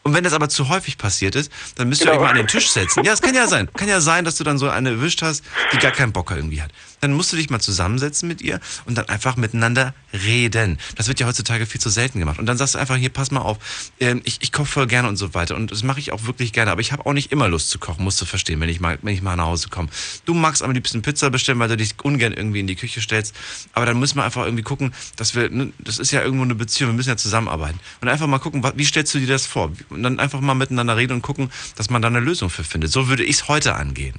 Und 0.03 0.13
wenn 0.13 0.23
das 0.23 0.31
aber 0.33 0.47
zu 0.47 0.69
häufig 0.69 0.97
passiert 0.97 1.35
ist, 1.35 1.51
dann 1.75 1.89
müsst 1.89 2.01
ihr 2.01 2.05
Genau. 2.05 2.17
euch 2.17 2.21
mal 2.23 2.29
an 2.29 2.37
den 2.37 2.47
Tisch 2.47 2.69
setzen. 2.69 3.03
Ja, 3.03 3.11
es 3.11 3.21
kann 3.21 3.35
ja 3.35 3.45
sein. 3.47 3.67
Kann 3.73 3.89
ja 3.89 3.99
sein, 3.99 4.23
dass 4.23 4.35
du 4.37 4.45
dann 4.45 4.57
so 4.57 4.69
eine 4.69 4.91
erwischt 4.91 5.21
hast, 5.21 5.43
die 5.73 5.77
gar 5.79 5.91
keinen 5.91 6.13
Bock 6.13 6.31
irgendwie 6.31 6.61
hat. 6.61 6.71
Dann 6.99 7.13
musst 7.13 7.31
du 7.31 7.37
dich 7.37 7.49
mal 7.49 7.59
zusammensetzen 7.59 8.27
mit 8.27 8.41
ihr 8.41 8.59
und 8.85 8.97
dann 8.97 9.09
einfach 9.09 9.35
miteinander 9.35 9.93
reden. 10.13 10.77
Das 10.95 11.07
wird 11.07 11.19
ja 11.19 11.27
heutzutage 11.27 11.65
viel 11.65 11.81
zu 11.81 11.89
selten 11.89 12.19
gemacht. 12.19 12.39
Und 12.39 12.45
dann 12.45 12.57
sagst 12.57 12.75
du 12.75 12.79
einfach, 12.79 12.95
hier, 12.95 13.09
pass 13.09 13.31
mal 13.31 13.41
auf, 13.41 13.57
ähm, 13.99 14.21
ich, 14.23 14.39
ich 14.41 14.51
koche 14.51 14.67
voll 14.67 14.87
gerne 14.87 15.07
und 15.07 15.17
so 15.17 15.33
weiter. 15.33 15.55
Und 15.55 15.71
das 15.71 15.83
mache 15.83 15.99
ich 15.99 16.11
auch 16.11 16.25
wirklich 16.25 16.53
gerne. 16.53 16.71
Aber 16.71 16.81
ich 16.81 16.91
habe 16.91 17.05
auch 17.05 17.13
nicht 17.13 17.31
immer 17.31 17.47
Lust 17.47 17.69
zu 17.69 17.79
kochen, 17.79 18.03
musst 18.03 18.21
du 18.21 18.25
verstehen, 18.25 18.59
wenn 18.59 18.69
ich 18.69 18.79
mal, 18.79 18.97
wenn 19.01 19.13
ich 19.13 19.21
mal 19.21 19.35
nach 19.35 19.45
Hause 19.45 19.69
komme. 19.69 19.89
Du 20.25 20.33
magst 20.33 20.63
am 20.63 20.71
liebsten 20.71 21.01
Pizza 21.01 21.29
bestellen, 21.29 21.59
weil 21.59 21.69
du 21.69 21.77
dich 21.77 21.95
ungern 22.03 22.33
irgendwie 22.33 22.59
in 22.59 22.67
die 22.67 22.75
Küche 22.75 23.01
stellst. 23.01 23.35
Aber 23.73 23.85
dann 23.85 23.99
müssen 23.99 24.17
wir 24.17 24.23
einfach 24.23 24.45
irgendwie 24.45 24.63
gucken, 24.63 24.93
dass 25.15 25.35
wir, 25.35 25.49
ne, 25.49 25.71
das 25.79 25.99
ist 25.99 26.11
ja 26.11 26.21
irgendwo 26.21 26.43
eine 26.43 26.55
Beziehung, 26.55 26.91
wir 26.91 26.95
müssen 26.95 27.09
ja 27.09 27.17
zusammenarbeiten. 27.17 27.79
Und 28.01 28.07
einfach 28.07 28.27
mal 28.27 28.39
gucken, 28.39 28.63
wie 28.75 28.85
stellst 28.85 29.13
du 29.13 29.19
dir 29.19 29.27
das 29.27 29.45
vor? 29.45 29.71
Und 29.89 30.03
dann 30.03 30.19
einfach 30.19 30.41
mal 30.41 30.55
miteinander 30.55 30.97
reden 30.97 31.13
und 31.13 31.21
gucken, 31.21 31.51
dass 31.75 31.89
man 31.89 32.01
da 32.01 32.07
eine 32.07 32.19
Lösung 32.19 32.49
für 32.49 32.63
findet. 32.63 32.91
So 32.91 33.07
würde 33.07 33.23
ich 33.23 33.37
es 33.37 33.47
heute 33.47 33.75
angehen. 33.75 34.15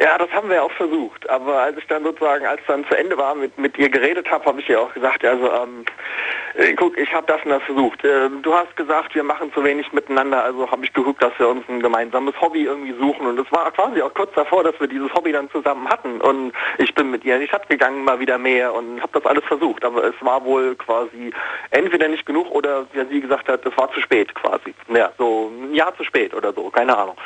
Ja, 0.00 0.16
das 0.16 0.30
haben 0.30 0.48
wir 0.48 0.62
auch 0.62 0.72
versucht. 0.72 1.28
Aber 1.28 1.58
als 1.58 1.76
ich 1.76 1.86
dann 1.86 2.02
sozusagen, 2.04 2.46
als 2.46 2.62
dann 2.66 2.86
zu 2.86 2.96
Ende 2.96 3.18
war, 3.18 3.34
mit, 3.34 3.58
mit 3.58 3.76
ihr 3.76 3.90
geredet 3.90 4.30
habe, 4.30 4.46
habe 4.46 4.60
ich 4.60 4.68
ihr 4.70 4.80
auch 4.80 4.92
gesagt, 4.94 5.24
also 5.24 5.52
ähm, 5.52 5.84
äh, 5.84 6.39
guck, 6.76 6.98
ich 6.98 7.12
habe 7.12 7.26
das 7.26 7.42
und 7.44 7.50
das 7.50 7.62
versucht. 7.62 8.04
Ähm, 8.04 8.42
du 8.42 8.54
hast 8.54 8.76
gesagt, 8.76 9.14
wir 9.14 9.22
machen 9.22 9.52
zu 9.52 9.62
wenig 9.64 9.92
miteinander, 9.92 10.42
also 10.42 10.70
habe 10.70 10.84
ich 10.84 10.92
geguckt, 10.92 11.22
dass 11.22 11.38
wir 11.38 11.48
uns 11.48 11.68
ein 11.68 11.80
gemeinsames 11.80 12.38
Hobby 12.40 12.64
irgendwie 12.64 12.92
suchen. 12.92 13.26
Und 13.26 13.38
es 13.38 13.50
war 13.52 13.70
quasi 13.72 14.02
auch 14.02 14.12
kurz 14.14 14.32
davor, 14.34 14.64
dass 14.64 14.78
wir 14.80 14.88
dieses 14.88 15.12
Hobby 15.14 15.32
dann 15.32 15.50
zusammen 15.50 15.88
hatten. 15.88 16.20
Und 16.20 16.52
ich 16.78 16.94
bin 16.94 17.10
mit 17.10 17.24
ihr 17.24 17.36
in 17.36 17.42
die 17.42 17.48
Stadt 17.48 17.68
gegangen, 17.68 18.04
mal 18.04 18.20
wieder 18.20 18.38
mehr 18.38 18.74
und 18.74 19.00
habe 19.00 19.12
das 19.12 19.26
alles 19.26 19.44
versucht. 19.44 19.84
Aber 19.84 20.04
es 20.04 20.14
war 20.20 20.44
wohl 20.44 20.74
quasi 20.76 21.32
entweder 21.70 22.08
nicht 22.08 22.26
genug 22.26 22.50
oder, 22.50 22.86
wie 22.92 23.04
sie 23.06 23.20
gesagt 23.20 23.48
hat, 23.48 23.64
es 23.64 23.76
war 23.76 23.92
zu 23.92 24.00
spät 24.00 24.34
quasi. 24.34 24.74
Ja, 24.88 25.12
so 25.18 25.50
ein 25.50 25.74
Jahr 25.74 25.96
zu 25.96 26.04
spät 26.04 26.34
oder 26.34 26.52
so, 26.52 26.70
keine 26.70 26.96
Ahnung. 26.96 27.16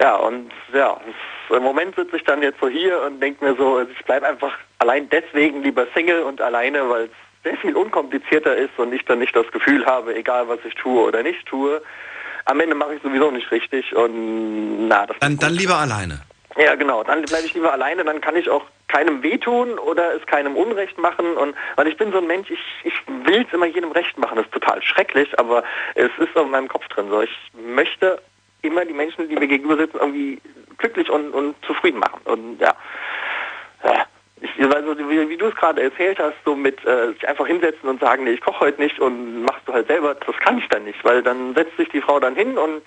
Ja, 0.00 0.16
und 0.16 0.50
ja, 0.72 0.98
im 1.50 1.62
Moment 1.62 1.94
sitze 1.96 2.16
ich 2.16 2.24
dann 2.24 2.42
jetzt 2.42 2.60
so 2.60 2.68
hier 2.68 3.02
und 3.02 3.20
denke 3.20 3.44
mir 3.44 3.54
so, 3.54 3.82
ich 3.82 4.04
bleibe 4.04 4.26
einfach 4.26 4.56
allein 4.78 5.08
deswegen 5.10 5.62
lieber 5.62 5.86
Single 5.94 6.22
und 6.22 6.40
alleine, 6.40 6.88
weil 6.88 7.04
es 7.04 7.10
sehr 7.44 7.56
viel 7.56 7.74
unkomplizierter 7.74 8.56
ist 8.56 8.78
und 8.78 8.92
ich 8.92 9.04
dann 9.04 9.18
nicht 9.18 9.34
das 9.34 9.50
Gefühl 9.52 9.84
habe, 9.86 10.14
egal 10.14 10.48
was 10.48 10.58
ich 10.64 10.74
tue 10.74 11.02
oder 11.02 11.22
nicht 11.22 11.44
tue, 11.46 11.82
am 12.44 12.60
Ende 12.60 12.74
mache 12.74 12.94
ich 12.94 13.02
sowieso 13.02 13.30
nicht 13.30 13.50
richtig 13.50 13.94
und 13.94 14.88
na, 14.88 15.06
das 15.06 15.16
Dann, 15.20 15.38
dann 15.38 15.52
lieber 15.54 15.76
alleine. 15.76 16.20
ja, 16.56 16.74
genau. 16.74 17.02
Dann 17.04 17.22
bleibe 17.22 17.46
ich 17.46 17.54
lieber 17.54 17.72
alleine, 17.72 18.04
dann 18.04 18.20
kann 18.20 18.36
ich 18.36 18.48
auch 18.48 18.64
keinem 18.88 19.22
wehtun 19.22 19.78
oder 19.78 20.14
es 20.14 20.26
keinem 20.26 20.56
Unrecht 20.56 20.98
machen. 20.98 21.36
Und 21.36 21.54
weil 21.76 21.88
ich 21.88 21.96
bin 21.96 22.12
so 22.12 22.18
ein 22.18 22.26
Mensch, 22.26 22.50
ich, 22.50 22.60
ich 22.84 22.94
will 23.24 23.44
es 23.46 23.52
immer 23.52 23.66
jedem 23.66 23.92
recht 23.92 24.18
machen. 24.18 24.36
Das 24.36 24.44
ist 24.44 24.52
total 24.52 24.82
schrecklich, 24.82 25.38
aber 25.38 25.64
es 25.94 26.10
ist 26.18 26.36
auf 26.36 26.48
meinem 26.48 26.68
Kopf 26.68 26.86
drin. 26.88 27.08
So, 27.08 27.22
ich 27.22 27.36
möchte 27.54 28.20
immer 28.60 28.84
die 28.84 28.92
Menschen, 28.92 29.28
die 29.28 29.34
mir 29.36 29.48
gegenüber 29.48 29.76
sitzen, 29.76 29.98
irgendwie 29.98 30.40
glücklich 30.78 31.08
und, 31.10 31.30
und 31.30 31.54
zufrieden 31.64 32.00
machen. 32.00 32.20
Und 32.24 32.60
ja. 32.60 32.74
ja. 33.84 34.04
Ich, 34.42 34.64
also, 34.64 34.98
wie, 34.98 35.28
wie 35.28 35.36
du 35.36 35.46
es 35.46 35.54
gerade 35.54 35.82
erzählt 35.82 36.18
hast, 36.18 36.34
so 36.44 36.56
mit 36.56 36.84
äh, 36.84 37.12
sich 37.12 37.28
einfach 37.28 37.46
hinsetzen 37.46 37.88
und 37.88 38.00
sagen, 38.00 38.24
nee, 38.24 38.32
ich 38.32 38.40
koche 38.40 38.60
heute 38.60 38.80
nicht 38.82 38.98
und 38.98 39.42
machst 39.44 39.62
du 39.66 39.72
halt 39.72 39.86
selber, 39.86 40.14
das 40.14 40.36
kann 40.36 40.58
ich 40.58 40.68
dann 40.68 40.84
nicht, 40.84 41.02
weil 41.04 41.22
dann 41.22 41.54
setzt 41.54 41.76
sich 41.76 41.88
die 41.90 42.00
Frau 42.00 42.18
dann 42.18 42.34
hin 42.34 42.58
und 42.58 42.82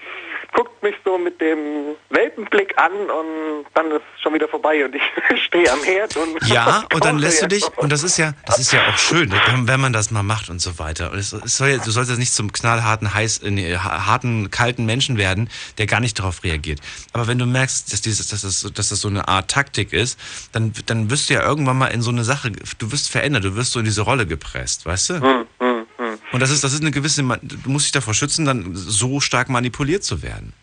guckt 0.53 0.81
mich 0.83 0.95
so 1.03 1.17
mit 1.17 1.39
dem 1.41 1.95
Welpenblick 2.09 2.77
an 2.77 2.91
und 2.93 3.65
dann 3.73 3.91
ist 3.91 4.03
schon 4.21 4.33
wieder 4.33 4.47
vorbei 4.47 4.85
und 4.85 4.95
ich 4.95 5.01
stehe 5.45 5.71
am 5.71 5.81
Herd 5.83 6.15
und 6.17 6.41
Ja, 6.47 6.83
und 6.93 7.03
dann 7.03 7.17
lässt 7.19 7.41
du 7.41 7.47
dich, 7.47 7.65
und 7.77 7.91
das 7.91 8.03
ist 8.03 8.17
ja, 8.17 8.33
das 8.45 8.59
ist 8.59 8.71
ja 8.71 8.79
auch 8.89 8.97
schön, 8.97 9.31
wenn 9.47 9.67
wenn 9.67 9.79
man 9.79 9.93
das 9.93 10.11
mal 10.11 10.23
macht 10.23 10.49
und 10.49 10.59
so 10.61 10.77
weiter. 10.79 11.11
Und 11.11 11.19
es, 11.19 11.33
es 11.33 11.57
soll 11.57 11.69
ja, 11.69 11.77
du 11.77 11.91
sollst 11.91 12.09
jetzt 12.09 12.19
nicht 12.19 12.33
zum 12.33 12.51
knallharten, 12.51 13.13
heiß, 13.13 13.39
äh, 13.39 13.51
nee, 13.51 13.75
ha- 13.75 14.05
harten, 14.05 14.51
kalten 14.51 14.85
Menschen 14.85 15.17
werden, 15.17 15.49
der 15.77 15.85
gar 15.87 15.99
nicht 15.99 16.19
darauf 16.19 16.43
reagiert. 16.43 16.79
Aber 17.13 17.27
wenn 17.27 17.37
du 17.39 17.45
merkst, 17.45 17.91
dass, 17.91 18.01
dieses, 18.01 18.27
dass, 18.27 18.41
das, 18.41 18.71
dass 18.73 18.89
das 18.89 19.01
so 19.01 19.07
eine 19.07 19.27
Art 19.27 19.49
Taktik 19.51 19.93
ist, 19.93 20.19
dann, 20.53 20.73
dann 20.85 21.09
wirst 21.09 21.29
du 21.29 21.33
ja 21.35 21.44
irgendwann 21.45 21.77
mal 21.77 21.87
in 21.87 22.01
so 22.01 22.11
eine 22.11 22.23
Sache, 22.23 22.51
du 22.51 22.91
wirst 22.91 23.09
verändert, 23.09 23.43
du 23.43 23.55
wirst 23.55 23.71
so 23.71 23.79
in 23.79 23.85
diese 23.85 24.01
Rolle 24.01 24.25
gepresst, 24.27 24.85
weißt 24.85 25.09
du? 25.11 25.13
Hm, 25.21 25.45
hm, 25.59 25.85
hm. 25.97 26.17
Und 26.31 26.39
das 26.39 26.49
ist, 26.49 26.63
das 26.63 26.73
ist 26.73 26.81
eine 26.81 26.91
gewisse, 26.91 27.23
du 27.23 27.69
musst 27.69 27.85
dich 27.85 27.91
davor 27.91 28.13
schützen, 28.13 28.45
dann 28.45 28.71
so 28.75 29.19
stark 29.19 29.49
manipuliert 29.49 30.03
zu 30.03 30.21
werden. 30.21 30.53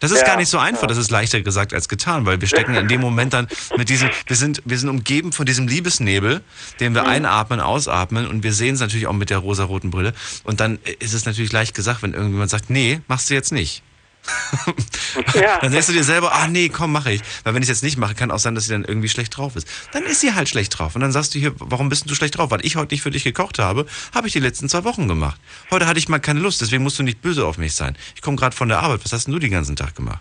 Das 0.00 0.10
ist 0.10 0.22
Ja, 0.22 0.26
gar 0.26 0.36
nicht 0.36 0.48
so 0.48 0.58
einfach, 0.58 0.82
ja. 0.82 0.88
das 0.88 0.98
ist 0.98 1.12
leichter 1.12 1.40
gesagt 1.42 1.72
als 1.72 1.88
getan, 1.88 2.26
weil 2.26 2.40
wir 2.40 2.48
stecken 2.48 2.74
in 2.74 2.88
dem 2.88 3.00
Moment 3.08 3.34
dann 3.34 3.46
mit 3.76 3.88
diesem, 3.88 4.10
wir 4.26 4.34
sind, 4.34 4.60
wir 4.64 4.76
sind 4.76 4.88
umgeben 4.88 5.32
von 5.32 5.46
diesem 5.46 5.68
Liebesnebel, 5.68 6.42
den 6.80 6.90
Mhm. 6.90 6.96
wir 6.96 7.06
einatmen, 7.06 7.60
ausatmen 7.60 8.26
und 8.26 8.42
wir 8.42 8.52
sehen 8.52 8.74
es 8.74 8.80
natürlich 8.80 9.06
auch 9.06 9.12
mit 9.12 9.30
der 9.30 9.38
rosaroten 9.38 9.92
Brille. 9.92 10.12
Und 10.42 10.58
dann 10.58 10.80
ist 10.98 11.14
es 11.14 11.24
natürlich 11.24 11.52
leicht 11.52 11.74
gesagt, 11.76 12.02
wenn 12.02 12.14
irgendjemand 12.14 12.50
sagt, 12.50 12.68
nee, 12.68 13.00
machst 13.06 13.30
du 13.30 13.34
jetzt 13.34 13.52
nicht. 13.52 13.82
Ja. 15.34 15.58
Dann 15.60 15.72
denkst 15.72 15.88
du 15.88 15.92
dir 15.92 16.04
selber, 16.04 16.32
ah 16.32 16.46
nee, 16.46 16.68
komm, 16.68 16.92
mache 16.92 17.12
ich. 17.12 17.22
Weil 17.44 17.54
wenn 17.54 17.62
ich 17.62 17.68
es 17.68 17.76
jetzt 17.76 17.82
nicht 17.82 17.96
mache, 17.96 18.14
kann 18.14 18.30
auch 18.30 18.38
sein, 18.38 18.54
dass 18.54 18.64
sie 18.64 18.72
dann 18.72 18.84
irgendwie 18.84 19.08
schlecht 19.08 19.36
drauf 19.36 19.56
ist. 19.56 19.66
Dann 19.92 20.04
ist 20.04 20.20
sie 20.20 20.34
halt 20.34 20.48
schlecht 20.48 20.78
drauf. 20.78 20.94
Und 20.94 21.00
dann 21.00 21.12
sagst 21.12 21.34
du 21.34 21.38
hier, 21.38 21.52
warum 21.58 21.88
bist 21.88 22.08
du 22.08 22.14
schlecht 22.14 22.38
drauf? 22.38 22.50
Weil 22.50 22.64
ich 22.64 22.76
heute 22.76 22.94
nicht 22.94 23.02
für 23.02 23.10
dich 23.10 23.24
gekocht 23.24 23.58
habe, 23.58 23.86
habe 24.14 24.26
ich 24.26 24.32
die 24.32 24.40
letzten 24.40 24.68
zwei 24.68 24.84
Wochen 24.84 25.08
gemacht. 25.08 25.40
Heute 25.70 25.86
hatte 25.86 25.98
ich 25.98 26.08
mal 26.08 26.18
keine 26.18 26.40
Lust, 26.40 26.60
deswegen 26.60 26.82
musst 26.82 26.98
du 26.98 27.02
nicht 27.02 27.20
böse 27.20 27.44
auf 27.44 27.58
mich 27.58 27.74
sein. 27.74 27.96
Ich 28.14 28.22
komme 28.22 28.36
gerade 28.36 28.54
von 28.54 28.68
der 28.68 28.80
Arbeit. 28.80 29.00
Was 29.04 29.12
hast 29.12 29.26
denn 29.26 29.34
du 29.34 29.40
den 29.40 29.50
ganzen 29.50 29.76
Tag 29.76 29.94
gemacht? 29.94 30.20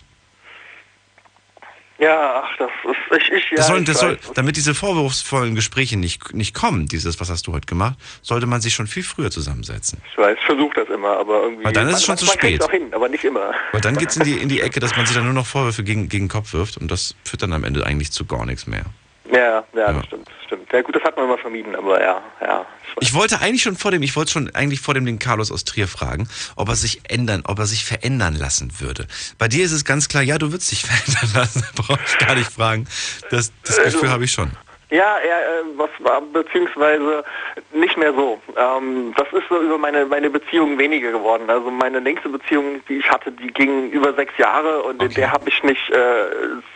Ja, 2.01 2.43
ach, 2.43 2.57
das 2.57 2.71
ist, 2.83 3.21
ich, 3.21 3.31
ich, 3.31 3.51
ja, 3.51 3.57
Das 3.57 3.67
soll, 3.67 3.83
das 3.83 3.99
soll, 3.99 4.17
damit 4.33 4.57
diese 4.57 4.73
vorwurfsvollen 4.73 5.53
Gespräche 5.53 5.97
nicht, 5.97 6.33
nicht 6.33 6.55
kommen, 6.55 6.87
dieses, 6.87 7.19
was 7.19 7.29
hast 7.29 7.45
du 7.45 7.53
heute 7.53 7.67
gemacht, 7.67 7.95
sollte 8.23 8.47
man 8.47 8.59
sich 8.59 8.73
schon 8.73 8.87
viel 8.87 9.03
früher 9.03 9.29
zusammensetzen. 9.29 10.01
Ich 10.11 10.17
weiß, 10.17 10.35
ich 10.39 10.45
versuche 10.45 10.73
das 10.83 10.89
immer, 10.89 11.17
aber 11.17 11.43
irgendwie. 11.43 11.63
Aber 11.63 11.73
dann 11.73 11.87
ist 11.89 11.97
es 11.97 12.05
schon 12.05 12.13
man, 12.13 12.17
zu 12.17 12.25
man 12.25 12.33
spät. 12.33 12.63
auch 12.63 12.71
hin, 12.71 12.91
aber 12.91 13.07
nicht 13.07 13.23
immer. 13.23 13.53
Weil 13.71 13.81
dann 13.81 13.95
geht's 13.95 14.17
in 14.17 14.23
die, 14.23 14.33
in 14.33 14.49
die 14.49 14.61
Ecke, 14.61 14.79
dass 14.79 14.97
man 14.97 15.05
sich 15.05 15.15
dann 15.15 15.25
nur 15.25 15.33
noch 15.33 15.45
Vorwürfe 15.45 15.83
gegen, 15.83 16.09
gegen 16.09 16.25
den 16.25 16.29
Kopf 16.29 16.53
wirft 16.53 16.77
und 16.77 16.89
das 16.89 17.15
führt 17.23 17.43
dann 17.43 17.53
am 17.53 17.63
Ende 17.63 17.85
eigentlich 17.85 18.11
zu 18.11 18.25
gar 18.25 18.47
nichts 18.47 18.65
mehr. 18.65 18.85
Ja, 19.31 19.63
ja, 19.73 19.93
das 19.93 20.05
stimmt, 20.05 20.27
das 20.27 20.45
stimmt. 20.45 20.73
Ja 20.73 20.81
gut, 20.81 20.95
das 20.95 21.03
hat 21.03 21.15
man 21.15 21.25
immer 21.25 21.37
vermieden, 21.37 21.75
aber 21.75 22.01
ja, 22.01 22.21
ja. 22.41 22.65
Ich 22.99 23.13
wollte 23.13 23.39
eigentlich 23.39 23.61
schon 23.61 23.77
vor 23.77 23.91
dem, 23.91 24.03
ich 24.03 24.15
wollte 24.15 24.31
schon 24.31 24.53
eigentlich 24.53 24.81
vor 24.81 24.93
dem 24.93 25.05
den 25.05 25.19
Carlos 25.19 25.51
aus 25.51 25.63
Trier 25.63 25.87
fragen, 25.87 26.27
ob 26.57 26.67
er 26.67 26.75
sich 26.75 27.01
ändern, 27.09 27.43
ob 27.45 27.57
er 27.57 27.65
sich 27.65 27.85
verändern 27.85 28.35
lassen 28.35 28.79
würde. 28.79 29.07
Bei 29.37 29.47
dir 29.47 29.63
ist 29.63 29.71
es 29.71 29.85
ganz 29.85 30.09
klar, 30.09 30.21
ja, 30.23 30.37
du 30.37 30.51
würdest 30.51 30.71
dich 30.71 30.83
verändern 30.85 31.31
lassen, 31.33 31.63
brauche 31.75 31.99
ich 32.05 32.17
gar 32.17 32.35
nicht 32.35 32.51
fragen. 32.51 32.87
Das, 33.29 33.53
das 33.63 33.81
Gefühl 33.81 34.09
habe 34.09 34.25
ich 34.25 34.31
schon. 34.31 34.51
Ja, 34.91 35.15
ja, 35.25 35.39
äh, 35.39 35.63
was 35.77 35.89
war, 35.99 36.19
beziehungsweise 36.19 37.23
nicht 37.73 37.95
mehr 37.97 38.13
so. 38.13 38.41
Ähm, 38.57 39.13
das 39.15 39.27
ist 39.31 39.47
so 39.47 39.61
über 39.61 39.77
meine, 39.77 40.05
meine 40.05 40.29
Beziehung 40.29 40.77
weniger 40.77 41.13
geworden. 41.13 41.49
Also 41.49 41.71
meine 41.71 41.99
längste 41.99 42.27
Beziehung, 42.27 42.81
die 42.89 42.97
ich 42.97 43.09
hatte, 43.09 43.31
die 43.31 43.47
ging 43.47 43.89
über 43.91 44.13
sechs 44.13 44.37
Jahre 44.37 44.83
und 44.83 45.01
in 45.01 45.13
der 45.13 45.31
habe 45.31 45.47
ich 45.47 45.63
mich 45.63 45.79
äh, 45.93 46.25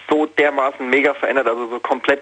so 0.10 0.26
dermaßen 0.26 0.90
mega 0.90 1.14
verändert, 1.14 1.48
also 1.48 1.68
so 1.68 1.80
komplett, 1.80 2.22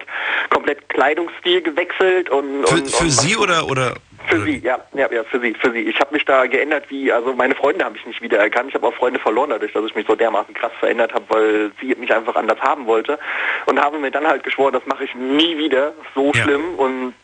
komplett 0.50 0.88
Kleidungsstil 0.88 1.62
gewechselt 1.62 2.28
und, 2.28 2.68
Für, 2.68 2.74
und, 2.74 2.90
für 2.90 3.04
und 3.04 3.10
sie 3.10 3.36
oder, 3.36 3.68
oder 3.68 3.94
für 4.26 4.40
sie, 4.42 4.58
ja, 4.58 4.78
ja, 4.94 5.10
ja, 5.12 5.24
für 5.24 5.40
sie, 5.40 5.54
für 5.54 5.70
sie. 5.72 5.80
Ich 5.80 6.00
habe 6.00 6.12
mich 6.12 6.24
da 6.24 6.46
geändert 6.46 6.84
wie, 6.88 7.12
also 7.12 7.32
meine 7.34 7.54
Freunde 7.54 7.84
habe 7.84 7.96
ich 7.96 8.06
nicht 8.06 8.22
wiedererkannt. 8.22 8.68
Ich 8.68 8.74
habe 8.74 8.86
auch 8.86 8.94
Freunde 8.94 9.20
verloren 9.20 9.50
dadurch, 9.50 9.72
dass 9.72 9.84
ich 9.84 9.94
mich 9.94 10.06
so 10.06 10.14
dermaßen 10.14 10.54
krass 10.54 10.72
verändert 10.78 11.12
habe, 11.12 11.24
weil 11.28 11.72
sie 11.80 11.94
mich 11.96 12.12
einfach 12.12 12.36
anders 12.36 12.60
haben 12.60 12.86
wollte 12.86 13.18
und 13.66 13.80
habe 13.80 13.98
mir 13.98 14.10
dann 14.10 14.26
halt 14.26 14.42
geschworen, 14.42 14.72
das 14.72 14.86
mache 14.86 15.04
ich 15.04 15.14
nie 15.14 15.56
wieder 15.58 15.92
so 16.14 16.32
schlimm 16.34 16.74
und 16.76 17.14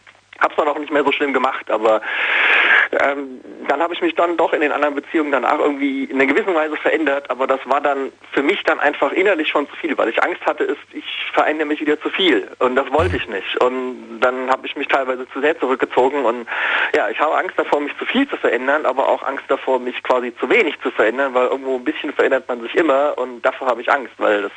hab's 0.40 0.56
dann 0.56 0.68
auch 0.68 0.78
nicht 0.78 0.92
mehr 0.92 1.04
so 1.04 1.12
schlimm 1.12 1.32
gemacht, 1.32 1.70
aber 1.70 2.00
ähm, 2.92 3.40
dann 3.68 3.80
habe 3.80 3.94
ich 3.94 4.00
mich 4.00 4.14
dann 4.16 4.36
doch 4.36 4.52
in 4.52 4.60
den 4.60 4.72
anderen 4.72 4.94
Beziehungen 4.94 5.30
danach 5.30 5.58
irgendwie 5.58 6.04
in 6.04 6.20
einer 6.20 6.26
gewissen 6.26 6.54
Weise 6.54 6.76
verändert, 6.76 7.30
aber 7.30 7.46
das 7.46 7.60
war 7.64 7.80
dann 7.80 8.12
für 8.32 8.42
mich 8.42 8.62
dann 8.64 8.80
einfach 8.80 9.12
innerlich 9.12 9.48
schon 9.48 9.68
zu 9.68 9.76
viel, 9.76 9.96
weil 9.96 10.08
ich 10.08 10.22
Angst 10.22 10.44
hatte, 10.44 10.64
ist, 10.64 10.80
ich 10.92 11.04
verändere 11.32 11.68
mich 11.68 11.80
wieder 11.80 12.00
zu 12.00 12.10
viel. 12.10 12.48
Und 12.58 12.74
das 12.74 12.90
wollte 12.90 13.16
ich 13.16 13.28
nicht. 13.28 13.56
Und 13.62 14.20
dann 14.20 14.50
habe 14.50 14.66
ich 14.66 14.74
mich 14.74 14.88
teilweise 14.88 15.28
zu 15.28 15.40
sehr 15.40 15.58
zurückgezogen. 15.58 16.24
Und 16.24 16.46
ja, 16.96 17.08
ich 17.08 17.20
habe 17.20 17.36
Angst 17.36 17.56
davor, 17.56 17.80
mich 17.80 17.96
zu 17.98 18.06
viel 18.06 18.28
zu 18.28 18.36
verändern, 18.36 18.86
aber 18.86 19.08
auch 19.08 19.22
Angst 19.22 19.44
davor, 19.48 19.78
mich 19.78 20.02
quasi 20.02 20.34
zu 20.36 20.50
wenig 20.50 20.80
zu 20.80 20.90
verändern, 20.90 21.34
weil 21.34 21.46
irgendwo 21.46 21.76
ein 21.76 21.84
bisschen 21.84 22.12
verändert 22.12 22.48
man 22.48 22.60
sich 22.62 22.74
immer. 22.74 23.16
Und 23.18 23.42
davor 23.42 23.68
habe 23.68 23.82
ich 23.82 23.90
Angst, 23.90 24.14
weil 24.18 24.42
das 24.42 24.52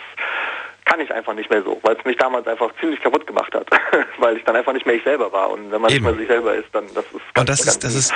kann 0.86 1.00
ich 1.00 1.12
einfach 1.12 1.34
nicht 1.34 1.50
mehr 1.50 1.64
so, 1.64 1.80
weil 1.84 1.96
es 1.96 2.06
mich 2.06 2.18
damals 2.18 2.48
einfach 2.48 2.70
ziemlich 2.80 3.02
kaputt 3.02 3.26
gemacht 3.26 3.54
hat, 3.54 3.68
weil 4.20 4.38
ich 4.38 4.44
dann 4.44 4.56
einfach 4.56 4.74
nicht 4.74 4.86
mehr 4.86 4.96
ich 4.96 5.04
selber 5.04 5.32
war 5.32 5.52
und 5.52 5.72
wenn 5.72 5.82
man 5.82 5.92
Eben. 5.92 6.04
nicht 6.06 6.12
mehr 6.12 6.20
sich 6.20 6.28
selber 6.28 6.56
ist, 6.56 6.68
dann 6.74 6.86
das 6.94 7.06
ist 7.06 7.22
Und 7.38 7.50
das 7.50 7.66
ist, 7.66 7.84
das 7.84 7.96
ist, 7.96 8.14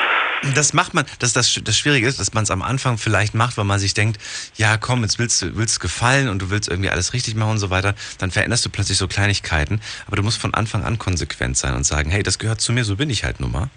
das 0.55 0.73
macht 0.73 0.93
man, 0.93 1.05
das, 1.19 1.33
das, 1.33 1.59
das 1.63 1.77
Schwierige 1.77 2.07
ist, 2.07 2.19
dass 2.19 2.33
man 2.33 2.43
es 2.43 2.51
am 2.51 2.61
Anfang 2.61 2.97
vielleicht 2.97 3.33
macht, 3.33 3.57
weil 3.57 3.65
man 3.65 3.79
sich 3.79 3.93
denkt, 3.93 4.21
ja 4.55 4.77
komm, 4.77 5.01
jetzt 5.03 5.19
willst 5.19 5.41
du 5.41 5.55
willst 5.55 5.79
gefallen 5.79 6.29
und 6.29 6.41
du 6.41 6.49
willst 6.49 6.69
irgendwie 6.69 6.89
alles 6.89 7.13
richtig 7.13 7.35
machen 7.35 7.51
und 7.51 7.59
so 7.59 7.69
weiter, 7.69 7.95
dann 8.19 8.31
veränderst 8.31 8.65
du 8.65 8.69
plötzlich 8.69 8.97
so 8.97 9.07
Kleinigkeiten, 9.07 9.81
aber 10.07 10.17
du 10.17 10.23
musst 10.23 10.39
von 10.39 10.53
Anfang 10.53 10.83
an 10.83 10.97
konsequent 10.97 11.57
sein 11.57 11.75
und 11.75 11.85
sagen, 11.85 12.09
hey, 12.09 12.23
das 12.23 12.39
gehört 12.39 12.61
zu 12.61 12.73
mir, 12.73 12.83
so 12.83 12.95
bin 12.95 13.09
ich 13.09 13.23
halt 13.23 13.39
nun 13.39 13.51
mal. 13.51 13.69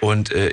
Und 0.00 0.32
äh, 0.32 0.52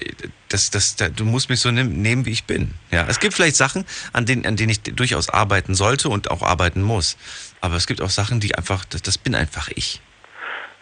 das, 0.50 0.70
das, 0.70 0.96
da, 0.96 1.10
du 1.10 1.26
musst 1.26 1.50
mich 1.50 1.60
so 1.60 1.72
nehmen, 1.72 2.02
nehmen, 2.02 2.26
wie 2.26 2.32
ich 2.32 2.46
bin. 2.46 2.74
Ja, 2.92 3.06
es 3.10 3.20
gibt 3.20 3.34
vielleicht 3.34 3.56
Sachen, 3.56 3.86
an 4.14 4.26
denen, 4.26 4.46
an 4.46 4.56
denen 4.56 4.70
ich 4.70 4.82
durchaus 4.82 5.30
arbeiten 5.30 5.76
sollte 5.76 6.10
und 6.10 6.32
auch 6.32 6.42
arbeiten 6.42 6.82
muss. 6.82 7.18
Aber 7.62 7.76
es 7.76 7.88
gibt 7.88 8.02
auch 8.02 8.10
Sachen, 8.10 8.40
die 8.40 8.56
einfach, 8.56 8.86
das, 8.86 9.02
das 9.02 9.18
bin 9.18 9.36
einfach 9.36 9.70
ich. 9.76 10.02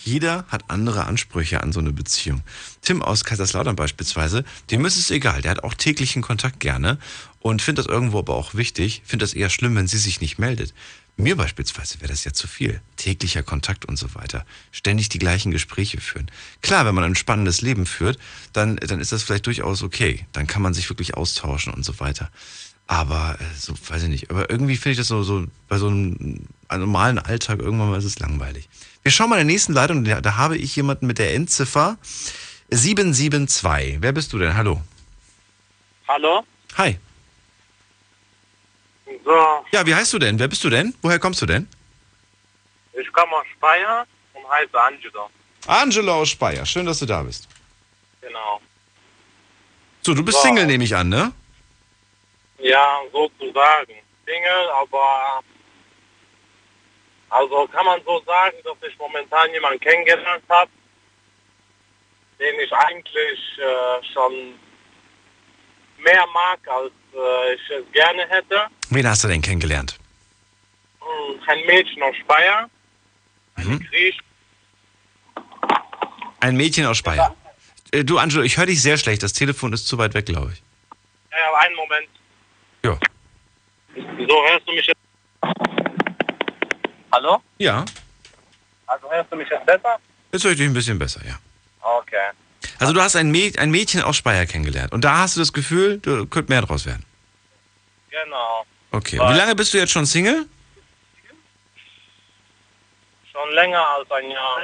Jeder 0.03 0.45
hat 0.49 0.69
andere 0.69 1.05
Ansprüche 1.05 1.63
an 1.63 1.71
so 1.71 1.79
eine 1.79 1.93
Beziehung. 1.93 2.41
Tim 2.81 3.01
aus 3.01 3.23
Kaiserslautern 3.23 3.75
beispielsweise, 3.75 4.43
dem 4.69 4.85
ist 4.85 4.97
es 4.97 5.11
egal. 5.11 5.41
Der 5.41 5.51
hat 5.51 5.63
auch 5.63 5.73
täglichen 5.73 6.21
Kontakt 6.21 6.59
gerne 6.59 6.97
und 7.39 7.61
findet 7.61 7.85
das 7.85 7.91
irgendwo 7.91 8.19
aber 8.19 8.35
auch 8.35 8.53
wichtig. 8.53 9.01
Findet 9.05 9.29
das 9.29 9.33
eher 9.33 9.49
schlimm, 9.49 9.75
wenn 9.75 9.87
sie 9.87 9.97
sich 9.97 10.19
nicht 10.19 10.39
meldet. 10.39 10.73
Mir 11.15 11.37
beispielsweise 11.37 12.01
wäre 12.01 12.11
das 12.11 12.23
ja 12.23 12.33
zu 12.33 12.47
viel. 12.47 12.81
Täglicher 12.97 13.43
Kontakt 13.43 13.85
und 13.85 13.97
so 13.97 14.15
weiter. 14.15 14.45
Ständig 14.71 15.09
die 15.09 15.19
gleichen 15.19 15.51
Gespräche 15.51 16.01
führen. 16.01 16.29
Klar, 16.61 16.85
wenn 16.85 16.95
man 16.95 17.03
ein 17.03 17.15
spannendes 17.15 17.61
Leben 17.61 17.85
führt, 17.85 18.17
dann, 18.51 18.77
dann 18.77 18.99
ist 18.99 19.11
das 19.11 19.23
vielleicht 19.23 19.45
durchaus 19.45 19.83
okay. 19.83 20.25
Dann 20.31 20.47
kann 20.47 20.63
man 20.63 20.73
sich 20.73 20.89
wirklich 20.89 21.15
austauschen 21.15 21.71
und 21.71 21.85
so 21.85 21.99
weiter. 21.99 22.31
Aber, 22.87 23.37
äh, 23.39 23.43
so, 23.57 23.73
weiß 23.87 24.03
ich 24.03 24.09
nicht. 24.09 24.31
Aber 24.31 24.49
irgendwie 24.49 24.75
finde 24.75 24.93
ich 24.93 24.97
das 24.97 25.07
so, 25.07 25.23
so 25.23 25.45
bei 25.67 25.77
so 25.77 25.87
einem 25.87 26.47
normalen 26.69 27.19
Alltag 27.19 27.59
irgendwann 27.59 27.91
mal 27.91 27.99
ist 27.99 28.05
es 28.05 28.19
langweilig. 28.19 28.67
Wir 29.03 29.11
schauen 29.11 29.29
mal 29.29 29.39
in 29.39 29.47
der 29.47 29.53
nächsten 29.53 29.73
Leitung. 29.73 30.03
Da, 30.05 30.21
da 30.21 30.37
habe 30.37 30.57
ich 30.57 30.75
jemanden 30.75 31.07
mit 31.07 31.19
der 31.19 31.33
Endziffer 31.33 31.97
772. 32.69 33.97
Wer 34.01 34.11
bist 34.13 34.31
du 34.33 34.39
denn? 34.39 34.55
Hallo. 34.55 34.81
Hallo? 36.07 36.43
Hi. 36.77 36.97
So, 39.25 39.65
Ja, 39.71 39.85
wie 39.85 39.93
heißt 39.93 40.11
du 40.13 40.19
denn? 40.19 40.39
Wer 40.39 40.47
bist 40.47 40.63
du 40.63 40.69
denn? 40.69 40.93
Woher 41.01 41.19
kommst 41.19 41.41
du 41.41 41.45
denn? 41.45 41.67
ich 42.99 43.11
komme 43.11 43.31
aus 43.35 43.45
Speyer 43.57 44.05
und 44.33 44.49
heiße 44.49 44.79
Angelo. 44.81 45.29
Angelo 45.67 46.13
aus 46.21 46.29
Speyer. 46.29 46.65
Schön, 46.65 46.85
dass 46.85 46.99
du 46.99 47.05
da 47.05 47.23
bist. 47.23 47.47
Genau. 48.21 48.61
So, 50.01 50.13
du 50.13 50.23
bist 50.23 50.37
So. 50.37 50.43
Single, 50.43 50.65
nehme 50.65 50.83
ich 50.83 50.95
an, 50.95 51.09
ne? 51.09 51.31
Ja, 52.59 52.99
sozusagen. 53.11 53.93
Single, 54.25 54.69
aber 54.81 55.41
also 57.33 57.67
kann 57.67 57.85
man 57.85 58.01
so 58.05 58.21
sagen, 58.25 58.57
dass 58.63 58.77
ich 58.89 58.97
momentan 58.97 59.51
jemanden 59.53 59.79
kennengelernt 59.79 60.43
habe, 60.49 60.69
den 62.39 62.59
ich 62.59 62.71
eigentlich 62.73 63.39
äh, 63.59 64.13
schon 64.13 64.33
mehr 65.99 66.25
mag, 66.33 66.59
als 66.67 66.91
äh, 67.13 67.53
ich 67.55 67.69
es 67.69 67.91
gerne 67.91 68.27
hätte. 68.29 68.67
Wen 68.89 69.07
hast 69.07 69.23
du 69.23 69.27
denn 69.27 69.41
kennengelernt? 69.41 69.97
Hm, 70.99 71.39
Ein 71.47 71.65
Mädchen 71.65 72.03
aus 72.03 72.15
Speyer, 72.17 72.69
Mhm. 73.55 73.79
Ein 76.39 76.55
Mädchen 76.57 76.85
aus 76.87 76.97
Speyer. 76.97 77.35
Äh, 77.91 78.03
Du, 78.03 78.17
Angelo, 78.17 78.41
ich 78.43 78.57
höre 78.57 78.65
dich 78.65 78.81
sehr 78.81 78.97
schlecht. 78.97 79.21
Das 79.23 79.33
Telefon 79.33 79.71
ist 79.73 79.87
zu 79.87 79.97
weit 79.99 80.13
weg, 80.15 80.25
glaube 80.25 80.51
ich. 80.53 80.61
Ja, 81.31 81.55
einen 81.59 81.75
Moment. 81.75 82.07
Ja. 82.83 82.97
So, 84.27 84.43
hörst 84.49 84.67
du 84.67 84.73
mich 84.73 84.87
jetzt? 84.87 84.99
Hallo? 87.13 87.43
Ja, 87.59 87.85
Also 88.87 89.11
hörst 89.11 89.31
du 89.31 89.35
mich 89.35 89.47
jetzt 89.47 89.65
besser? 89.67 89.99
jetzt 90.31 90.43
höre 90.43 90.51
ich 90.51 90.57
dich 90.57 90.65
ein 90.65 90.73
bisschen 90.73 90.97
besser, 90.97 91.21
ja. 91.27 91.37
Okay. 91.79 92.31
Also 92.79 92.91
du 92.91 93.01
hast 93.01 93.15
ein, 93.15 93.29
Mäd 93.29 93.59
ein 93.59 93.69
Mädchen 93.69 94.01
aus 94.01 94.17
Speyer 94.17 94.47
kennengelernt. 94.47 94.91
Und 94.93 95.03
da 95.03 95.19
hast 95.19 95.35
du 95.35 95.39
das 95.39 95.53
Gefühl, 95.53 95.99
da 95.99 96.25
könnte 96.25 96.51
mehr 96.51 96.63
draus 96.63 96.87
werden. 96.87 97.05
Genau. 98.09 98.65
Okay. 98.89 99.19
Und 99.19 99.31
wie 99.31 99.37
lange 99.37 99.53
bist 99.55 99.73
du 99.75 99.77
jetzt 99.77 99.91
schon 99.91 100.07
Single? 100.07 100.47
Schon 103.31 103.51
länger 103.51 103.85
als 103.97 104.09
ein 104.09 104.31
Jahr. 104.31 104.57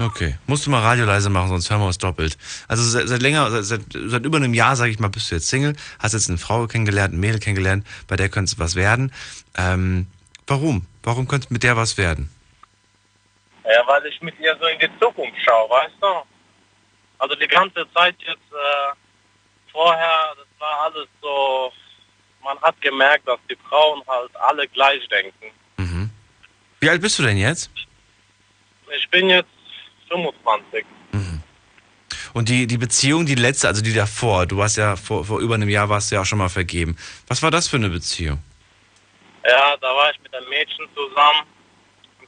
Okay. 0.00 0.38
Musst 0.46 0.66
du 0.66 0.70
mal 0.70 0.80
Radio 0.82 1.04
leise 1.04 1.30
machen, 1.30 1.48
sonst 1.50 1.70
hören 1.70 1.80
wir 1.80 1.86
uns 1.86 1.98
doppelt. 1.98 2.36
Also 2.66 2.82
seit, 2.82 3.06
seit 3.08 3.22
länger, 3.22 3.48
seit, 3.50 3.64
seit, 3.64 3.82
seit 4.10 4.24
über 4.24 4.38
einem 4.38 4.54
Jahr, 4.54 4.74
sage 4.74 4.90
ich 4.90 4.98
mal, 4.98 5.08
bist 5.08 5.30
du 5.30 5.36
jetzt 5.36 5.48
Single, 5.48 5.76
hast 6.00 6.14
jetzt 6.14 6.28
eine 6.28 6.38
Frau 6.38 6.66
kennengelernt, 6.66 7.14
ein 7.14 7.20
Mädel 7.20 7.38
kennengelernt, 7.38 7.86
bei 8.08 8.16
der 8.16 8.28
könnte 8.28 8.52
es 8.52 8.58
was 8.58 8.74
werden. 8.74 9.12
Ähm, 9.56 10.08
warum? 10.48 10.86
Warum 11.02 11.28
könnte 11.28 11.52
mit 11.52 11.62
der 11.62 11.76
was 11.76 11.96
werden? 11.96 12.30
Ja, 13.64 13.86
weil 13.86 14.04
ich 14.06 14.20
mit 14.22 14.38
ihr 14.40 14.56
so 14.60 14.66
in 14.66 14.78
die 14.78 14.90
Zukunft 14.98 15.38
schaue, 15.44 15.68
weißt 15.70 15.94
du? 16.00 16.06
Also 17.18 17.34
die 17.34 17.48
ganze 17.48 17.86
Zeit 17.94 18.16
jetzt 18.20 18.52
äh, 18.52 18.94
vorher, 19.72 20.34
das 20.36 20.46
war 20.58 20.86
alles 20.86 21.08
so, 21.20 21.72
man 22.42 22.58
hat 22.60 22.80
gemerkt, 22.80 23.28
dass 23.28 23.38
die 23.50 23.56
Frauen 23.68 24.02
halt 24.06 24.34
alle 24.36 24.66
gleich 24.68 25.06
denken. 25.08 25.52
Wie 26.80 26.88
alt 26.88 27.02
bist 27.02 27.18
du 27.18 27.22
denn 27.24 27.36
jetzt? 27.36 27.70
Ich 28.96 29.08
bin 29.10 29.28
jetzt 29.28 29.48
25. 30.08 30.84
Und 32.34 32.48
die, 32.48 32.66
die 32.66 32.78
Beziehung, 32.78 33.26
die 33.26 33.34
letzte, 33.34 33.68
also 33.68 33.82
die 33.82 33.92
davor, 33.92 34.46
du 34.46 34.58
warst 34.58 34.76
ja 34.76 34.96
vor, 34.96 35.24
vor 35.24 35.40
über 35.40 35.54
einem 35.54 35.68
Jahr 35.68 35.88
warst 35.88 36.10
du 36.10 36.14
ja 36.14 36.20
auch 36.20 36.26
schon 36.26 36.38
mal 36.38 36.48
vergeben. 36.48 36.96
Was 37.26 37.42
war 37.42 37.50
das 37.50 37.68
für 37.68 37.76
eine 37.76 37.88
Beziehung? 37.88 38.38
Ja, 39.48 39.76
da 39.78 39.94
war 39.94 40.10
ich 40.10 40.20
mit 40.20 40.34
einem 40.34 40.48
Mädchen 40.48 40.86
zusammen, 40.94 41.42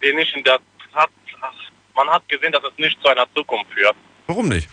die 0.03 0.13
nicht 0.15 0.35
in 0.35 0.45
der 0.45 0.59
hat, 0.95 1.11
ach, 1.41 1.53
man 1.95 2.09
hat 2.11 2.29
gesehen, 2.29 2.53
dass 2.53 2.65
es 2.65 2.77
nicht 2.79 3.01
zu 3.03 3.09
einer 3.09 3.27
Zukunft 3.35 3.71
führt. 3.73 3.97
Warum 4.27 4.49
nicht? 4.49 4.69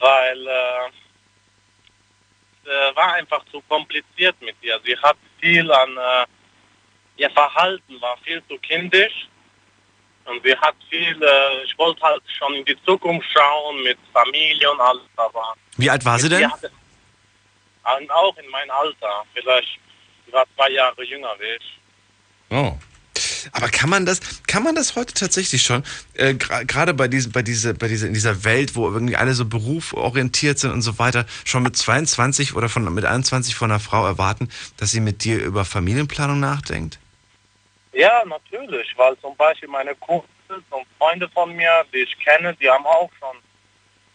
weil 0.00 0.46
äh, 0.46 0.88
es 2.64 2.70
äh, 2.70 2.96
war 2.96 3.12
einfach 3.14 3.44
zu 3.52 3.60
kompliziert 3.68 4.34
mit 4.40 4.56
ihr. 4.62 4.80
Sie 4.84 4.96
hat 4.98 5.16
viel 5.40 5.70
an, 5.70 5.96
äh, 5.96 6.26
ihr 7.16 7.30
Verhalten 7.30 8.00
war 8.00 8.16
viel 8.24 8.42
zu 8.48 8.56
kindisch 8.58 9.28
und 10.24 10.42
sie 10.42 10.56
hat 10.56 10.74
viel, 10.88 11.22
äh, 11.22 11.62
ich 11.64 11.76
wollte 11.76 12.00
halt 12.02 12.22
schon 12.38 12.54
in 12.54 12.64
die 12.64 12.82
Zukunft 12.84 13.28
schauen 13.30 13.82
mit 13.82 13.98
Familie 14.12 14.70
und 14.72 14.80
alles, 14.80 15.02
aber 15.16 15.54
Wie 15.76 15.90
alt 15.90 16.02
war 16.04 16.18
sie 16.18 16.28
denn? 16.30 16.50
hatte- 16.50 16.72
auch 17.84 18.36
in 18.38 18.48
meinem 18.50 18.70
Alter, 18.70 19.24
vielleicht, 19.34 19.78
sie 20.30 20.32
war 20.32 20.46
zwei 20.54 20.70
Jahre 20.70 21.02
jünger 21.04 21.34
wie 21.38 21.56
ich. 21.56 21.78
Oh. 22.50 22.76
Aber 23.52 23.68
kann 23.68 23.90
man 23.90 24.06
das, 24.06 24.20
kann 24.46 24.62
man 24.62 24.74
das 24.74 24.96
heute 24.96 25.14
tatsächlich 25.14 25.62
schon, 25.62 25.82
äh, 26.14 26.34
gerade 26.34 26.94
bei 26.94 27.08
diesem, 27.08 27.32
bei 27.32 27.42
dieser, 27.42 27.74
bei 27.74 27.88
dieser, 27.88 28.06
in 28.06 28.14
dieser 28.14 28.44
Welt, 28.44 28.76
wo 28.76 28.88
irgendwie 28.90 29.16
alle 29.16 29.34
so 29.34 29.44
beruforientiert 29.44 30.58
sind 30.58 30.72
und 30.72 30.82
so 30.82 30.98
weiter, 30.98 31.26
schon 31.44 31.62
mit 31.62 31.76
22 31.76 32.54
oder 32.54 32.68
von, 32.68 32.92
mit 32.92 33.04
21 33.04 33.54
von 33.54 33.70
einer 33.70 33.80
Frau 33.80 34.06
erwarten, 34.06 34.48
dass 34.76 34.90
sie 34.90 35.00
mit 35.00 35.24
dir 35.24 35.42
über 35.42 35.64
Familienplanung 35.64 36.38
nachdenkt? 36.40 36.98
Ja, 37.92 38.22
natürlich, 38.24 38.88
weil 38.96 39.16
zum 39.18 39.36
Beispiel 39.36 39.68
meine 39.68 39.94
Kumpels 39.96 40.28
und 40.70 40.86
Freunde 40.98 41.28
von 41.28 41.54
mir, 41.54 41.84
die 41.92 41.98
ich 41.98 42.18
kenne, 42.18 42.54
die 42.60 42.68
haben 42.68 42.86
auch 42.86 43.10
schon. 43.18 43.36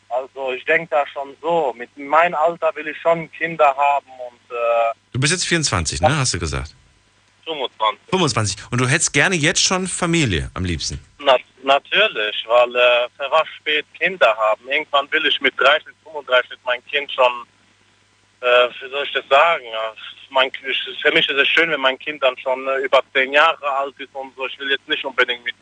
Also 0.09 0.53
ich 0.53 0.63
denke 0.65 0.87
da 0.91 1.05
schon 1.07 1.35
so, 1.41 1.73
mit 1.77 1.95
meinem 1.97 2.35
Alter 2.35 2.73
will 2.75 2.87
ich 2.87 2.97
schon 3.01 3.31
Kinder 3.31 3.65
haben 3.75 4.07
und 4.29 4.55
äh, 4.55 4.93
Du 5.13 5.19
bist 5.19 5.33
jetzt 5.33 5.45
24, 5.45 6.01
ne? 6.01 6.17
Hast 6.17 6.33
du 6.33 6.39
gesagt? 6.39 6.75
25. 7.45 7.99
25. 8.09 8.57
Und 8.71 8.81
du 8.81 8.87
hättest 8.87 9.13
gerne 9.13 9.35
jetzt 9.35 9.61
schon 9.61 9.87
Familie 9.87 10.49
am 10.53 10.65
liebsten. 10.65 10.99
Na, 11.19 11.37
natürlich, 11.63 12.45
weil 12.47 12.75
äh, 12.75 13.07
für 13.17 13.29
was 13.29 13.47
spät 13.57 13.85
Kinder 13.99 14.35
haben. 14.37 14.67
Irgendwann 14.67 15.11
will 15.11 15.25
ich 15.25 15.39
mit 15.41 15.53
30, 15.59 15.87
35 16.03 16.57
mein 16.65 16.83
Kind 16.87 17.11
schon, 17.11 17.45
äh, 18.41 18.69
wie 18.81 18.89
soll 18.89 19.03
ich 19.05 19.13
das 19.13 19.27
sagen? 19.29 19.63
Ja, 19.71 19.93
Mein, 20.29 20.51
ich, 20.67 21.01
für 21.01 21.11
mich 21.11 21.29
ist 21.29 21.37
es 21.37 21.47
schön, 21.47 21.69
wenn 21.71 21.81
mein 21.81 21.99
Kind 21.99 22.23
dann 22.23 22.37
schon 22.39 22.67
äh, 22.67 22.77
über 22.79 23.01
10 23.13 23.33
Jahre 23.33 23.69
alt 23.69 23.93
ist 23.99 24.13
und 24.13 24.35
so. 24.35 24.47
Ich 24.47 24.57
will 24.59 24.71
jetzt 24.71 24.87
nicht 24.87 25.05
unbedingt 25.05 25.43
mit 25.43 25.55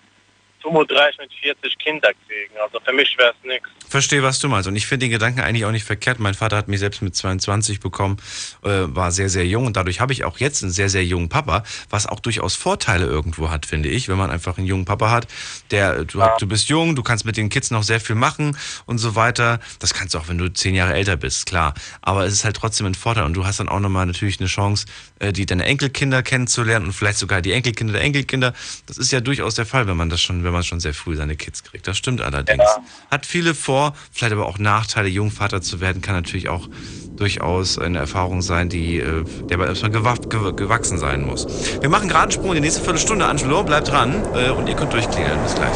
35, 0.64 1.20
mit 1.20 1.32
40 1.34 1.78
Kinder 1.78 2.10
kriegen. 2.28 2.58
Also 2.62 2.80
für 2.80 2.94
mich 2.94 3.16
wäre 3.18 3.34
es 3.38 3.48
nichts. 3.48 3.70
Verstehe, 3.88 4.24
was 4.24 4.40
du 4.40 4.48
meinst. 4.48 4.68
Und 4.68 4.76
ich 4.76 4.88
finde 4.88 5.06
den 5.06 5.12
Gedanken 5.12 5.42
eigentlich 5.42 5.66
auch 5.66 5.72
nicht 5.72 5.86
verkehrt. 5.86 6.20
Mein 6.20 6.34
Vater 6.34 6.58
hat 6.58 6.68
mich 6.68 6.80
selbst 6.80 7.02
mit 7.02 7.16
22 7.16 7.80
bekommen, 7.80 8.18
äh, 8.64 8.70
war 8.88 9.12
sehr, 9.12 9.30
sehr 9.30 9.46
jung. 9.46 9.66
Und 9.68 9.78
dadurch 9.78 10.00
habe 10.00 10.14
ich 10.14 10.24
auch 10.24 10.40
jetzt 10.40 10.64
einen 10.64 10.72
sehr, 10.72 10.90
sehr 10.90 11.06
jungen 11.06 11.30
Papa, 11.30 11.64
was 11.90 12.08
auch 12.08 12.20
durchaus 12.20 12.56
Vorteile 12.56 13.06
irgendwo 13.06 13.50
hat, 13.50 13.66
finde 13.66 13.90
ich, 13.90 14.10
wenn 14.10 14.18
man 14.18 14.32
einfach 14.32 14.58
einen 14.58 14.66
jungen 14.66 14.86
Papa 14.86 15.12
hat, 15.12 15.28
der, 15.72 16.06
du, 16.06 16.24
du 16.40 16.48
bist 16.48 16.70
jung, 16.70 16.96
du 16.96 17.04
kannst 17.04 17.26
mit 17.26 17.38
den 17.38 17.50
Kids 17.50 17.70
noch 17.72 17.84
sehr 17.84 18.00
viel 18.00 18.16
machen 18.16 18.58
und 18.86 18.98
so 18.98 19.16
weiter. 19.16 19.60
Das 19.80 19.94
kannst 19.94 20.14
du 20.14 20.18
auch, 20.18 20.28
wenn 20.28 20.38
du 20.38 20.52
zehn 20.52 20.76
Jahre 20.76 20.94
älter 20.94 21.18
bist, 21.18 21.46
klar. 21.46 21.74
Aber 22.02 22.26
es 22.26 22.34
ist 22.34 22.46
halt 22.46 22.56
trotzdem 22.56 22.88
ein 22.88 22.96
Vorteil. 22.96 23.26
Und 23.26 23.34
du 23.34 23.46
hast 23.46 23.60
dann 23.60 23.70
auch 23.70 23.80
nochmal 23.80 24.06
natürlich 24.06 24.40
eine 24.40 24.48
Chance, 24.48 24.86
äh, 25.20 25.34
die 25.34 25.46
deine 25.46 25.66
Enkelkinder 25.66 26.24
kennenzulernen 26.24 26.86
und 26.86 26.94
vielleicht 26.94 27.18
sogar 27.18 27.42
die 27.42 27.52
Enkelkinder 27.52 27.94
der 27.94 28.02
Enkelkinder. 28.02 28.54
Das 28.86 28.98
ist 28.98 29.12
ja 29.12 29.20
durchaus 29.20 29.56
der 29.56 29.66
Fall, 29.66 29.88
wenn 29.88 29.98
man 29.98 30.10
das 30.10 30.22
schon, 30.22 30.44
wenn 30.44 30.53
man 30.54 30.64
schon 30.64 30.80
sehr 30.80 30.94
früh 30.94 31.16
seine 31.16 31.36
Kids 31.36 31.64
kriegt. 31.64 31.88
Das 31.88 31.98
stimmt 31.98 32.22
allerdings. 32.22 32.64
Hat 33.12 33.26
viele 33.26 33.54
Vor-, 33.56 33.94
vielleicht 34.12 34.34
aber 34.34 34.48
auch 34.48 34.58
Nachteile. 34.58 35.10
Jungvater 35.10 35.62
zu 35.62 35.82
werden 35.82 36.02
kann 36.02 36.16
natürlich 36.16 36.50
auch 36.50 36.70
durchaus 37.16 37.78
eine 37.78 38.00
Erfahrung 38.00 38.42
sein, 38.42 38.70
die, 38.70 39.00
äh, 39.00 39.24
der 39.50 39.58
aber 39.58 39.68
erstmal 39.68 39.92
gewa 39.92 40.16
gew 40.16 40.54
gewachsen 40.54 40.98
sein 40.98 41.26
muss. 41.26 41.48
Wir 41.82 41.90
machen 41.90 42.10
gerade 42.10 42.24
einen 42.24 42.32
Sprung 42.32 42.50
in 42.50 42.56
die 42.56 42.62
nächste 42.62 42.82
Viertelstunde. 42.82 43.26
Angelo, 43.26 43.64
bleibt 43.64 43.90
dran 43.90 44.24
äh, 44.36 44.50
und 44.50 44.68
ihr 44.68 44.76
könnt 44.76 44.94
durchklingeln. 44.94 45.42
Bis 45.44 45.56
gleich. 45.56 45.76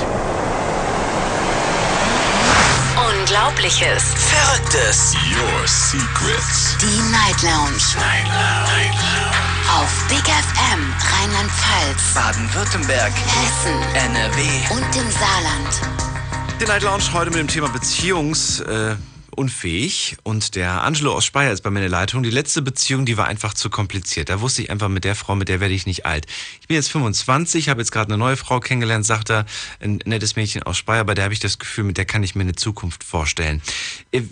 Unglaubliches. 2.97 4.13
Verrücktes. 4.15 5.15
Your 5.31 5.67
Secrets. 5.67 6.77
Die 6.81 7.11
Night 7.11 7.41
Lounge. 7.43 7.83
Night 7.99 8.25
Lounge. 8.25 9.27
Auf 9.69 10.07
Big 10.07 10.23
FM 10.23 10.56
Rheinland-Pfalz, 10.69 12.13
Baden-Württemberg. 12.13 13.13
Hessen 13.13 13.81
NRW. 14.11 14.41
und 14.71 14.95
im 14.97 15.11
Saarland. 15.11 15.81
Die 16.59 16.65
Night 16.65 16.83
Lounge 16.83 17.13
heute 17.13 17.29
mit 17.29 17.39
dem 17.39 17.47
Thema 17.47 17.69
Beziehungsunfähig. 17.69 18.67
Äh, 18.67 18.95
unfähig. 19.31 20.17
und 20.23 20.55
der 20.55 20.83
Angelo 20.83 21.13
aus 21.13 21.23
Speyer 21.23 21.53
ist 21.53 21.61
bei 21.61 21.69
mir 21.69 21.79
in 21.79 21.83
der 21.83 21.91
Leitung. 21.91 22.21
Die 22.21 22.29
letzte 22.29 22.61
Beziehung, 22.61 23.05
die 23.05 23.15
war 23.15 23.27
einfach 23.27 23.53
zu 23.53 23.69
kompliziert. 23.69 24.27
Da 24.27 24.41
wusste 24.41 24.61
ich 24.61 24.69
einfach, 24.69 24.89
mit 24.89 25.05
der 25.05 25.15
Frau, 25.15 25.35
mit 25.35 25.47
der 25.47 25.61
werde 25.61 25.73
ich 25.73 25.85
nicht 25.85 26.05
alt. 26.05 26.25
Ich 26.59 26.67
bin 26.67 26.75
jetzt 26.75 26.91
25, 26.91 27.69
habe 27.69 27.79
jetzt 27.79 27.93
gerade 27.93 28.09
eine 28.09 28.17
neue 28.17 28.35
Frau 28.35 28.59
kennengelernt, 28.59 29.05
sagt 29.05 29.29
er, 29.29 29.45
ein 29.79 29.99
nettes 30.03 30.35
Mädchen 30.35 30.63
aus 30.63 30.77
Speyer, 30.77 31.05
bei 31.05 31.13
der 31.13 31.23
habe 31.23 31.33
ich 31.33 31.39
das 31.39 31.59
Gefühl, 31.59 31.85
mit 31.85 31.97
der 31.97 32.03
kann 32.03 32.23
ich 32.23 32.35
mir 32.35 32.41
eine 32.41 32.55
Zukunft 32.55 33.05
vorstellen. 33.05 33.61
Ihr, 34.11 34.27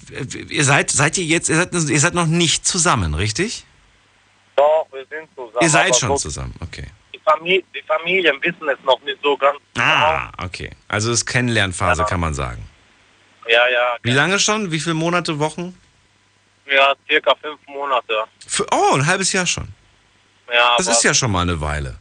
ihr 0.49 0.65
seid, 0.65 0.91
seid 0.91 1.17
ihr 1.17 1.23
jetzt, 1.23 1.47
ihr 1.47 1.55
seid, 1.55 1.73
ihr 1.73 1.99
seid 2.01 2.13
noch 2.13 2.27
nicht 2.27 2.67
zusammen, 2.67 3.13
richtig? 3.13 3.63
Doch, 4.55 4.87
wir 4.91 5.05
sind 5.07 5.27
zusammen. 5.35 5.57
ihr 5.61 5.69
seid 5.69 5.95
schon 5.95 6.17
zusammen, 6.17 6.53
okay. 6.61 6.87
Die, 7.13 7.19
Familie, 7.19 7.63
die 7.73 7.81
Familien 7.81 8.41
wissen 8.41 8.69
es 8.69 8.77
noch 8.83 9.01
nicht 9.01 9.17
so 9.21 9.35
ganz 9.37 9.57
Ah, 9.77 10.29
okay. 10.43 10.69
Also 10.87 11.11
es 11.11 11.19
ist 11.19 11.25
Kennenlernphase, 11.25 12.01
Ja. 12.03 12.07
kann 12.07 12.19
man 12.19 12.33
sagen. 12.33 12.67
genau. 13.45 13.57
Ja, 13.57 13.67
ja, 13.69 13.97
Wie 14.03 14.11
lange 14.11 14.39
schon? 14.39 14.71
Wie 14.71 14.79
viele 14.79 14.95
Monate, 14.95 15.37
Wochen? 15.39 15.79
ja, 16.67 16.93
circa 17.07 17.35
fünf 17.35 17.59
Monate. 17.67 18.23
Für, 18.47 18.65
oh, 18.71 18.95
ein 18.95 19.05
halbes 19.05 19.31
Jahr 19.33 19.45
schon. 19.45 19.67
Ja, 20.51 20.75
Das 20.77 20.87
ist 20.87 21.03
ja 21.03 21.13
schon 21.13 21.31
mal 21.31 21.41
eine 21.41 21.59
Weile. 21.59 21.97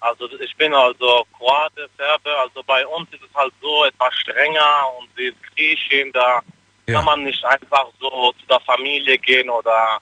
Also 0.00 0.28
ich 0.40 0.56
bin 0.56 0.74
also 0.74 1.24
Kroate, 1.36 1.88
Serbe, 1.96 2.36
also 2.38 2.62
bei 2.64 2.84
uns 2.86 3.08
ist 3.12 3.22
es 3.22 3.34
halt 3.34 3.52
so 3.60 3.84
etwas 3.84 4.12
strenger 4.14 4.82
und 4.98 5.08
sie 5.16 5.24
ist 5.26 5.36
Griechin, 5.54 6.10
da 6.12 6.42
Ja. 6.86 6.94
kann 6.96 7.04
man 7.04 7.22
nicht 7.24 7.44
einfach 7.44 7.86
so 8.00 8.32
zu 8.40 8.46
der 8.48 8.58
Familie 8.60 9.16
gehen 9.18 9.48
oder 9.48 10.00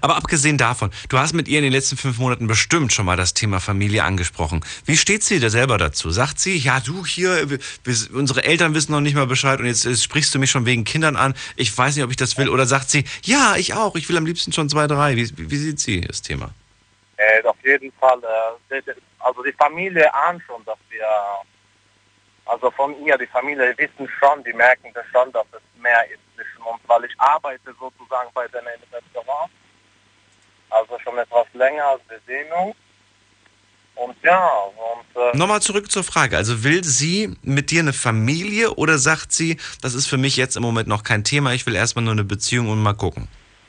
Aber 0.00 0.16
abgesehen 0.16 0.58
davon, 0.58 0.90
du 1.08 1.18
hast 1.18 1.32
mit 1.32 1.48
ihr 1.48 1.58
in 1.58 1.64
den 1.64 1.72
letzten 1.72 1.96
fünf 1.96 2.18
Monaten 2.18 2.46
bestimmt 2.46 2.92
schon 2.92 3.06
mal 3.06 3.16
das 3.16 3.34
Thema 3.34 3.60
Familie 3.60 4.04
angesprochen. 4.04 4.64
Wie 4.84 4.96
steht 4.96 5.22
sie 5.22 5.40
da 5.40 5.50
selber 5.50 5.78
dazu? 5.78 6.10
Sagt 6.10 6.38
sie, 6.38 6.56
ja 6.56 6.80
du 6.80 7.04
hier, 7.06 7.50
wir, 7.50 7.58
unsere 8.12 8.44
Eltern 8.44 8.74
wissen 8.74 8.92
noch 8.92 9.00
nicht 9.00 9.14
mal 9.14 9.26
Bescheid 9.26 9.60
und 9.60 9.66
jetzt, 9.66 9.84
jetzt 9.84 10.02
sprichst 10.02 10.34
du 10.34 10.38
mich 10.38 10.50
schon 10.50 10.66
wegen 10.66 10.84
Kindern 10.84 11.16
an. 11.16 11.34
Ich 11.56 11.76
weiß 11.76 11.96
nicht, 11.96 12.04
ob 12.04 12.10
ich 12.10 12.16
das 12.16 12.38
will. 12.38 12.48
Oder 12.48 12.66
sagt 12.66 12.90
sie, 12.90 13.04
ja, 13.22 13.56
ich 13.56 13.74
auch, 13.74 13.94
ich 13.96 14.08
will 14.08 14.16
am 14.16 14.26
liebsten 14.26 14.52
schon 14.52 14.68
zwei, 14.68 14.86
drei. 14.86 15.16
Wie, 15.16 15.30
wie 15.36 15.56
sieht 15.56 15.80
sie 15.80 16.00
das 16.00 16.22
Thema? 16.22 16.50
äh, 17.22 17.42
auf 17.46 17.56
jeden 17.64 17.92
Fall, 17.92 18.20
äh, 18.70 18.82
also 19.18 19.42
die 19.42 19.52
Familie 19.52 20.12
ahnt 20.14 20.42
schon, 20.46 20.64
dass 20.64 20.78
wir, 20.90 21.06
also 22.46 22.70
von 22.72 22.98
ihr, 23.04 23.16
die 23.16 23.26
Familie 23.26 23.74
wissen 23.78 24.08
schon, 24.18 24.42
die 24.44 24.52
merken 24.52 24.90
das 24.94 25.06
schon, 25.12 25.30
dass 25.32 25.46
es 25.52 25.62
mehr 25.80 26.04
ist 26.10 26.20
zwischen 26.34 26.62
uns, 26.62 26.80
weil 26.86 27.04
ich 27.04 27.14
arbeite 27.18 27.72
sozusagen 27.78 28.30
bei 28.34 28.48
denen 28.48 28.66
im 28.66 28.94
Restaurant, 28.94 29.50
also 30.72 30.98
schon 31.02 31.18
etwas 31.18 31.46
länger 31.54 31.84
als 31.84 32.02
uns. 32.10 32.76
Und 33.94 34.16
ja, 34.22 34.48
und 34.48 35.22
äh, 35.22 35.36
Nochmal 35.36 35.60
zurück 35.60 35.90
zur 35.90 36.02
Frage. 36.02 36.36
Also 36.36 36.64
will 36.64 36.82
sie 36.82 37.36
mit 37.42 37.70
dir 37.70 37.80
eine 37.80 37.92
Familie 37.92 38.72
oder 38.74 38.98
sagt 38.98 39.32
sie, 39.32 39.58
das 39.82 39.94
ist 39.94 40.06
für 40.06 40.16
mich 40.16 40.36
jetzt 40.36 40.56
im 40.56 40.62
Moment 40.62 40.88
noch 40.88 41.04
kein 41.04 41.24
Thema, 41.24 41.52
ich 41.52 41.66
will 41.66 41.74
erstmal 41.74 42.04
nur 42.04 42.12
eine 42.12 42.24
Beziehung 42.24 42.70
und 42.70 42.82
mal 42.82 42.94
gucken? 42.94 43.28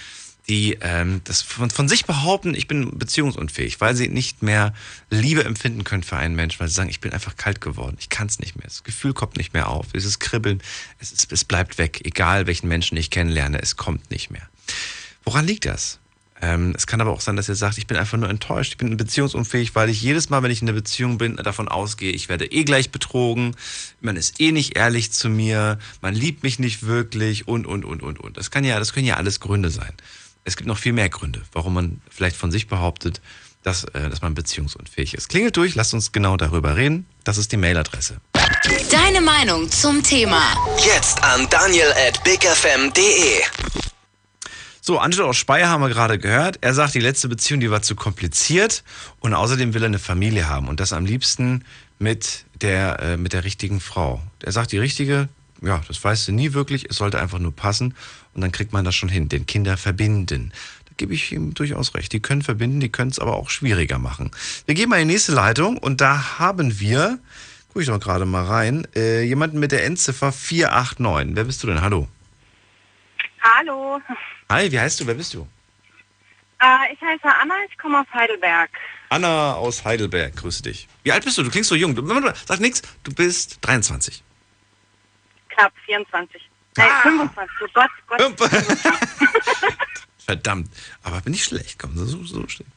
die 0.49 0.77
ähm, 0.81 1.21
das 1.25 1.43
von, 1.43 1.71
von 1.71 1.89
sich 1.89 2.05
behaupten, 2.05 2.55
ich 2.55 2.69
bin 2.69 2.99
beziehungsunfähig, 2.99 3.81
weil 3.81 3.95
sie 3.95 4.09
nicht 4.09 4.43
mehr 4.43 4.75
Liebe 5.09 5.45
empfinden 5.45 5.85
können 5.85 6.03
für 6.03 6.17
einen 6.17 6.35
Menschen, 6.35 6.61
weil 6.61 6.69
sie 6.69 6.75
sagen, 6.75 6.91
ich 6.91 7.01
bin 7.01 7.13
einfach 7.13 7.37
kalt 7.37 7.61
geworden, 7.61 7.97
ich 8.01 8.09
kann 8.09 8.27
es 8.27 8.41
nicht 8.41 8.57
mehr, 8.57 8.67
das 8.67 8.83
Gefühl 8.83 9.15
kommt 9.15 9.37
nicht 9.37 9.55
mehr 9.55 9.69
auf, 9.69 9.87
dieses 9.95 10.19
Kribbeln, 10.19 10.61
es, 10.99 11.13
ist, 11.13 11.33
es 11.33 11.45
bleibt 11.45 11.79
weg, 11.79 12.01
egal 12.05 12.47
welchen 12.47 12.69
Menschen 12.69 12.99
ich 12.99 13.11
kennenlerne, 13.11 13.63
es 13.63 13.77
kommt 13.77 14.11
nicht 14.11 14.31
mehr. 14.31 14.49
Woran 15.25 15.47
liegt 15.47 15.67
das? 15.67 16.00
Ähm, 16.43 16.73
es 16.77 16.87
kann 16.87 17.01
aber 17.01 17.11
auch 17.11 17.21
sein, 17.21 17.37
dass 17.37 17.49
ihr 17.49 17.55
sagt, 17.55 17.77
ich 17.77 17.87
bin 17.87 17.99
einfach 17.99 18.17
nur 18.17 18.31
enttäuscht, 18.31 18.73
ich 18.73 18.79
bin 18.79 18.97
beziehungsunfähig, 18.97 19.75
weil 19.75 19.91
ich 19.91 20.01
jedes 20.01 20.31
Mal, 20.31 20.43
wenn 20.43 20.51
ich 20.51 20.63
in 20.63 20.69
einer 20.69 20.77
Beziehung 20.77 21.19
bin, 21.19 21.37
davon 21.37 21.69
ausgehe, 21.69 22.13
ich 22.13 22.29
werde 22.29 22.51
eh 22.51 22.65
gleich 22.65 22.91
betrogen, 22.91 23.55
man 24.01 24.17
ist 24.17 24.41
eh 24.41 24.51
nicht 24.51 24.77
ehrlich 24.77 25.13
zu 25.13 25.29
mir, 25.29 25.79
man 26.01 26.15
liebt 26.15 26.43
mich 26.43 26.59
nicht 26.59 26.87
wirklich 26.87 27.47
und, 27.47 27.67
und, 27.67 27.85
und, 27.85 28.03
und, 28.03 28.19
und. 28.19 28.37
Das 28.37 28.51
kann 28.51 28.65
ja, 28.65 28.79
das 28.79 28.95
können 28.95 29.07
ja 29.07 29.17
alles 29.17 29.41
Gründe 29.41 29.71
sein. 29.71 29.93
Es 30.45 30.57
gibt 30.57 30.67
noch 30.67 30.79
viel 30.79 30.95
mehr 30.95 31.11
Gründe, 31.11 31.43
warum 31.53 31.75
man 31.75 32.01
vielleicht 32.09 32.37
von 32.37 32.51
sich 32.51 32.67
behauptet, 32.69 33.21
dass, 33.63 33.85
äh, 33.85 34.09
dass 34.09 34.23
man 34.23 34.35
beziehungsunfähig 34.35 35.13
ist. 35.13 35.29
Klingelt 35.29 35.59
durch, 35.59 35.75
lasst 35.75 35.93
uns 35.93 36.13
genau 36.13 36.39
darüber 36.39 36.77
reden. 36.77 37.07
Das 37.25 37.37
ist 37.37 37.53
die 37.53 37.59
Mailadresse. 37.59 38.17
Deine 38.91 39.21
Meinung 39.21 39.71
zum 39.71 40.03
Thema. 40.03 40.55
Jetzt 40.79 41.23
an 41.23 41.47
daniel 41.51 41.93
at 42.09 42.25
bigfm.de. 42.25 43.90
So, 44.91 44.99
Angelo 44.99 45.29
aus 45.29 45.37
Speyer 45.37 45.69
haben 45.69 45.83
wir 45.83 45.89
gerade 45.89 46.19
gehört. 46.19 46.59
Er 46.63 46.75
sagt, 46.75 46.97
die 46.97 46.99
letzte 46.99 47.29
Beziehung, 47.29 47.61
die 47.61 47.71
war 47.71 47.81
zu 47.81 47.95
kompliziert 47.95 48.83
und 49.21 49.35
außerdem 49.35 49.73
will 49.73 49.85
er 49.85 49.87
eine 49.87 50.01
Familie 50.01 50.49
haben 50.49 50.67
und 50.67 50.81
das 50.81 50.93
am 50.93 51.07
liebsten 51.07 51.65
mit 52.01 52.45
der, 52.61 52.99
äh, 52.99 53.17
mit 53.17 53.33
der 53.33 53.45
richtigen 53.45 53.79
Frau. 53.79 54.21
Er 54.43 54.51
sagt, 54.51 54.73
die 54.73 54.79
richtige, 54.79 55.29
ja, 55.63 55.81
das 55.87 56.03
weißt 56.03 56.27
du 56.27 56.33
nie 56.33 56.55
wirklich, 56.55 56.91
es 56.91 56.97
sollte 56.97 57.21
einfach 57.21 57.39
nur 57.39 57.55
passen 57.55 57.95
und 58.35 58.41
dann 58.41 58.51
kriegt 58.51 58.73
man 58.73 58.85
das 58.85 58.97
schon 58.97 59.09
hin, 59.09 59.29
den 59.29 59.47
Kinder 59.47 59.77
verbinden. 59.77 60.51
Da 60.87 60.95
gebe 60.97 61.15
ich 61.15 61.31
ihm 61.31 61.55
durchaus 61.55 61.95
recht. 61.95 62.13
Die 62.13 62.19
können 62.19 62.43
verbinden, 62.43 62.81
die 62.81 62.89
können 62.89 63.13
es 63.13 63.21
aber 63.21 63.37
auch 63.37 63.49
schwieriger 63.49 64.01
machen. 64.01 64.33
Wir 64.67 64.75
gehen 64.75 64.89
mal 64.89 65.01
in 65.01 65.07
die 65.07 65.15
nächste 65.15 65.31
Leitung 65.31 65.79
und 65.79 66.01
da 66.01 66.41
haben 66.41 66.81
wir, 66.81 67.21
gucke 67.69 67.83
ich 67.83 67.87
doch 67.87 68.01
gerade 68.01 68.27
mal 68.27 68.45
rein, 68.45 68.89
äh, 68.97 69.23
jemanden 69.23 69.61
mit 69.61 69.71
der 69.71 69.85
Endziffer 69.85 70.33
489. 70.33 71.37
Wer 71.37 71.45
bist 71.45 71.63
du 71.63 71.69
denn? 71.69 71.81
Hallo. 71.81 72.09
Hallo, 73.43 74.01
Hi, 74.51 74.71
wie 74.71 74.79
heißt 74.79 75.01
du? 75.01 75.07
Wer 75.07 75.15
bist 75.15 75.35
du? 75.35 75.47
äh, 76.61 76.93
ich 76.93 77.01
heiße 77.01 77.25
Anna, 77.25 77.55
ich 77.69 77.79
komme 77.79 78.01
aus 78.01 78.07
Heidelberg. 78.13 78.71
Anna 79.09 79.55
aus 79.55 79.85
Heidelberg, 79.85 80.37
grüße 80.37 80.63
dich. 80.63 80.89
Wie 81.03 81.13
alt 81.13 81.25
bist 81.25 81.39
du? 81.39 81.43
Du 81.43 81.51
klingst 81.51 81.71
so 81.71 81.75
jung. 81.75 81.95
Du, 81.95 82.07
sag 82.47 82.61
nix, 82.61 82.83
du 83.03 83.13
bist 83.15 83.59
23. 83.63 84.23
Knapp 85.49 85.73
24. 85.87 86.51
Nee, 86.77 86.85
25. 87.03 87.51
Oh 87.63 87.67
Gott, 87.75 87.91
Gott. 88.07 88.51
Verdammt. 90.25 90.71
Aber 91.03 91.21
bin 91.23 91.35
ich 91.35 91.45
schlecht. 91.45 91.79
Komm, 91.79 91.97
so, 91.97 92.25
so, 92.25 92.47
schlecht. 92.49 92.71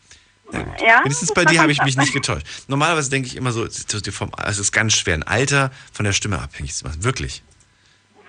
Ja, 0.51 1.03
Wenigstens 1.03 1.33
bei 1.33 1.45
dir 1.45 1.61
habe 1.61 1.71
ich 1.71 1.81
mich 1.83 1.97
nicht 1.97 2.13
getäuscht. 2.13 2.45
Normalerweise 2.67 3.09
denke 3.09 3.27
ich 3.27 3.35
immer 3.35 3.51
so, 3.51 3.63
es 3.65 3.85
ist 3.85 4.71
ganz 4.71 4.93
schwer, 4.93 5.15
ein 5.15 5.23
Alter 5.23 5.71
von 5.91 6.05
der 6.05 6.13
Stimme 6.13 6.39
abhängig 6.39 6.75
zu 6.75 6.85
machen. 6.85 7.03
Wirklich. 7.03 7.43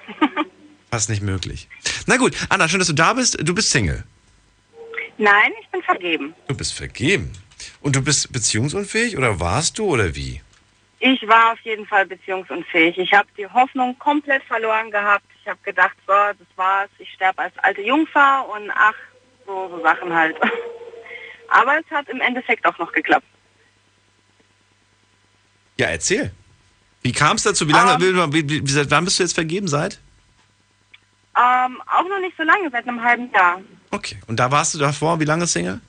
Fast 0.94 1.10
nicht 1.10 1.22
möglich. 1.22 1.66
Na 2.06 2.18
gut, 2.18 2.36
Anna, 2.50 2.68
schön, 2.68 2.78
dass 2.78 2.86
du 2.86 2.94
da 2.94 3.14
bist. 3.14 3.36
Du 3.42 3.52
bist 3.52 3.72
Single. 3.72 4.04
Nein, 5.18 5.50
ich 5.60 5.68
bin 5.70 5.82
vergeben. 5.82 6.34
Du 6.46 6.56
bist 6.56 6.72
vergeben. 6.72 7.32
Und 7.80 7.96
du 7.96 8.00
bist 8.00 8.32
beziehungsunfähig 8.32 9.16
oder 9.16 9.40
warst 9.40 9.76
du 9.80 9.86
oder 9.86 10.14
wie? 10.14 10.40
Ich 11.00 11.26
war 11.26 11.50
auf 11.52 11.58
jeden 11.62 11.84
Fall 11.84 12.06
beziehungsunfähig. 12.06 12.96
Ich 12.96 13.12
habe 13.12 13.26
die 13.36 13.48
Hoffnung 13.48 13.98
komplett 13.98 14.44
verloren 14.44 14.92
gehabt. 14.92 15.24
Ich 15.42 15.48
habe 15.48 15.58
gedacht, 15.64 15.96
so, 16.06 16.12
das 16.12 16.46
war's. 16.54 16.90
Ich 17.00 17.12
sterbe 17.12 17.42
als 17.42 17.58
alte 17.58 17.82
Jungfer 17.82 18.48
und 18.54 18.70
ach, 18.72 18.94
so, 19.46 19.68
so 19.70 19.82
Sachen 19.82 20.14
halt. 20.14 20.36
Aber 21.48 21.76
es 21.76 21.90
hat 21.90 22.08
im 22.08 22.20
Endeffekt 22.20 22.64
auch 22.66 22.78
noch 22.78 22.92
geklappt. 22.92 23.26
Ja, 25.76 25.88
erzähl. 25.88 26.30
Wie 27.02 27.10
kam 27.10 27.34
es 27.34 27.42
dazu? 27.42 27.66
Wie 27.66 27.72
lange, 27.72 27.98
wie, 28.00 28.48
wie, 28.48 28.64
wie, 28.64 28.70
seit 28.70 28.92
wann 28.92 29.04
bist 29.04 29.18
du 29.18 29.24
jetzt 29.24 29.34
vergeben? 29.34 29.66
Seit? 29.66 29.98
Ähm, 31.36 31.82
auch 31.86 32.09
noch 32.09 32.20
nicht 32.20 32.36
so 32.36 32.44
lange, 32.44 32.70
seit 32.70 32.86
einem 32.86 33.02
halben 33.02 33.31
Jahr. 33.32 33.61
Okay. 33.90 34.19
Und 34.27 34.39
da 34.39 34.51
warst 34.51 34.74
du 34.74 34.78
davor, 34.78 35.19
wie 35.20 35.24
lange 35.24 35.47
Single? 35.47 35.81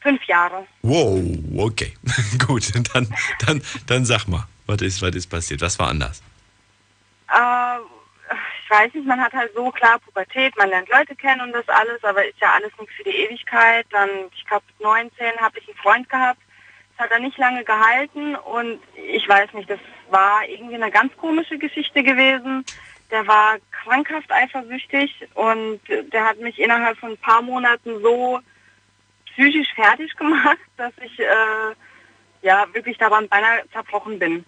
Fünf 0.00 0.22
Jahre. 0.24 0.66
Wow, 0.82 1.22
okay. 1.56 1.94
Gut, 2.46 2.72
dann, 2.94 3.08
dann, 3.46 3.62
dann 3.86 4.04
sag 4.04 4.26
mal, 4.26 4.46
was 4.66 4.80
ist, 4.82 5.02
was 5.02 5.14
ist 5.14 5.28
passiert? 5.28 5.60
Was 5.60 5.78
war 5.78 5.88
anders? 5.88 6.22
Äh, 7.30 7.78
ich 8.62 8.70
weiß 8.70 8.92
nicht, 8.94 9.06
man 9.06 9.20
hat 9.20 9.32
halt 9.32 9.52
so 9.54 9.70
klar 9.70 9.98
Pubertät, 9.98 10.56
man 10.56 10.68
lernt 10.68 10.90
Leute 10.90 11.16
kennen 11.16 11.40
und 11.40 11.52
das 11.52 11.68
alles, 11.68 12.04
aber 12.04 12.26
ist 12.26 12.40
ja 12.40 12.52
alles 12.54 12.70
nicht 12.78 12.92
für 12.92 13.04
die 13.04 13.16
Ewigkeit. 13.16 13.86
Dann, 13.90 14.08
ich 14.34 14.44
glaube, 14.44 14.64
mit 14.68 14.80
19 14.80 15.40
habe 15.40 15.58
ich 15.58 15.66
einen 15.66 15.78
Freund 15.78 16.08
gehabt. 16.08 16.40
Das 16.96 17.06
hat 17.06 17.12
er 17.12 17.20
nicht 17.20 17.38
lange 17.38 17.64
gehalten 17.64 18.34
und 18.34 18.80
ich 18.94 19.26
weiß 19.28 19.52
nicht, 19.54 19.70
das 19.70 19.78
war 20.10 20.46
irgendwie 20.46 20.74
eine 20.74 20.90
ganz 20.90 21.16
komische 21.16 21.56
Geschichte 21.56 22.02
gewesen. 22.02 22.64
Der 23.10 23.26
war 23.26 23.56
krankhaft 23.70 24.30
eifersüchtig 24.30 25.26
und 25.34 25.80
der 25.88 26.24
hat 26.24 26.40
mich 26.40 26.58
innerhalb 26.58 26.98
von 26.98 27.12
ein 27.12 27.18
paar 27.18 27.42
Monaten 27.42 28.02
so 28.02 28.40
psychisch 29.26 29.72
fertig 29.74 30.14
gemacht, 30.16 30.58
dass 30.76 30.92
ich 31.02 31.18
äh, 31.18 31.74
ja 32.42 32.66
wirklich 32.72 32.98
daran 32.98 33.28
beinahe 33.28 33.62
zerbrochen 33.72 34.18
bin. 34.18 34.44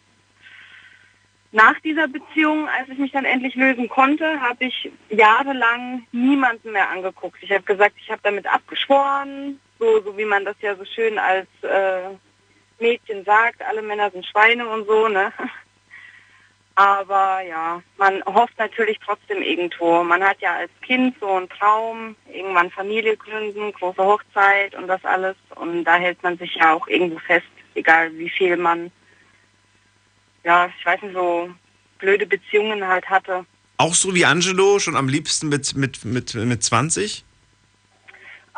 Nach 1.53 1.79
dieser 1.81 2.07
Beziehung, 2.07 2.69
als 2.69 2.89
ich 2.89 2.99
mich 2.99 3.11
dann 3.11 3.25
endlich 3.25 3.57
lösen 3.57 3.89
konnte, 3.89 4.41
habe 4.41 4.67
ich 4.67 4.91
jahrelang 5.09 6.07
niemanden 6.13 6.71
mehr 6.71 6.89
angeguckt. 6.91 7.43
Ich 7.43 7.51
habe 7.51 7.65
gesagt, 7.65 7.95
ich 7.99 8.09
habe 8.11 8.21
damit 8.23 8.47
abgeschworen, 8.47 9.59
so, 9.81 10.01
so 10.03 10.17
wie 10.17 10.25
man 10.25 10.45
das 10.45 10.55
ja 10.61 10.77
so 10.77 10.85
schön 10.85 11.19
als 11.19 11.49
äh, 11.63 12.11
Mädchen 12.79 13.25
sagt, 13.25 13.63
alle 13.63 13.83
Männer 13.83 14.11
sind 14.11 14.27
Schweine 14.27 14.69
und 14.69 14.87
so, 14.87 15.09
ne? 15.09 15.33
Aber 16.77 17.41
ja, 17.43 17.83
man 17.99 18.23
hofft 18.25 18.59
natürlich 18.59 18.99
trotzdem 19.05 19.43
irgendwo. 19.43 20.03
Man 20.03 20.23
hat 20.23 20.41
ja 20.41 20.57
als 20.57 20.71
Kind 20.83 21.15
so 21.21 21.29
einen 21.29 21.49
Traum, 21.49 22.17
irgendwann 22.33 22.71
Familie 22.71 23.17
gründen, 23.17 23.73
große 23.73 24.03
Hochzeit 24.03 24.75
und 24.75 24.87
das 24.87 25.05
alles. 25.05 25.37
Und 25.57 25.85
da 25.85 25.97
hält 25.97 26.23
man 26.23 26.39
sich 26.39 26.55
ja 26.55 26.73
auch 26.73 26.87
irgendwo 26.89 27.19
fest, 27.19 27.47
egal 27.75 28.17
wie 28.17 28.31
viel 28.31 28.57
man, 28.57 28.91
ja, 30.45 30.71
ich 30.79 30.87
weiß 30.87 31.03
nicht, 31.03 31.15
so 31.15 31.51
blöde 31.99 32.27
Beziehungen 32.27 32.87
halt 32.87 33.09
hatte. 33.11 33.45
Auch 33.77 33.95
so 33.95 34.15
wie 34.15 34.25
Angelo, 34.25 34.79
schon 34.79 34.97
am 34.97 35.09
liebsten 35.09 35.49
mit, 35.49 35.75
mit, 35.75 36.05
mit, 36.05 36.35
mit 36.35 36.63
20? 36.63 37.25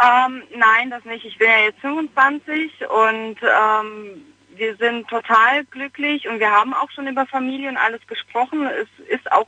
Ähm, 0.02 0.42
nein, 0.56 0.90
das 0.90 1.04
nicht. 1.04 1.24
Ich 1.24 1.38
bin 1.38 1.48
ja 1.48 1.64
jetzt 1.64 1.80
25 1.80 2.72
und 2.88 3.36
ähm, 3.42 4.22
wir 4.56 4.76
sind 4.76 5.08
total 5.08 5.64
glücklich 5.66 6.28
und 6.28 6.40
wir 6.40 6.50
haben 6.50 6.74
auch 6.74 6.90
schon 6.90 7.06
über 7.06 7.26
Familie 7.26 7.68
und 7.68 7.76
alles 7.76 8.06
gesprochen. 8.06 8.66
Es 8.66 8.88
ist 9.08 9.30
auch 9.32 9.46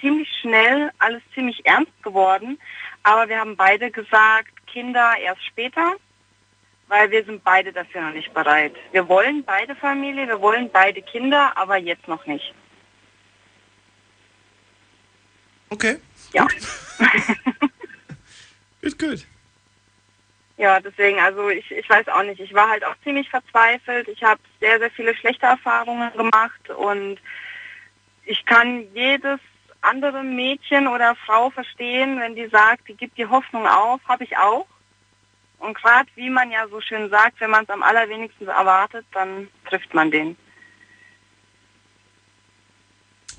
ziemlich 0.00 0.28
schnell 0.40 0.90
alles 0.98 1.22
ziemlich 1.34 1.64
ernst 1.64 2.02
geworden. 2.02 2.58
Aber 3.02 3.28
wir 3.28 3.38
haben 3.38 3.56
beide 3.56 3.90
gesagt, 3.90 4.50
Kinder 4.66 5.14
erst 5.20 5.44
später, 5.44 5.96
weil 6.88 7.10
wir 7.10 7.24
sind 7.24 7.42
beide 7.44 7.72
dafür 7.72 8.02
noch 8.02 8.14
nicht 8.14 8.32
bereit. 8.34 8.74
Wir 8.92 9.08
wollen 9.08 9.44
beide 9.44 9.74
Familie, 9.74 10.28
wir 10.28 10.40
wollen 10.40 10.70
beide 10.72 11.02
Kinder, 11.02 11.56
aber 11.56 11.76
jetzt 11.76 12.06
noch 12.08 12.26
nicht. 12.26 12.54
Okay. 15.70 15.96
Ja. 16.32 16.46
Gut, 18.82 18.98
gut. 18.98 19.26
Ja, 20.62 20.78
deswegen, 20.78 21.18
also 21.18 21.48
ich, 21.48 21.68
ich 21.72 21.90
weiß 21.90 22.06
auch 22.06 22.22
nicht. 22.22 22.38
Ich 22.38 22.54
war 22.54 22.68
halt 22.68 22.84
auch 22.84 22.94
ziemlich 23.02 23.28
verzweifelt. 23.28 24.06
Ich 24.06 24.22
habe 24.22 24.40
sehr, 24.60 24.78
sehr 24.78 24.92
viele 24.92 25.12
schlechte 25.16 25.44
Erfahrungen 25.44 26.12
gemacht 26.12 26.70
und 26.70 27.18
ich 28.24 28.46
kann 28.46 28.86
jedes 28.94 29.40
andere 29.80 30.22
Mädchen 30.22 30.86
oder 30.86 31.16
Frau 31.26 31.50
verstehen, 31.50 32.20
wenn 32.20 32.36
die 32.36 32.46
sagt, 32.46 32.86
die 32.86 32.94
gibt 32.94 33.18
die 33.18 33.26
Hoffnung 33.26 33.66
auf, 33.66 34.00
habe 34.06 34.22
ich 34.22 34.36
auch. 34.36 34.68
Und 35.58 35.74
gerade 35.74 36.08
wie 36.14 36.30
man 36.30 36.52
ja 36.52 36.68
so 36.68 36.80
schön 36.80 37.10
sagt, 37.10 37.40
wenn 37.40 37.50
man 37.50 37.64
es 37.64 37.70
am 37.70 37.82
allerwenigsten 37.82 38.46
erwartet, 38.46 39.04
dann 39.14 39.48
trifft 39.68 39.92
man 39.94 40.12
den. 40.12 40.36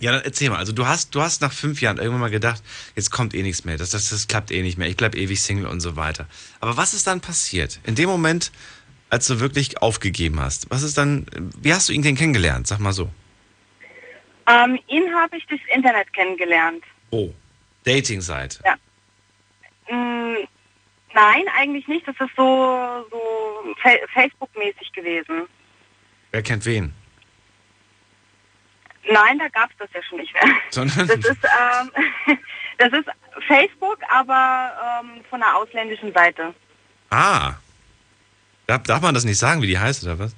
Ja, 0.03 0.11
dann 0.11 0.21
erzähl 0.25 0.49
mal. 0.49 0.57
Also 0.57 0.73
du 0.73 0.85
hast, 0.85 1.15
du 1.15 1.21
hast 1.21 1.41
nach 1.41 1.53
fünf 1.53 1.79
Jahren 1.79 1.97
irgendwann 1.97 2.19
mal 2.19 2.29
gedacht, 2.29 2.61
jetzt 2.93 3.09
kommt 3.09 3.33
eh 3.33 3.41
nichts 3.41 3.63
mehr, 3.63 3.77
das, 3.77 3.91
das, 3.91 4.09
das 4.09 4.27
klappt 4.27 4.51
eh 4.51 4.61
nicht 4.61 4.77
mehr, 4.77 4.89
ich 4.89 4.97
bleib 4.97 5.15
ewig 5.15 5.41
Single 5.41 5.65
und 5.65 5.79
so 5.79 5.95
weiter. 5.95 6.27
Aber 6.59 6.75
was 6.75 6.93
ist 6.93 7.07
dann 7.07 7.21
passiert? 7.21 7.79
In 7.85 7.95
dem 7.95 8.09
Moment, 8.09 8.51
als 9.09 9.27
du 9.27 9.39
wirklich 9.39 9.81
aufgegeben 9.81 10.41
hast, 10.41 10.69
was 10.69 10.83
ist 10.83 10.97
dann, 10.97 11.25
wie 11.57 11.73
hast 11.73 11.87
du 11.87 11.93
ihn 11.93 12.01
denn 12.01 12.17
kennengelernt? 12.17 12.67
Sag 12.67 12.79
mal 12.79 12.91
so. 12.91 13.09
Ähm, 14.45 14.77
ihn 14.89 15.09
habe 15.15 15.37
ich 15.37 15.45
durchs 15.45 15.63
Internet 15.73 16.11
kennengelernt. 16.11 16.83
Oh, 17.11 17.29
Dating-Seite. 17.85 18.61
Ja. 18.65 18.75
Mm, 19.89 20.35
nein, 21.13 21.45
eigentlich 21.57 21.87
nicht. 21.87 22.05
Das 22.05 22.15
ist 22.19 22.35
so, 22.35 23.07
so 23.09 23.73
Fa 23.81 23.91
Facebook-mäßig 24.13 24.91
gewesen. 24.91 25.43
Wer 26.31 26.43
kennt 26.43 26.65
wen? 26.65 26.93
Nein, 29.11 29.39
da 29.39 29.47
gab 29.49 29.69
es 29.71 29.77
das 29.77 29.89
ja 29.93 30.01
schon 30.03 30.19
nicht 30.19 30.33
mehr. 30.33 30.43
Sondern? 30.69 31.07
Das 31.07 31.17
ist, 31.17 31.43
ähm, 31.43 32.37
das 32.77 32.93
ist 32.93 33.09
Facebook, 33.47 33.99
aber 34.09 35.01
ähm, 35.01 35.23
von 35.29 35.41
einer 35.41 35.55
ausländischen 35.57 36.13
Seite. 36.13 36.53
Ah. 37.09 37.53
Darf, 38.67 38.83
darf 38.83 39.01
man 39.01 39.13
das 39.13 39.25
nicht 39.25 39.37
sagen, 39.37 39.61
wie 39.61 39.67
die 39.67 39.79
heißt 39.79 40.03
oder 40.03 40.19
was? 40.19 40.35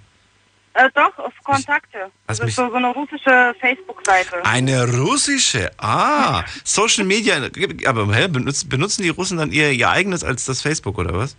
Äh, 0.73 0.89
doch, 0.93 1.17
auf 1.19 1.33
Kontakte. 1.43 2.11
Das 2.27 2.39
ist 2.39 2.55
so, 2.55 2.69
so 2.69 2.75
eine 2.75 2.89
russische 2.89 3.55
Facebook-Seite. 3.61 4.43
Eine 4.43 4.85
russische. 4.97 5.71
Ah, 5.77 6.43
Social 6.65 7.05
Media. 7.05 7.37
Aber 7.85 8.13
hä, 8.13 8.27
benutzen, 8.27 8.67
benutzen 8.67 9.03
die 9.03 9.09
Russen 9.09 9.37
dann 9.37 9.53
ihr, 9.53 9.71
ihr 9.71 9.89
eigenes 9.89 10.25
als 10.25 10.43
das 10.43 10.61
Facebook 10.61 10.97
oder 10.97 11.13
was? 11.13 11.37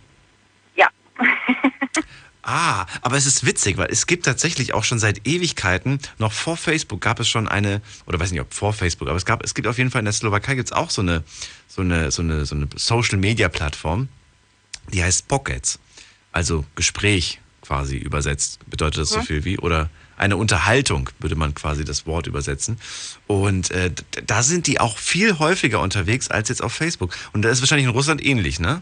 Ah, 2.49 2.85
aber 3.01 3.17
es 3.17 3.25
ist 3.25 3.45
witzig, 3.45 3.75
weil 3.75 3.89
es 3.91 4.07
gibt 4.07 4.23
tatsächlich 4.25 4.73
auch 4.73 4.85
schon 4.85 4.99
seit 4.99 5.27
Ewigkeiten, 5.27 5.99
noch 6.17 6.31
vor 6.31 6.55
Facebook 6.55 7.01
gab 7.01 7.19
es 7.19 7.27
schon 7.27 7.45
eine, 7.49 7.81
oder 8.05 8.21
weiß 8.21 8.31
nicht, 8.31 8.39
ob 8.39 8.53
vor 8.53 8.71
Facebook, 8.71 9.09
aber 9.09 9.17
es 9.17 9.25
gab, 9.25 9.43
es 9.43 9.53
gibt 9.53 9.67
auf 9.67 9.77
jeden 9.77 9.91
Fall 9.91 9.99
in 9.99 10.05
der 10.05 10.13
Slowakei 10.13 10.55
gibt 10.55 10.69
es 10.69 10.71
auch 10.71 10.89
so 10.89 11.01
eine, 11.01 11.25
so 11.67 11.81
eine, 11.81 12.09
so 12.09 12.21
eine, 12.21 12.45
so 12.45 12.55
eine 12.55 12.69
Social 12.77 13.17
Media 13.17 13.49
Plattform, 13.49 14.07
die 14.93 15.03
heißt 15.03 15.27
Pockets. 15.27 15.77
Also 16.31 16.63
Gespräch 16.75 17.41
quasi 17.61 17.97
übersetzt, 17.97 18.59
bedeutet 18.69 19.01
das 19.01 19.09
so 19.09 19.19
Mhm. 19.19 19.23
viel 19.23 19.43
wie, 19.43 19.57
oder 19.59 19.89
eine 20.15 20.37
Unterhaltung, 20.37 21.09
würde 21.19 21.35
man 21.35 21.53
quasi 21.53 21.83
das 21.83 22.05
Wort 22.05 22.27
übersetzen. 22.27 22.79
Und 23.27 23.71
äh, 23.71 23.91
da 24.25 24.41
sind 24.41 24.67
die 24.67 24.79
auch 24.79 24.97
viel 24.97 25.37
häufiger 25.37 25.81
unterwegs 25.81 26.29
als 26.29 26.47
jetzt 26.47 26.63
auf 26.63 26.71
Facebook. 26.71 27.13
Und 27.33 27.41
da 27.41 27.49
ist 27.49 27.59
wahrscheinlich 27.61 27.87
in 27.87 27.91
Russland 27.91 28.23
ähnlich, 28.25 28.61
ne? 28.61 28.81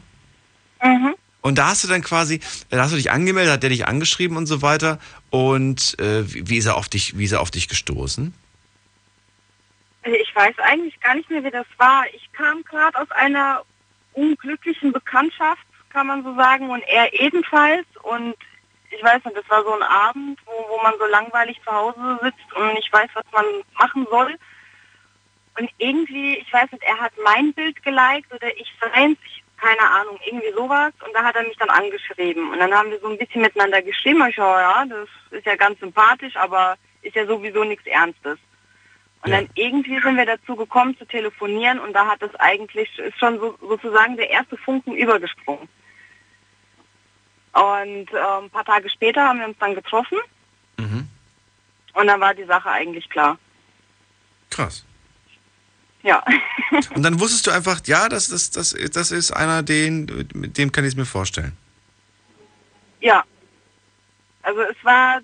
Mhm. 0.84 1.16
Und 1.46 1.60
da 1.60 1.68
hast 1.68 1.84
du 1.84 1.88
dann 1.88 2.02
quasi, 2.02 2.40
da 2.72 2.82
hast 2.82 2.92
du 2.92 2.98
dich 2.98 3.12
angemeldet, 3.12 3.54
hat 3.54 3.62
der 3.62 3.70
dich 3.70 3.88
angeschrieben 3.88 4.36
und 4.36 4.48
so 4.48 4.64
weiter. 4.64 4.98
Und 5.30 5.96
äh, 6.00 6.24
wie, 6.26 6.58
ist 6.58 6.66
er 6.66 6.76
auf 6.76 6.90
dich, 6.90 7.20
wie 7.20 7.26
ist 7.26 7.34
er 7.34 7.42
auf 7.42 7.52
dich 7.52 7.68
gestoßen? 7.68 8.34
Ich 10.06 10.36
weiß 10.36 10.58
eigentlich 10.58 11.00
gar 11.02 11.14
nicht 11.14 11.30
mehr, 11.30 11.44
wie 11.44 11.52
das 11.52 11.68
war. 11.78 12.06
Ich 12.16 12.32
kam 12.34 12.64
gerade 12.64 13.00
aus 13.00 13.12
einer 13.12 13.62
unglücklichen 14.14 14.92
Bekanntschaft, 14.92 15.62
kann 15.90 16.08
man 16.08 16.24
so 16.24 16.34
sagen, 16.34 16.72
und 16.72 16.82
er 16.88 17.14
ebenfalls. 17.14 17.86
Und 18.02 18.34
ich 18.90 19.04
weiß 19.04 19.24
nicht, 19.26 19.38
das 19.38 19.48
war 19.48 19.64
so 19.64 19.74
ein 19.76 19.84
Abend, 19.84 20.40
wo, 20.48 20.52
wo 20.52 20.82
man 20.82 20.96
so 20.98 21.06
langweilig 21.06 21.62
zu 21.64 21.72
Hause 21.72 22.20
sitzt 22.24 22.54
und 22.56 22.74
nicht 22.74 22.92
weiß, 22.92 23.12
was 23.14 23.26
man 23.32 23.46
machen 23.78 24.08
soll. 24.10 24.36
Und 25.60 25.70
irgendwie, 25.78 26.38
ich 26.38 26.52
weiß 26.52 26.72
nicht, 26.72 26.84
er 26.84 27.00
hat 27.00 27.14
mein 27.24 27.54
Bild 27.54 27.84
geliked 27.84 28.34
oder 28.34 28.48
ich 28.58 28.74
seins, 28.82 29.20
ich, 29.28 29.44
keine 29.58 29.90
Ahnung, 29.90 30.20
irgendwie 30.26 30.52
sowas. 30.54 30.94
Und 31.06 31.14
da 31.14 31.24
hat 31.24 31.36
er 31.36 31.44
mich 31.44 31.58
dann 31.58 31.70
angeschrieben. 31.70 32.52
Und 32.52 32.60
dann 32.60 32.74
haben 32.74 32.92
wir 32.92 33.00
so 33.00 33.08
ein 33.08 33.18
bisschen 33.18 33.42
miteinander 33.42 33.82
geschrieben. 33.82 34.26
Ich 34.28 34.36
schaue, 34.36 34.60
ja, 34.60 34.86
das 34.86 35.08
ist 35.32 35.46
ja 35.46 35.56
ganz 35.56 35.80
sympathisch, 35.80 36.36
aber 36.36 36.76
ist 37.02 37.16
ja 37.16 37.26
sowieso 37.26 37.64
nichts 37.64 37.86
Ernstes. 37.86 38.38
Und 39.24 39.32
dann 39.32 39.50
irgendwie 39.56 40.00
sind 40.02 40.18
wir 40.18 40.26
dazu 40.26 40.56
gekommen 40.56 40.96
zu 40.98 41.06
telefonieren 41.06 41.80
und 41.80 41.94
da 41.94 42.06
hat 42.06 42.22
es 42.22 42.36
eigentlich, 42.36 43.00
ist 43.00 43.18
schon 43.18 43.40
so, 43.40 43.58
sozusagen 43.60 44.18
der 44.18 44.30
erste 44.30 44.56
Funken 44.56 44.96
übergesprungen. 44.96 45.68
Und 47.54 48.14
äh, 48.14 48.42
ein 48.42 48.50
paar 48.52 48.66
Tage 48.66 48.88
später 48.88 49.24
haben 49.28 49.40
wir 49.40 49.48
uns 49.48 49.58
dann 49.58 49.74
getroffen 49.74 50.20
und 51.96 52.08
dann 52.08 52.22
war 52.22 52.34
die 52.34 52.44
Sache 52.44 52.70
eigentlich 52.70 53.10
klar. 53.10 53.38
Krass. 54.50 54.86
Ja. 56.06 56.24
Und 56.96 57.04
dann 57.04 57.20
wusstest 57.20 57.48
du 57.48 57.52
einfach, 57.52 57.82
ja, 57.86 58.08
das, 58.08 58.30
das, 58.30 58.52
das, 58.52 58.76
das 58.94 59.12
ist 59.12 59.32
einer, 59.32 59.64
den, 59.64 60.28
mit 60.34 60.58
dem 60.58 60.72
kann 60.72 60.86
ich 60.86 60.90
es 60.90 60.96
mir 60.96 61.06
vorstellen. 61.06 61.58
Ja. 63.02 63.24
Also 64.44 64.62
es 64.62 64.78
war 64.84 65.20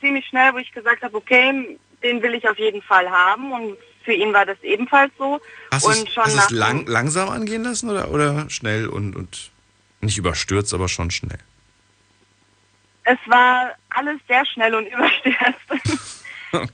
ziemlich 0.00 0.26
schnell, 0.26 0.52
wo 0.52 0.58
ich 0.58 0.72
gesagt 0.72 1.02
habe, 1.02 1.16
okay, 1.16 1.78
den 2.02 2.22
will 2.22 2.34
ich 2.34 2.48
auf 2.48 2.58
jeden 2.58 2.82
Fall 2.82 3.08
haben 3.08 3.52
und 3.52 3.76
für 4.04 4.12
ihn 4.12 4.32
war 4.32 4.44
das 4.44 4.58
ebenfalls 4.62 5.12
so. 5.18 5.40
Hast 5.72 5.84
du 5.84 5.90
und 5.90 6.10
schon 6.10 6.24
hast 6.24 6.34
es 6.34 6.50
lang, 6.50 6.86
langsam 6.86 7.28
angehen 7.28 7.62
lassen 7.62 7.88
oder, 7.88 8.10
oder 8.10 8.50
schnell 8.50 8.88
und, 8.88 9.14
und 9.14 9.50
nicht 10.00 10.18
überstürzt, 10.18 10.74
aber 10.74 10.88
schon 10.88 11.10
schnell? 11.10 11.38
es 13.08 13.18
war 13.26 13.72
alles 13.90 14.20
sehr 14.28 14.44
schnell 14.46 14.74
und 14.74 14.86
überstürzt. 14.92 16.24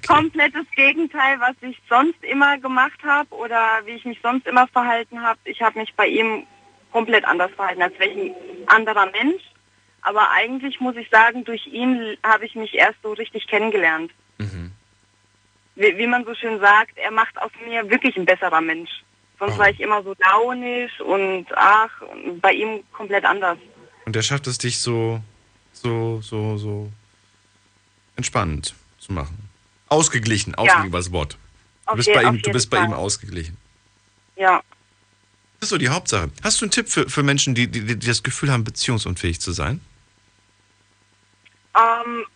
Komplettes 0.07 0.67
Gegenteil, 0.75 1.41
was 1.41 1.55
ich 1.61 1.81
sonst 1.89 2.23
immer 2.23 2.59
gemacht 2.59 3.03
habe 3.05 3.35
oder 3.35 3.81
wie 3.85 3.93
ich 3.93 4.05
mich 4.05 4.19
sonst 4.23 4.47
immer 4.47 4.67
verhalten 4.69 5.23
habe. 5.23 5.39
Ich 5.45 5.61
habe 5.63 5.79
mich 5.79 5.95
bei 5.95 6.07
ihm 6.07 6.47
komplett 6.93 7.25
anders 7.25 7.51
verhalten 7.53 7.83
als 7.83 7.99
welchen 7.99 8.35
anderer 8.67 9.07
Mensch. 9.11 9.43
Aber 10.03 10.31
eigentlich 10.31 10.81
muss 10.81 10.97
ich 10.97 11.09
sagen, 11.11 11.45
durch 11.45 11.67
ihn 11.67 12.17
habe 12.23 12.45
ich 12.45 12.55
mich 12.55 12.75
erst 12.75 12.99
so 13.03 13.13
richtig 13.13 13.47
kennengelernt. 13.47 14.13
Wie, 15.77 15.99
wie 15.99 16.07
man 16.07 16.25
so 16.25 16.35
schön 16.35 16.61
sagt, 16.61 16.97
er 16.97 17.11
macht 17.11 17.41
aus 17.41 17.51
mir 17.67 17.89
wirklich 17.91 18.17
ein 18.17 18.25
besserer 18.25 18.61
Mensch. 18.61 18.91
Sonst 19.39 19.59
war 19.59 19.69
ich 19.69 19.81
immer 19.81 20.03
so 20.03 20.15
launisch 20.19 21.01
und 21.01 21.47
ach, 21.57 21.91
bei 22.41 22.53
ihm 22.53 22.85
komplett 22.93 23.25
anders. 23.25 23.59
Und 24.07 24.15
er 24.15 24.23
schafft 24.23 24.47
es, 24.47 24.59
dich 24.59 24.79
so, 24.79 25.21
so, 25.73 26.21
so, 26.21 26.57
so 26.57 26.93
entspannend 28.17 28.75
zu 28.99 29.13
machen. 29.13 29.44
Ausgeglichen, 29.95 30.55
ausgeglichen 30.55 30.93
war 30.93 31.01
das 31.01 31.13
Wort. 31.13 31.39
Du 31.87 31.91
Auf 31.91 31.97
bist 31.97 32.13
bei 32.13 32.23
ihm, 32.23 32.41
du 32.41 32.51
bist 32.51 32.71
bei 32.71 32.79
Fall. 32.79 32.87
ihm 32.87 32.93
ausgeglichen. 32.93 33.57
Ja. 34.37 34.63
Das 35.61 35.67
ist 35.67 35.71
so 35.71 35.79
die 35.79 35.89
Hauptsache. 35.89 36.31
Hast 36.43 36.61
du 36.61 36.67
einen 36.67 36.73
Tipp 36.73 36.89
für, 36.89 37.09
für 37.09 37.23
Menschen, 37.23 37.55
die, 37.55 37.69
die, 37.69 37.85
die 37.85 38.07
das 38.07 38.23
Gefühl 38.23 38.51
haben, 38.51 38.65
beziehungsunfähig 38.65 39.41
zu 39.41 39.53
sein? 39.53 39.81
Ähm, 41.77 42.27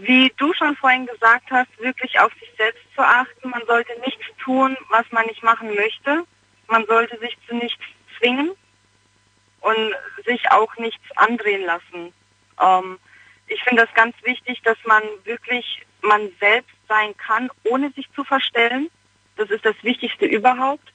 wie 0.00 0.32
du 0.36 0.52
schon 0.54 0.76
vorhin 0.76 1.06
gesagt 1.06 1.50
hast, 1.50 1.68
wirklich 1.78 2.18
auf 2.20 2.32
sich 2.34 2.50
selbst 2.56 2.82
zu 2.94 3.02
achten. 3.02 3.50
Man 3.50 3.62
sollte 3.66 3.92
nichts 4.04 4.24
tun, 4.42 4.76
was 4.90 5.04
man 5.10 5.26
nicht 5.26 5.42
machen 5.42 5.74
möchte. 5.74 6.24
Man 6.68 6.86
sollte 6.86 7.18
sich 7.18 7.36
zu 7.48 7.54
nichts 7.54 7.82
zwingen 8.18 8.52
und 9.60 9.94
sich 10.26 10.50
auch 10.50 10.74
nichts 10.76 11.04
andrehen 11.16 11.64
lassen. 11.64 12.12
Ähm, 12.60 12.98
ich 13.46 13.62
finde 13.64 13.84
das 13.84 13.94
ganz 13.94 14.14
wichtig, 14.22 14.60
dass 14.62 14.78
man 14.84 15.02
wirklich 15.24 15.82
man 16.02 16.30
selbst 16.40 16.74
sein 16.88 17.16
kann, 17.16 17.50
ohne 17.64 17.90
sich 17.92 18.08
zu 18.14 18.24
verstellen. 18.24 18.88
Das 19.36 19.50
ist 19.50 19.64
das 19.64 19.76
Wichtigste 19.82 20.26
überhaupt. 20.26 20.92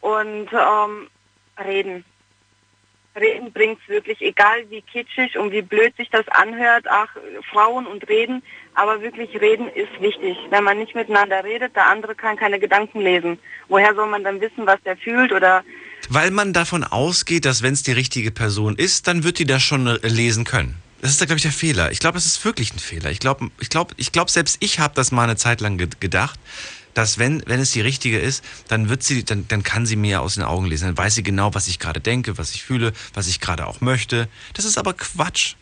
Und 0.00 0.48
ähm, 0.52 1.08
reden. 1.64 2.04
Reden 3.14 3.52
bringt's 3.52 3.86
wirklich, 3.88 4.20
egal 4.22 4.70
wie 4.70 4.80
kitschig 4.80 5.36
und 5.36 5.52
wie 5.52 5.60
blöd 5.60 5.94
sich 5.96 6.08
das 6.08 6.26
anhört, 6.28 6.86
ach, 6.88 7.14
Frauen 7.50 7.86
und 7.86 8.08
Reden, 8.08 8.42
aber 8.74 9.02
wirklich 9.02 9.38
reden 9.38 9.68
ist 9.68 10.00
wichtig. 10.00 10.36
Wenn 10.48 10.64
man 10.64 10.78
nicht 10.78 10.94
miteinander 10.94 11.44
redet, 11.44 11.76
der 11.76 11.88
andere 11.88 12.14
kann 12.14 12.38
keine 12.38 12.58
Gedanken 12.58 13.00
lesen. 13.00 13.38
Woher 13.68 13.94
soll 13.94 14.06
man 14.06 14.24
dann 14.24 14.40
wissen, 14.40 14.66
was 14.66 14.82
der 14.84 14.96
fühlt 14.96 15.30
oder 15.32 15.62
Weil 16.08 16.30
man 16.30 16.54
davon 16.54 16.84
ausgeht, 16.84 17.44
dass 17.44 17.62
wenn 17.62 17.74
es 17.74 17.82
die 17.82 17.92
richtige 17.92 18.30
Person 18.30 18.76
ist, 18.76 19.06
dann 19.08 19.24
wird 19.24 19.38
die 19.38 19.46
das 19.46 19.62
schon 19.62 19.86
äh, 19.86 19.98
lesen 20.08 20.44
können. 20.44 20.81
Das 21.02 21.10
ist 21.10 21.20
da, 21.20 21.24
glaube 21.24 21.38
ich, 21.38 21.42
der 21.42 21.50
Fehler. 21.50 21.90
Ich 21.90 21.98
glaube, 21.98 22.16
es 22.16 22.26
ist 22.26 22.44
wirklich 22.44 22.72
ein 22.72 22.78
Fehler. 22.78 23.10
Ich 23.10 23.18
glaube, 23.18 23.50
ich 23.58 23.68
glaube, 23.68 23.92
ich 23.96 24.12
glaube, 24.12 24.30
selbst 24.30 24.58
ich 24.60 24.78
habe 24.78 24.94
das 24.94 25.10
mal 25.10 25.24
eine 25.24 25.36
Zeit 25.36 25.60
lang 25.60 25.76
ge 25.76 25.88
gedacht, 25.98 26.38
dass 26.94 27.18
wenn, 27.18 27.42
wenn 27.46 27.58
es 27.58 27.72
die 27.72 27.80
richtige 27.80 28.20
ist, 28.20 28.44
dann 28.68 28.88
wird 28.88 29.02
sie, 29.02 29.24
dann, 29.24 29.48
dann 29.48 29.64
kann 29.64 29.84
sie 29.84 29.96
mir 29.96 30.22
aus 30.22 30.34
den 30.34 30.44
Augen 30.44 30.66
lesen. 30.66 30.86
Dann 30.86 30.96
weiß 30.96 31.16
sie 31.16 31.24
genau, 31.24 31.54
was 31.54 31.66
ich 31.66 31.80
gerade 31.80 32.00
denke, 32.00 32.38
was 32.38 32.54
ich 32.54 32.62
fühle, 32.62 32.92
was 33.14 33.26
ich 33.26 33.40
gerade 33.40 33.66
auch 33.66 33.80
möchte. 33.80 34.28
Das 34.54 34.64
ist 34.64 34.78
aber 34.78 34.94
Quatsch. 34.94 35.56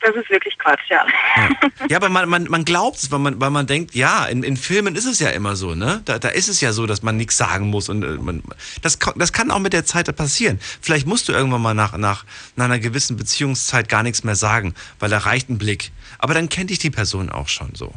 Das 0.00 0.14
ist 0.14 0.28
wirklich 0.30 0.56
Quatsch, 0.58 0.88
ja. 0.88 1.06
Ja, 1.36 1.86
ja 1.88 1.96
aber 1.96 2.08
man, 2.08 2.28
man, 2.28 2.44
man 2.44 2.64
glaubt 2.64 2.98
es, 2.98 3.10
weil 3.10 3.18
man, 3.18 3.40
weil 3.40 3.50
man 3.50 3.66
denkt, 3.66 3.94
ja, 3.94 4.26
in, 4.26 4.42
in 4.42 4.56
Filmen 4.56 4.94
ist 4.94 5.06
es 5.06 5.20
ja 5.20 5.30
immer 5.30 5.56
so, 5.56 5.74
ne? 5.74 6.02
Da, 6.04 6.18
da 6.18 6.28
ist 6.28 6.48
es 6.48 6.60
ja 6.60 6.72
so, 6.72 6.86
dass 6.86 7.02
man 7.02 7.16
nichts 7.16 7.36
sagen 7.36 7.68
muss. 7.68 7.88
Und 7.88 8.02
äh, 8.02 8.08
man, 8.08 8.42
das, 8.82 8.98
das 9.16 9.32
kann 9.32 9.50
auch 9.50 9.58
mit 9.58 9.72
der 9.72 9.84
Zeit 9.84 10.14
passieren. 10.14 10.60
Vielleicht 10.80 11.06
musst 11.06 11.28
du 11.28 11.32
irgendwann 11.32 11.62
mal 11.62 11.74
nach, 11.74 11.96
nach, 11.96 12.24
nach 12.56 12.66
einer 12.66 12.78
gewissen 12.78 13.16
Beziehungszeit 13.16 13.88
gar 13.88 14.02
nichts 14.02 14.22
mehr 14.22 14.36
sagen, 14.36 14.74
weil 14.98 15.10
da 15.10 15.18
reicht 15.18 15.48
ein 15.48 15.58
Blick. 15.58 15.92
Aber 16.18 16.34
dann 16.34 16.48
kennt 16.48 16.70
dich 16.70 16.78
die 16.78 16.90
Person 16.90 17.30
auch 17.30 17.48
schon 17.48 17.74
so. 17.74 17.92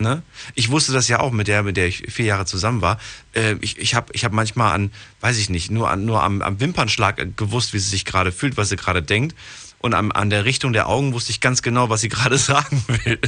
Ne? 0.00 0.22
Ich 0.54 0.70
wusste 0.70 0.92
das 0.92 1.08
ja 1.08 1.18
auch 1.18 1.32
mit 1.32 1.48
der, 1.48 1.64
mit 1.64 1.76
der 1.76 1.88
ich 1.88 2.04
vier 2.08 2.26
Jahre 2.26 2.46
zusammen 2.46 2.82
war. 2.82 3.00
Äh, 3.34 3.56
ich 3.60 3.78
ich 3.78 3.96
habe 3.96 4.12
ich 4.12 4.24
hab 4.24 4.32
manchmal 4.32 4.72
an, 4.72 4.92
weiß 5.20 5.38
ich 5.38 5.50
nicht, 5.50 5.72
nur, 5.72 5.90
an, 5.90 6.04
nur 6.04 6.22
am, 6.22 6.40
am 6.40 6.60
Wimpernschlag 6.60 7.36
gewusst, 7.36 7.72
wie 7.72 7.80
sie 7.80 7.90
sich 7.90 8.04
gerade 8.04 8.30
fühlt, 8.30 8.56
was 8.56 8.68
sie 8.68 8.76
gerade 8.76 9.02
denkt. 9.02 9.34
Und 9.80 9.94
an, 9.94 10.10
an 10.12 10.30
der 10.30 10.44
Richtung 10.44 10.72
der 10.72 10.88
Augen 10.88 11.12
wusste 11.12 11.30
ich 11.30 11.40
ganz 11.40 11.62
genau, 11.62 11.88
was 11.88 12.00
sie 12.00 12.08
gerade 12.08 12.38
sagen 12.38 12.84
will. 12.88 13.20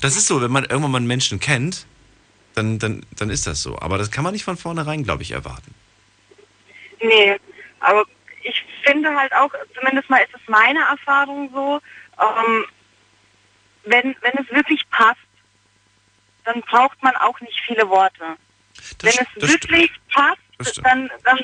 Das 0.00 0.16
ist 0.16 0.26
so, 0.26 0.40
wenn 0.40 0.50
man 0.50 0.64
irgendwann 0.64 0.92
mal 0.92 0.98
einen 0.98 1.06
Menschen 1.06 1.40
kennt, 1.40 1.86
dann, 2.54 2.78
dann, 2.78 3.04
dann 3.16 3.30
ist 3.30 3.46
das 3.46 3.62
so. 3.62 3.78
Aber 3.80 3.98
das 3.98 4.10
kann 4.10 4.24
man 4.24 4.32
nicht 4.32 4.44
von 4.44 4.56
vornherein, 4.56 5.04
glaube 5.04 5.22
ich, 5.22 5.32
erwarten. 5.32 5.74
Nee, 7.00 7.36
aber 7.80 8.04
ich 8.42 8.64
finde 8.84 9.14
halt 9.14 9.32
auch, 9.32 9.50
zumindest 9.74 10.08
mal 10.10 10.18
ist 10.18 10.34
es 10.34 10.48
meine 10.48 10.80
Erfahrung 10.80 11.50
so, 11.52 11.80
ähm, 12.20 12.64
wenn, 13.84 14.14
wenn 14.20 14.44
es 14.44 14.50
wirklich 14.50 14.82
passt, 14.90 15.18
dann 16.44 16.60
braucht 16.62 17.02
man 17.02 17.16
auch 17.16 17.40
nicht 17.40 17.60
viele 17.66 17.88
Worte. 17.88 18.36
Das, 18.98 19.16
wenn 19.16 19.26
es 19.26 19.50
wirklich 19.50 19.90
passt, 20.12 20.78
dann, 20.84 21.10
dann 21.24 21.38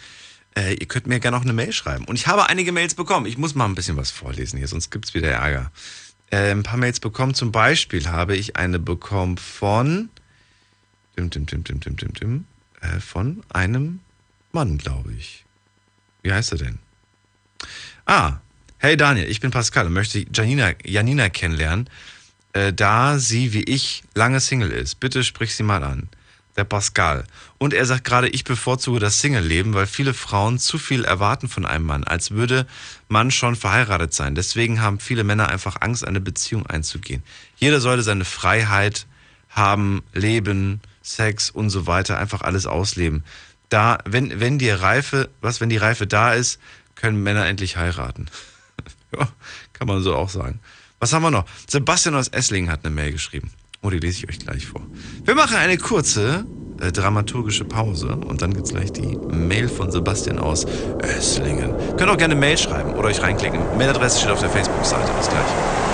Äh, 0.56 0.72
ihr 0.74 0.86
könnt 0.86 1.06
mir 1.06 1.20
gerne 1.20 1.36
noch 1.36 1.44
eine 1.44 1.52
Mail 1.52 1.72
schreiben. 1.72 2.06
Und 2.06 2.16
ich 2.16 2.26
habe 2.26 2.48
einige 2.48 2.72
Mails 2.72 2.94
bekommen. 2.94 3.26
Ich 3.26 3.36
muss 3.36 3.54
mal 3.54 3.66
ein 3.66 3.74
bisschen 3.74 3.98
was 3.98 4.10
vorlesen 4.10 4.56
hier, 4.58 4.68
sonst 4.68 4.90
gibt's 4.90 5.12
wieder 5.14 5.30
Ärger. 5.30 5.70
Äh, 6.30 6.52
ein 6.52 6.62
paar 6.62 6.78
Mails 6.78 7.00
bekommen. 7.00 7.34
Zum 7.34 7.52
Beispiel 7.52 8.08
habe 8.08 8.34
ich 8.36 8.56
eine 8.56 8.78
bekommen 8.78 9.36
von 9.36 10.08
dim, 11.18 11.28
dim, 11.30 11.44
dim, 11.46 11.64
dim, 11.64 11.80
dim, 11.80 11.96
dim, 11.96 12.14
dim, 12.14 12.44
äh, 12.80 13.00
von 13.00 13.42
einem 13.50 14.00
Mann, 14.52 14.78
glaube 14.78 15.12
ich. 15.12 15.44
Wie 16.22 16.32
heißt 16.32 16.52
er 16.52 16.58
denn? 16.58 16.78
Ah, 18.06 18.38
hey 18.84 18.98
Daniel, 18.98 19.30
ich 19.30 19.40
bin 19.40 19.50
Pascal 19.50 19.86
und 19.86 19.94
möchte 19.94 20.26
Janina, 20.30 20.72
Janina 20.84 21.30
kennenlernen, 21.30 21.88
äh, 22.52 22.70
da 22.70 23.18
sie 23.18 23.54
wie 23.54 23.62
ich 23.62 24.04
lange 24.14 24.40
Single 24.40 24.70
ist. 24.70 25.00
Bitte 25.00 25.24
sprich 25.24 25.56
sie 25.56 25.62
mal 25.62 25.82
an. 25.82 26.10
Der 26.58 26.64
Pascal. 26.64 27.24
Und 27.56 27.72
er 27.72 27.86
sagt 27.86 28.04
gerade, 28.04 28.28
ich 28.28 28.44
bevorzuge 28.44 29.00
das 29.00 29.20
Single-Leben, 29.20 29.72
weil 29.72 29.86
viele 29.86 30.12
Frauen 30.12 30.58
zu 30.58 30.76
viel 30.76 31.06
erwarten 31.06 31.48
von 31.48 31.64
einem 31.64 31.86
Mann, 31.86 32.04
als 32.04 32.32
würde 32.32 32.66
man 33.08 33.30
schon 33.30 33.56
verheiratet 33.56 34.12
sein. 34.12 34.34
Deswegen 34.34 34.82
haben 34.82 35.00
viele 35.00 35.24
Männer 35.24 35.48
einfach 35.48 35.76
Angst, 35.80 36.06
eine 36.06 36.20
Beziehung 36.20 36.66
einzugehen. 36.66 37.22
Jeder 37.56 37.80
sollte 37.80 38.02
seine 38.02 38.26
Freiheit 38.26 39.06
haben, 39.48 40.02
leben, 40.12 40.82
Sex 41.00 41.48
und 41.48 41.70
so 41.70 41.86
weiter, 41.86 42.18
einfach 42.18 42.42
alles 42.42 42.66
ausleben. 42.66 43.24
Da, 43.70 43.96
wenn, 44.04 44.40
wenn 44.40 44.58
die 44.58 44.68
Reife, 44.68 45.30
was, 45.40 45.62
wenn 45.62 45.70
die 45.70 45.78
Reife 45.78 46.06
da 46.06 46.34
ist, 46.34 46.60
können 46.96 47.22
Männer 47.22 47.46
endlich 47.46 47.78
heiraten. 47.78 48.28
ja, 49.18 49.28
kann 49.72 49.86
man 49.86 50.02
so 50.02 50.14
auch 50.14 50.28
sagen. 50.28 50.60
Was 51.00 51.12
haben 51.12 51.22
wir 51.22 51.30
noch? 51.30 51.44
Sebastian 51.68 52.14
aus 52.14 52.28
Esslingen 52.28 52.70
hat 52.70 52.84
eine 52.84 52.94
Mail 52.94 53.12
geschrieben. 53.12 53.50
Oh, 53.82 53.90
die 53.90 53.98
lese 53.98 54.20
ich 54.20 54.28
euch 54.28 54.38
gleich 54.38 54.66
vor. 54.66 54.80
Wir 55.24 55.34
machen 55.34 55.56
eine 55.56 55.76
kurze 55.76 56.46
äh, 56.80 56.90
dramaturgische 56.90 57.66
Pause 57.66 58.16
und 58.16 58.40
dann 58.40 58.54
gibt's 58.54 58.70
gleich 58.70 58.92
die 58.92 59.18
Mail 59.28 59.68
von 59.68 59.90
Sebastian 59.90 60.38
aus 60.38 60.64
Esslingen. 61.02 61.74
Könnt 61.98 62.10
auch 62.10 62.16
gerne 62.16 62.34
Mail 62.34 62.56
schreiben 62.56 62.94
oder 62.94 63.08
euch 63.08 63.20
reinklicken. 63.20 63.60
Mailadresse 63.76 64.20
steht 64.20 64.30
auf 64.30 64.40
der 64.40 64.50
Facebook-Seite. 64.50 65.12
Bis 65.18 65.28
gleich. 65.28 65.93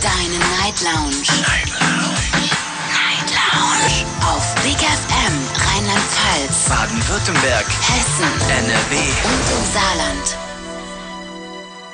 Deine 0.00 0.38
Night 0.38 0.80
Lounge. 0.80 1.26
Night 1.42 1.68
Lounge. 1.80 2.50
Night 2.88 3.30
Lounge. 3.34 4.06
Auf 4.22 4.54
Big 4.62 4.78
FM 4.78 5.34
Rheinland-Pfalz, 5.56 6.68
Baden-Württemberg, 6.68 7.66
Hessen 7.66 8.30
NRW. 8.48 8.96
und 8.96 9.44
im 9.50 9.72
Saarland. 9.72 10.36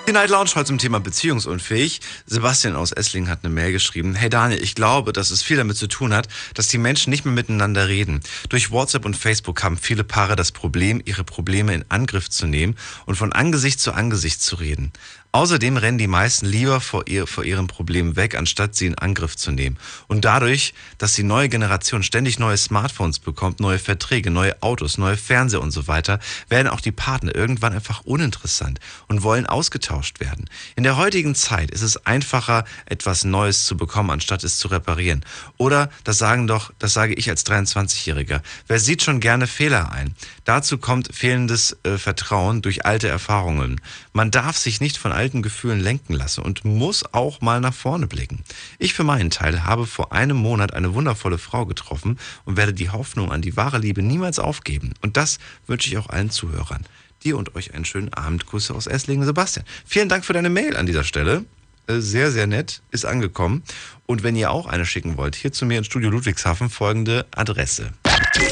Die 0.07 0.13
Night 0.13 0.31
Lounge 0.31 0.51
heute 0.57 0.65
zum 0.65 0.79
Thema 0.79 0.99
beziehungsunfähig. 0.99 2.01
Sebastian 2.27 2.75
aus 2.75 2.91
Esslingen 2.91 3.31
hat 3.31 3.45
eine 3.45 3.55
Mail 3.55 3.71
geschrieben. 3.71 4.17
Hey 4.17 4.29
Daniel, 4.29 4.61
ich 4.61 4.75
glaube, 4.75 5.13
dass 5.13 5.31
es 5.31 5.43
viel 5.43 5.57
damit 5.57 5.77
zu 5.77 5.87
tun 5.87 6.13
hat, 6.13 6.27
dass 6.55 6.67
die 6.67 6.79
Menschen 6.79 7.11
nicht 7.11 7.25
mehr 7.25 7.33
miteinander 7.33 7.87
reden. 7.87 8.21
Durch 8.49 8.73
WhatsApp 8.73 9.05
und 9.05 9.17
Facebook 9.17 9.63
haben 9.63 9.79
viele 9.79 10.03
Paare 10.03 10.35
das 10.35 10.51
Problem, 10.51 11.01
ihre 11.05 11.23
Probleme 11.23 11.73
in 11.75 11.85
Angriff 11.91 12.29
zu 12.29 12.47
nehmen 12.47 12.77
und 13.07 13.15
von 13.15 13.33
Angesicht 13.33 13.79
zu 13.79 13.93
Angesicht 13.93 14.43
zu 14.43 14.57
reden. 14.57 14.93
Außerdem 15.33 15.77
rennen 15.77 15.99
die 15.99 16.09
meisten 16.09 16.47
lieber 16.47 16.81
vor, 16.81 17.07
ihr, 17.07 17.25
vor 17.29 17.45
ihren 17.45 17.69
Problemen 17.69 18.17
weg, 18.17 18.35
anstatt 18.35 18.75
sie 18.75 18.87
in 18.87 18.97
Angriff 18.97 19.37
zu 19.37 19.53
nehmen. 19.53 19.79
Und 20.09 20.25
dadurch, 20.25 20.75
dass 20.99 21.13
die 21.13 21.23
neue 21.23 21.49
Generation 21.49 22.03
ständig 22.03 22.41
neue 22.41 22.57
Smartphones 22.57 23.21
bekommt, 23.21 23.61
neue 23.61 23.79
Verträge, 23.79 24.33
neue 24.33 24.61
Autos, 24.61 24.99
neue 24.99 25.17
Fernseher 25.17 25.61
und 25.61 25.71
so 25.71 25.87
weiter, 25.87 26.19
werden 26.49 26.67
auch 26.67 26.81
die 26.81 26.91
Partner 26.91 27.33
irgendwann 27.33 27.75
einfach 27.75 28.01
uninteressant 28.05 28.81
und 29.07 29.23
wollen 29.23 29.47
ausgetauscht 29.47 30.19
werden. 30.19 30.47
In 30.75 30.83
der 30.83 30.97
heutigen 30.97 31.37
Zeit 31.37 31.71
ist 31.71 31.83
es 31.83 32.07
einfacher, 32.07 32.65
etwas 32.87 33.23
Neues 33.23 33.67
zu 33.67 33.77
bekommen, 33.77 34.11
anstatt 34.11 34.43
es 34.43 34.59
zu 34.59 34.67
reparieren. 34.67 35.25
Oder, 35.59 35.91
das 36.03 36.19
sagen 36.19 36.49
doch, 36.49 36.73
das 36.81 36.93
sage 36.93 37.15
ich 37.15 37.31
als 37.31 37.47
23-Jähriger, 37.47 38.43
wer 38.67 38.81
sieht 38.81 39.05
schon 39.05 39.21
gerne 39.21 39.47
Fehler 39.47 39.93
ein? 39.93 40.17
Dazu 40.45 40.79
kommt 40.79 41.15
fehlendes 41.15 41.77
äh, 41.85 41.99
Vertrauen 41.99 42.63
durch 42.63 42.85
alte 42.85 43.07
Erfahrungen. 43.07 43.81
Man 44.13 44.31
darf 44.31 44.57
sich 44.57 44.81
nicht 44.81 44.99
von 44.99 45.13
alten 45.13 45.41
Gefühlen 45.41 45.79
lenken 45.79 46.15
lassen 46.15 46.43
und 46.43 46.65
muss 46.65 47.05
auch 47.13 47.41
mal 47.41 47.61
nach 47.61 47.75
vorne 47.75 48.07
blicken. 48.09 48.43
Ich 48.79 48.93
für 48.93 49.05
meinen 49.05 49.31
Teil 49.31 49.65
habe 49.65 49.87
vor 49.87 50.13
einem 50.13 50.37
Monat 50.37 50.75
eine 50.75 50.95
wundervolle 50.95 51.39
Frau 51.39 51.65
getroffen 51.65 52.19
und 52.45 52.57
werde 52.57 52.73
die 52.73 52.91
Hoffnung 52.91 53.31
an 53.31 53.41
die 53.43 53.57
wahre 53.57 53.79
Liebe 53.79 54.03
niemals 54.03 54.39
aufgeben. 54.41 54.95
Und 55.01 55.17
das 55.17 55.39
wünsche 55.67 55.89
ich 55.89 55.99
auch 55.99 56.09
allen 56.09 56.31
Zuhörern. 56.31 56.85
Dir 57.23 57.37
und 57.39 57.55
euch 57.55 57.75
einen 57.75 57.85
schönen 57.85 58.13
Abend. 58.13 58.47
Grüße 58.47 58.75
aus 58.75 58.87
Esslingen, 58.87 59.27
Sebastian. 59.27 59.67
Vielen 59.87 60.09
Dank 60.09 60.25
für 60.25 60.33
deine 60.33 60.51
Mail 60.51 60.77
an 60.77 60.87
dieser 60.87 61.05
Stelle. 61.05 61.45
Äh, 61.87 62.01
Sehr, 62.01 62.33
sehr 62.33 62.47
nett, 62.47 62.83
ist 62.91 63.05
angekommen. 63.05 63.63
Und 64.07 64.23
wenn 64.23 64.35
ihr 64.35 64.51
auch 64.51 64.67
eine 64.67 64.87
schicken 64.87 65.17
wollt, 65.19 65.37
hier 65.37 65.53
zu 65.53 65.67
mir 65.67 65.79
ins 65.79 65.87
Studio 65.87 66.11
Ludwigshafen 66.11 66.69
folgende 66.71 67.27
Adresse. 67.37 67.93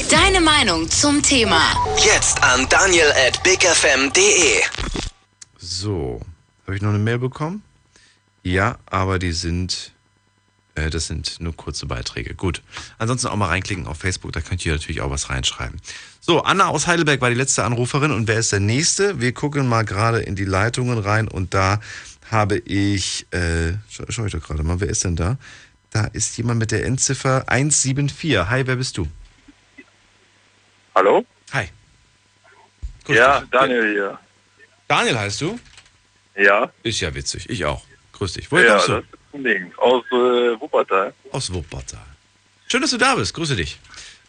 Deine 0.09 0.39
Meinung 0.39 0.89
zum 0.89 1.21
Thema. 1.21 1.61
Jetzt 1.97 2.41
an 2.43 2.65
daniel 2.69 3.11
at 3.27 3.41
bigfm.de. 3.43 4.61
So, 5.71 6.19
habe 6.65 6.75
ich 6.75 6.81
noch 6.81 6.89
eine 6.89 6.97
Mail 6.97 7.19
bekommen? 7.19 7.61
Ja, 8.41 8.79
aber 8.87 9.19
die 9.19 9.33
sind 9.33 9.91
Äh, 10.75 10.89
das 10.89 11.07
sind 11.07 11.39
nur 11.39 11.55
kurze 11.55 11.85
Beiträge. 11.85 12.33
Gut. 12.35 12.61
Ansonsten 12.97 13.27
auch 13.27 13.35
mal 13.35 13.47
reinklicken 13.47 13.87
auf 13.87 13.97
Facebook, 13.97 14.31
da 14.31 14.41
könnt 14.41 14.65
ihr 14.65 14.71
natürlich 14.73 15.01
auch 15.01 15.11
was 15.11 15.29
reinschreiben. 15.29 15.79
So, 16.21 16.41
Anna 16.41 16.67
aus 16.67 16.87
Heidelberg 16.87 17.21
war 17.21 17.29
die 17.29 17.35
letzte 17.35 17.63
Anruferin 17.63 18.11
und 18.11 18.27
wer 18.27 18.39
ist 18.39 18.51
der 18.51 18.59
nächste? 18.59 19.19
Wir 19.21 19.33
gucken 19.33 19.67
mal 19.67 19.83
gerade 19.83 20.19
in 20.19 20.35
die 20.35 20.45
Leitungen 20.45 20.97
rein 20.97 21.27
und 21.27 21.53
da 21.53 21.79
habe 22.31 22.57
ich, 22.57 23.25
äh, 23.31 23.73
schau, 23.89 24.05
schau 24.09 24.25
ich 24.25 24.31
doch 24.31 24.41
gerade 24.41 24.63
mal, 24.63 24.79
wer 24.79 24.89
ist 24.89 25.03
denn 25.03 25.15
da? 25.15 25.37
Da 25.91 26.05
ist 26.05 26.37
jemand 26.37 26.59
mit 26.59 26.71
der 26.71 26.85
Endziffer 26.85 27.43
174. 27.47 28.49
Hi, 28.49 28.65
wer 28.65 28.75
bist 28.75 28.97
du? 28.97 29.07
Hallo? 30.95 31.25
Hi. 31.53 31.69
ja, 33.07 33.43
Daniel 33.51 33.91
hier. 33.91 34.19
Daniel 34.89 35.19
heißt 35.19 35.39
du? 35.41 35.59
Ja. 36.35 36.71
Ist 36.83 36.99
ja 36.99 37.13
witzig, 37.13 37.49
ich 37.49 37.63
auch. 37.63 37.83
Grüß 38.13 38.33
dich. 38.33 38.51
Woher 38.51 38.65
ja, 38.65 38.71
kommst 38.73 38.89
du? 38.89 39.71
Aus 39.77 40.03
äh, 40.11 40.59
Wuppertal. 40.59 41.13
Aus 41.31 41.53
Wuppertal. 41.53 42.05
Schön, 42.67 42.81
dass 42.81 42.89
du 42.89 42.97
da 42.97 43.15
bist. 43.15 43.33
Grüße 43.35 43.55
dich. 43.55 43.79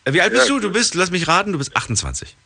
Äh, 0.05 0.12
wie 0.12 0.20
alt 0.20 0.32
Ja, 0.32 0.39
bist 0.39 0.51
du? 0.51 0.61
Du 0.61 0.70
bist, 0.70 0.95
lass 0.95 1.11
mich 1.11 1.27
raten, 1.27 1.53
du 1.53 1.59
bist 1.59 1.74
28. 1.74 2.37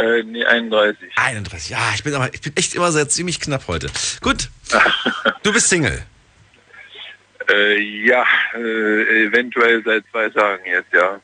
Äh, 0.00 0.22
nee, 0.22 0.44
31. 0.44 1.10
31. 1.16 1.70
Ja, 1.70 1.92
ich 1.94 2.02
bin 2.02 2.14
aber, 2.14 2.32
ich 2.32 2.40
bin 2.40 2.56
echt 2.56 2.74
immer 2.74 2.90
sehr 2.92 3.08
ziemlich 3.10 3.40
knapp 3.40 3.68
heute. 3.68 3.90
Gut. 4.22 4.48
Du 5.42 5.52
bist 5.52 5.68
Single. 5.68 6.02
Äh, 7.46 7.78
ja, 8.06 8.24
äh, 8.54 9.26
eventuell 9.26 9.82
seit 9.84 10.02
zwei 10.10 10.30
Tagen 10.30 10.64
jetzt, 10.64 10.90
ja. 10.94 11.20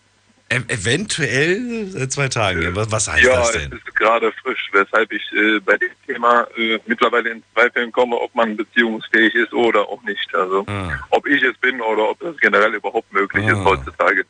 Eventuell 0.50 1.86
seit 1.90 2.10
zwei 2.12 2.28
Tagen. 2.28 2.62
Ja, 2.62 2.74
Was, 2.74 2.90
was 2.90 3.08
heißt 3.08 3.22
ja, 3.24 3.36
das 3.36 3.54
es 3.54 3.62
denn? 3.62 3.72
ist 3.72 3.94
gerade 3.96 4.32
frisch, 4.42 4.68
weshalb 4.72 5.12
ich 5.12 5.22
äh, 5.32 5.60
bei 5.60 5.76
dem 5.76 5.90
Thema 6.06 6.46
äh, 6.56 6.78
mittlerweile 6.86 7.30
in 7.30 7.42
Zweifeln 7.54 7.92
komme, 7.92 8.16
ob 8.16 8.34
man 8.34 8.56
beziehungsfähig 8.56 9.32
ist 9.34 9.52
oder 9.52 9.88
auch 9.88 10.02
nicht. 10.02 10.34
Also 10.34 10.64
Ah. 10.66 10.98
ob 11.10 11.26
ich 11.26 11.42
es 11.42 11.56
bin 11.58 11.80
oder 11.80 12.10
ob 12.10 12.18
das 12.18 12.36
generell 12.38 12.74
überhaupt 12.74 13.12
möglich 13.12 13.46
ist 13.46 13.58
heutzutage. 13.64 14.24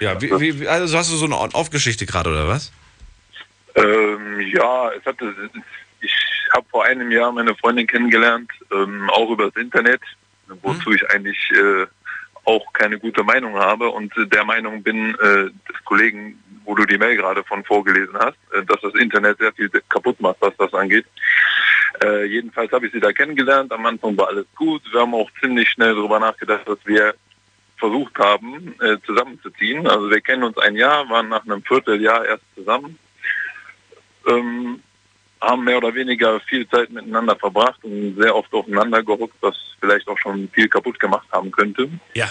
Ja, 0.00 0.20
wie, 0.20 0.30
wie, 0.40 0.60
wie- 0.60 0.68
also 0.68 0.98
hast 0.98 1.10
du 1.10 1.16
so 1.16 1.24
eine 1.24 1.38
On-Off-Geschichte 1.38 2.04
gerade 2.04 2.30
oder 2.30 2.46
was? 2.48 2.70
Ähm, 3.76 4.40
ja, 4.40 4.90
es 4.92 5.04
hatte, 5.06 5.34
ich 6.00 6.12
habe 6.52 6.66
vor 6.70 6.84
einem 6.84 7.10
Jahr 7.10 7.32
meine 7.32 7.54
Freundin 7.54 7.86
kennengelernt, 7.86 8.50
ähm, 8.72 9.08
auch 9.10 9.30
über 9.30 9.46
das 9.50 9.56
Internet, 9.56 10.00
wozu 10.62 10.92
ich 10.92 11.08
eigentlich 11.10 11.38
äh, 11.52 11.86
auch 12.44 12.72
keine 12.72 12.98
gute 12.98 13.22
Meinung 13.22 13.56
habe 13.56 13.88
und 13.88 14.12
der 14.16 14.44
Meinung 14.44 14.82
bin, 14.82 15.14
äh, 15.14 15.44
des 15.44 15.84
Kollegen, 15.84 16.38
wo 16.64 16.74
du 16.74 16.84
die 16.84 16.98
Mail 16.98 17.16
gerade 17.16 17.42
von 17.44 17.64
vorgelesen 17.64 18.16
hast, 18.18 18.38
äh, 18.52 18.64
dass 18.64 18.80
das 18.80 18.94
Internet 18.94 19.38
sehr 19.38 19.52
viel 19.52 19.70
kaputt 19.88 20.20
macht, 20.20 20.36
was 20.40 20.56
das 20.58 20.72
angeht. 20.74 21.06
Äh, 22.02 22.24
jedenfalls 22.24 22.72
habe 22.72 22.86
ich 22.86 22.92
sie 22.92 23.00
da 23.00 23.12
kennengelernt, 23.12 23.72
am 23.72 23.86
Anfang 23.86 24.16
war 24.16 24.28
alles 24.28 24.46
gut, 24.56 24.82
wir 24.92 25.00
haben 25.00 25.14
auch 25.14 25.30
ziemlich 25.40 25.68
schnell 25.70 25.94
darüber 25.94 26.18
nachgedacht, 26.18 26.66
dass 26.68 26.78
wir 26.84 27.14
versucht 27.76 28.18
haben, 28.18 28.74
äh, 28.80 28.96
zusammenzuziehen. 29.04 29.86
Also 29.86 30.10
wir 30.10 30.20
kennen 30.20 30.44
uns 30.44 30.58
ein 30.58 30.76
Jahr, 30.76 31.08
waren 31.08 31.28
nach 31.28 31.44
einem 31.44 31.62
Vierteljahr 31.62 32.24
erst 32.24 32.42
zusammen 32.54 32.98
ähm, 34.26 34.80
haben 35.44 35.64
mehr 35.64 35.78
oder 35.78 35.94
weniger 35.94 36.40
viel 36.40 36.68
Zeit 36.68 36.90
miteinander 36.90 37.36
verbracht 37.36 37.82
und 37.82 38.16
sehr 38.18 38.34
oft 38.34 38.52
aufeinander 38.52 39.02
gehockt, 39.02 39.34
was 39.40 39.56
vielleicht 39.80 40.08
auch 40.08 40.18
schon 40.18 40.48
viel 40.52 40.68
kaputt 40.68 40.98
gemacht 40.98 41.26
haben 41.32 41.50
könnte. 41.50 41.88
Ja. 42.14 42.30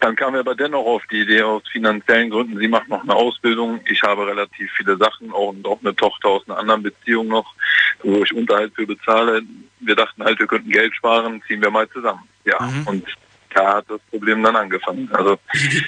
Dann 0.00 0.16
kamen 0.16 0.34
wir 0.34 0.40
aber 0.40 0.54
dennoch 0.54 0.84
auf 0.84 1.02
die 1.10 1.22
Idee 1.22 1.42
aus 1.42 1.62
finanziellen 1.70 2.30
Gründen, 2.30 2.58
sie 2.58 2.68
macht 2.68 2.88
noch 2.88 3.02
eine 3.02 3.14
Ausbildung, 3.14 3.80
ich 3.86 4.02
habe 4.02 4.26
relativ 4.26 4.70
viele 4.72 4.96
Sachen 4.96 5.30
und 5.30 5.66
auch 5.66 5.78
eine 5.80 5.94
Tochter 5.94 6.28
aus 6.28 6.48
einer 6.48 6.58
anderen 6.58 6.82
Beziehung 6.82 7.28
noch, 7.28 7.54
wo 8.02 8.22
ich 8.22 8.34
Unterhalt 8.34 8.72
für 8.74 8.86
bezahle. 8.86 9.42
Wir 9.80 9.96
dachten 9.96 10.24
halt, 10.24 10.38
wir 10.38 10.46
könnten 10.46 10.70
Geld 10.70 10.94
sparen, 10.94 11.42
ziehen 11.46 11.62
wir 11.62 11.70
mal 11.70 11.88
zusammen. 11.90 12.22
Ja, 12.44 12.58
und 12.86 13.04
da 13.54 13.76
hat 13.76 13.86
das 13.88 14.00
Problem 14.10 14.42
dann 14.42 14.56
angefangen. 14.56 15.08
Also 15.12 15.38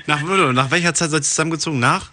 Nach, 0.06 0.22
nach 0.22 0.70
welcher 0.70 0.94
Zeit 0.94 1.10
seid 1.10 1.20
ihr 1.20 1.24
zusammengezogen? 1.24 1.80
Nach? 1.80 2.10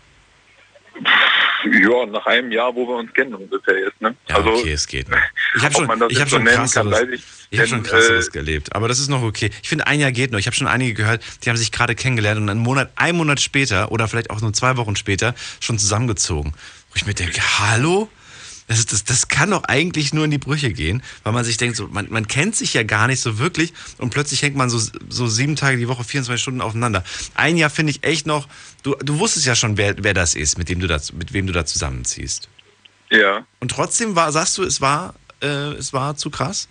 Ja, 1.65 2.05
nach 2.05 2.25
einem 2.25 2.51
Jahr, 2.51 2.75
wo 2.75 2.87
wir 2.87 2.95
uns 2.95 3.13
kennen 3.13 3.33
ungefähr 3.35 3.79
jetzt. 3.79 3.99
Ne? 4.01 4.15
Ja, 4.29 4.35
also, 4.35 4.49
okay, 4.49 4.71
es 4.71 4.87
geht 4.87 5.09
noch. 5.09 5.17
Ich 5.55 5.63
habe 5.63 5.73
schon, 5.73 6.03
ich 6.09 6.21
hab 6.21 6.29
schon 6.29 6.45
krasseres, 6.45 6.73
kann, 6.73 7.13
ich. 7.13 7.23
ich 7.49 7.59
hab 7.59 7.67
schon 7.67 7.83
krasseres 7.83 8.27
äh, 8.27 8.31
gelebt, 8.31 8.75
aber 8.75 8.87
das 8.87 8.99
ist 8.99 9.09
noch 9.09 9.23
okay. 9.23 9.49
Ich 9.61 9.69
finde, 9.69 9.87
ein 9.87 9.99
Jahr 9.99 10.11
geht 10.11 10.31
noch. 10.31 10.39
Ich 10.39 10.47
habe 10.47 10.55
schon 10.55 10.67
einige 10.67 10.93
gehört, 10.93 11.23
die 11.43 11.49
haben 11.49 11.57
sich 11.57 11.71
gerade 11.71 11.95
kennengelernt 11.95 12.39
und 12.39 12.49
einen 12.49 12.59
Monat, 12.59 12.91
einen 12.95 13.17
Monat 13.17 13.39
später 13.39 13.91
oder 13.91 14.07
vielleicht 14.07 14.29
auch 14.29 14.41
nur 14.41 14.53
zwei 14.53 14.77
Wochen 14.77 14.95
später 14.95 15.35
schon 15.59 15.79
zusammengezogen. 15.79 16.53
Wo 16.89 16.95
ich 16.95 17.05
mir 17.05 17.13
denke, 17.13 17.41
hallo? 17.59 18.09
Das, 18.67 18.85
das, 18.85 19.05
das 19.05 19.29
kann 19.29 19.51
doch 19.51 19.63
eigentlich 19.63 20.13
nur 20.13 20.25
in 20.25 20.31
die 20.31 20.37
Brüche 20.37 20.71
gehen, 20.71 21.01
weil 21.23 21.31
man 21.31 21.45
sich 21.45 21.55
denkt, 21.55 21.77
so, 21.77 21.87
man, 21.87 22.07
man 22.09 22.27
kennt 22.27 22.55
sich 22.55 22.73
ja 22.73 22.83
gar 22.83 23.07
nicht 23.07 23.21
so 23.21 23.39
wirklich 23.39 23.73
und 23.97 24.09
plötzlich 24.09 24.41
hängt 24.41 24.57
man 24.57 24.69
so, 24.69 24.77
so 25.07 25.27
sieben 25.27 25.55
Tage 25.55 25.77
die 25.77 25.87
Woche, 25.87 26.03
24 26.03 26.41
Stunden 26.41 26.61
aufeinander. 26.61 27.03
Ein 27.33 27.55
Jahr 27.55 27.69
finde 27.69 27.91
ich 27.91 28.03
echt 28.03 28.27
noch, 28.27 28.47
du, 28.83 28.95
du 28.95 29.19
wusstest 29.19 29.45
ja 29.45 29.55
schon, 29.55 29.77
wer, 29.77 29.95
wer 30.03 30.13
das 30.13 30.35
ist, 30.35 30.57
mit 30.57 30.67
dem 30.67 30.81
du 30.81 30.87
da, 30.87 30.99
mit 31.13 31.31
wem 31.31 31.47
du 31.47 31.53
da 31.53 31.65
zusammenziehst. 31.65 32.49
Ja. 33.09 33.45
Und 33.61 33.71
trotzdem 33.71 34.17
war, 34.17 34.33
sagst 34.33 34.57
du, 34.57 34.63
es 34.63 34.81
war, 34.81 35.15
äh, 35.41 35.47
es 35.47 35.93
war 35.93 36.17
zu 36.17 36.29
krass? 36.29 36.67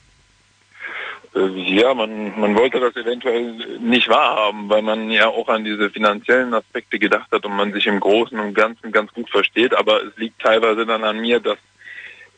Äh, 1.35 1.47
Ja, 1.78 1.94
man, 1.94 2.39
man 2.39 2.55
wollte 2.56 2.78
das 2.78 2.94
eventuell 2.97 3.78
nicht 3.78 4.09
wahrhaben, 4.09 4.68
weil 4.68 4.82
man 4.82 5.10
ja 5.10 5.28
auch 5.28 5.48
an 5.48 5.64
diese 5.64 5.89
finanziellen 5.89 6.52
Aspekte 6.52 6.98
gedacht 6.98 7.31
hat 7.32 7.47
und 7.47 7.56
man 7.56 7.73
sich 7.73 7.86
im 7.86 8.01
Großen 8.01 8.39
und 8.39 8.52
Ganzen 8.52 8.93
ganz 8.93 9.12
gut 9.14 9.31
versteht. 9.31 9.74
Aber 9.74 10.02
es 10.02 10.16
liegt 10.16 10.43
teilweise 10.43 10.85
dann 10.85 11.02
an 11.02 11.20
mir, 11.20 11.40
dass 11.40 11.56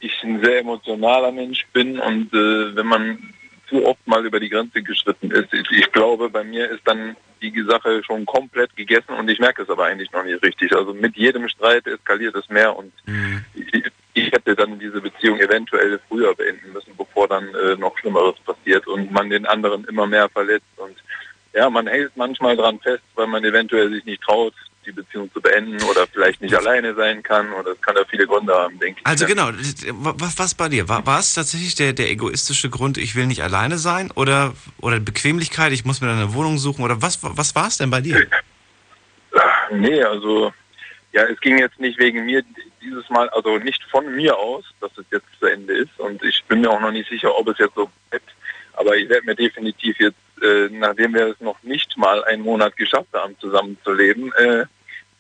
ich 0.00 0.22
ein 0.22 0.42
sehr 0.42 0.60
emotionaler 0.60 1.32
Mensch 1.32 1.66
bin 1.72 1.98
und 1.98 2.32
äh, 2.32 2.76
wenn 2.76 2.86
man 2.86 3.34
zu 3.68 3.84
oft 3.86 4.06
mal 4.06 4.24
über 4.24 4.40
die 4.40 4.48
Grenze 4.48 4.82
geschritten 4.82 5.30
ist, 5.30 5.52
ich, 5.52 5.70
ich 5.70 5.92
glaube, 5.92 6.30
bei 6.30 6.42
mir 6.42 6.70
ist 6.70 6.80
dann 6.84 7.16
die 7.42 7.62
Sache 7.62 8.02
schon 8.04 8.26
komplett 8.26 8.74
gegessen 8.76 9.12
und 9.18 9.28
ich 9.28 9.38
merke 9.38 9.62
es 9.62 9.70
aber 9.70 9.84
eigentlich 9.84 10.10
noch 10.12 10.24
nicht 10.24 10.42
richtig. 10.42 10.74
Also 10.74 10.94
mit 10.94 11.16
jedem 11.16 11.48
Streit 11.48 11.86
eskaliert 11.86 12.34
es 12.34 12.48
mehr 12.48 12.76
und 12.76 12.92
ich, 13.54 13.84
ich 14.14 14.32
hätte 14.32 14.56
dann 14.56 14.78
diese 14.78 15.00
Beziehung 15.00 15.38
eventuell 15.38 16.00
früher 16.08 16.34
beenden 16.34 16.72
müssen, 16.72 16.96
bevor 16.96 17.28
dann 17.28 17.48
äh, 17.54 17.76
noch 17.76 17.96
Schlimmeres 17.98 18.36
passiert 18.44 18.86
und 18.86 19.12
man 19.12 19.30
den 19.30 19.46
anderen 19.46 19.84
immer 19.84 20.06
mehr 20.06 20.28
verletzt. 20.28 20.66
Und 20.76 20.96
ja, 21.54 21.70
man 21.70 21.86
hält 21.86 22.12
manchmal 22.16 22.56
dran 22.56 22.80
fest, 22.80 23.04
weil 23.14 23.26
man 23.26 23.44
eventuell 23.44 23.90
sich 23.90 24.04
nicht 24.04 24.22
traut, 24.22 24.54
die 24.88 24.92
Beziehung 24.92 25.30
zu 25.32 25.40
beenden 25.40 25.80
oder 25.82 26.06
vielleicht 26.06 26.40
nicht 26.40 26.54
alleine 26.54 26.94
sein 26.94 27.22
kann 27.22 27.52
oder 27.52 27.72
es 27.72 27.80
kann 27.80 27.94
da 27.94 28.04
viele 28.04 28.26
Gründe 28.26 28.54
haben, 28.54 28.78
denke 28.78 29.00
ich. 29.00 29.06
Also 29.06 29.24
ne? 29.24 29.34
genau, 29.34 29.50
was, 29.92 30.38
was 30.38 30.54
bei 30.54 30.68
dir? 30.68 30.88
War, 30.88 31.06
war 31.06 31.20
es 31.20 31.34
tatsächlich 31.34 31.74
der, 31.74 31.92
der 31.92 32.10
egoistische 32.10 32.70
Grund, 32.70 32.98
ich 32.98 33.14
will 33.14 33.26
nicht 33.26 33.42
alleine 33.42 33.78
sein? 33.78 34.10
Oder, 34.14 34.54
oder 34.80 34.98
Bequemlichkeit, 34.98 35.72
ich 35.72 35.84
muss 35.84 36.00
mir 36.00 36.08
dann 36.08 36.18
eine 36.18 36.34
Wohnung 36.34 36.58
suchen? 36.58 36.84
Oder 36.84 37.02
was, 37.02 37.18
was 37.22 37.54
war 37.54 37.68
es 37.68 37.78
denn 37.78 37.90
bei 37.90 38.00
dir? 38.00 38.26
Nee, 39.70 40.02
also 40.02 40.52
ja, 41.12 41.22
es 41.24 41.40
ging 41.40 41.58
jetzt 41.58 41.78
nicht 41.78 41.98
wegen 41.98 42.24
mir 42.24 42.42
dieses 42.80 43.08
Mal, 43.10 43.28
also 43.30 43.58
nicht 43.58 43.82
von 43.90 44.14
mir 44.14 44.36
aus, 44.36 44.64
dass 44.80 44.90
es 44.96 45.04
jetzt 45.10 45.26
zu 45.38 45.46
Ende 45.46 45.74
ist 45.74 45.98
und 45.98 46.22
ich 46.22 46.42
bin 46.44 46.60
mir 46.60 46.70
auch 46.70 46.80
noch 46.80 46.92
nicht 46.92 47.08
sicher, 47.08 47.36
ob 47.36 47.48
es 47.48 47.58
jetzt 47.58 47.74
so 47.74 47.90
bleibt. 48.08 48.30
Aber 48.74 48.96
ich 48.96 49.08
werde 49.08 49.26
mir 49.26 49.34
definitiv 49.34 49.98
jetzt, 49.98 50.16
äh, 50.42 50.68
nachdem 50.70 51.14
wir 51.14 51.26
es 51.26 51.40
noch 51.40 51.60
nicht 51.62 51.96
mal 51.96 52.22
einen 52.24 52.42
Monat 52.42 52.76
geschafft 52.76 53.12
haben, 53.12 53.36
zusammenzuleben, 53.40 54.32
äh, 54.34 54.66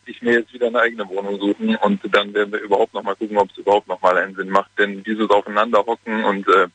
ich 0.08 0.22
mir 0.22 0.32
jetzt 0.40 0.52
wieder 0.52 0.66
eine 0.68 0.80
eigene 0.80 1.08
Wohnung 1.08 1.38
suchen 1.38 1.76
und 1.76 2.00
dann 2.14 2.32
werden 2.34 2.52
wir 2.52 2.60
überhaupt 2.60 2.94
noch 2.94 3.02
mal 3.02 3.14
gucken, 3.16 3.36
ob 3.38 3.50
es 3.50 3.58
überhaupt 3.58 3.88
noch 3.88 4.00
mal 4.00 4.16
einen 4.16 4.34
Sinn 4.34 4.48
macht. 4.50 4.70
Denn 4.78 5.02
dieses 5.04 5.28
Aufeinanderhocken 5.30 6.24
und 6.24 6.46
äh, 6.48 6.66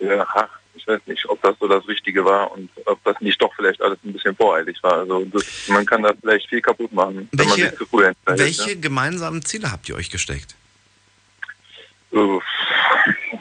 ja, 0.00 0.26
ich 0.74 0.86
weiß 0.86 1.00
nicht, 1.06 1.28
ob 1.28 1.42
das 1.42 1.56
so 1.58 1.68
das 1.68 1.86
Richtige 1.88 2.24
war 2.24 2.50
und 2.52 2.70
ob 2.86 3.02
das 3.04 3.20
nicht 3.20 3.40
doch 3.42 3.52
vielleicht 3.54 3.82
alles 3.82 3.98
ein 4.04 4.12
bisschen 4.12 4.34
voreilig 4.36 4.78
war. 4.82 4.94
Also 4.98 5.24
das, 5.26 5.68
man 5.68 5.84
kann 5.84 6.02
da 6.02 6.12
vielleicht 6.20 6.48
viel 6.48 6.60
kaputt 6.62 6.92
machen, 6.92 7.28
wenn 7.32 7.48
man 7.48 7.56
Welche- 7.56 7.70
sich 7.70 7.78
zu 7.78 7.86
früh 7.86 8.04
entscheidet. 8.06 8.40
Welche 8.40 8.76
gemeinsamen 8.78 9.44
Ziele 9.44 9.70
habt 9.70 9.88
ihr 9.88 9.96
euch 9.96 10.10
gesteckt? 10.10 10.54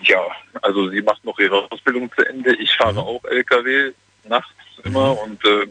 Ja, 0.03 0.21
also 0.61 0.89
sie 0.89 1.01
macht 1.01 1.23
noch 1.25 1.37
ihre 1.39 1.69
Ausbildung 1.71 2.11
zu 2.15 2.25
Ende. 2.27 2.55
Ich 2.55 2.75
fahre 2.75 2.99
auch 2.99 3.23
LKW 3.25 3.91
nachts 4.25 4.51
immer 4.83 5.19
und 5.21 5.43
äh, 5.45 5.65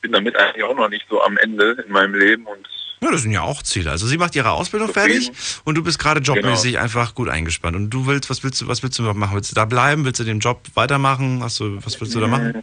bin 0.00 0.12
damit 0.12 0.36
eigentlich 0.36 0.62
auch 0.62 0.74
noch 0.76 0.88
nicht 0.88 1.04
so 1.08 1.22
am 1.22 1.36
Ende 1.36 1.84
in 1.86 1.92
meinem 1.92 2.14
Leben 2.14 2.46
und 2.46 2.66
Ja, 3.04 3.10
das 3.10 3.22
sind 3.22 3.32
ja 3.32 3.42
auch 3.42 3.62
Ziele. 3.62 3.90
Also 3.90 4.06
sie 4.06 4.16
macht 4.16 4.34
ihre 4.34 4.50
Ausbildung 4.50 4.88
fertig 4.92 5.30
und 5.64 5.74
du 5.74 5.82
bist 5.82 5.98
gerade 5.98 6.20
jobmäßig 6.20 6.78
einfach 6.78 7.14
gut 7.14 7.28
eingespannt. 7.28 7.76
Und 7.76 7.90
du 7.90 8.06
willst, 8.06 8.30
was 8.30 8.42
willst 8.42 8.62
du, 8.62 8.68
was 8.68 8.82
willst 8.82 8.98
du 8.98 9.02
noch 9.02 9.12
machen? 9.14 9.34
Willst 9.34 9.50
du 9.50 9.54
da 9.54 9.66
bleiben? 9.66 10.04
Willst 10.06 10.20
du 10.20 10.24
den 10.24 10.38
Job 10.38 10.62
weitermachen? 10.74 11.42
Hast 11.42 11.60
du, 11.60 11.84
was 11.84 12.00
willst 12.00 12.14
du 12.14 12.20
da 12.20 12.26
machen? 12.28 12.62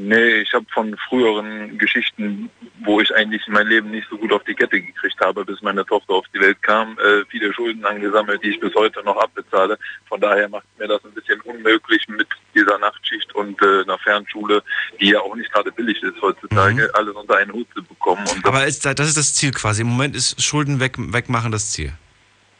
Nee, 0.00 0.42
ich 0.42 0.52
habe 0.54 0.64
von 0.72 0.96
früheren 1.08 1.76
Geschichten, 1.76 2.48
wo 2.84 3.00
ich 3.00 3.12
eigentlich 3.16 3.42
mein 3.48 3.66
Leben 3.66 3.90
nicht 3.90 4.06
so 4.08 4.16
gut 4.16 4.32
auf 4.32 4.44
die 4.44 4.54
Kette 4.54 4.80
gekriegt 4.80 5.18
habe, 5.20 5.44
bis 5.44 5.60
meine 5.60 5.84
Tochter 5.84 6.14
auf 6.14 6.24
die 6.32 6.38
Welt 6.38 6.62
kam, 6.62 6.96
äh, 7.00 7.24
viele 7.28 7.52
Schulden 7.52 7.84
angesammelt, 7.84 8.40
die 8.44 8.50
ich 8.50 8.60
bis 8.60 8.72
heute 8.76 9.02
noch 9.02 9.16
abbezahle. 9.16 9.76
Von 10.08 10.20
daher 10.20 10.48
macht 10.48 10.66
mir 10.78 10.86
das 10.86 11.04
ein 11.04 11.10
bisschen 11.10 11.40
unmöglich 11.40 12.06
mit 12.06 12.28
dieser 12.54 12.78
Nachtschicht 12.78 13.34
und 13.34 13.60
äh, 13.60 13.82
einer 13.82 13.98
Fernschule, 13.98 14.62
die 15.00 15.10
ja 15.10 15.20
auch 15.20 15.34
nicht 15.34 15.52
gerade 15.52 15.72
billig 15.72 16.00
ist 16.00 16.22
heutzutage, 16.22 16.88
alles 16.94 17.16
unter 17.16 17.36
einen 17.36 17.52
Hut 17.52 17.66
zu 17.74 17.82
bekommen. 17.82 18.24
Aber 18.44 18.66
ist, 18.66 18.86
das 18.86 19.08
ist 19.08 19.16
das 19.16 19.34
Ziel 19.34 19.50
quasi. 19.50 19.82
Im 19.82 19.88
Moment 19.88 20.14
ist 20.14 20.40
Schulden 20.40 20.78
weg, 20.78 20.94
wegmachen 20.96 21.50
das 21.50 21.72
Ziel. 21.72 21.92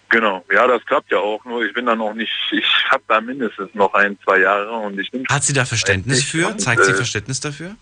Genau, 0.08 0.44
ja, 0.52 0.66
das 0.66 0.84
klappt 0.84 1.10
ja 1.10 1.18
auch. 1.18 1.44
Nur 1.44 1.64
ich 1.64 1.72
bin 1.72 1.86
da 1.86 1.94
noch 1.94 2.14
nicht, 2.14 2.32
ich 2.50 2.66
habe 2.90 3.02
da 3.08 3.20
mindestens 3.20 3.74
noch 3.74 3.94
ein, 3.94 4.18
zwei 4.24 4.40
Jahre 4.40 4.70
und 4.72 4.98
ich 4.98 5.10
bin 5.10 5.24
Hat 5.28 5.44
sie 5.44 5.52
da 5.52 5.64
Verständnis 5.64 6.24
für? 6.24 6.48
und, 6.48 6.60
Zeigt 6.60 6.84
sie 6.84 6.94
Verständnis 6.94 7.40
dafür? 7.40 7.76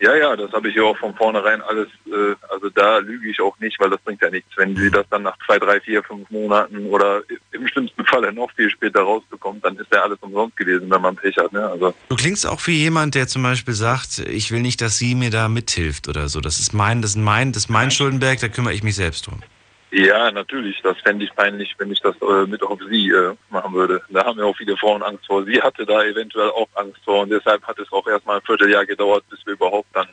Ja, 0.00 0.14
ja, 0.14 0.36
das 0.36 0.52
habe 0.52 0.68
ich 0.68 0.76
ja 0.76 0.84
auch 0.84 0.96
von 0.96 1.12
vornherein 1.16 1.60
alles, 1.60 1.88
äh, 2.06 2.36
also 2.52 2.70
da 2.70 2.98
lüge 2.98 3.28
ich 3.30 3.40
auch 3.40 3.58
nicht, 3.58 3.80
weil 3.80 3.90
das 3.90 4.00
bringt 4.02 4.22
ja 4.22 4.30
nichts. 4.30 4.48
Wenn 4.56 4.76
sie 4.76 4.92
das 4.92 5.04
dann 5.10 5.24
nach 5.24 5.36
zwei, 5.44 5.58
drei, 5.58 5.80
vier, 5.80 6.04
fünf 6.04 6.30
Monaten 6.30 6.86
oder 6.86 7.22
im 7.50 7.66
schlimmsten 7.66 8.04
Falle 8.04 8.32
noch 8.32 8.48
viel 8.52 8.70
später 8.70 9.00
rausbekommt, 9.00 9.64
dann 9.64 9.76
ist 9.76 9.92
ja 9.92 10.02
alles 10.02 10.18
umsonst 10.20 10.56
gewesen, 10.56 10.88
wenn 10.88 11.02
man 11.02 11.16
Pech 11.16 11.36
hat. 11.36 11.52
Ne? 11.52 11.66
Also 11.68 11.92
Du 12.10 12.14
klingst 12.14 12.46
auch 12.46 12.64
wie 12.68 12.76
jemand, 12.78 13.16
der 13.16 13.26
zum 13.26 13.42
Beispiel 13.42 13.74
sagt, 13.74 14.20
ich 14.20 14.52
will 14.52 14.60
nicht, 14.60 14.80
dass 14.80 14.98
sie 14.98 15.16
mir 15.16 15.30
da 15.30 15.48
mithilft 15.48 16.06
oder 16.06 16.28
so. 16.28 16.40
Das 16.40 16.60
ist 16.60 16.72
mein, 16.72 17.02
das 17.02 17.12
ist 17.12 17.16
mein, 17.16 17.50
das 17.50 17.64
ist 17.64 17.68
mein 17.68 17.90
Schuldenberg, 17.90 18.38
da 18.38 18.46
kümmere 18.46 18.74
ich 18.74 18.84
mich 18.84 18.94
selbst 18.94 19.26
drum. 19.26 19.42
Ja, 19.90 20.30
natürlich. 20.30 20.80
Das 20.82 20.98
fände 20.98 21.24
ich 21.24 21.34
peinlich, 21.34 21.74
wenn 21.78 21.90
ich 21.90 22.00
das 22.00 22.14
äh, 22.20 22.46
mit 22.46 22.62
auf 22.62 22.78
sie 22.90 23.10
äh, 23.10 23.34
machen 23.50 23.72
würde. 23.72 24.02
Da 24.10 24.24
haben 24.24 24.38
ja 24.38 24.44
auch 24.44 24.56
viele 24.56 24.76
Frauen 24.76 25.02
Angst 25.02 25.26
vor. 25.26 25.44
Sie 25.44 25.60
hatte 25.60 25.86
da 25.86 26.04
eventuell 26.04 26.50
auch 26.50 26.68
Angst 26.74 27.00
vor 27.04 27.22
und 27.22 27.30
deshalb 27.30 27.66
hat 27.66 27.78
es 27.78 27.90
auch 27.90 28.06
erstmal 28.06 28.36
ein 28.36 28.42
Vierteljahr 28.42 28.84
gedauert, 28.84 29.24
bis 29.30 29.44
wir 29.46 29.54
überhaupt 29.54 29.88
dann 29.94 30.08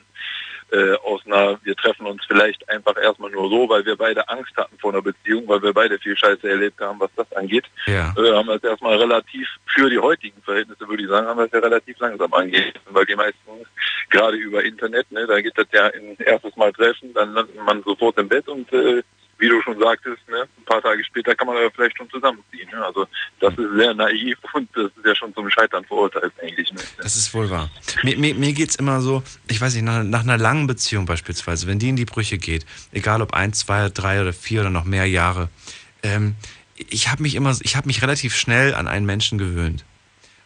äh, 0.72 0.94
aus 1.04 1.22
einer, 1.26 1.60
wir 1.64 1.76
treffen 1.76 2.06
uns 2.06 2.24
vielleicht 2.26 2.68
einfach 2.70 2.98
erstmal 2.98 3.32
nur 3.32 3.50
so, 3.50 3.70
weil 3.70 3.86
wir 3.86 3.96
beide 3.96 4.28
Angst 4.30 4.56
hatten 4.58 4.78
vor 4.80 4.92
einer 4.92 5.02
Beziehung, 5.02 5.48
weil 5.48 5.62
wir 5.62 5.74
beide 5.74 6.00
viel 6.00 6.18
Scheiße 6.18 6.50
erlebt 6.50 6.80
haben, 6.82 7.00
was 7.00 7.12
das 7.16 7.32
angeht. 7.34 7.66
Ja. 7.86 8.14
Äh, 8.18 8.34
haben 8.34 8.48
wir 8.48 8.56
es 8.56 8.64
erstmal 8.64 8.98
relativ, 8.98 9.48
für 9.68 9.90
die 9.90 10.00
heutigen 10.00 10.42
Verhältnisse 10.42 10.88
würde 10.88 11.04
ich 11.04 11.10
sagen, 11.10 11.28
haben 11.28 11.38
wir 11.38 11.46
es 11.46 11.52
ja 11.52 11.60
relativ 11.60 12.00
langsam 12.00 12.34
angehen, 12.34 12.74
weil 12.90 13.06
die 13.06 13.16
meisten, 13.16 13.40
gerade 14.10 14.38
über 14.38 14.64
Internet, 14.64 15.12
ne, 15.12 15.28
da 15.28 15.40
geht 15.42 15.58
das 15.58 15.68
ja 15.72 15.88
in 15.88 16.16
erstes 16.18 16.56
Mal 16.56 16.74
treffen, 16.74 17.14
dann 17.14 17.34
landet 17.34 17.64
man 17.64 17.84
sofort 17.84 18.18
im 18.18 18.28
Bett 18.28 18.48
und 18.48 18.72
äh, 18.74 19.04
wie 19.38 19.49
du 19.49 19.62
schon 19.62 19.78
sagtest, 19.80 20.18
ne, 20.30 20.48
ein 20.57 20.66
paar 20.66 20.82
Tage 20.82 21.03
später 21.03 21.36
kann 21.36 21.48
man 21.48 21.57
aber 21.57 21.72
vielleicht 21.72 21.98
schon 21.98 22.10
zusammenziehen. 22.10 22.70
Ne? 22.72 22.86
Also 22.86 23.06
das 23.40 23.53
ist 23.57 23.76
sehr 23.76 23.94
naiv 23.94 24.38
und 24.53 24.70
das 24.74 24.86
ist 24.86 25.06
ja 25.06 25.16
schon 25.16 25.34
zum 25.34 25.49
Scheitern 25.49 25.84
verurteilt 25.86 26.34
eigentlich. 26.41 26.72
Ne? 26.72 26.80
Das 26.98 27.16
ist 27.16 27.34
wohl 27.34 27.49
wahr. 27.49 27.70
Mir, 28.03 28.18
mir, 28.18 28.34
mir 28.36 28.53
geht 28.53 28.70
es 28.70 28.76
immer 28.76 29.02
so, 29.02 29.24
ich 29.49 29.60
weiß 29.60 29.76
nicht, 29.76 29.84
nach, 29.84 30.03
nach 30.03 30.24
einer 30.24 30.38
langen 30.38 30.68
Beziehung 30.68 31.06
beispielsweise, 31.06 31.68
wenn 31.68 31.80
die 31.80 31.90
in 31.90 31.95
die 31.95 32.06
Brüche 32.06 32.38
geht, 32.38 32.66
egal 32.91 33.22
ob 33.22 33.34
ein, 33.34 33.53
zwei, 33.53 33.90
drei 33.90 34.22
oder 34.22 34.34
vier 34.34 34.62
oder 34.62 34.70
noch 34.70 34.86
mehr 34.86 35.06
Jahre, 35.06 35.49
ähm, 36.03 36.36
ich 36.76 37.10
habe 37.10 37.22
mich 37.22 37.36
immer, 37.36 37.56
ich 37.62 37.76
habe 37.76 37.88
mich 37.88 38.02
relativ 38.02 38.36
schnell 38.36 38.74
an 38.74 38.88
einen 38.88 39.06
Menschen 39.06 39.38
gewöhnt. 39.38 39.86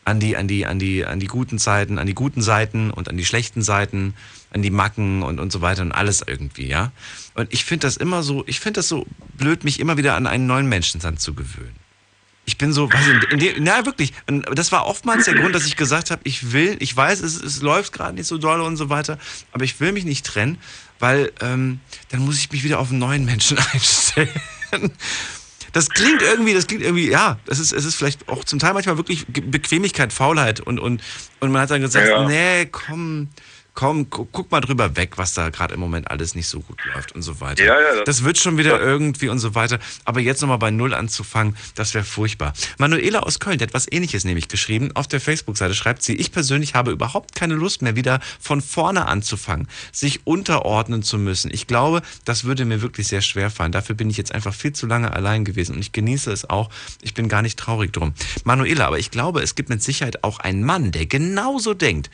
An 0.05 0.19
die, 0.19 0.37
an 0.37 0.47
die, 0.47 0.65
an 0.65 0.79
die, 0.79 1.05
an 1.05 1.19
die 1.19 1.27
guten 1.27 1.59
Seiten, 1.59 1.99
an 1.99 2.07
die 2.07 2.15
guten 2.15 2.41
Seiten 2.41 2.89
und 2.89 3.09
an 3.09 3.17
die 3.17 3.25
schlechten 3.25 3.61
Seiten, 3.61 4.15
an 4.51 4.61
die 4.61 4.71
Macken 4.71 5.21
und, 5.23 5.39
und 5.39 5.51
so 5.51 5.61
weiter 5.61 5.81
und 5.81 5.91
alles 5.91 6.23
irgendwie, 6.25 6.67
ja. 6.67 6.91
Und 7.35 7.53
ich 7.53 7.65
finde 7.65 7.87
das 7.87 7.97
immer 7.97 8.23
so, 8.23 8.43
ich 8.47 8.59
finde 8.59 8.79
das 8.79 8.87
so 8.87 9.05
blöd, 9.37 9.63
mich 9.63 9.79
immer 9.79 9.97
wieder 9.97 10.15
an 10.15 10.27
einen 10.27 10.47
neuen 10.47 10.67
Menschen 10.67 10.99
dann 11.01 11.17
zu 11.17 11.33
gewöhnen. 11.33 11.75
Ich 12.45 12.57
bin 12.57 12.73
so, 12.73 12.91
weiß 12.91 13.07
ich, 13.07 13.31
in 13.31 13.39
dem, 13.39 13.63
na 13.63 13.85
wirklich, 13.85 14.11
und 14.27 14.43
das 14.57 14.71
war 14.71 14.87
oftmals 14.87 15.25
der 15.25 15.35
Grund, 15.35 15.53
dass 15.53 15.67
ich 15.67 15.75
gesagt 15.75 16.09
habe, 16.09 16.21
ich 16.23 16.51
will, 16.51 16.77
ich 16.79 16.95
weiß, 16.97 17.21
es, 17.21 17.35
es 17.39 17.61
läuft 17.61 17.93
gerade 17.93 18.15
nicht 18.15 18.25
so 18.25 18.39
doll 18.39 18.61
und 18.61 18.75
so 18.75 18.89
weiter, 18.89 19.19
aber 19.51 19.65
ich 19.65 19.79
will 19.79 19.91
mich 19.91 20.03
nicht 20.03 20.25
trennen, 20.25 20.57
weil 20.97 21.31
ähm, 21.41 21.79
dann 22.09 22.21
muss 22.21 22.39
ich 22.39 22.51
mich 22.51 22.63
wieder 22.63 22.79
auf 22.79 22.89
einen 22.89 22.97
neuen 22.97 23.23
Menschen 23.25 23.57
einstellen. 23.73 24.29
Das 25.73 25.89
klingt 25.89 26.23
irgendwie, 26.23 26.55
das 26.55 26.65
klingt 26.65 26.81
irgendwie, 26.81 27.11
ja, 27.11 27.37
es 27.45 27.59
ist, 27.59 27.71
es 27.71 27.85
ist 27.85 27.93
vielleicht 27.95 28.27
auch 28.27 28.43
zum 28.43 28.57
Teil 28.57 28.73
manchmal 28.73 28.97
wirklich 28.97 29.27
Bequemlichkeit, 29.27 30.11
Faulheit 30.11 30.59
und, 30.59 30.79
und, 30.79 31.03
und 31.39 31.51
man 31.51 31.61
hat 31.61 31.69
dann 31.69 31.81
gesagt, 31.81 32.07
Ja. 32.07 32.27
nee, 32.27 32.65
komm, 32.65 33.29
komm, 33.79 34.09
gu- 34.09 34.27
guck 34.29 34.51
mal 34.51 34.59
drüber 34.59 34.97
weg, 34.97 35.17
was 35.17 35.33
da 35.33 35.47
gerade 35.49 35.73
im 35.73 35.79
Moment 35.79 36.11
alles 36.11 36.35
nicht 36.35 36.47
so 36.49 36.59
gut 36.59 36.77
läuft 36.93 37.13
und 37.13 37.21
so 37.21 37.39
weiter. 37.39 37.63
Ja, 37.63 37.79
ja, 37.79 37.95
das, 37.95 38.03
das- 38.05 38.23
wird 38.25 38.37
schon 38.37 38.57
wieder 38.57 38.81
irgendwie 38.81 39.29
und 39.29 39.39
so 39.39 39.55
weiter. 39.55 39.79
Aber 40.03 40.19
jetzt 40.19 40.41
nochmal 40.41 40.57
bei 40.57 40.69
Null 40.69 40.93
anzufangen, 40.93 41.55
das 41.75 41.93
wäre 41.93 42.03
furchtbar. 42.03 42.51
Manuela 42.77 43.19
aus 43.21 43.39
Köln, 43.39 43.57
hat 43.61 43.73
was 43.73 43.89
ähnliches 43.89 44.25
nämlich 44.25 44.49
geschrieben. 44.49 44.91
Auf 44.95 45.07
der 45.07 45.21
Facebook-Seite 45.21 45.73
schreibt 45.75 46.03
sie, 46.03 46.15
ich 46.15 46.33
persönlich 46.33 46.75
habe 46.75 46.91
überhaupt 46.91 47.35
keine 47.35 47.53
Lust 47.53 47.81
mehr, 47.81 47.95
wieder 47.95 48.19
von 48.41 48.61
vorne 48.61 49.05
anzufangen, 49.07 49.69
sich 49.93 50.27
unterordnen 50.27 51.01
zu 51.01 51.17
müssen. 51.17 51.49
Ich 51.53 51.65
glaube, 51.65 52.01
das 52.25 52.43
würde 52.43 52.65
mir 52.65 52.81
wirklich 52.81 53.07
sehr 53.07 53.21
schwer 53.21 53.49
fallen. 53.49 53.71
Dafür 53.71 53.95
bin 53.95 54.09
ich 54.09 54.17
jetzt 54.17 54.33
einfach 54.35 54.53
viel 54.53 54.73
zu 54.73 54.87
lange 54.87 55.13
allein 55.13 55.45
gewesen 55.45 55.75
und 55.75 55.79
ich 55.81 55.93
genieße 55.93 56.29
es 56.33 56.49
auch. 56.49 56.69
Ich 57.01 57.13
bin 57.13 57.29
gar 57.29 57.41
nicht 57.41 57.57
traurig 57.57 57.93
drum. 57.93 58.13
Manuela, 58.43 58.87
aber 58.87 58.99
ich 58.99 59.09
glaube, 59.09 59.41
es 59.41 59.55
gibt 59.55 59.69
mit 59.69 59.81
Sicherheit 59.81 60.25
auch 60.25 60.39
einen 60.39 60.63
Mann, 60.65 60.91
der 60.91 61.05
genauso 61.05 61.73
denkt 61.73 62.09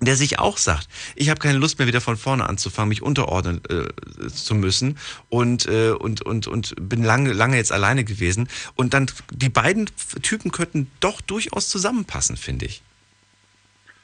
der 0.00 0.16
sich 0.16 0.38
auch 0.38 0.58
sagt, 0.58 0.88
ich 1.14 1.30
habe 1.30 1.40
keine 1.40 1.58
Lust 1.58 1.78
mehr 1.78 1.88
wieder 1.88 2.00
von 2.00 2.16
vorne 2.16 2.48
anzufangen, 2.48 2.90
mich 2.90 3.02
unterordnen 3.02 3.62
äh, 3.70 4.28
zu 4.28 4.54
müssen 4.54 4.98
und, 5.30 5.66
äh, 5.66 5.90
und, 5.90 6.22
und, 6.22 6.46
und 6.46 6.74
bin 6.78 7.02
lange, 7.02 7.32
lange 7.32 7.56
jetzt 7.56 7.72
alleine 7.72 8.04
gewesen. 8.04 8.48
Und 8.74 8.92
dann, 8.92 9.10
die 9.32 9.48
beiden 9.48 9.88
Typen 10.22 10.52
könnten 10.52 10.90
doch 11.00 11.20
durchaus 11.20 11.68
zusammenpassen, 11.68 12.36
finde 12.36 12.66
ich. 12.66 12.82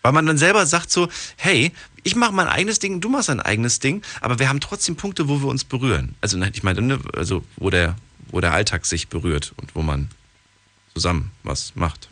Weil 0.01 0.13
man 0.13 0.27
dann 0.27 0.39
selber 0.39 0.67
sagt 0.67 0.91
so, 0.91 1.09
hey, 1.37 1.73
ich 2.03 2.17
mache 2.17 2.33
mein 2.33 2.49
eigenes 2.49 2.79
Ding, 2.79 3.01
du 3.01 3.09
machst 3.09 3.29
dein 3.29 3.41
eigenes 3.41 3.79
Ding, 3.79 4.03
aber 4.21 4.39
wir 4.39 4.49
haben 4.49 4.61
trotzdem 4.61 4.97
Punkte, 4.97 5.29
wo 5.29 5.41
wir 5.41 5.49
uns 5.49 5.65
berühren. 5.65 6.17
Also 6.21 6.41
ich 6.41 6.63
meine, 6.63 6.83
ne, 6.83 6.99
also 7.15 7.45
wo 7.57 7.71
der, 7.71 7.97
wo 8.29 8.41
der 8.41 8.53
Alltag 8.53 8.87
sich 8.87 9.09
berührt 9.09 9.53
und 9.59 9.77
wo 9.77 9.83
man 9.83 10.09
zusammen 10.95 11.31
was 11.45 11.77
macht. 11.77 12.09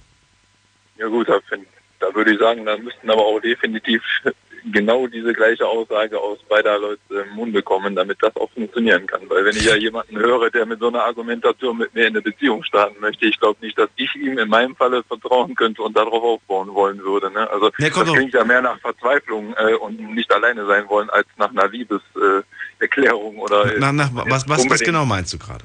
Ja 0.99 1.09
gut, 1.09 1.29
da, 1.29 1.41
find, 1.49 1.67
da 2.01 2.15
würde 2.15 2.33
ich 2.33 2.39
sagen, 2.39 2.65
da 2.65 2.77
müssten 2.77 3.11
aber 3.11 3.25
auch 3.25 3.41
definitiv 3.41 4.03
genau 4.73 5.07
diese 5.07 5.33
gleiche 5.33 5.67
Aussage 5.67 6.19
aus 6.19 6.39
beider 6.49 6.79
Leute 6.79 7.01
im 7.11 7.35
Munde 7.35 7.63
kommen, 7.63 7.95
damit 7.95 8.19
das 8.21 8.35
auch 8.37 8.51
funktionieren 8.51 9.07
kann. 9.07 9.23
Weil 9.29 9.45
wenn 9.45 9.57
ich 9.57 9.65
ja 9.65 9.77
jemanden 9.77 10.19
höre, 10.19 10.51
der 10.51 10.67
mit 10.67 10.81
so 10.81 10.89
einer 10.89 11.03
Argumentation 11.03 11.79
mit 11.79 11.95
mir 11.95 12.03
in 12.03 12.15
eine 12.15 12.23
Beziehung 12.23 12.63
starten 12.65 13.01
möchte, 13.01 13.27
ich 13.27 13.39
glaube 13.39 13.59
nicht, 13.65 13.79
dass 13.79 13.89
ich 13.97 14.15
ihm 14.17 14.39
in 14.39 14.49
meinem 14.49 14.77
Falle 14.77 15.03
vertrauen 15.05 15.55
könnte 15.55 15.83
und 15.83 15.97
darauf 15.97 16.23
aufbauen 16.23 16.73
wollen 16.75 17.03
würde. 17.03 17.31
Ne? 17.31 17.49
Also 17.51 17.71
Ja, 17.79 17.89
das 17.89 18.13
klingt 18.13 18.35
ja 18.35 18.45
mehr 18.45 18.63
nach 18.63 18.79
Verzweiflung 18.81 19.55
äh, 19.57 19.75
und 19.75 19.99
nicht 20.15 20.33
alleine 20.33 20.67
sein 20.67 20.89
wollen, 20.89 21.11
als 21.11 21.27
nach 21.37 21.51
einer 21.51 21.69
Liebeserklärung 21.69 22.41
äh, 22.41 22.83
Erklärung 22.83 23.39
oder 23.39 23.73
Na, 23.79 23.93
na, 23.93 24.11
was, 24.13 24.49
was, 24.49 24.69
was 24.69 24.81
genau 24.81 25.05
meinst 25.05 25.33
du 25.33 25.39
gerade? 25.39 25.65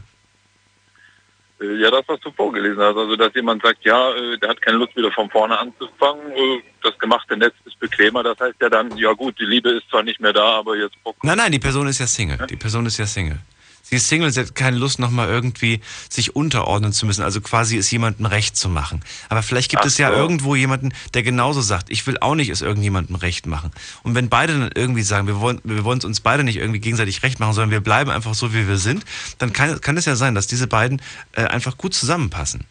Äh, 1.62 1.76
Ja, 1.82 1.92
das, 1.92 2.04
was 2.08 2.20
du 2.22 2.32
vorgelesen 2.32 2.80
hast. 2.80 2.98
Also, 2.98 3.16
dass 3.16 3.34
jemand 3.34 3.62
sagt, 3.64 3.84
ja, 3.86 4.12
äh, 4.16 4.38
der 4.38 4.50
hat 4.50 4.62
keine 4.62 4.78
Lust, 4.78 4.96
wieder 4.96 5.12
von 5.12 5.30
vorne 5.30 5.58
anzufangen. 5.58 6.32
äh, 6.32 6.62
Das 6.84 6.98
gemachte 7.00 7.36
Netz 7.38 7.54
ist 7.66 7.80
bequemer. 7.80 8.24
Das 8.24 8.40
heißt 8.40 8.56
ja 8.62 8.70
dann, 8.70 8.96
ja 8.98 9.12
gut, 9.14 9.40
die 9.40 9.46
Liebe 9.46 9.70
ist 9.70 9.90
zwar 9.90 10.04
nicht 10.04 10.20
mehr 10.20 10.34
da, 10.34 10.58
aber 10.60 10.76
jetzt. 10.76 10.96
Nein, 11.24 11.38
nein, 11.38 11.52
die 11.52 11.60
Person 11.60 11.88
ist 11.88 12.00
ja 12.00 12.08
Single. 12.08 12.46
Die 12.50 12.56
Person 12.56 12.86
ist 12.86 12.98
ja 12.98 13.06
Single. 13.06 13.40
Sie 13.88 13.98
ist 13.98 14.08
Single, 14.08 14.32
sie 14.32 14.40
hat 14.40 14.56
keine 14.56 14.78
Lust, 14.78 14.98
nochmal 14.98 15.30
irgendwie 15.30 15.80
sich 16.10 16.36
unterordnen 16.36 16.92
zu 16.92 17.06
müssen, 17.06 17.22
also 17.22 17.40
quasi 17.40 17.78
es 17.78 17.92
jemandem 17.92 18.26
recht 18.26 18.58
zu 18.58 18.68
machen. 18.68 19.02
Aber 19.30 19.44
vielleicht 19.44 19.70
gibt 19.70 19.84
Ach 19.84 19.88
es 19.88 20.00
ja 20.00 20.10
so. 20.10 20.16
irgendwo 20.16 20.56
jemanden, 20.56 20.92
der 21.14 21.22
genauso 21.22 21.62
sagt, 21.62 21.92
ich 21.92 22.06
will 22.08 22.18
auch 22.20 22.34
nicht 22.34 22.50
es 22.50 22.62
irgendjemandem 22.62 23.16
recht 23.16 23.46
machen. 23.46 23.70
Und 24.02 24.16
wenn 24.16 24.28
beide 24.28 24.58
dann 24.58 24.72
irgendwie 24.74 25.04
sagen, 25.04 25.28
wir 25.28 25.40
wollen, 25.40 25.62
wir 25.64 25.84
wollen 25.84 26.00
es 26.00 26.06
uns 26.06 26.20
beide 26.20 26.44
nicht 26.44 26.58
irgendwie 26.58 26.80
gegenseitig 26.80 27.22
recht 27.22 27.40
machen, 27.40 27.54
sondern 27.54 27.70
wir 27.70 27.82
bleiben 27.82 28.10
einfach 28.10 28.34
so, 28.34 28.54
wie 28.56 28.68
wir 28.68 28.78
sind, 28.78 29.06
dann 29.38 29.54
kann, 29.54 29.80
kann 29.82 29.98
es 29.98 30.06
ja 30.06 30.16
sein, 30.16 30.34
dass 30.34 30.48
diese 30.48 30.66
beiden 30.66 31.00
äh, 31.34 31.44
einfach 31.44 31.78
gut 31.78 31.94
zusammenpassen. 31.94 32.66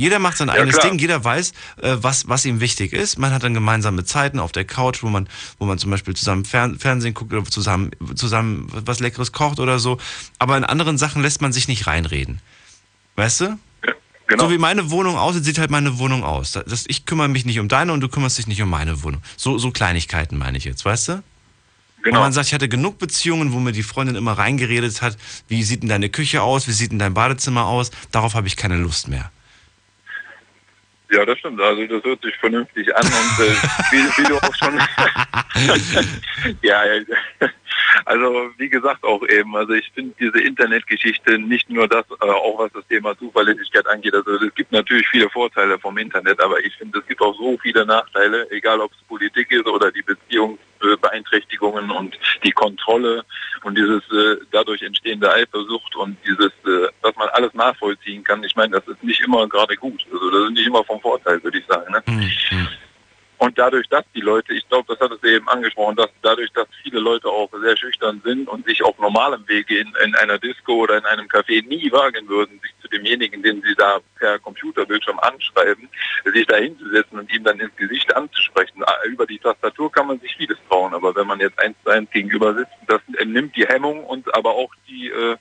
Jeder 0.00 0.18
macht 0.18 0.38
sein 0.38 0.48
Ja, 0.48 0.54
eigenes 0.54 0.76
klar. 0.76 0.88
Ding, 0.88 0.98
jeder 0.98 1.22
weiß, 1.22 1.52
äh, 1.82 1.96
was, 2.00 2.26
was 2.26 2.46
ihm 2.46 2.60
wichtig 2.60 2.94
ist. 2.94 3.18
Man 3.18 3.34
hat 3.34 3.42
dann 3.42 3.52
gemeinsame 3.52 4.02
Zeiten 4.06 4.38
auf 4.38 4.50
der 4.50 4.64
Couch, 4.64 5.02
wo 5.02 5.10
man, 5.10 5.28
wo 5.58 5.66
man 5.66 5.76
zum 5.76 5.90
Beispiel 5.90 6.16
zusammen 6.16 6.46
Fern 6.46 6.78
Fernsehen 6.78 7.12
guckt 7.12 7.34
oder 7.34 7.44
zusammen, 7.44 7.90
zusammen 8.14 8.68
was 8.72 9.00
Leckeres 9.00 9.32
kocht 9.32 9.60
oder 9.60 9.78
so. 9.78 9.98
Aber 10.38 10.56
in 10.56 10.64
anderen 10.64 10.96
Sachen 10.96 11.20
lässt 11.20 11.42
man 11.42 11.52
sich 11.52 11.68
nicht 11.68 11.86
reinreden. 11.86 12.40
Weißt 13.16 13.42
du? 13.42 13.58
genau. 14.26 14.44
So 14.44 14.50
wie 14.50 14.56
meine 14.56 14.90
Wohnung 14.90 15.18
aussieht, 15.18 15.44
sieht 15.44 15.58
halt 15.58 15.70
meine 15.70 15.98
Wohnung 15.98 16.24
aus. 16.24 16.52
Das, 16.52 16.84
ich 16.88 17.04
kümmere 17.04 17.28
mich 17.28 17.44
nicht 17.44 17.60
um 17.60 17.68
deine 17.68 17.92
und 17.92 18.00
du 18.00 18.08
kümmerst 18.08 18.38
dich 18.38 18.46
nicht 18.46 18.62
um 18.62 18.70
meine 18.70 19.02
Wohnung. 19.02 19.20
So, 19.36 19.58
so 19.58 19.70
Kleinigkeiten 19.70 20.38
meine 20.38 20.56
ich 20.56 20.64
jetzt, 20.64 20.82
weißt 20.86 21.08
du? 21.08 21.22
Genau. 22.02 22.16
Und 22.16 22.22
man 22.24 22.32
sagt, 22.32 22.46
ich 22.46 22.54
hatte 22.54 22.70
genug 22.70 22.98
Beziehungen, 22.98 23.52
wo 23.52 23.60
mir 23.60 23.72
die 23.72 23.82
Freundin 23.82 24.16
immer 24.16 24.32
reingeredet 24.32 25.02
hat, 25.02 25.18
wie 25.48 25.62
sieht 25.62 25.82
denn 25.82 25.90
deine 25.90 26.08
Küche 26.08 26.40
aus, 26.40 26.68
wie 26.68 26.72
sieht 26.72 26.90
denn 26.90 26.98
dein 26.98 27.12
Badezimmer 27.12 27.66
aus. 27.66 27.90
Darauf 28.10 28.32
habe 28.32 28.46
ich 28.46 28.56
keine 28.56 28.78
Lust 28.78 29.08
mehr. 29.08 29.30
Ja, 31.10 31.26
das 31.26 31.38
stimmt. 31.38 31.60
Also 31.60 31.84
das 31.86 32.04
hört 32.04 32.22
sich 32.22 32.36
vernünftig 32.36 32.94
an 32.94 33.04
und 33.04 33.44
äh, 33.44 33.52
wie, 33.90 34.22
wie 34.22 34.28
du 34.28 34.36
auch 34.36 34.54
schon. 34.54 34.78
ja, 36.62 36.82
also 38.04 38.50
wie 38.58 38.68
gesagt 38.68 39.02
auch 39.02 39.26
eben. 39.26 39.56
Also 39.56 39.72
ich 39.72 39.90
finde 39.92 40.14
diese 40.20 40.40
Internetgeschichte 40.40 41.38
nicht 41.38 41.68
nur 41.68 41.88
das, 41.88 42.04
äh, 42.20 42.26
auch 42.26 42.58
was 42.60 42.72
das 42.72 42.86
Thema 42.86 43.18
Zuverlässigkeit 43.18 43.88
angeht. 43.88 44.14
Also 44.14 44.36
es 44.36 44.54
gibt 44.54 44.70
natürlich 44.70 45.08
viele 45.08 45.28
Vorteile 45.30 45.80
vom 45.80 45.98
Internet, 45.98 46.40
aber 46.40 46.60
ich 46.60 46.76
finde 46.76 47.00
es 47.00 47.06
gibt 47.06 47.20
auch 47.20 47.36
so 47.36 47.58
viele 47.58 47.84
Nachteile, 47.84 48.48
egal 48.50 48.80
ob 48.80 48.92
es 48.92 48.98
Politik 49.08 49.50
ist 49.50 49.66
oder 49.66 49.90
die 49.90 50.02
Beziehungsbeeinträchtigungen 50.80 51.90
und 51.90 52.18
die 52.44 52.52
Kontrolle 52.52 53.24
und 53.62 53.76
dieses 53.76 54.02
äh, 54.10 54.36
dadurch 54.50 54.82
entstehende 54.82 55.32
Eifersucht 55.32 55.94
und 55.96 56.16
dieses, 56.26 56.52
äh, 56.64 56.88
dass 57.02 57.14
man 57.16 57.28
alles 57.30 57.52
nachvollziehen 57.54 58.24
kann. 58.24 58.42
Ich 58.44 58.56
meine, 58.56 58.80
das 58.80 58.88
ist 58.88 59.02
nicht 59.02 59.20
immer 59.20 59.48
gerade 59.48 59.76
gut. 59.76 60.04
Also 60.12 60.30
das 60.30 60.44
ist 60.44 60.52
nicht 60.52 60.66
immer 60.66 60.84
vom 60.84 61.00
Vorteil, 61.00 61.42
würde 61.42 61.58
ich 61.58 61.66
sagen. 61.66 61.92
Ne? 61.92 62.02
Und 62.06 62.22
dadurch, 63.60 63.86
dass 63.88 64.04
die 64.14 64.22
Leute, 64.22 64.54
ich 64.54 64.66
glaube, 64.68 64.86
das 64.88 65.00
hat 65.00 65.12
es 65.12 65.22
eben 65.22 65.46
angesprochen, 65.48 65.94
dass 65.96 66.08
dadurch, 66.22 66.50
dass 66.52 66.66
viele 66.82 66.98
Leute 66.98 67.28
auch 67.28 67.50
sehr 67.60 67.76
schüchtern 67.76 68.20
sind 68.24 68.48
und 68.48 68.64
sich 68.64 68.82
auf 68.82 68.98
normalem 68.98 69.46
Wege 69.46 69.78
in, 69.78 69.92
in 70.02 70.14
einer 70.14 70.38
Disco 70.38 70.72
oder 70.76 70.96
in 70.96 71.04
einem 71.04 71.26
Café 71.26 71.62
nie 71.68 71.92
wagen 71.92 72.26
würden, 72.26 72.58
sich 72.62 72.72
zu 72.80 72.88
demjenigen, 72.88 73.42
den 73.42 73.60
sie 73.62 73.74
da 73.76 73.98
per 74.18 74.38
Computerbildschirm 74.38 75.18
anschreiben, 75.18 75.90
sich 76.32 76.46
da 76.46 76.56
hinzusetzen 76.56 77.18
und 77.18 77.30
ihm 77.32 77.44
dann 77.44 77.60
ins 77.60 77.76
Gesicht 77.76 78.16
anzusprechen. 78.16 78.82
Ah, 78.86 79.04
Über 79.04 79.26
die 79.26 79.38
Tastatur 79.38 79.92
kann 79.92 80.06
man 80.06 80.18
sich 80.20 80.34
vieles 80.36 80.56
trauen, 80.68 80.94
aber 80.94 81.14
wenn 81.14 81.26
man 81.26 81.38
jetzt 81.40 81.58
eins 81.58 81.76
zu 81.84 81.90
eins 81.90 82.10
gegenüber 82.10 82.54
sitzt. 82.54 82.72
Das 82.88 83.00
nimmt 83.26 83.54
die 83.56 83.66
Hemmung 83.66 84.04
und 84.04 84.34
aber 84.34 84.52
auch 84.54 84.72
die, 84.88 85.08
äh, 85.08 85.36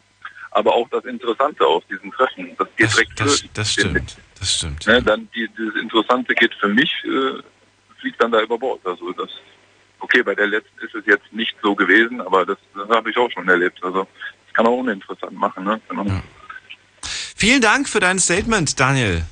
aber 0.51 0.75
auch 0.75 0.89
das 0.89 1.05
Interessante 1.05 1.65
aus 1.65 1.83
diesen 1.89 2.11
Treffen. 2.11 2.53
Das 2.57 2.67
geht 2.75 2.91
direkt 2.91 3.19
Das, 3.19 3.39
flöten, 3.39 3.49
das 3.53 3.71
finde 3.71 3.89
stimmt. 3.91 4.17
Das 4.39 4.55
stimmt. 4.55 4.87
Ne, 4.87 5.01
dann 5.01 5.29
die, 5.33 5.47
dieses 5.57 5.75
Interessante 5.75 6.33
geht 6.33 6.53
für 6.55 6.67
mich, 6.67 6.91
äh, 7.05 7.41
fliegt 7.99 8.21
dann 8.21 8.31
da 8.31 8.41
über 8.41 8.57
Bord. 8.57 8.85
Also 8.85 9.11
das, 9.13 9.29
okay, 9.99 10.23
bei 10.23 10.35
der 10.35 10.47
letzten 10.47 10.79
ist 10.79 10.95
es 10.95 11.05
jetzt 11.05 11.31
nicht 11.31 11.55
so 11.61 11.75
gewesen, 11.75 12.21
aber 12.21 12.45
das, 12.45 12.57
das 12.75 12.89
habe 12.89 13.09
ich 13.09 13.17
auch 13.17 13.29
schon 13.31 13.47
erlebt. 13.47 13.83
Also 13.83 14.07
das 14.45 14.53
kann 14.53 14.67
auch 14.67 14.77
uninteressant 14.77 15.33
machen. 15.33 15.63
Ne? 15.63 15.79
Genau. 15.89 16.05
Vielen 17.35 17.61
Dank 17.61 17.87
für 17.87 17.99
dein 17.99 18.19
Statement, 18.19 18.79
Daniel 18.79 19.23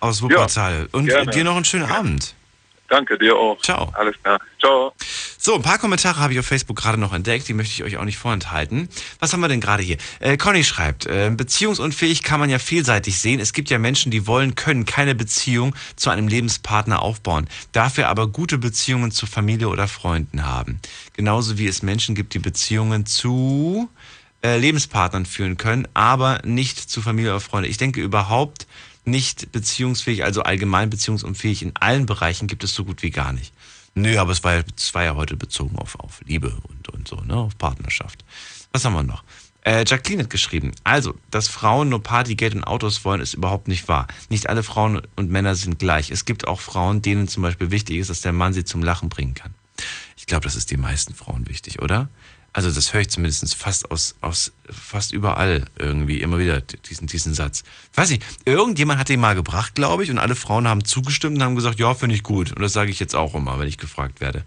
aus 0.00 0.22
Wuppertal. 0.22 0.88
Und 0.92 1.06
gerne. 1.06 1.30
dir 1.30 1.44
noch 1.44 1.56
einen 1.56 1.64
schönen 1.64 1.90
Abend. 1.90 2.34
Danke 2.92 3.16
dir 3.16 3.34
auch. 3.34 3.58
Ciao. 3.62 3.90
Alles 3.94 4.14
klar. 4.22 4.38
Ciao. 4.60 4.92
So, 5.38 5.54
ein 5.54 5.62
paar 5.62 5.78
Kommentare 5.78 6.20
habe 6.20 6.34
ich 6.34 6.38
auf 6.38 6.44
Facebook 6.44 6.76
gerade 6.76 6.98
noch 6.98 7.14
entdeckt, 7.14 7.48
die 7.48 7.54
möchte 7.54 7.72
ich 7.72 7.84
euch 7.84 7.96
auch 7.96 8.04
nicht 8.04 8.18
vorenthalten. 8.18 8.86
Was 9.18 9.32
haben 9.32 9.40
wir 9.40 9.48
denn 9.48 9.62
gerade 9.62 9.82
hier? 9.82 9.96
Äh, 10.20 10.36
Conny 10.36 10.62
schreibt, 10.62 11.06
äh, 11.06 11.32
beziehungsunfähig 11.34 12.22
kann 12.22 12.38
man 12.38 12.50
ja 12.50 12.58
vielseitig 12.58 13.18
sehen. 13.18 13.40
Es 13.40 13.54
gibt 13.54 13.70
ja 13.70 13.78
Menschen, 13.78 14.10
die 14.10 14.26
wollen, 14.26 14.56
können 14.56 14.84
keine 14.84 15.14
Beziehung 15.14 15.74
zu 15.96 16.10
einem 16.10 16.28
Lebenspartner 16.28 17.00
aufbauen, 17.00 17.48
dafür 17.72 18.10
aber 18.10 18.26
gute 18.26 18.58
Beziehungen 18.58 19.10
zu 19.10 19.24
Familie 19.24 19.70
oder 19.70 19.88
Freunden 19.88 20.44
haben. 20.44 20.78
Genauso 21.14 21.56
wie 21.56 21.68
es 21.68 21.82
Menschen 21.82 22.14
gibt, 22.14 22.34
die 22.34 22.40
Beziehungen 22.40 23.06
zu 23.06 23.88
äh, 24.44 24.58
Lebenspartnern 24.58 25.24
führen 25.24 25.56
können, 25.56 25.88
aber 25.94 26.42
nicht 26.44 26.78
zu 26.78 27.00
Familie 27.00 27.30
oder 27.30 27.40
Freunde. 27.40 27.70
Ich 27.70 27.78
denke 27.78 28.02
überhaupt 28.02 28.66
nicht 29.04 29.52
beziehungsfähig, 29.52 30.24
also 30.24 30.42
allgemein 30.42 30.90
beziehungsunfähig 30.90 31.62
in 31.62 31.72
allen 31.76 32.06
Bereichen 32.06 32.46
gibt 32.46 32.64
es 32.64 32.74
so 32.74 32.84
gut 32.84 33.02
wie 33.02 33.10
gar 33.10 33.32
nicht. 33.32 33.52
Nö, 33.94 34.18
aber 34.18 34.32
es 34.32 34.42
war, 34.44 34.54
ja- 34.54 34.62
es 34.76 34.94
war 34.94 35.04
ja 35.04 35.14
heute 35.16 35.36
bezogen 35.36 35.76
auf, 35.78 35.98
auf 36.00 36.20
Liebe 36.24 36.56
und, 36.68 36.88
und 36.88 37.08
so, 37.08 37.16
ne, 37.16 37.34
auf 37.36 37.58
Partnerschaft. 37.58 38.24
Was 38.72 38.84
haben 38.84 38.94
wir 38.94 39.02
noch? 39.02 39.22
Äh, 39.64 39.84
Jacqueline 39.86 40.24
hat 40.24 40.30
geschrieben, 40.30 40.72
also, 40.82 41.14
dass 41.30 41.46
Frauen 41.48 41.88
nur 41.88 42.02
Party, 42.02 42.34
Geld 42.34 42.54
und 42.54 42.64
Autos 42.64 43.04
wollen, 43.04 43.20
ist 43.20 43.34
überhaupt 43.34 43.68
nicht 43.68 43.86
wahr. 43.86 44.08
Nicht 44.28 44.48
alle 44.48 44.62
Frauen 44.62 45.02
und 45.14 45.30
Männer 45.30 45.54
sind 45.54 45.78
gleich. 45.78 46.10
Es 46.10 46.24
gibt 46.24 46.48
auch 46.48 46.60
Frauen, 46.60 47.00
denen 47.02 47.28
zum 47.28 47.42
Beispiel 47.44 47.70
wichtig 47.70 47.98
ist, 47.98 48.10
dass 48.10 48.22
der 48.22 48.32
Mann 48.32 48.52
sie 48.54 48.64
zum 48.64 48.82
Lachen 48.82 49.08
bringen 49.08 49.34
kann. 49.34 49.54
Ich 50.16 50.26
glaube, 50.26 50.44
das 50.44 50.56
ist 50.56 50.70
den 50.70 50.80
meisten 50.80 51.14
Frauen 51.14 51.48
wichtig, 51.48 51.80
oder? 51.80 52.08
Also 52.54 52.70
das 52.70 52.92
höre 52.92 53.00
ich 53.00 53.08
zumindest 53.08 53.54
fast 53.54 53.90
aus, 53.90 54.14
aus 54.20 54.52
fast 54.68 55.12
überall 55.12 55.64
irgendwie 55.78 56.20
immer 56.20 56.38
wieder 56.38 56.60
diesen, 56.60 57.06
diesen 57.06 57.32
Satz. 57.32 57.64
Weiß 57.94 58.10
nicht, 58.10 58.22
irgendjemand 58.44 59.00
hat 59.00 59.08
den 59.08 59.20
mal 59.20 59.34
gebracht, 59.34 59.74
glaube 59.74 60.04
ich, 60.04 60.10
und 60.10 60.18
alle 60.18 60.34
Frauen 60.34 60.68
haben 60.68 60.84
zugestimmt 60.84 61.38
und 61.38 61.42
haben 61.42 61.56
gesagt, 61.56 61.78
ja, 61.78 61.94
finde 61.94 62.14
ich 62.14 62.22
gut. 62.22 62.52
Und 62.52 62.60
das 62.60 62.74
sage 62.74 62.90
ich 62.90 63.00
jetzt 63.00 63.14
auch 63.14 63.34
immer, 63.34 63.58
wenn 63.58 63.68
ich 63.68 63.78
gefragt 63.78 64.20
werde. 64.20 64.44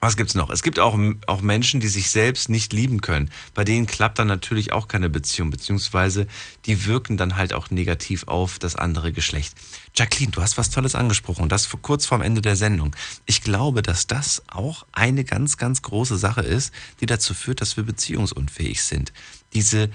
Was 0.00 0.16
gibt's 0.16 0.34
noch? 0.34 0.50
Es 0.50 0.62
gibt 0.62 0.78
auch, 0.78 0.98
auch 1.26 1.40
Menschen, 1.40 1.80
die 1.80 1.88
sich 1.88 2.10
selbst 2.10 2.48
nicht 2.48 2.72
lieben 2.72 3.00
können. 3.00 3.30
Bei 3.54 3.64
denen 3.64 3.86
klappt 3.86 4.18
dann 4.18 4.28
natürlich 4.28 4.72
auch 4.72 4.88
keine 4.88 5.08
Beziehung, 5.08 5.50
beziehungsweise 5.50 6.26
die 6.66 6.86
wirken 6.86 7.16
dann 7.16 7.36
halt 7.36 7.52
auch 7.52 7.70
negativ 7.70 8.28
auf 8.28 8.58
das 8.58 8.76
andere 8.76 9.12
Geschlecht. 9.12 9.54
Jacqueline, 9.96 10.32
du 10.32 10.42
hast 10.42 10.58
was 10.58 10.70
Tolles 10.70 10.94
angesprochen, 10.94 11.42
und 11.42 11.52
das 11.52 11.68
kurz 11.82 12.06
vorm 12.06 12.20
Ende 12.20 12.42
der 12.42 12.56
Sendung. 12.56 12.94
Ich 13.24 13.42
glaube, 13.42 13.82
dass 13.82 14.06
das 14.06 14.42
auch 14.48 14.86
eine 14.92 15.24
ganz, 15.24 15.56
ganz 15.56 15.82
große 15.82 16.18
Sache 16.18 16.42
ist, 16.42 16.72
die 17.00 17.06
dazu 17.06 17.32
führt, 17.32 17.60
dass 17.60 17.76
wir 17.76 17.84
beziehungsunfähig 17.84 18.82
sind. 18.82 19.12
Diese, 19.54 19.90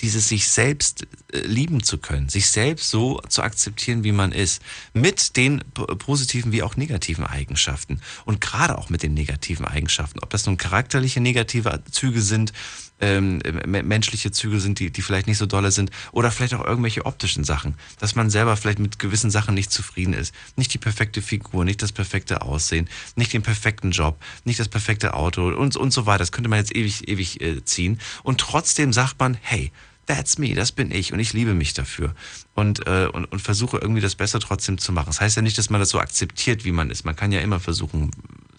dieses 0.00 0.28
sich 0.28 0.48
selbst 0.48 1.06
äh, 1.32 1.38
lieben 1.40 1.82
zu 1.82 1.98
können, 1.98 2.28
sich 2.28 2.50
selbst 2.50 2.90
so 2.90 3.20
zu 3.28 3.42
akzeptieren, 3.42 4.02
wie 4.02 4.12
man 4.12 4.32
ist, 4.32 4.60
mit 4.92 5.36
den 5.36 5.62
positiven 5.98 6.50
wie 6.52 6.62
auch 6.62 6.76
negativen 6.76 7.24
Eigenschaften 7.24 8.00
und 8.24 8.40
gerade 8.40 8.76
auch 8.76 8.90
mit 8.90 9.02
den 9.02 9.14
negativen 9.14 9.66
Eigenschaften, 9.66 10.18
ob 10.20 10.30
das 10.30 10.46
nun 10.46 10.56
charakterliche 10.56 11.20
negative 11.20 11.82
Züge 11.90 12.22
sind, 12.22 12.52
ähm, 13.00 13.40
me- 13.66 13.82
menschliche 13.82 14.30
Züge 14.30 14.60
sind, 14.60 14.78
die, 14.78 14.90
die 14.90 15.02
vielleicht 15.02 15.26
nicht 15.26 15.38
so 15.38 15.46
dolle 15.46 15.70
sind 15.70 15.90
oder 16.12 16.30
vielleicht 16.30 16.54
auch 16.54 16.64
irgendwelche 16.64 17.06
optischen 17.06 17.44
Sachen, 17.44 17.74
dass 17.98 18.14
man 18.14 18.30
selber 18.30 18.56
vielleicht 18.56 18.78
mit 18.78 18.98
gewissen 18.98 19.30
Sachen 19.30 19.54
nicht 19.54 19.72
zufrieden 19.72 20.14
ist. 20.14 20.34
Nicht 20.56 20.72
die 20.74 20.78
perfekte 20.78 21.22
Figur, 21.22 21.64
nicht 21.64 21.82
das 21.82 21.92
perfekte 21.92 22.42
Aussehen, 22.42 22.88
nicht 23.16 23.32
den 23.32 23.42
perfekten 23.42 23.90
Job, 23.90 24.18
nicht 24.44 24.60
das 24.60 24.68
perfekte 24.68 25.14
Auto 25.14 25.48
und, 25.48 25.76
und 25.76 25.92
so 25.92 26.06
weiter. 26.06 26.18
Das 26.18 26.32
könnte 26.32 26.48
man 26.48 26.58
jetzt 26.58 26.74
ewig, 26.74 27.08
ewig 27.08 27.40
äh, 27.40 27.64
ziehen. 27.64 28.00
Und 28.22 28.40
trotzdem 28.40 28.92
sagt 28.92 29.18
man, 29.18 29.36
hey, 29.40 29.72
That's 30.06 30.36
me, 30.36 30.54
das 30.54 30.70
bin 30.70 30.90
ich 30.90 31.14
und 31.14 31.18
ich 31.18 31.32
liebe 31.32 31.54
mich 31.54 31.72
dafür 31.72 32.14
und, 32.54 32.86
äh, 32.86 33.08
und, 33.10 33.24
und 33.24 33.40
versuche 33.40 33.78
irgendwie 33.78 34.02
das 34.02 34.14
Beste 34.14 34.38
trotzdem 34.38 34.76
zu 34.76 34.92
machen. 34.92 35.06
Das 35.06 35.22
heißt 35.22 35.36
ja 35.36 35.40
nicht, 35.40 35.56
dass 35.56 35.70
man 35.70 35.80
das 35.80 35.88
so 35.88 35.98
akzeptiert, 35.98 36.66
wie 36.66 36.72
man 36.72 36.90
ist. 36.90 37.06
Man 37.06 37.16
kann 37.16 37.32
ja 37.32 37.40
immer 37.40 37.58
versuchen, 37.58 38.10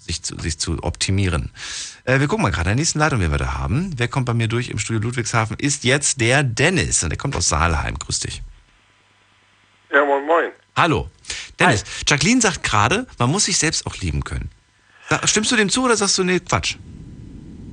sich 0.06 0.24
zu, 0.24 0.38
sich 0.40 0.58
zu 0.60 0.82
optimieren. 0.84 1.52
Äh, 2.04 2.20
wir 2.20 2.28
gucken 2.28 2.44
mal 2.44 2.52
gerade 2.52 2.70
in 2.70 2.78
der 2.78 2.82
nächsten 2.82 3.00
Leitung, 3.00 3.20
wen 3.20 3.32
wir 3.32 3.38
da 3.38 3.56
haben. 3.56 3.92
Wer 3.98 4.08
kommt 4.08 4.26
bei 4.26 4.34
mir 4.34 4.48
durch 4.48 4.70
im 4.70 4.80
Studio 4.80 5.02
Ludwigshafen, 5.02 5.58
ist 5.60 5.84
jetzt 5.84 6.22
der 6.22 6.44
Dennis 6.44 7.04
und 7.04 7.10
der 7.10 7.18
kommt 7.18 7.36
aus 7.36 7.50
Saalheim. 7.50 7.98
Grüß 7.98 8.20
dich. 8.20 8.42
Ja, 9.92 10.06
moin, 10.06 10.26
moin. 10.26 10.52
Hallo. 10.76 11.10
Dennis, 11.60 11.84
Jacqueline 12.08 12.42
sagt 12.42 12.64
gerade, 12.64 13.08
man 13.18 13.30
muss 13.30 13.46
sich 13.46 13.58
selbst 13.58 13.86
auch 13.88 13.96
lieben 13.98 14.24
können. 14.24 14.50
Stimmst 15.26 15.52
du 15.52 15.56
dem 15.56 15.70
zu 15.70 15.86
oder 15.86 15.96
sagst 15.96 16.18
du, 16.18 16.24
nee, 16.24 16.40
Quatsch? 16.40 16.76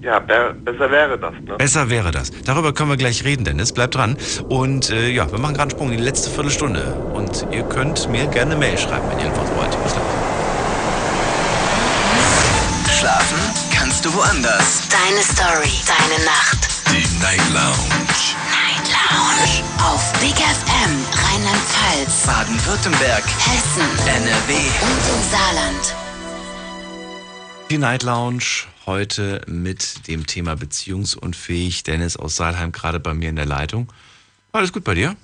Ja, 0.03 0.19
be 0.19 0.55
besser 0.65 0.91
wäre 0.91 1.17
das, 1.19 1.33
ne? 1.33 1.57
Besser 1.57 1.89
wäre 1.89 2.11
das. 2.11 2.33
Darüber 2.45 2.75
können 2.75 2.91
wir 2.91 2.97
gleich 2.97 3.25
reden, 3.25 3.45
Dennis. 3.45 3.73
Bleibt 3.73 3.95
dran. 3.95 4.17
Und 4.49 4.91
äh, 4.91 5.09
ja, 5.11 5.31
wir 5.31 5.39
machen 5.39 5.55
gerade 5.55 5.63
einen 5.63 5.71
Sprung 5.71 5.91
in 5.93 5.99
die 5.99 6.03
letzte 6.03 6.29
Viertelstunde. 6.29 6.93
Und 7.15 7.47
ihr 7.53 7.63
könnt 7.63 8.09
mir 8.09 8.27
gerne 8.27 8.53
eine 8.53 8.61
Mail 8.61 8.77
schreiben, 8.77 9.09
wenn 9.11 9.21
ihr 9.21 9.27
einfach 9.27 9.49
wollt. 9.57 9.71
Bis 9.85 9.93
gleich. 9.93 10.12
Schlafen 13.03 13.41
kannst 13.75 14.05
du 14.05 14.15
woanders. 14.15 14.83
Deine 14.89 15.23
Story, 15.25 15.73
deine 15.89 16.25
Nacht. 16.25 16.69
Die 16.87 17.19
Night 17.21 17.43
Lounge. 17.53 18.07
Night 18.49 18.87
Lounge. 18.93 19.65
Auf 19.83 20.13
Big 20.21 20.37
FM, 20.37 21.05
Rheinland-Pfalz, 21.13 22.27
Baden-Württemberg. 22.27 23.25
Hessen, 23.27 23.83
NRW. 24.07 24.55
und 24.55 25.03
im 25.09 25.31
Saarland. 25.33 25.97
Die 27.71 27.79
Night 27.79 28.05
Lounge 28.05 28.69
heute 28.87 29.41
mit 29.49 30.07
dem 30.07 30.25
Thema 30.29 30.55
beziehungsunfähig. 30.55 31.83
Dennis 31.83 32.17
aus 32.17 32.37
Saalheim 32.37 32.71
gerade 32.71 33.01
bei 33.01 33.15
mir 33.15 33.31
in 33.31 33.37
der 33.37 33.47
Leitung. 33.47 33.93
Alles 34.53 34.73
gut 34.73 34.85
bei 34.85 34.95
dir? 34.95 35.17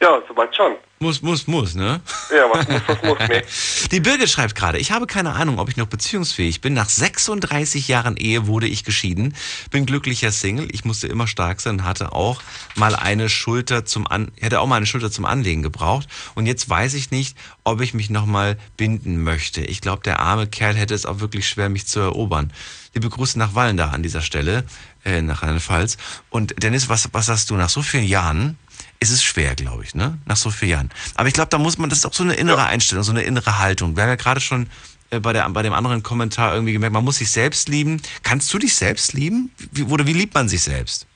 Ja, 0.00 0.22
soweit 0.28 0.54
schon. 0.54 0.76
Muss, 1.00 1.22
muss, 1.22 1.46
muss, 1.46 1.74
ne? 1.74 2.00
Ja, 2.30 2.44
was 2.52 2.68
muss, 2.68 2.82
was 2.86 3.02
muss, 3.02 3.18
ne? 3.18 3.42
Die 3.92 4.00
Birgit 4.00 4.28
schreibt 4.28 4.54
gerade, 4.54 4.78
ich 4.78 4.90
habe 4.92 5.06
keine 5.06 5.32
Ahnung, 5.32 5.58
ob 5.58 5.68
ich 5.68 5.76
noch 5.76 5.86
beziehungsfähig 5.86 6.60
bin. 6.60 6.74
Nach 6.74 6.88
36 6.88 7.86
Jahren 7.88 8.16
Ehe 8.16 8.46
wurde 8.46 8.66
ich 8.66 8.84
geschieden, 8.84 9.34
bin 9.70 9.86
glücklicher 9.86 10.30
Single. 10.32 10.68
Ich 10.72 10.84
musste 10.84 11.06
immer 11.08 11.26
stark 11.26 11.60
sein, 11.60 11.84
hatte 11.84 12.12
auch 12.12 12.42
mal 12.76 12.94
eine 12.94 13.28
Schulter 13.28 13.84
zum 13.84 14.06
An 14.06 14.30
hätte 14.40 14.60
auch 14.60 14.66
mal 14.66 14.76
eine 14.76 14.86
Schulter 14.86 15.10
zum 15.10 15.24
Anlegen 15.24 15.62
gebraucht. 15.62 16.08
Und 16.34 16.46
jetzt 16.46 16.68
weiß 16.68 16.94
ich 16.94 17.10
nicht, 17.10 17.36
ob 17.64 17.80
ich 17.80 17.94
mich 17.94 18.10
noch 18.10 18.26
mal 18.26 18.56
binden 18.76 19.22
möchte. 19.22 19.60
Ich 19.60 19.80
glaube, 19.80 20.02
der 20.02 20.20
arme 20.20 20.46
Kerl 20.46 20.74
hätte 20.74 20.94
es 20.94 21.06
auch 21.06 21.20
wirklich 21.20 21.48
schwer, 21.48 21.68
mich 21.68 21.86
zu 21.86 22.00
erobern. 22.00 22.52
Liebe 22.94 23.08
Grüße 23.08 23.38
nach 23.38 23.54
Wallenda 23.54 23.90
an 23.90 24.02
dieser 24.02 24.22
Stelle, 24.22 24.64
äh, 25.04 25.22
nach 25.22 25.42
Rheinland-Pfalz. 25.42 25.96
Und 26.30 26.60
Dennis, 26.62 26.88
was, 26.88 27.08
was 27.12 27.26
sagst 27.26 27.50
du 27.50 27.54
nach 27.54 27.68
so 27.68 27.82
vielen 27.82 28.04
Jahren? 28.04 28.58
Ist 29.00 29.10
es 29.10 29.22
schwer, 29.22 29.54
glaube 29.54 29.84
ich, 29.84 29.94
ne? 29.94 30.18
Nach 30.26 30.36
so 30.36 30.50
vielen 30.50 30.70
Jahren. 30.70 30.90
Aber 31.14 31.28
ich 31.28 31.34
glaube, 31.34 31.50
da 31.50 31.58
muss 31.58 31.78
man, 31.78 31.88
das 31.88 32.00
ist 32.00 32.06
auch 32.06 32.12
so 32.12 32.24
eine 32.24 32.34
innere 32.34 32.64
Einstellung, 32.64 33.04
so 33.04 33.12
eine 33.12 33.22
innere 33.22 33.58
Haltung. 33.58 33.96
Wir 33.96 34.02
haben 34.02 34.10
ja 34.10 34.16
gerade 34.16 34.40
schon 34.40 34.68
äh, 35.10 35.20
bei, 35.20 35.32
der, 35.32 35.48
bei 35.50 35.62
dem 35.62 35.72
anderen 35.72 36.02
Kommentar 36.02 36.54
irgendwie 36.54 36.72
gemerkt, 36.72 36.92
man 36.92 37.04
muss 37.04 37.18
sich 37.18 37.30
selbst 37.30 37.68
lieben. 37.68 38.02
Kannst 38.22 38.52
du 38.52 38.58
dich 38.58 38.74
selbst 38.74 39.12
lieben? 39.12 39.52
Wie, 39.72 39.84
oder 39.84 40.06
wie 40.06 40.12
liebt 40.12 40.34
man 40.34 40.48
sich 40.48 40.62
selbst? 40.62 41.06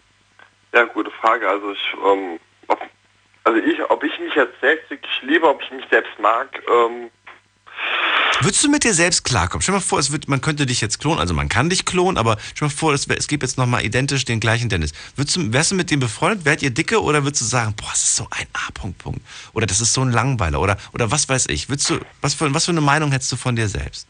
Ja, 0.73 0.85
gute 0.85 1.11
Frage. 1.11 1.49
Also 1.49 1.73
ich, 1.73 1.95
ähm, 2.07 2.39
ob, 2.69 2.81
also 3.45 3.59
ich, 3.59 3.91
ob 3.91 4.03
ich 4.05 4.19
mich 4.21 4.35
jetzt 4.35 4.61
selbst 4.61 4.91
wirklich 4.91 5.23
liebe, 5.23 5.49
ob 5.49 5.61
ich 5.63 5.71
mich 5.71 5.85
selbst 5.91 6.19
mag, 6.21 6.49
ähm, 6.69 7.11
Würdest 8.41 8.65
du 8.65 8.69
mit 8.69 8.83
dir 8.83 8.93
selbst 8.93 9.25
klarkommen? 9.25 9.63
Stell 9.63 9.75
dir 9.75 9.79
mal 9.79 9.85
vor, 9.85 10.01
es 10.01 10.11
wird, 10.11 10.29
man 10.29 10.41
könnte 10.41 10.67
dich 10.67 10.81
jetzt 10.81 10.99
klonen, 10.99 11.21
also 11.21 11.33
man 11.33 11.49
kann 11.49 11.71
dich 11.71 11.85
klonen, 11.85 12.19
aber 12.19 12.39
stell 12.55 12.67
dir 12.69 12.73
mal 12.73 12.77
vor, 12.77 12.93
es, 12.93 13.07
es 13.07 13.29
gibt 13.29 13.45
jetzt 13.45 13.57
nochmal 13.57 13.85
identisch 13.85 14.25
den 14.25 14.41
gleichen 14.41 14.69
Dennis. 14.69 14.93
Würdest 15.15 15.37
du, 15.37 15.53
wärst 15.53 15.71
du 15.71 15.75
mit 15.77 15.91
dem 15.93 16.01
befreundet? 16.01 16.45
Wärt 16.45 16.63
ihr 16.63 16.71
dicke 16.71 17.01
oder 17.01 17.23
würdest 17.23 17.43
du 17.43 17.47
sagen, 17.47 17.75
boah, 17.77 17.91
das 17.91 18.03
ist 18.03 18.17
so 18.17 18.27
ein 18.31 18.47
A-Punkt, 18.53 18.99
Punkt. 18.99 19.21
Oder 19.53 19.67
das 19.67 19.81
ist 19.81 19.93
so 19.93 20.01
ein 20.01 20.11
Langweiler 20.11 20.61
oder, 20.61 20.77
oder 20.93 21.11
was 21.11 21.29
weiß 21.29 21.47
ich? 21.51 21.69
Würdest 21.69 21.91
du, 21.91 22.01
was 22.21 22.35
für, 22.35 22.53
was 22.53 22.65
für 22.65 22.73
eine 22.73 22.81
Meinung 22.81 23.13
hättest 23.13 23.31
du 23.31 23.37
von 23.37 23.55
dir 23.55 23.69
selbst? 23.69 24.09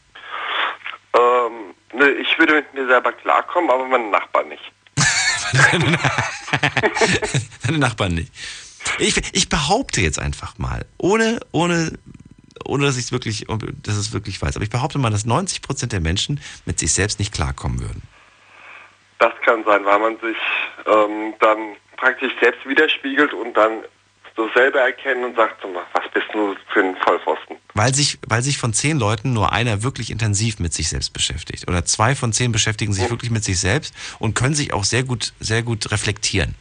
ähm, 1.15 1.73
ne, 1.93 2.09
ich 2.11 2.37
würde 2.39 2.55
mit 2.55 2.73
mir 2.73 2.87
selber 2.87 3.11
klarkommen, 3.13 3.69
aber 3.69 3.87
meine 3.87 4.09
Nachbarn 4.09 4.49
nicht. 4.49 4.63
Deine 7.65 7.77
Nachbarn 7.77 8.15
nicht. 8.15 8.31
Ich, 8.99 9.15
ich 9.33 9.49
behaupte 9.49 10.01
jetzt 10.01 10.19
einfach 10.19 10.57
mal, 10.57 10.85
ohne, 10.97 11.39
ohne, 11.51 11.97
ohne 12.65 12.85
dass 12.85 12.97
ich 12.97 13.05
es 13.05 13.11
wirklich, 13.11 13.45
dass 13.83 13.95
es 13.95 14.13
wirklich 14.13 14.41
weiß, 14.41 14.55
aber 14.55 14.63
ich 14.63 14.69
behaupte 14.69 14.97
mal, 14.97 15.09
dass 15.09 15.25
90 15.25 15.61
Prozent 15.61 15.91
der 15.91 16.01
Menschen 16.01 16.39
mit 16.65 16.79
sich 16.79 16.93
selbst 16.93 17.19
nicht 17.19 17.33
klarkommen 17.33 17.79
würden. 17.79 18.03
Das 19.19 19.33
kann 19.45 19.63
sein, 19.63 19.85
weil 19.85 19.99
man 19.99 20.17
sich 20.19 20.37
ähm, 20.85 21.33
dann 21.39 21.75
praktisch 21.97 22.33
selbst 22.41 22.67
widerspiegelt 22.67 23.33
und 23.33 23.53
dann 23.55 23.83
so 24.35 24.49
selber 24.55 24.79
erkennen 24.79 25.23
und 25.23 25.35
sagt, 25.35 25.63
was 25.63 26.11
bist 26.11 26.25
du 26.33 26.55
für 26.73 26.79
ein 26.79 26.95
Vollpfosten? 26.97 27.57
Weil 27.75 27.93
sich, 27.93 28.17
weil 28.27 28.41
sich 28.41 28.57
von 28.57 28.73
zehn 28.73 28.97
Leuten 28.97 29.33
nur 29.33 29.51
einer 29.51 29.83
wirklich 29.83 30.09
intensiv 30.09 30.59
mit 30.59 30.73
sich 30.73 30.89
selbst 30.89 31.13
beschäftigt. 31.13 31.67
Oder 31.67 31.85
zwei 31.85 32.15
von 32.15 32.33
zehn 32.33 32.51
beschäftigen 32.51 32.93
sich 32.93 33.09
wirklich 33.09 33.31
mit 33.31 33.43
sich 33.43 33.59
selbst 33.59 33.93
und 34.19 34.33
können 34.33 34.55
sich 34.55 34.73
auch 34.73 34.83
sehr 34.83 35.03
gut, 35.03 35.33
sehr 35.39 35.61
gut 35.61 35.91
reflektieren. 35.91 36.55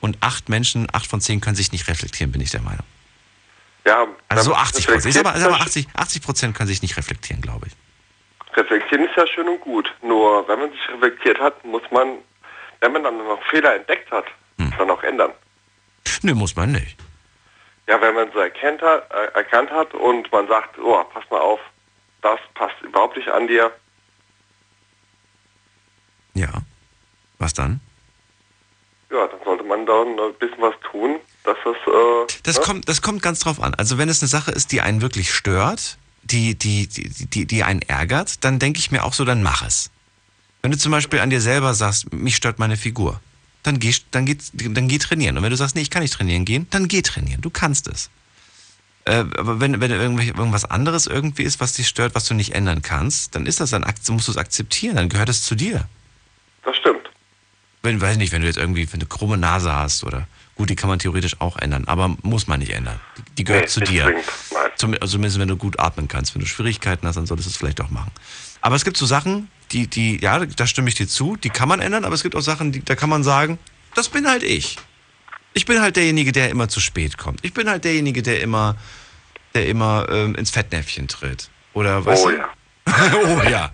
Und 0.00 0.16
acht 0.20 0.48
Menschen, 0.48 0.88
acht 0.92 1.06
von 1.06 1.20
zehn 1.20 1.40
können 1.40 1.56
sich 1.56 1.72
nicht 1.72 1.86
reflektieren, 1.88 2.32
bin 2.32 2.40
ich 2.40 2.50
der 2.50 2.62
Meinung. 2.62 2.84
Ja, 3.86 4.06
Also 4.28 4.44
so 4.44 4.50
wenn 4.50 4.56
man 4.56 4.62
80 4.66 4.86
Prozent. 4.86 5.06
Ich 5.06 5.14
sag 5.14 5.24
mal, 5.24 5.30
reflektiert, 5.30 5.42
sag 5.52 5.58
mal 5.58 5.64
80, 5.66 5.88
80 5.94 6.22
Prozent 6.22 6.56
können 6.56 6.68
sich 6.68 6.82
nicht 6.82 6.96
reflektieren, 6.96 7.40
glaube 7.42 7.66
ich. 7.68 8.56
Reflektieren 8.56 9.04
ist 9.08 9.16
ja 9.16 9.26
schön 9.26 9.48
und 9.48 9.60
gut. 9.60 9.92
Nur 10.02 10.46
wenn 10.48 10.58
man 10.58 10.70
sich 10.70 10.88
reflektiert 10.90 11.38
hat, 11.40 11.64
muss 11.64 11.82
man, 11.90 12.18
wenn 12.80 12.92
man 12.92 13.04
dann 13.04 13.16
noch 13.18 13.42
Fehler 13.50 13.74
entdeckt 13.76 14.10
hat, 14.10 14.26
Hm. 14.58 14.72
dann 14.76 14.90
auch 14.90 15.02
ändern. 15.02 15.32
Nö, 16.22 16.34
muss 16.34 16.54
man 16.56 16.72
nicht. 16.72 16.96
Ja, 17.86 18.00
wenn 18.00 18.14
man 18.14 18.30
so 18.32 18.38
erkennt 18.40 18.82
hat, 18.82 19.10
äh, 19.10 19.32
erkannt 19.34 19.70
hat 19.70 19.94
und 19.94 20.30
man 20.30 20.46
sagt, 20.48 20.78
oh, 20.78 21.02
pass 21.12 21.24
mal 21.30 21.40
auf, 21.40 21.60
das 22.22 22.38
passt 22.54 22.80
überhaupt 22.82 23.16
nicht 23.16 23.28
an 23.28 23.46
dir, 23.48 23.72
Ja. 26.34 26.48
Was 27.38 27.54
dann? 27.54 27.80
ja, 29.10 29.26
dann 29.26 29.40
sollte 29.44 29.64
man 29.64 29.84
da 29.86 30.02
ein 30.02 30.34
bisschen 30.38 30.60
was 30.60 30.74
tun, 30.90 31.18
das, 31.44 31.56
äh, 31.56 32.40
Das, 32.42 32.56
ne? 32.58 32.62
kommt, 32.62 32.88
das 32.88 33.02
kommt 33.02 33.22
ganz 33.22 33.40
drauf 33.40 33.60
an. 33.60 33.74
Also 33.74 33.98
wenn 33.98 34.08
es 34.08 34.22
eine 34.22 34.28
Sache 34.28 34.50
ist, 34.50 34.72
die 34.72 34.80
einen 34.80 35.00
wirklich 35.00 35.32
stört, 35.32 35.98
die, 36.22 36.54
die, 36.54 36.86
die, 36.86 37.08
die, 37.26 37.46
die 37.46 37.64
einen 37.64 37.82
ärgert, 37.82 38.44
dann 38.44 38.58
denke 38.58 38.78
ich 38.78 38.90
mir 38.90 39.04
auch 39.04 39.14
so, 39.14 39.24
dann 39.24 39.42
mach 39.42 39.66
es. 39.66 39.90
Wenn 40.62 40.70
du 40.70 40.78
zum 40.78 40.92
Beispiel 40.92 41.20
an 41.20 41.30
dir 41.30 41.40
selber 41.40 41.74
sagst, 41.74 42.12
mich 42.12 42.36
stört 42.36 42.58
meine 42.58 42.76
Figur, 42.76 43.20
dann 43.62 43.78
geh, 43.78 43.94
dann, 44.10 44.26
geh, 44.26 44.36
dann 44.52 44.88
geh 44.88 44.98
trainieren. 44.98 45.36
Und 45.36 45.42
wenn 45.42 45.50
du 45.50 45.56
sagst, 45.56 45.74
nee, 45.74 45.82
ich 45.82 45.90
kann 45.90 46.02
nicht 46.02 46.14
trainieren 46.14 46.44
gehen, 46.44 46.66
dann 46.70 46.88
geh 46.88 47.02
trainieren. 47.02 47.40
Du 47.40 47.50
kannst 47.50 47.88
es. 47.88 48.10
Äh, 49.06 49.24
aber 49.36 49.60
wenn, 49.60 49.80
wenn 49.80 49.90
irgendwas 49.90 50.66
anderes 50.66 51.06
irgendwie 51.06 51.42
ist, 51.42 51.60
was 51.60 51.72
dich 51.72 51.88
stört, 51.88 52.14
was 52.14 52.26
du 52.26 52.34
nicht 52.34 52.54
ändern 52.54 52.82
kannst, 52.82 53.34
dann 53.34 53.46
ist 53.46 53.60
das, 53.60 53.70
dann 53.70 53.84
musst 54.10 54.28
du 54.28 54.32
es 54.32 54.38
akzeptieren, 54.38 54.96
dann 54.96 55.08
gehört 55.08 55.30
es 55.30 55.42
zu 55.42 55.54
dir. 55.54 55.88
Das 56.64 56.76
stimmt. 56.76 57.10
Wenn, 57.82 58.00
weiß 58.00 58.18
nicht, 58.18 58.32
wenn 58.32 58.42
du 58.42 58.46
jetzt 58.46 58.58
irgendwie 58.58 58.86
eine 58.92 59.06
krumme 59.06 59.38
Nase 59.38 59.74
hast 59.74 60.04
oder 60.04 60.26
gut, 60.60 60.68
die 60.68 60.76
kann 60.76 60.90
man 60.90 60.98
theoretisch 60.98 61.40
auch 61.40 61.56
ändern, 61.56 61.84
aber 61.86 62.14
muss 62.22 62.46
man 62.46 62.60
nicht 62.60 62.72
ändern. 62.72 63.00
Die, 63.16 63.22
die 63.38 63.44
gehört 63.44 63.64
Nee, 63.64 63.68
zu 63.68 63.80
dir. 63.80 64.14
Zum, 64.76 64.92
also 64.92 65.06
zumindest 65.06 65.38
wenn 65.38 65.48
du 65.48 65.56
gut 65.56 65.80
atmen 65.80 66.06
kannst. 66.06 66.34
Wenn 66.34 66.42
du 66.42 66.46
Schwierigkeiten 66.46 67.06
hast, 67.06 67.16
dann 67.16 67.24
solltest 67.24 67.48
du 67.48 67.50
es 67.50 67.56
vielleicht 67.56 67.80
auch 67.80 67.88
machen. 67.88 68.10
Aber 68.60 68.76
es 68.76 68.84
gibt 68.84 68.98
so 68.98 69.06
Sachen, 69.06 69.48
die, 69.72 69.86
die, 69.86 70.20
ja, 70.20 70.44
da 70.44 70.66
stimme 70.66 70.90
ich 70.90 70.96
dir 70.96 71.08
zu, 71.08 71.36
die 71.36 71.48
kann 71.48 71.66
man 71.66 71.80
ändern, 71.80 72.04
aber 72.04 72.14
es 72.14 72.22
gibt 72.22 72.36
auch 72.36 72.42
Sachen, 72.42 72.72
die, 72.72 72.84
da 72.84 72.94
kann 72.94 73.08
man 73.08 73.22
sagen, 73.22 73.58
das 73.94 74.10
bin 74.10 74.28
halt 74.28 74.42
ich. 74.42 74.76
Ich 75.54 75.64
bin 75.64 75.80
halt 75.80 75.96
derjenige, 75.96 76.30
der 76.30 76.50
immer 76.50 76.68
zu 76.68 76.78
spät 76.78 77.16
kommt. 77.16 77.42
Ich 77.42 77.54
bin 77.54 77.70
halt 77.70 77.84
derjenige, 77.84 78.22
der 78.22 78.42
immer, 78.42 78.76
der 79.54 79.66
immer 79.66 80.08
ähm, 80.10 80.34
ins 80.34 80.50
Fettnäpfchen 80.50 81.08
tritt. 81.08 81.48
Oder 81.72 82.04
was? 82.04 82.20
Oh 82.20 82.30
ja. 82.30 82.50
oh 83.14 83.48
ja. 83.48 83.72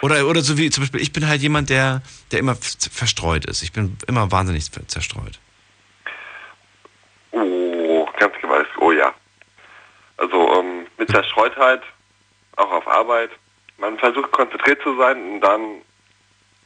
Oder, 0.00 0.26
oder 0.26 0.40
so 0.40 0.56
wie 0.56 0.70
zum 0.70 0.82
Beispiel, 0.84 1.02
ich 1.02 1.12
bin 1.12 1.28
halt 1.28 1.42
jemand, 1.42 1.68
der, 1.68 2.00
der 2.32 2.38
immer 2.38 2.56
verstreut 2.56 3.44
ist. 3.44 3.62
Ich 3.62 3.72
bin 3.72 3.98
immer 4.06 4.30
wahnsinnig 4.32 4.70
zerstreut. 4.86 5.40
Oh, 7.34 8.06
ganz 8.18 8.32
gewaltig, 8.40 8.73
oh 8.84 8.92
ja. 8.92 9.14
Also 10.16 10.60
ähm, 10.60 10.86
mit 10.98 11.10
Zerstreutheit, 11.10 11.82
auch 12.56 12.70
auf 12.70 12.86
Arbeit, 12.86 13.30
man 13.78 13.98
versucht 13.98 14.30
konzentriert 14.30 14.80
zu 14.82 14.96
sein 14.96 15.16
und 15.32 15.40
dann, 15.40 15.82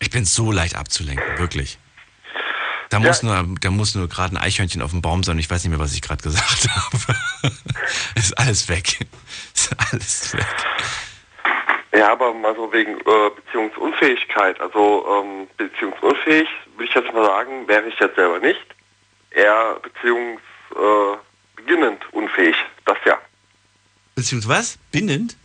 Ich 0.01 0.11
bin 0.11 0.25
so 0.25 0.53
leicht 0.53 0.77
abzulenken, 0.77 1.39
wirklich. 1.39 1.79
Da 2.91 3.01
muss 3.01 3.23
nur, 3.23 3.45
da 3.61 3.71
muss 3.71 3.95
nur 3.95 4.09
gerade 4.09 4.35
ein 4.35 4.39
Eichhörnchen 4.39 4.81
auf 4.81 4.93
dem 4.93 5.03
Baum 5.03 5.23
sein. 5.23 5.39
Ich 5.39 5.51
weiß 5.51 5.63
nicht 5.63 5.71
mehr, 5.71 5.79
was 5.79 5.93
ich 5.93 6.01
gerade 6.01 6.23
gesagt 6.23 6.69
habe. 6.75 7.53
ist 8.15 8.39
alles 8.39 8.69
weg. 8.69 9.07
Ist 9.55 9.77
alles 9.93 10.35
weg. 10.35 10.47
ja, 11.93 12.13
aber 12.13 12.33
mal 12.33 12.55
so 12.57 12.73
wegen 12.73 12.99
äh, 12.99 13.31
Beziehungsunfähigkeit, 13.37 14.59
also 14.61 15.07
ähm, 15.07 15.49
beziehungsunfähig, 15.59 16.49
würde 16.77 16.85
ich 16.89 16.95
jetzt 16.95 17.13
mal 17.13 17.27
sagen, 17.27 17.69
wäre 17.69 17.89
ich 17.89 17.99
jetzt 17.99 18.17
selber 18.17 18.39
nicht. 18.39 18.67
Eher 19.33 19.79
beziehungsbeginnend 19.83 20.41
äh, 21.15 21.28
beginnend 21.59 22.01
unfähig, 22.13 22.57
das 22.87 22.97
ja. 23.05 23.19
Beziehungsweise 24.15 24.59
was? 24.59 24.79
Bindend? 24.91 25.37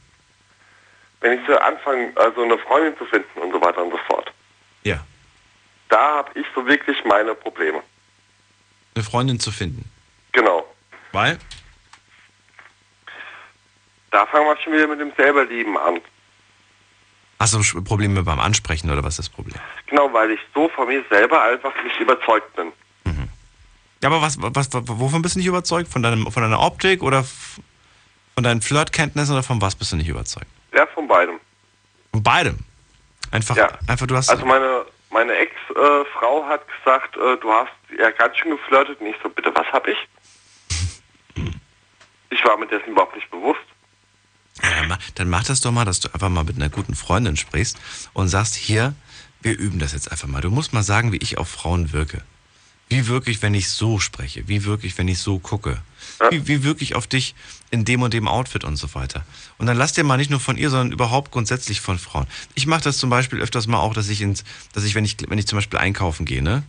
Wenn 1.19 1.39
ich 1.39 1.47
so 1.47 1.57
anfange, 1.57 2.11
also 2.15 2.43
eine 2.43 2.57
Freundin 2.57 2.97
zu 2.97 3.05
finden 3.05 3.39
und 3.39 3.51
so 3.51 3.61
weiter 3.61 3.83
und 3.83 3.91
so 3.91 3.99
fort. 4.07 4.31
Ja. 4.83 5.05
Da 5.89 6.17
habe 6.17 6.39
ich 6.39 6.45
so 6.55 6.65
wirklich 6.65 6.97
meine 7.05 7.35
Probleme. 7.35 7.81
Eine 8.95 9.03
Freundin 9.03 9.39
zu 9.39 9.51
finden. 9.51 9.89
Genau. 10.31 10.65
Weil? 11.11 11.37
Da 14.11 14.25
fangen 14.27 14.45
wir 14.45 14.57
schon 14.57 14.73
wieder 14.73 14.87
mit 14.87 14.99
dem 14.99 15.11
Selberlieben 15.15 15.77
an. 15.77 15.99
Hast 17.39 17.53
du 17.53 17.83
Probleme 17.83 18.23
beim 18.23 18.39
Ansprechen 18.39 18.89
oder 18.89 19.03
was 19.03 19.19
ist 19.19 19.27
das 19.27 19.29
Problem? 19.29 19.59
Genau, 19.87 20.11
weil 20.13 20.31
ich 20.31 20.39
so 20.53 20.69
von 20.69 20.87
mir 20.87 21.03
selber 21.09 21.41
einfach 21.43 21.73
nicht 21.83 21.99
überzeugt 21.99 22.55
bin. 22.55 22.71
Ja, 24.03 24.09
aber 24.09 24.21
was, 24.21 24.37
was, 24.37 24.67
wovon 24.73 25.21
bist 25.21 25.35
du 25.35 25.39
nicht 25.39 25.47
überzeugt? 25.47 25.87
Von, 25.87 26.03
deinem, 26.03 26.29
von 26.29 26.43
deiner 26.43 26.59
Optik 26.59 27.01
oder 27.01 27.23
von 27.23 28.43
deinen 28.43 28.61
Flirtkenntnissen 28.61 29.33
oder 29.33 29.43
von 29.43 29.61
was 29.61 29.75
bist 29.75 29.93
du 29.93 29.95
nicht 29.95 30.09
überzeugt? 30.09 30.47
Ja, 30.75 30.85
von 30.87 31.07
beidem. 31.07 31.39
Von 32.11 32.21
beidem. 32.21 32.59
Einfach, 33.31 33.55
einfach 33.87 34.05
du 34.05 34.17
hast. 34.17 34.29
Also 34.29 34.45
meine, 34.45 34.85
meine 35.09 35.31
Ex-Frau 35.33 36.45
hat 36.45 36.63
gesagt, 36.67 37.15
äh, 37.15 37.37
du 37.37 37.49
hast 37.49 37.71
ja 37.97 38.11
ganz 38.11 38.35
schön 38.35 38.51
geflirtet. 38.51 38.99
Und 38.99 39.07
ich 39.07 39.15
so, 39.23 39.29
bitte, 39.29 39.53
was 39.55 39.67
hab 39.71 39.87
ich? 39.87 39.97
Ich 42.29 42.43
war 42.43 42.57
mir 42.57 42.67
dessen 42.67 42.89
überhaupt 42.89 43.15
nicht 43.15 43.31
bewusst. 43.31 43.61
Ja, 44.61 44.97
dann 45.15 45.29
mach 45.29 45.45
das 45.45 45.61
doch 45.61 45.71
mal, 45.71 45.85
dass 45.85 46.01
du 46.01 46.13
einfach 46.13 46.29
mal 46.29 46.43
mit 46.43 46.57
einer 46.57 46.69
guten 46.69 46.93
Freundin 46.93 47.37
sprichst 47.37 47.79
und 48.11 48.27
sagst, 48.27 48.55
hier, 48.55 48.95
wir 49.41 49.57
üben 49.57 49.79
das 49.79 49.93
jetzt 49.93 50.11
einfach 50.11 50.27
mal. 50.27 50.41
Du 50.41 50.49
musst 50.49 50.73
mal 50.73 50.83
sagen, 50.83 51.13
wie 51.13 51.17
ich 51.17 51.37
auf 51.37 51.47
Frauen 51.47 51.93
wirke. 51.93 52.21
Wie 52.93 53.07
wirklich, 53.07 53.41
wenn 53.41 53.55
ich 53.55 53.69
so 53.69 53.99
spreche? 53.99 54.47
Wie 54.47 54.65
wirklich, 54.65 54.97
wenn 54.99 55.07
ich 55.07 55.17
so 55.17 55.39
gucke? 55.39 55.81
Wie, 56.29 56.47
wie 56.47 56.63
wirklich 56.63 56.93
auf 56.93 57.07
dich 57.07 57.33
in 57.71 57.85
dem 57.85 58.03
und 58.03 58.13
dem 58.13 58.27
Outfit 58.27 58.63
und 58.63 58.75
so 58.75 58.93
weiter? 58.93 59.25
Und 59.57 59.65
dann 59.65 59.77
lass 59.77 59.93
dir 59.93 60.03
mal 60.03 60.17
nicht 60.17 60.29
nur 60.29 60.39
von 60.39 60.57
ihr, 60.57 60.69
sondern 60.69 60.91
überhaupt 60.91 61.31
grundsätzlich 61.31 61.81
von 61.81 61.97
Frauen. 61.97 62.27
Ich 62.53 62.67
mache 62.67 62.83
das 62.83 62.99
zum 62.99 63.09
Beispiel 63.09 63.39
öfters 63.39 63.65
mal 63.65 63.79
auch, 63.79 63.95
dass 63.95 64.09
ich 64.09 64.21
ins, 64.21 64.43
dass 64.73 64.83
ich, 64.83 64.93
wenn 64.93 65.05
ich, 65.05 65.17
wenn 65.27 65.39
ich 65.39 65.47
zum 65.47 65.57
Beispiel 65.57 65.79
einkaufen 65.79 66.25
gehe, 66.25 66.43
ne? 66.43 66.61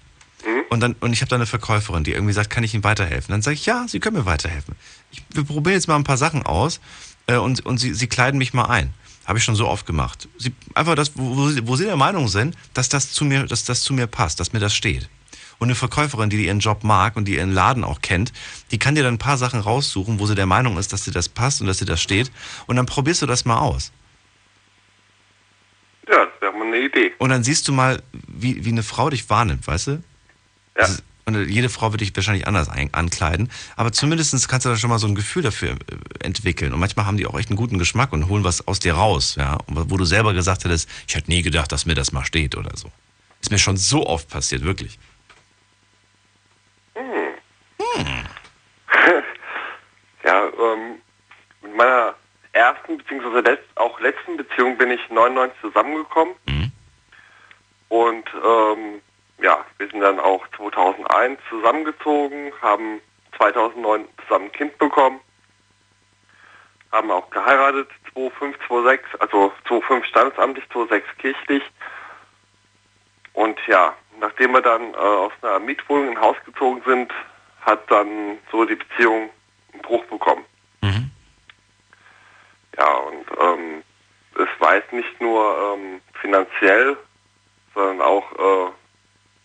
Und 0.71 0.81
dann, 0.81 0.95
und 1.01 1.13
ich 1.13 1.21
habe 1.21 1.29
da 1.29 1.37
eine 1.37 1.47
Verkäuferin, 1.47 2.05
die 2.05 2.13
irgendwie 2.13 2.33
sagt, 2.33 2.49
kann 2.51 2.65
ich 2.65 2.73
Ihnen 2.73 2.85
weiterhelfen? 2.85 3.33
Dann 3.33 3.43
sage 3.43 3.55
ich, 3.55 3.67
ja, 3.67 3.87
Sie 3.87 4.01
können 4.01 4.17
mir 4.17 4.27
weiterhelfen. 4.27 4.75
Ich, 5.13 5.23
wir 5.33 5.45
probieren 5.45 5.75
jetzt 5.75 5.89
mal 5.89 5.97
ein 5.97 6.05
paar 6.05 6.17
Sachen 6.17 6.45
aus 6.45 6.81
äh, 7.27 7.37
und, 7.37 7.65
und 7.67 7.79
Sie, 7.79 7.93
Sie 7.93 8.07
kleiden 8.07 8.39
mich 8.39 8.55
mal 8.55 8.65
ein. 8.65 8.95
Habe 9.27 9.39
ich 9.39 9.45
schon 9.45 9.57
so 9.57 9.69
oft 9.69 9.87
gemacht. 9.87 10.29
Sie, 10.39 10.53
einfach 10.75 10.95
das, 10.95 11.13
wo, 11.17 11.37
wo, 11.37 11.49
Sie, 11.51 11.67
wo 11.67 11.77
Sie 11.77 11.85
der 11.85 11.97
Meinung 11.97 12.29
sind, 12.29 12.57
dass 12.73 12.89
das, 12.89 13.13
zu 13.13 13.25
mir, 13.25 13.45
dass 13.45 13.65
das 13.65 13.83
zu 13.83 13.93
mir 13.93 14.07
passt, 14.07 14.41
dass 14.41 14.53
mir 14.53 14.61
das 14.61 14.75
steht. 14.75 15.09
Und 15.59 15.69
eine 15.69 15.75
Verkäuferin, 15.75 16.31
die 16.31 16.47
ihren 16.47 16.61
Job 16.61 16.85
mag 16.85 17.17
und 17.17 17.27
die 17.27 17.37
ihren 17.37 17.53
Laden 17.53 17.85
auch 17.85 18.01
kennt, 18.01 18.33
die 18.71 18.79
kann 18.79 18.95
dir 18.95 19.03
dann 19.03 19.15
ein 19.15 19.19
paar 19.19 19.39
Sachen 19.39 19.61
raussuchen, 19.61 20.19
wo 20.19 20.27
sie 20.27 20.35
der 20.35 20.47
Meinung 20.47 20.79
ist, 20.79 20.93
dass 20.93 21.05
dir 21.05 21.13
das 21.13 21.29
passt 21.29 21.61
und 21.61 21.67
dass 21.67 21.79
dir 21.79 21.87
das 21.87 22.01
steht. 22.01 22.31
Und 22.67 22.77
dann 22.77 22.87
probierst 22.87 23.23
du 23.23 23.27
das 23.27 23.45
mal 23.45 23.59
aus. 23.59 23.93
Ja, 26.09 26.27
das 26.27 26.41
wäre 26.41 26.53
mal 26.53 26.67
eine 26.67 26.79
Idee. 26.79 27.13
Und 27.19 27.31
dann 27.31 27.45
siehst 27.45 27.69
du 27.69 27.73
mal, 27.73 28.03
wie, 28.13 28.65
wie 28.65 28.71
eine 28.71 28.83
Frau 28.83 29.11
dich 29.11 29.29
wahrnimmt, 29.31 29.67
weißt 29.67 29.87
du? 29.89 30.03
Ja. 30.79 30.89
Und 31.27 31.49
jede 31.49 31.71
Frau 31.71 31.91
wird 31.93 32.03
dich 32.03 32.15
wahrscheinlich 32.15 32.47
anders 32.47 32.69
ankleiden. 32.69 33.51
Aber 33.77 33.93
zumindest 33.93 34.47
kannst 34.49 34.67
du 34.67 34.71
da 34.71 34.77
schon 34.77 34.91
mal 34.91 34.99
so 34.99 35.07
ein 35.07 35.15
Gefühl 35.15 35.43
dafür 35.43 35.71
äh, 35.71 36.25
entwickeln. 36.25 36.75
Und 36.75 36.81
manchmal 36.81 37.07
haben 37.07 37.17
die 37.17 37.27
auch 37.27 37.39
echt 37.39 37.49
einen 37.49 37.57
guten 37.57 37.79
Geschmack 37.79 38.13
und 38.13 38.29
holen 38.29 38.45
was 38.45 38.67
aus 38.69 38.79
dir 38.79 38.95
raus, 38.95 39.37
ja. 39.37 39.55
Und 39.67 39.91
Wo 39.91 39.97
du 39.97 40.05
selber 40.05 40.35
gesagt 40.35 40.65
hättest, 40.65 40.89
ich 41.09 41.15
hätte 41.15 41.31
nie 41.31 41.43
gedacht, 41.43 41.73
dass 41.73 41.87
mir 41.87 41.95
das 41.95 42.13
mal 42.13 42.25
steht 42.25 42.57
oder 42.57 42.77
so. 42.77 42.93
Ist 43.41 43.51
mir 43.51 43.59
schon 43.59 43.77
so 43.77 44.07
oft 44.07 44.29
passiert, 44.29 44.65
wirklich. 44.65 44.99
Ja, 50.25 50.47
ähm, 50.47 51.03
mit 51.61 51.77
meiner 51.77 52.15
ersten 52.53 52.97
bzw. 52.97 53.41
Letz 53.41 53.61
auch 53.75 54.01
letzten 54.01 54.39
Beziehung 54.39 54.79
bin 54.79 54.91
ich 54.91 55.11
99 55.11 55.61
zusammengekommen. 55.61 56.35
Und 57.91 58.25
ähm, 58.35 59.03
ja, 59.39 59.65
wir 59.79 59.89
sind 59.89 60.01
dann 60.01 60.19
auch 60.19 60.47
2001 60.57 61.39
zusammengezogen, 61.51 62.53
haben 62.62 63.01
2009 63.37 64.09
zusammen 64.23 64.47
ein 64.47 64.53
Kind 64.53 64.79
bekommen, 64.79 65.21
haben 66.91 67.11
auch 67.11 67.29
geheiratet, 67.31 67.89
2005, 68.15 68.57
2006, 68.66 69.21
also 69.21 69.53
2005 69.69 70.07
standesamtlich, 70.07 70.65
2006 70.71 71.19
kirchlich. 71.19 71.62
Und 73.35 73.59
ja, 73.66 73.95
nachdem 74.19 74.53
wir 74.53 74.62
dann 74.62 74.95
äh, 74.95 74.97
aus 74.97 75.33
einer 75.43 75.59
Mietwohnung 75.59 76.09
in 76.09 76.16
ein 76.16 76.21
Haus 76.21 76.37
gezogen 76.47 76.83
sind, 76.87 77.12
hat 77.65 77.91
dann 77.91 78.39
so 78.51 78.65
die 78.65 78.77
Beziehung 78.77 79.31
einen 79.73 79.82
Bruch 79.82 80.05
bekommen. 80.05 80.45
Ja, 82.77 82.93
und 82.93 83.27
ähm, 83.41 83.82
es 84.35 84.61
war 84.61 84.77
jetzt 84.77 84.93
nicht 84.93 85.20
nur 85.20 85.77
ähm, 85.77 86.01
finanziell, 86.20 86.97
sondern 87.74 88.01
auch 88.01 88.32
äh, 88.32 88.73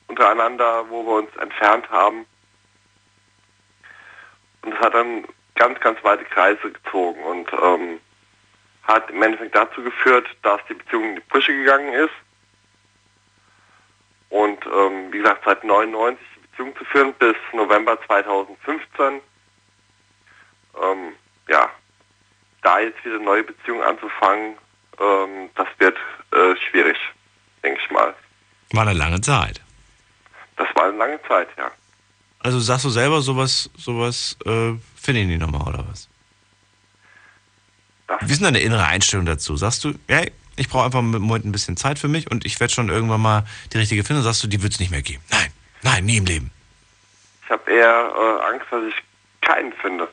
untereinander, 0.07 0.89
wo 0.89 1.03
wir 1.03 1.13
uns 1.19 1.35
entfernt 1.37 1.89
haben. 1.91 2.25
Und 4.63 4.73
es 4.73 4.79
hat 4.79 4.93
dann 4.93 5.25
ganz, 5.55 5.79
ganz 5.79 6.03
weite 6.03 6.25
Kreise 6.25 6.71
gezogen 6.71 7.21
und 7.23 7.51
ähm, 7.53 7.99
hat 8.83 9.09
im 9.11 9.21
Endeffekt 9.21 9.55
dazu 9.55 9.83
geführt, 9.83 10.27
dass 10.41 10.59
die 10.67 10.73
Beziehung 10.73 11.09
in 11.09 11.15
die 11.15 11.21
Brüche 11.29 11.53
gegangen 11.53 11.93
ist. 11.93 12.13
Und 14.29 14.65
ähm, 14.65 15.11
wie 15.11 15.19
gesagt, 15.19 15.43
seit 15.45 15.63
99 15.63 16.25
die 16.25 16.28
Beziehung 16.59 16.75
zu 16.77 16.85
führen 16.85 17.13
bis 17.19 17.35
November 17.53 17.97
2015. 18.05 19.21
Ähm, 20.81 21.13
ja, 21.47 21.69
da 22.61 22.79
jetzt 22.79 23.03
wieder 23.05 23.19
neue 23.19 23.43
Beziehung 23.43 23.81
anzufangen, 23.81 24.55
ähm, 24.99 25.49
das 25.55 25.67
wird 25.77 25.97
äh, 26.31 26.55
schwierig, 26.69 26.97
denke 27.63 27.79
ich 27.83 27.91
mal. 27.91 28.13
War 28.73 28.83
eine 28.83 28.93
lange 28.93 29.21
Zeit. 29.21 29.61
Das 30.57 30.67
war 30.75 30.85
eine 30.85 30.97
lange 30.97 31.21
Zeit, 31.23 31.47
ja. 31.57 31.71
Also 32.39 32.59
sagst 32.59 32.85
du 32.85 32.89
selber, 32.89 33.21
sowas, 33.21 33.69
sowas 33.75 34.37
äh, 34.45 34.73
finde 34.95 35.21
ich 35.21 35.27
nicht 35.27 35.39
nochmal, 35.39 35.67
oder 35.67 35.85
was? 35.89 36.09
Wie 38.21 38.31
ist 38.31 38.39
denn 38.39 38.53
deine 38.53 38.59
innere 38.59 38.85
Einstellung 38.85 39.25
dazu? 39.25 39.55
Sagst 39.55 39.83
du, 39.83 39.93
hey, 40.07 40.31
ich 40.55 40.67
brauche 40.67 40.85
einfach 40.85 40.99
im 40.99 41.11
Moment 41.11 41.45
ein 41.45 41.51
bisschen 41.51 41.77
Zeit 41.77 41.99
für 41.99 42.07
mich 42.07 42.29
und 42.29 42.45
ich 42.45 42.59
werde 42.59 42.73
schon 42.73 42.89
irgendwann 42.89 43.21
mal 43.21 43.45
die 43.71 43.77
richtige 43.77 44.03
finden? 44.03 44.23
Sagst 44.23 44.43
du, 44.43 44.47
die 44.47 44.61
wird 44.61 44.73
es 44.73 44.79
nicht 44.79 44.89
mehr 44.89 45.01
geben? 45.01 45.23
Nein, 45.29 45.51
nein, 45.83 46.05
nie 46.05 46.17
im 46.17 46.25
Leben. 46.25 46.51
Ich 47.45 47.49
habe 47.49 47.71
eher 47.71 47.87
äh, 48.15 48.53
Angst, 48.53 48.67
dass 48.71 48.83
ich 48.83 48.95
keinen 49.41 49.73
finde. 49.73 50.07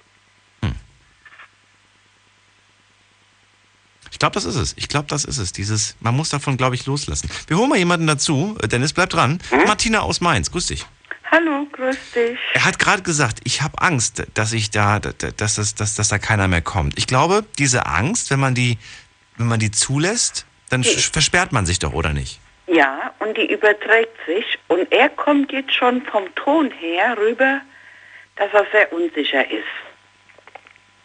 Ich 4.11 4.19
glaube, 4.19 4.33
das 4.35 4.45
ist 4.47 4.55
es. 4.57 4.73
Ich 4.79 4.89
glaube, 4.89 5.09
das 5.09 5.25
ist 5.25 5.37
es. 5.39 5.53
Dieses, 5.53 5.97
man 6.01 6.17
muss 6.17 6.31
davon, 6.31 6.57
glaube 6.57 6.75
ich, 6.75 6.87
loslassen. 6.87 7.29
Wir 7.49 7.59
holen 7.59 7.69
mal 7.69 7.77
jemanden 7.79 8.07
dazu. 8.07 8.57
Dennis, 8.65 8.93
bleib 8.95 9.11
dran. 9.11 9.41
Martina 9.67 10.01
aus 10.01 10.21
Mainz, 10.23 10.51
grüß 10.51 10.67
dich. 10.69 10.87
Hallo, 11.31 11.67
grüß 11.73 11.97
dich. 12.15 12.39
Er 12.55 12.65
hat 12.65 12.79
gerade 12.79 13.03
gesagt, 13.03 13.41
ich 13.45 13.61
habe 13.61 13.83
Angst, 13.83 14.23
dass 14.35 14.53
ich 14.55 14.71
da, 14.71 15.01
dass, 15.01 15.35
dass, 15.57 15.75
dass, 15.75 15.95
dass 15.97 16.09
da 16.09 16.19
keiner 16.19 16.49
mehr 16.49 16.63
kommt. 16.63 16.97
Ich 16.97 17.07
glaube, 17.07 17.45
diese 17.59 17.85
Angst, 17.87 18.31
wenn 18.31 18.41
man 18.41 18.55
die, 18.55 18.79
wenn 19.37 19.49
man 19.49 19.59
die 19.61 19.71
zulässt, 19.73 20.47
dann 20.71 20.81
Die- 20.83 20.89
sch- 20.89 21.13
versperrt 21.13 21.53
man 21.53 21.67
sich 21.67 21.79
doch, 21.81 21.93
oder 21.93 22.13
nicht? 22.15 22.41
Ja, 22.67 23.15
und 23.21 23.37
die 23.37 23.51
überträgt 23.53 24.17
sich. 24.27 24.59
Und 24.69 24.91
er 24.93 25.09
kommt 25.11 25.53
jetzt 25.53 25.73
schon 25.73 26.03
vom 26.03 26.35
Ton 26.35 26.71
her 26.73 27.17
rüber, 27.17 27.61
dass 28.37 28.53
er 28.53 28.67
sehr 28.73 28.93
unsicher 28.93 29.49
ist 29.51 29.65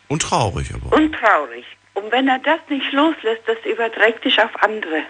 Und 0.08 0.22
traurig 0.24 0.72
aber. 0.74 0.96
und 0.96 1.14
traurig. 1.14 1.66
Und 1.94 2.12
wenn 2.12 2.28
er 2.28 2.40
das 2.40 2.60
nicht 2.70 2.92
loslässt, 2.94 3.44
das 3.48 3.58
überträgt 3.66 4.24
sich 4.24 4.42
auf 4.42 4.52
andere. 4.64 5.04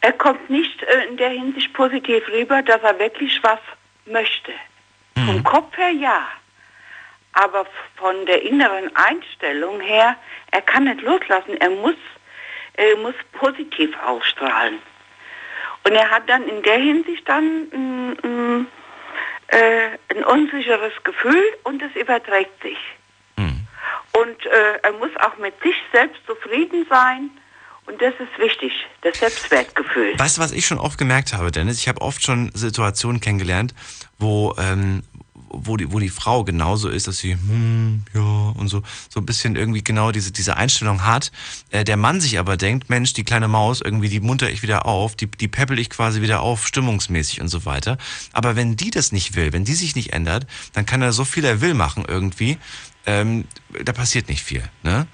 Er 0.00 0.12
kommt 0.12 0.48
nicht 0.48 0.82
äh, 0.82 1.04
in 1.08 1.16
der 1.16 1.30
Hinsicht 1.30 1.72
positiv 1.72 2.26
rüber, 2.28 2.62
dass 2.62 2.82
er 2.82 2.98
wirklich 2.98 3.38
was 3.42 3.58
möchte. 4.06 4.52
Vom 5.14 5.42
Kopf 5.44 5.76
her 5.76 5.90
ja. 5.90 6.26
Aber 7.32 7.66
von 7.96 8.24
der 8.26 8.42
inneren 8.42 8.90
Einstellung 8.96 9.80
her, 9.80 10.16
er 10.52 10.62
kann 10.62 10.84
nicht 10.84 11.02
loslassen. 11.02 11.56
Er 11.60 11.70
muss, 11.70 11.96
er 12.78 12.96
muss 12.96 13.14
positiv 13.32 13.90
ausstrahlen. 14.06 14.78
Und 15.84 15.92
er 15.92 16.10
hat 16.10 16.28
dann 16.28 16.48
in 16.48 16.62
der 16.62 16.78
Hinsicht 16.78 17.28
dann 17.28 17.44
mm, 17.70 18.26
mm, 18.26 18.66
äh, 19.48 20.14
ein 20.14 20.24
unsicheres 20.24 20.92
Gefühl 21.04 21.42
und 21.64 21.82
es 21.82 21.94
überträgt 21.94 22.62
sich. 22.62 22.78
Und 24.20 24.46
äh, 24.46 24.78
er 24.82 24.92
muss 24.92 25.10
auch 25.20 25.36
mit 25.38 25.54
sich 25.62 25.76
selbst 25.92 26.20
zufrieden 26.26 26.86
sein. 26.88 27.30
Und 27.86 28.02
das 28.02 28.12
ist 28.14 28.38
wichtig, 28.38 28.72
das 29.02 29.18
Selbstwertgefühl. 29.18 30.18
Weißt 30.18 30.36
du, 30.36 30.42
was 30.42 30.52
ich 30.52 30.66
schon 30.66 30.78
oft 30.78 30.98
gemerkt 30.98 31.32
habe, 31.32 31.50
Dennis? 31.50 31.78
Ich 31.78 31.88
habe 31.88 32.00
oft 32.02 32.22
schon 32.22 32.50
Situationen 32.52 33.20
kennengelernt, 33.20 33.74
wo, 34.18 34.54
ähm, 34.58 35.02
wo, 35.50 35.76
die, 35.76 35.92
wo 35.92 35.98
die 35.98 36.08
Frau 36.08 36.44
genauso 36.44 36.88
ist, 36.88 37.06
dass 37.08 37.18
sie, 37.18 37.32
hm, 37.32 38.02
ja, 38.14 38.20
und 38.20 38.68
so, 38.68 38.82
so 39.08 39.20
ein 39.20 39.26
bisschen 39.26 39.56
irgendwie 39.56 39.82
genau 39.82 40.12
diese, 40.12 40.32
diese 40.32 40.56
Einstellung 40.56 41.04
hat. 41.04 41.32
Äh, 41.70 41.84
der 41.84 41.96
Mann 41.96 42.20
sich 42.20 42.38
aber 42.38 42.56
denkt, 42.56 42.90
Mensch, 42.90 43.12
die 43.12 43.24
kleine 43.24 43.48
Maus, 43.48 43.80
irgendwie, 43.80 44.08
die 44.08 44.20
munter 44.20 44.50
ich 44.50 44.62
wieder 44.62 44.86
auf, 44.86 45.16
die, 45.16 45.26
die 45.26 45.48
peppel 45.48 45.78
ich 45.78 45.90
quasi 45.90 46.22
wieder 46.22 46.40
auf, 46.40 46.66
stimmungsmäßig 46.66 47.40
und 47.40 47.48
so 47.48 47.64
weiter. 47.64 47.98
Aber 48.32 48.56
wenn 48.56 48.76
die 48.76 48.90
das 48.90 49.12
nicht 49.12 49.34
will, 49.34 49.52
wenn 49.52 49.64
die 49.64 49.74
sich 49.74 49.94
nicht 49.96 50.12
ändert, 50.12 50.46
dann 50.72 50.86
kann 50.86 51.02
er 51.02 51.12
so 51.12 51.24
viel 51.24 51.44
er 51.44 51.60
will 51.60 51.74
machen 51.74 52.04
irgendwie. 52.06 52.58
Ähm, 53.06 53.46
da 53.84 53.92
passiert 53.92 54.28
nicht 54.28 54.42
viel. 54.42 54.62
Ne? 54.82 55.06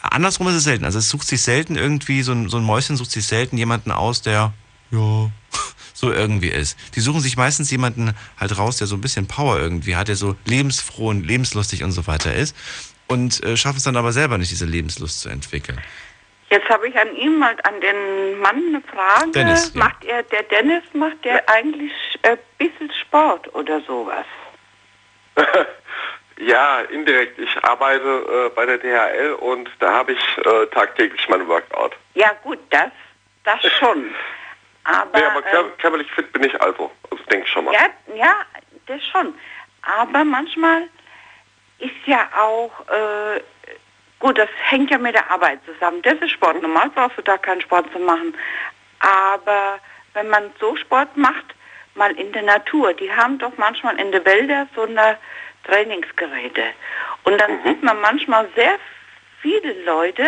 Andersrum 0.00 0.48
ist 0.48 0.54
es 0.54 0.64
selten. 0.64 0.84
Also 0.84 0.98
es 0.98 1.08
sucht 1.08 1.28
sich 1.28 1.42
selten 1.42 1.76
irgendwie, 1.76 2.22
so 2.22 2.32
ein, 2.32 2.48
so 2.48 2.56
ein 2.56 2.64
Mäuschen 2.64 2.96
sucht 2.96 3.10
sich 3.10 3.26
selten 3.26 3.58
jemanden 3.58 3.90
aus, 3.90 4.22
der 4.22 4.52
ja 4.92 5.30
so 5.94 6.12
irgendwie 6.12 6.48
ist. 6.48 6.78
Die 6.94 7.00
suchen 7.00 7.20
sich 7.20 7.36
meistens 7.36 7.70
jemanden 7.70 8.14
halt 8.38 8.58
raus, 8.58 8.78
der 8.78 8.86
so 8.86 8.96
ein 8.96 9.00
bisschen 9.00 9.26
Power 9.26 9.58
irgendwie 9.58 9.96
hat, 9.96 10.08
der 10.08 10.16
so 10.16 10.36
lebensfroh 10.44 11.08
und 11.08 11.26
lebenslustig 11.26 11.84
und 11.84 11.92
so 11.92 12.06
weiter 12.06 12.34
ist. 12.34 12.56
Und 13.08 13.42
äh, 13.44 13.56
schaffen 13.56 13.78
es 13.78 13.84
dann 13.84 13.96
aber 13.96 14.12
selber 14.12 14.38
nicht, 14.38 14.50
diese 14.50 14.64
Lebenslust 14.64 15.20
zu 15.20 15.28
entwickeln. 15.28 15.80
Jetzt 16.50 16.68
habe 16.68 16.86
ich 16.86 16.98
an 16.98 17.14
ihm 17.16 17.38
mal 17.38 17.56
an 17.64 17.80
den 17.80 18.38
Mann 18.40 18.62
eine 18.68 18.82
Frage. 18.82 19.30
Dennis, 19.32 19.72
ja. 19.74 19.80
Macht 19.80 20.04
er, 20.04 20.22
der 20.22 20.42
Dennis 20.44 20.82
macht 20.92 21.24
der 21.24 21.48
eigentlich 21.48 21.92
ein 22.22 22.38
bisschen 22.58 22.90
Sport 22.92 23.54
oder 23.54 23.80
sowas? 23.82 24.26
Ja, 26.38 26.80
indirekt. 26.80 27.38
Ich 27.38 27.64
arbeite 27.64 28.02
äh, 28.02 28.48
bei 28.56 28.66
der 28.66 28.78
DHL 28.78 29.34
und 29.34 29.70
da 29.78 29.92
habe 29.92 30.12
ich 30.12 30.38
äh, 30.38 30.66
tagtäglich 30.72 31.28
mein 31.28 31.46
Workout. 31.46 31.92
Ja 32.14 32.32
gut, 32.42 32.58
das, 32.70 32.90
das 33.44 33.60
schon. 33.78 34.06
Aber, 34.84 35.18
nee, 35.18 35.24
aber 35.24 35.42
kör 35.42 35.70
körperlich 35.78 36.10
fit 36.12 36.32
bin 36.32 36.44
ich 36.44 36.60
also. 36.60 36.90
Also 37.10 37.24
denke 37.24 37.46
ich 37.46 37.52
schon 37.52 37.64
mal. 37.64 37.72
ja, 37.74 37.88
ja, 38.14 38.34
das 38.86 39.04
schon. 39.06 39.34
Aber 39.82 40.24
manchmal 40.24 40.88
ist 41.78 42.06
ja 42.06 42.28
auch, 42.38 42.70
äh, 42.88 43.40
gut, 44.18 44.38
das 44.38 44.48
hängt 44.68 44.90
ja 44.90 44.98
mit 44.98 45.14
der 45.14 45.30
Arbeit 45.30 45.60
zusammen. 45.64 46.02
Das 46.02 46.14
ist 46.14 46.30
Sport. 46.30 46.62
Normal 46.62 46.90
brauchst 46.90 47.18
du 47.18 47.22
da 47.22 47.38
keinen 47.38 47.60
Sport 47.60 47.92
zu 47.92 47.98
machen. 47.98 48.34
Aber 49.00 49.78
wenn 50.14 50.28
man 50.28 50.52
so 50.60 50.76
Sport 50.76 51.16
macht, 51.16 51.54
mal 51.94 52.12
in 52.12 52.32
der 52.32 52.42
Natur, 52.42 52.94
die 52.94 53.12
haben 53.12 53.38
doch 53.38 53.52
manchmal 53.56 53.98
in 53.98 54.12
den 54.12 54.24
Wäldern 54.24 54.68
so 54.74 54.82
eine 54.82 55.18
Trainingsgeräte. 55.64 56.62
Und 57.24 57.40
dann 57.40 57.62
sieht 57.64 57.82
man 57.82 58.00
manchmal 58.00 58.48
sehr 58.54 58.78
viele 59.40 59.84
Leute, 59.84 60.26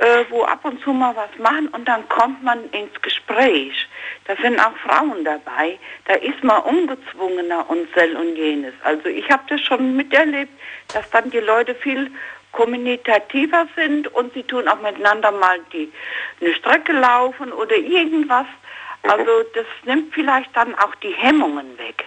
äh, 0.00 0.24
wo 0.30 0.44
ab 0.44 0.64
und 0.64 0.82
zu 0.82 0.92
mal 0.92 1.14
was 1.14 1.30
machen 1.38 1.68
und 1.68 1.86
dann 1.86 2.08
kommt 2.08 2.42
man 2.42 2.64
ins 2.70 3.00
Gespräch. 3.02 3.86
Da 4.24 4.34
sind 4.36 4.58
auch 4.58 4.74
Frauen 4.78 5.24
dabei. 5.24 5.78
Da 6.06 6.14
ist 6.14 6.42
man 6.42 6.62
ungezwungener 6.62 7.68
und 7.68 7.86
sel 7.94 8.16
und 8.16 8.34
jenes. 8.34 8.72
Also 8.82 9.10
ich 9.10 9.28
habe 9.30 9.42
das 9.48 9.60
schon 9.60 9.96
miterlebt, 9.96 10.52
dass 10.94 11.08
dann 11.10 11.30
die 11.30 11.40
Leute 11.40 11.74
viel 11.74 12.10
kommunikativer 12.52 13.68
sind 13.76 14.08
und 14.14 14.32
sie 14.32 14.42
tun 14.42 14.68
auch 14.68 14.80
miteinander 14.80 15.32
mal 15.32 15.60
die 15.72 15.92
eine 16.40 16.54
Strecke 16.54 16.92
laufen 16.92 17.52
oder 17.52 17.76
irgendwas. 17.76 18.46
Also 19.02 19.42
das 19.54 19.66
nimmt 19.84 20.14
vielleicht 20.14 20.54
dann 20.56 20.74
auch 20.76 20.94
die 20.96 21.12
Hemmungen 21.12 21.78
weg. 21.78 22.06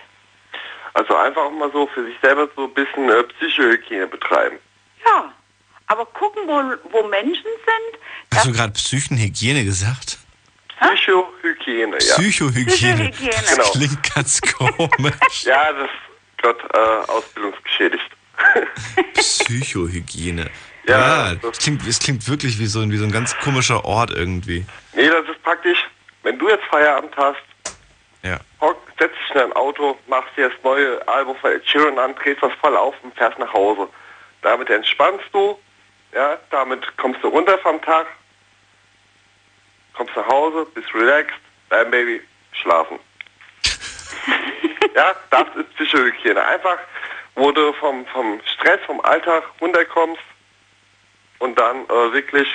Also 0.96 1.16
einfach 1.16 1.52
mal 1.52 1.72
so 1.72 1.86
für 1.88 2.06
sich 2.06 2.16
selber 2.24 2.50
so 2.56 2.64
ein 2.64 2.74
bisschen 2.74 3.10
äh, 3.10 3.24
Psychohygiene 3.24 4.08
betreiben. 4.08 4.58
Ja, 5.06 5.32
aber 5.94 6.06
gucken, 6.08 6.44
wo, 6.48 6.62
wo 6.92 7.08
Menschen 7.08 7.44
sind. 7.44 8.00
Hast 8.34 8.46
du 8.48 8.52
gerade 8.52 8.74
Psychenhygiene 8.74 9.64
gesagt? 9.64 10.18
Psychohygiene, 10.80 11.98
ja. 12.02 12.16
Psychohygiene. 12.16 12.72
Psychohygiene. 13.12 13.44
Genau. 13.50 13.72
Klingt 13.72 14.14
ganz 14.16 14.42
komisch. 14.42 15.44
Ja, 15.44 15.72
das 15.72 15.90
Gott 16.42 16.58
äh, 16.74 17.12
ausbildungsgeschädigt. 17.12 18.04
Psychohygiene. 19.14 20.50
Ja, 20.88 21.32
Ja, 21.34 21.50
es 21.50 21.60
klingt, 21.60 21.88
es 21.88 22.00
klingt 22.00 22.28
wirklich 22.28 22.60
wie 22.60 22.66
so, 22.66 22.82
ein, 22.82 22.92
wie 22.92 22.98
so 22.98 23.06
ein 23.06 23.12
ganz 23.12 23.38
komischer 23.38 23.86
Ort 23.86 24.12
irgendwie. 24.12 24.66
Nee, 24.94 25.08
das 25.08 25.30
ist 25.30 25.42
praktisch, 25.44 25.78
wenn 26.24 26.38
du 26.38 26.50
jetzt 26.50 26.66
Feierabend 26.70 27.16
hast, 27.16 27.38
Ja. 28.24 28.40
hock, 28.60 28.82
setz 29.00 29.12
dich 29.14 29.30
in 29.36 29.42
dein 29.42 29.54
Auto, 29.54 29.98
machst 30.08 30.36
dir 30.36 30.50
das 30.50 30.58
neue 30.64 31.08
Album 31.08 31.38
von 31.38 31.52
Ed 31.52 31.66
Sheeran 31.70 31.98
an, 32.00 32.16
drehst 32.16 32.42
das 32.44 32.52
voll 32.60 32.76
auf 32.76 32.96
und 33.04 33.16
fährst 33.16 33.40
nach 33.40 33.54
Hause. 33.54 33.88
Damit 34.42 34.70
entspannst 34.70 35.24
du, 35.32 35.58
ja, 36.14 36.38
damit 36.50 36.86
kommst 36.98 37.24
du 37.24 37.28
runter 37.28 37.58
vom 37.60 37.82
Tag, 37.82 38.08
kommst 39.94 40.16
nach 40.16 40.28
Hause, 40.28 40.68
bist 40.74 40.94
relaxed, 40.94 41.40
dein 41.70 41.90
Baby, 41.92 42.22
schlafen. 42.52 43.00
ja, 44.96 45.16
das 45.32 45.48
ist 45.56 45.76
Psychohygiene. 45.76 46.44
Einfach, 46.46 46.78
wo 47.36 47.52
du 47.52 47.74
vom, 47.74 48.06
vom 48.08 48.40
Stress, 48.54 48.80
vom 48.86 49.02
Alltag 49.02 49.44
runterkommst 49.60 50.22
und 51.40 51.58
dann 51.58 51.86
äh, 51.86 52.14
wirklich 52.14 52.48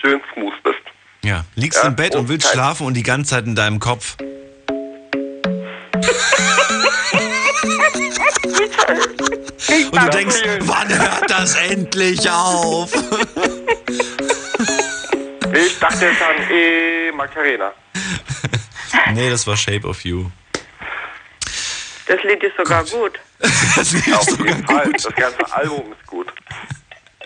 schön 0.00 0.20
smooth 0.32 0.62
bist. 0.62 0.78
Ja, 1.22 1.44
liegst 1.54 1.82
Ja, 1.82 1.88
im 1.88 1.96
Bett 1.96 2.14
und 2.14 2.22
und 2.22 2.28
willst 2.28 2.50
schlafen 2.50 2.86
und 2.86 2.94
die 2.94 3.02
ganze 3.02 3.34
Zeit 3.34 3.46
in 3.46 3.54
deinem 3.54 3.78
Kopf. 3.78 4.16
Und 9.68 10.02
du 10.02 10.10
denkst, 10.10 10.42
wann 10.60 10.88
hört 10.88 11.30
das 11.30 11.54
endlich 11.56 12.28
auf? 12.30 12.92
Ich 15.54 15.78
dachte 15.78 16.06
jetzt 16.06 16.22
an 16.22 16.50
E. 16.50 17.12
Macarena. 17.12 17.72
nee, 19.14 19.30
das 19.30 19.46
war 19.46 19.56
Shape 19.56 19.86
of 19.86 20.02
You. 20.04 20.26
Das 22.06 22.22
Lied 22.24 22.42
ist 22.42 22.56
sogar 22.56 22.84
gut. 22.84 23.18
Das 23.76 23.92
Lied 23.92 24.14
Auf 24.14 24.28
jeden 24.38 24.66
Fall. 24.66 24.92
Das 24.92 25.14
ganze 25.14 25.52
Album 25.54 25.92
ist 25.92 26.06
gut. 26.06 26.32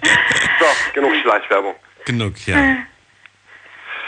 So, 0.02 0.66
genug 0.94 1.12
Schleichwerbung. 1.22 1.74
Genug, 2.04 2.34
ja. 2.46 2.56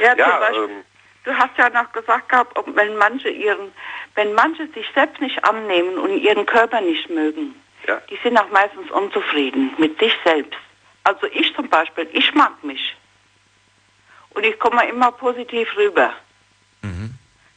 Ja, 0.01 0.11
zum 0.11 0.19
Ja, 0.19 0.39
Beispiel, 0.39 0.65
ähm, 0.65 0.85
du 1.25 1.33
hast 1.35 1.51
ja 1.57 1.71
noch 1.71 1.91
gesagt 1.93 2.29
gehabt, 2.29 2.57
ob, 2.57 2.77
wenn 2.77 2.97
manche 2.97 3.29
ihren, 3.29 3.73
wenn 4.15 4.35
manche 4.35 4.67
sich 4.69 4.87
selbst 4.95 5.21
nicht 5.21 5.43
annehmen 5.45 5.99
und 5.99 6.19
ihren 6.19 6.47
Körper 6.47 6.81
nicht 6.81 7.09
mögen, 7.11 7.55
Ja. 7.89 8.01
die 8.10 8.19
sind 8.23 8.39
auch 8.39 8.51
meistens 8.51 8.90
unzufrieden 8.90 9.74
mit 9.78 9.98
sich 9.98 10.12
selbst. 10.23 10.59
Also 11.05 11.27
ich 11.32 11.55
zum 11.55 11.69
Beispiel, 11.70 12.06
ich 12.12 12.35
mag 12.35 12.62
mich. 12.62 12.94
Und 14.31 14.44
ich 14.44 14.59
komme 14.59 14.86
immer 14.86 15.10
positiv 15.10 15.74
rüber. 15.77 16.12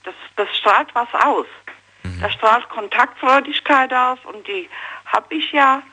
Das, 0.03 0.15
das 0.35 0.57
strahlt 0.57 0.87
was 0.93 1.09
aus. 1.13 1.45
Das 2.21 2.33
strahlt 2.33 2.67
Kontaktfreudigkeit 2.69 3.93
aus 3.93 4.19
und 4.23 4.47
die 4.47 4.69
habe 5.05 5.35
ich 5.35 5.51
ja. 5.51 5.83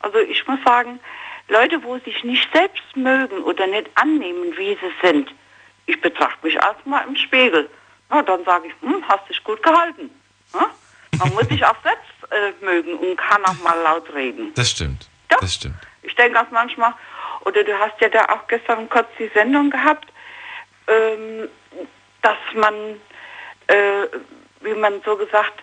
Also 0.00 0.18
ich 0.18 0.46
muss 0.46 0.58
sagen, 0.64 1.00
Leute, 1.48 1.82
wo 1.82 1.98
sich 1.98 2.22
nicht 2.22 2.48
selbst 2.52 2.96
mögen 2.96 3.42
oder 3.42 3.66
nicht 3.66 3.90
annehmen, 3.96 4.56
wie 4.56 4.78
sie 4.80 4.92
sind, 5.02 5.34
ich 5.86 6.00
betrachte 6.00 6.46
mich 6.46 6.54
erstmal 6.54 7.06
im 7.06 7.16
Spiegel. 7.16 7.68
Na, 8.08 8.22
dann 8.22 8.44
sage 8.44 8.68
ich, 8.68 8.74
hm, 8.80 9.02
hast 9.08 9.28
dich 9.28 9.42
gut 9.42 9.62
gehalten. 9.62 10.10
Hm? 10.52 10.66
Man 11.18 11.34
muss 11.34 11.48
sich 11.48 11.64
auch 11.66 11.76
selbst 11.82 12.19
äh, 12.30 12.64
mögen 12.64 12.94
und 12.94 13.16
kann 13.16 13.44
auch 13.44 13.58
mal 13.62 13.80
laut 13.82 14.12
reden. 14.14 14.52
Das 14.54 14.70
stimmt. 14.70 15.08
Das 15.28 15.54
stimmt. 15.54 15.76
Ich 16.02 16.14
denke 16.14 16.40
auch 16.40 16.50
manchmal, 16.50 16.94
oder 17.44 17.62
du 17.64 17.78
hast 17.78 18.00
ja 18.00 18.08
da 18.08 18.24
auch 18.26 18.46
gestern 18.48 18.88
kurz 18.88 19.08
die 19.18 19.30
Sendung 19.34 19.70
gehabt, 19.70 20.06
ähm, 20.86 21.48
dass 22.22 22.38
man, 22.54 22.74
äh, 23.68 24.06
wie 24.60 24.74
man 24.74 25.00
so 25.04 25.16
gesagt, 25.16 25.62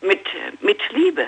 mit, 0.00 0.24
mit 0.60 0.80
Liebe, 0.90 1.26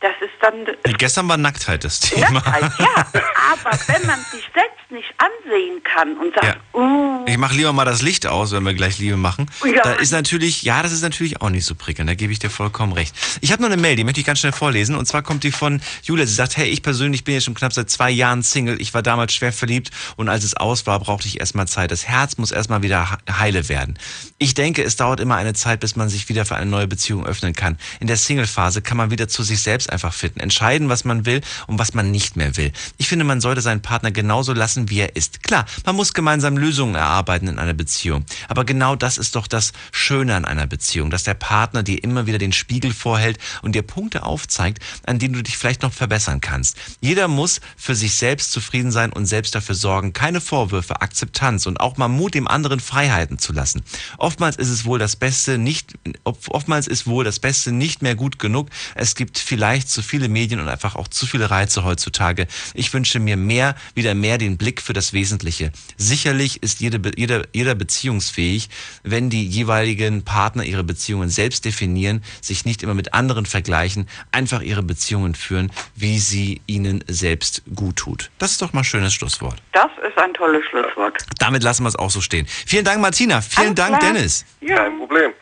das 0.00 0.12
ist 0.20 0.30
dann 0.40 0.94
Gestern 0.96 1.28
war 1.28 1.36
Nacktheit 1.36 1.84
das 1.84 2.00
Thema. 2.00 2.30
Nacktheit, 2.30 2.72
ja. 2.78 2.86
Aber 3.52 3.78
wenn 3.86 4.06
man 4.06 4.18
sich 4.30 4.44
selbst 4.54 4.90
nicht 4.90 5.12
ansehen 5.18 5.82
kann 5.82 6.16
und 6.16 6.34
sagt, 6.34 6.58
uh, 6.74 7.24
Ich 7.26 7.36
mache 7.36 7.54
lieber 7.56 7.72
mal 7.72 7.84
das 7.84 8.00
Licht 8.02 8.26
aus, 8.26 8.52
wenn 8.52 8.62
wir 8.64 8.74
gleich 8.74 8.98
Liebe 8.98 9.16
machen. 9.16 9.50
Ja. 9.64 9.82
Da 9.82 9.92
ist 9.94 10.12
natürlich, 10.12 10.62
ja, 10.62 10.82
das 10.82 10.92
ist 10.92 11.02
natürlich 11.02 11.40
auch 11.42 11.50
nicht 11.50 11.64
so 11.66 11.74
prickelnd, 11.74 12.08
da 12.08 12.14
gebe 12.14 12.32
ich 12.32 12.38
dir 12.38 12.48
vollkommen 12.50 12.92
recht. 12.92 13.14
Ich 13.40 13.52
habe 13.52 13.60
noch 13.62 13.70
eine 13.70 13.80
Mail, 13.80 13.96
die 13.96 14.04
möchte 14.04 14.20
ich 14.20 14.26
ganz 14.26 14.38
schnell 14.38 14.52
vorlesen. 14.52 14.94
Und 14.94 15.06
zwar 15.06 15.22
kommt 15.22 15.44
die 15.44 15.52
von 15.52 15.80
Julia. 16.02 16.26
Sie 16.26 16.34
sagt, 16.34 16.56
hey, 16.56 16.68
ich 16.68 16.82
persönlich 16.82 17.24
bin 17.24 17.34
jetzt 17.34 17.44
schon 17.44 17.54
knapp 17.54 17.72
seit 17.72 17.90
zwei 17.90 18.10
Jahren 18.10 18.42
Single. 18.42 18.80
Ich 18.80 18.94
war 18.94 19.02
damals 19.02 19.34
schwer 19.34 19.52
verliebt 19.52 19.90
und 20.16 20.28
als 20.28 20.44
es 20.44 20.54
aus 20.56 20.86
war, 20.86 20.98
brauchte 21.00 21.26
ich 21.26 21.40
erstmal 21.40 21.66
Zeit. 21.68 21.90
Das 21.90 22.06
Herz 22.06 22.36
muss 22.38 22.50
erstmal 22.52 22.82
wieder 22.82 23.10
he- 23.10 23.32
heile 23.32 23.68
werden. 23.68 23.98
Ich 24.38 24.54
denke, 24.54 24.82
es 24.84 24.96
dauert 24.96 25.20
immer 25.20 25.36
eine 25.36 25.52
Zeit, 25.54 25.80
bis 25.80 25.96
man 25.96 26.08
sich 26.08 26.28
wieder 26.28 26.44
für 26.46 26.54
eine 26.56 26.70
neue 26.70 26.86
Beziehung 26.86 27.26
öffnen 27.26 27.54
kann. 27.54 27.76
In 28.00 28.06
der 28.06 28.16
Single-Phase 28.16 28.80
kann 28.82 28.96
man 28.96 29.10
wieder 29.10 29.28
zu 29.28 29.42
sich 29.42 29.60
selbst 29.62 29.87
einfach 29.90 30.12
finden, 30.12 30.40
entscheiden, 30.40 30.88
was 30.88 31.04
man 31.04 31.26
will 31.26 31.40
und 31.66 31.78
was 31.78 31.94
man 31.94 32.10
nicht 32.10 32.36
mehr 32.36 32.56
will. 32.56 32.72
Ich 32.96 33.08
finde, 33.08 33.24
man 33.24 33.40
sollte 33.40 33.60
seinen 33.60 33.82
Partner 33.82 34.10
genauso 34.10 34.52
lassen, 34.52 34.90
wie 34.90 35.00
er 35.00 35.16
ist. 35.16 35.42
Klar, 35.42 35.66
man 35.84 35.96
muss 35.96 36.14
gemeinsam 36.14 36.56
Lösungen 36.56 36.94
erarbeiten 36.94 37.48
in 37.48 37.58
einer 37.58 37.74
Beziehung. 37.74 38.24
Aber 38.48 38.64
genau 38.64 38.96
das 38.96 39.18
ist 39.18 39.36
doch 39.36 39.46
das 39.46 39.72
Schöne 39.92 40.34
an 40.34 40.44
einer 40.44 40.66
Beziehung, 40.66 41.10
dass 41.10 41.24
der 41.24 41.34
Partner 41.34 41.82
dir 41.82 42.02
immer 42.02 42.26
wieder 42.26 42.38
den 42.38 42.52
Spiegel 42.52 42.92
vorhält 42.92 43.38
und 43.62 43.74
dir 43.74 43.82
Punkte 43.82 44.24
aufzeigt, 44.24 44.82
an 45.06 45.18
denen 45.18 45.34
du 45.34 45.42
dich 45.42 45.56
vielleicht 45.56 45.82
noch 45.82 45.92
verbessern 45.92 46.40
kannst. 46.40 46.76
Jeder 47.00 47.28
muss 47.28 47.60
für 47.76 47.94
sich 47.94 48.14
selbst 48.14 48.52
zufrieden 48.52 48.90
sein 48.90 49.12
und 49.12 49.26
selbst 49.26 49.54
dafür 49.54 49.74
sorgen. 49.74 50.12
Keine 50.12 50.40
Vorwürfe, 50.40 51.00
Akzeptanz 51.00 51.66
und 51.66 51.80
auch 51.80 51.96
mal 51.96 52.08
Mut, 52.08 52.34
dem 52.34 52.48
anderen 52.48 52.80
Freiheiten 52.80 53.38
zu 53.38 53.52
lassen. 53.52 53.82
Oftmals 54.18 54.56
ist 54.56 54.70
es 54.70 54.84
wohl 54.84 54.98
das 54.98 55.16
Beste 55.16 55.58
nicht, 55.58 55.94
oftmals 56.24 56.86
ist 56.88 57.06
wohl 57.06 57.24
das 57.24 57.38
Beste 57.38 57.72
nicht 57.72 58.02
mehr 58.02 58.14
gut 58.14 58.38
genug. 58.38 58.68
Es 58.94 59.14
gibt 59.14 59.38
vielleicht 59.38 59.77
zu 59.86 60.02
viele 60.02 60.28
Medien 60.28 60.60
und 60.60 60.68
einfach 60.68 60.96
auch 60.96 61.08
zu 61.08 61.26
viele 61.26 61.50
Reize 61.50 61.84
heutzutage. 61.84 62.46
Ich 62.74 62.92
wünsche 62.92 63.20
mir 63.20 63.36
mehr, 63.36 63.76
wieder 63.94 64.14
mehr 64.14 64.38
den 64.38 64.56
Blick 64.56 64.82
für 64.82 64.92
das 64.92 65.12
Wesentliche. 65.12 65.72
Sicherlich 65.96 66.62
ist 66.62 66.80
jede, 66.80 67.00
jeder, 67.16 67.44
jeder 67.52 67.74
beziehungsfähig, 67.74 68.68
wenn 69.02 69.30
die 69.30 69.46
jeweiligen 69.46 70.24
Partner 70.24 70.64
ihre 70.64 70.84
Beziehungen 70.84 71.28
selbst 71.28 71.64
definieren, 71.64 72.22
sich 72.40 72.64
nicht 72.64 72.82
immer 72.82 72.94
mit 72.94 73.14
anderen 73.14 73.46
vergleichen, 73.46 74.08
einfach 74.32 74.62
ihre 74.62 74.82
Beziehungen 74.82 75.34
führen, 75.34 75.70
wie 75.94 76.18
sie 76.18 76.60
ihnen 76.66 77.04
selbst 77.06 77.62
gut 77.74 77.96
tut. 77.96 78.30
Das 78.38 78.52
ist 78.52 78.62
doch 78.62 78.72
mal 78.72 78.80
ein 78.80 78.84
schönes 78.84 79.14
Schlusswort. 79.14 79.62
das 79.72 79.90
ist 80.06 80.18
ein 80.18 80.34
tolles 80.34 80.64
Schlusswort. 80.70 81.14
Damit 81.38 81.62
lassen 81.62 81.84
wir 81.84 81.88
es 81.88 81.96
auch 81.96 82.10
so 82.10 82.20
stehen. 82.20 82.46
Vielen 82.46 82.84
Dank, 82.84 83.00
Martina. 83.00 83.40
Vielen 83.40 83.74
Dank, 83.74 83.98
klar. 83.98 84.12
Dennis. 84.12 84.44
Kein 84.66 84.98
Problem. 84.98 85.32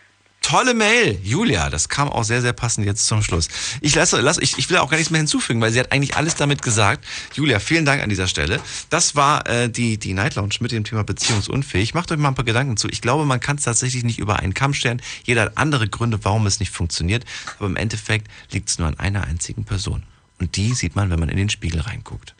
Tolle 0.47 0.75
Mail, 0.75 1.19
Julia. 1.25 1.71
Das 1.71 1.89
kam 1.89 2.09
auch 2.09 2.23
sehr, 2.23 2.41
sehr 2.41 2.53
passend 2.53 2.87
jetzt 2.87 3.05
zum 3.09 3.21
Schluss. 3.21 3.49
Ich 3.81 3.97
lasse, 3.97 4.21
lasse, 4.21 4.41
ich, 4.41 4.57
ich 4.59 4.71
will 4.71 4.77
auch 4.77 4.89
gar 4.89 4.97
nichts 4.97 5.11
mehr 5.11 5.19
hinzufügen, 5.19 5.61
weil 5.61 5.73
sie 5.73 5.81
hat 5.81 5.91
eigentlich 5.91 6.17
alles 6.17 6.37
damit 6.37 6.63
gesagt. 6.63 7.05
Julia, 7.35 7.59
vielen 7.59 7.85
Dank 7.85 8.01
an 8.01 8.09
dieser 8.09 8.29
Stelle. 8.29 8.61
Das 8.89 9.17
war 9.17 9.45
äh, 9.49 9.69
die, 9.69 9.99
die 9.99 10.15
Night 10.15 10.37
Lounge 10.37 10.55
mit 10.61 10.71
dem 10.71 10.85
Thema 10.85 11.03
beziehungsunfähig. 11.03 11.95
Macht 11.95 12.13
euch 12.13 12.19
mal 12.19 12.29
ein 12.29 12.37
paar 12.37 12.45
Gedanken 12.45 12.77
zu. 12.77 12.89
Ich 12.89 13.01
glaube, 13.01 13.25
man 13.25 13.41
kann 13.41 13.57
es 13.57 13.65
tatsächlich 13.65 14.05
nicht 14.05 14.21
über 14.21 14.37
einen 14.37 14.55
Kamm 14.55 14.73
stellen. 14.73 15.03
Jeder 15.25 15.43
hat 15.43 15.59
andere 15.59 15.89
Gründe, 15.89 16.21
warum 16.23 16.47
es 16.47 16.61
nicht 16.61 16.71
funktioniert. 16.71 17.25
Aber 17.59 17.67
im 17.67 17.75
Endeffekt 17.75 18.31
liegt 18.53 18.69
es 18.69 18.79
nur 18.79 18.87
an 18.87 19.01
einer 19.01 19.25
einzigen 19.25 19.65
Person. 19.65 20.05
Und 20.39 20.55
die 20.55 20.75
sieht 20.75 20.95
man, 20.95 21.11
wenn 21.11 21.19
man 21.19 21.29
in 21.29 21.39
den 21.39 21.51
Spiegel 21.51 21.81
reinguckt. 21.81 22.37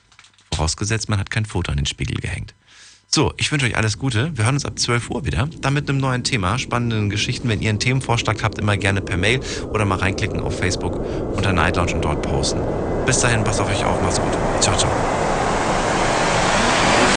Vorausgesetzt, 0.53 1.09
man 1.09 1.19
hat 1.19 1.31
kein 1.31 1.45
Foto 1.45 1.73
an 1.73 1.77
den 1.77 1.87
Spiegel 1.87 2.19
gehängt. 2.19 2.55
So, 3.17 3.33
ich 3.39 3.51
wünsche 3.51 3.65
euch 3.65 3.79
alles 3.79 3.99
Gute. 3.99 4.31
Wir 4.35 4.45
hören 4.45 4.57
uns 4.57 4.67
ab 4.67 4.79
12 4.79 5.09
Uhr 5.09 5.25
wieder. 5.25 5.49
Dann 5.63 5.73
mit 5.73 5.89
einem 5.89 5.97
neuen 5.97 6.23
Thema, 6.23 6.59
spannenden 6.59 7.09
Geschichten. 7.09 7.49
Wenn 7.49 7.63
ihr 7.63 7.71
einen 7.71 7.79
Themenvorschlag 7.79 8.43
habt, 8.43 8.59
immer 8.59 8.77
gerne 8.77 9.01
per 9.01 9.17
Mail 9.17 9.41
oder 9.73 9.87
mal 9.87 9.97
reinklicken 9.97 10.41
auf 10.41 10.59
Facebook 10.59 11.01
unter 11.35 11.55
Night 11.55 11.77
Lounge 11.77 11.95
und 11.95 12.05
dort 12.05 12.21
posten. 12.21 12.61
Bis 13.07 13.21
dahin, 13.21 13.43
passt 13.43 13.59
auf 13.63 13.71
euch 13.71 13.83
auf. 13.87 14.03
Macht's 14.03 14.21
gut. 14.21 14.33
Ciao, 14.61 14.77
ciao. 14.77 14.91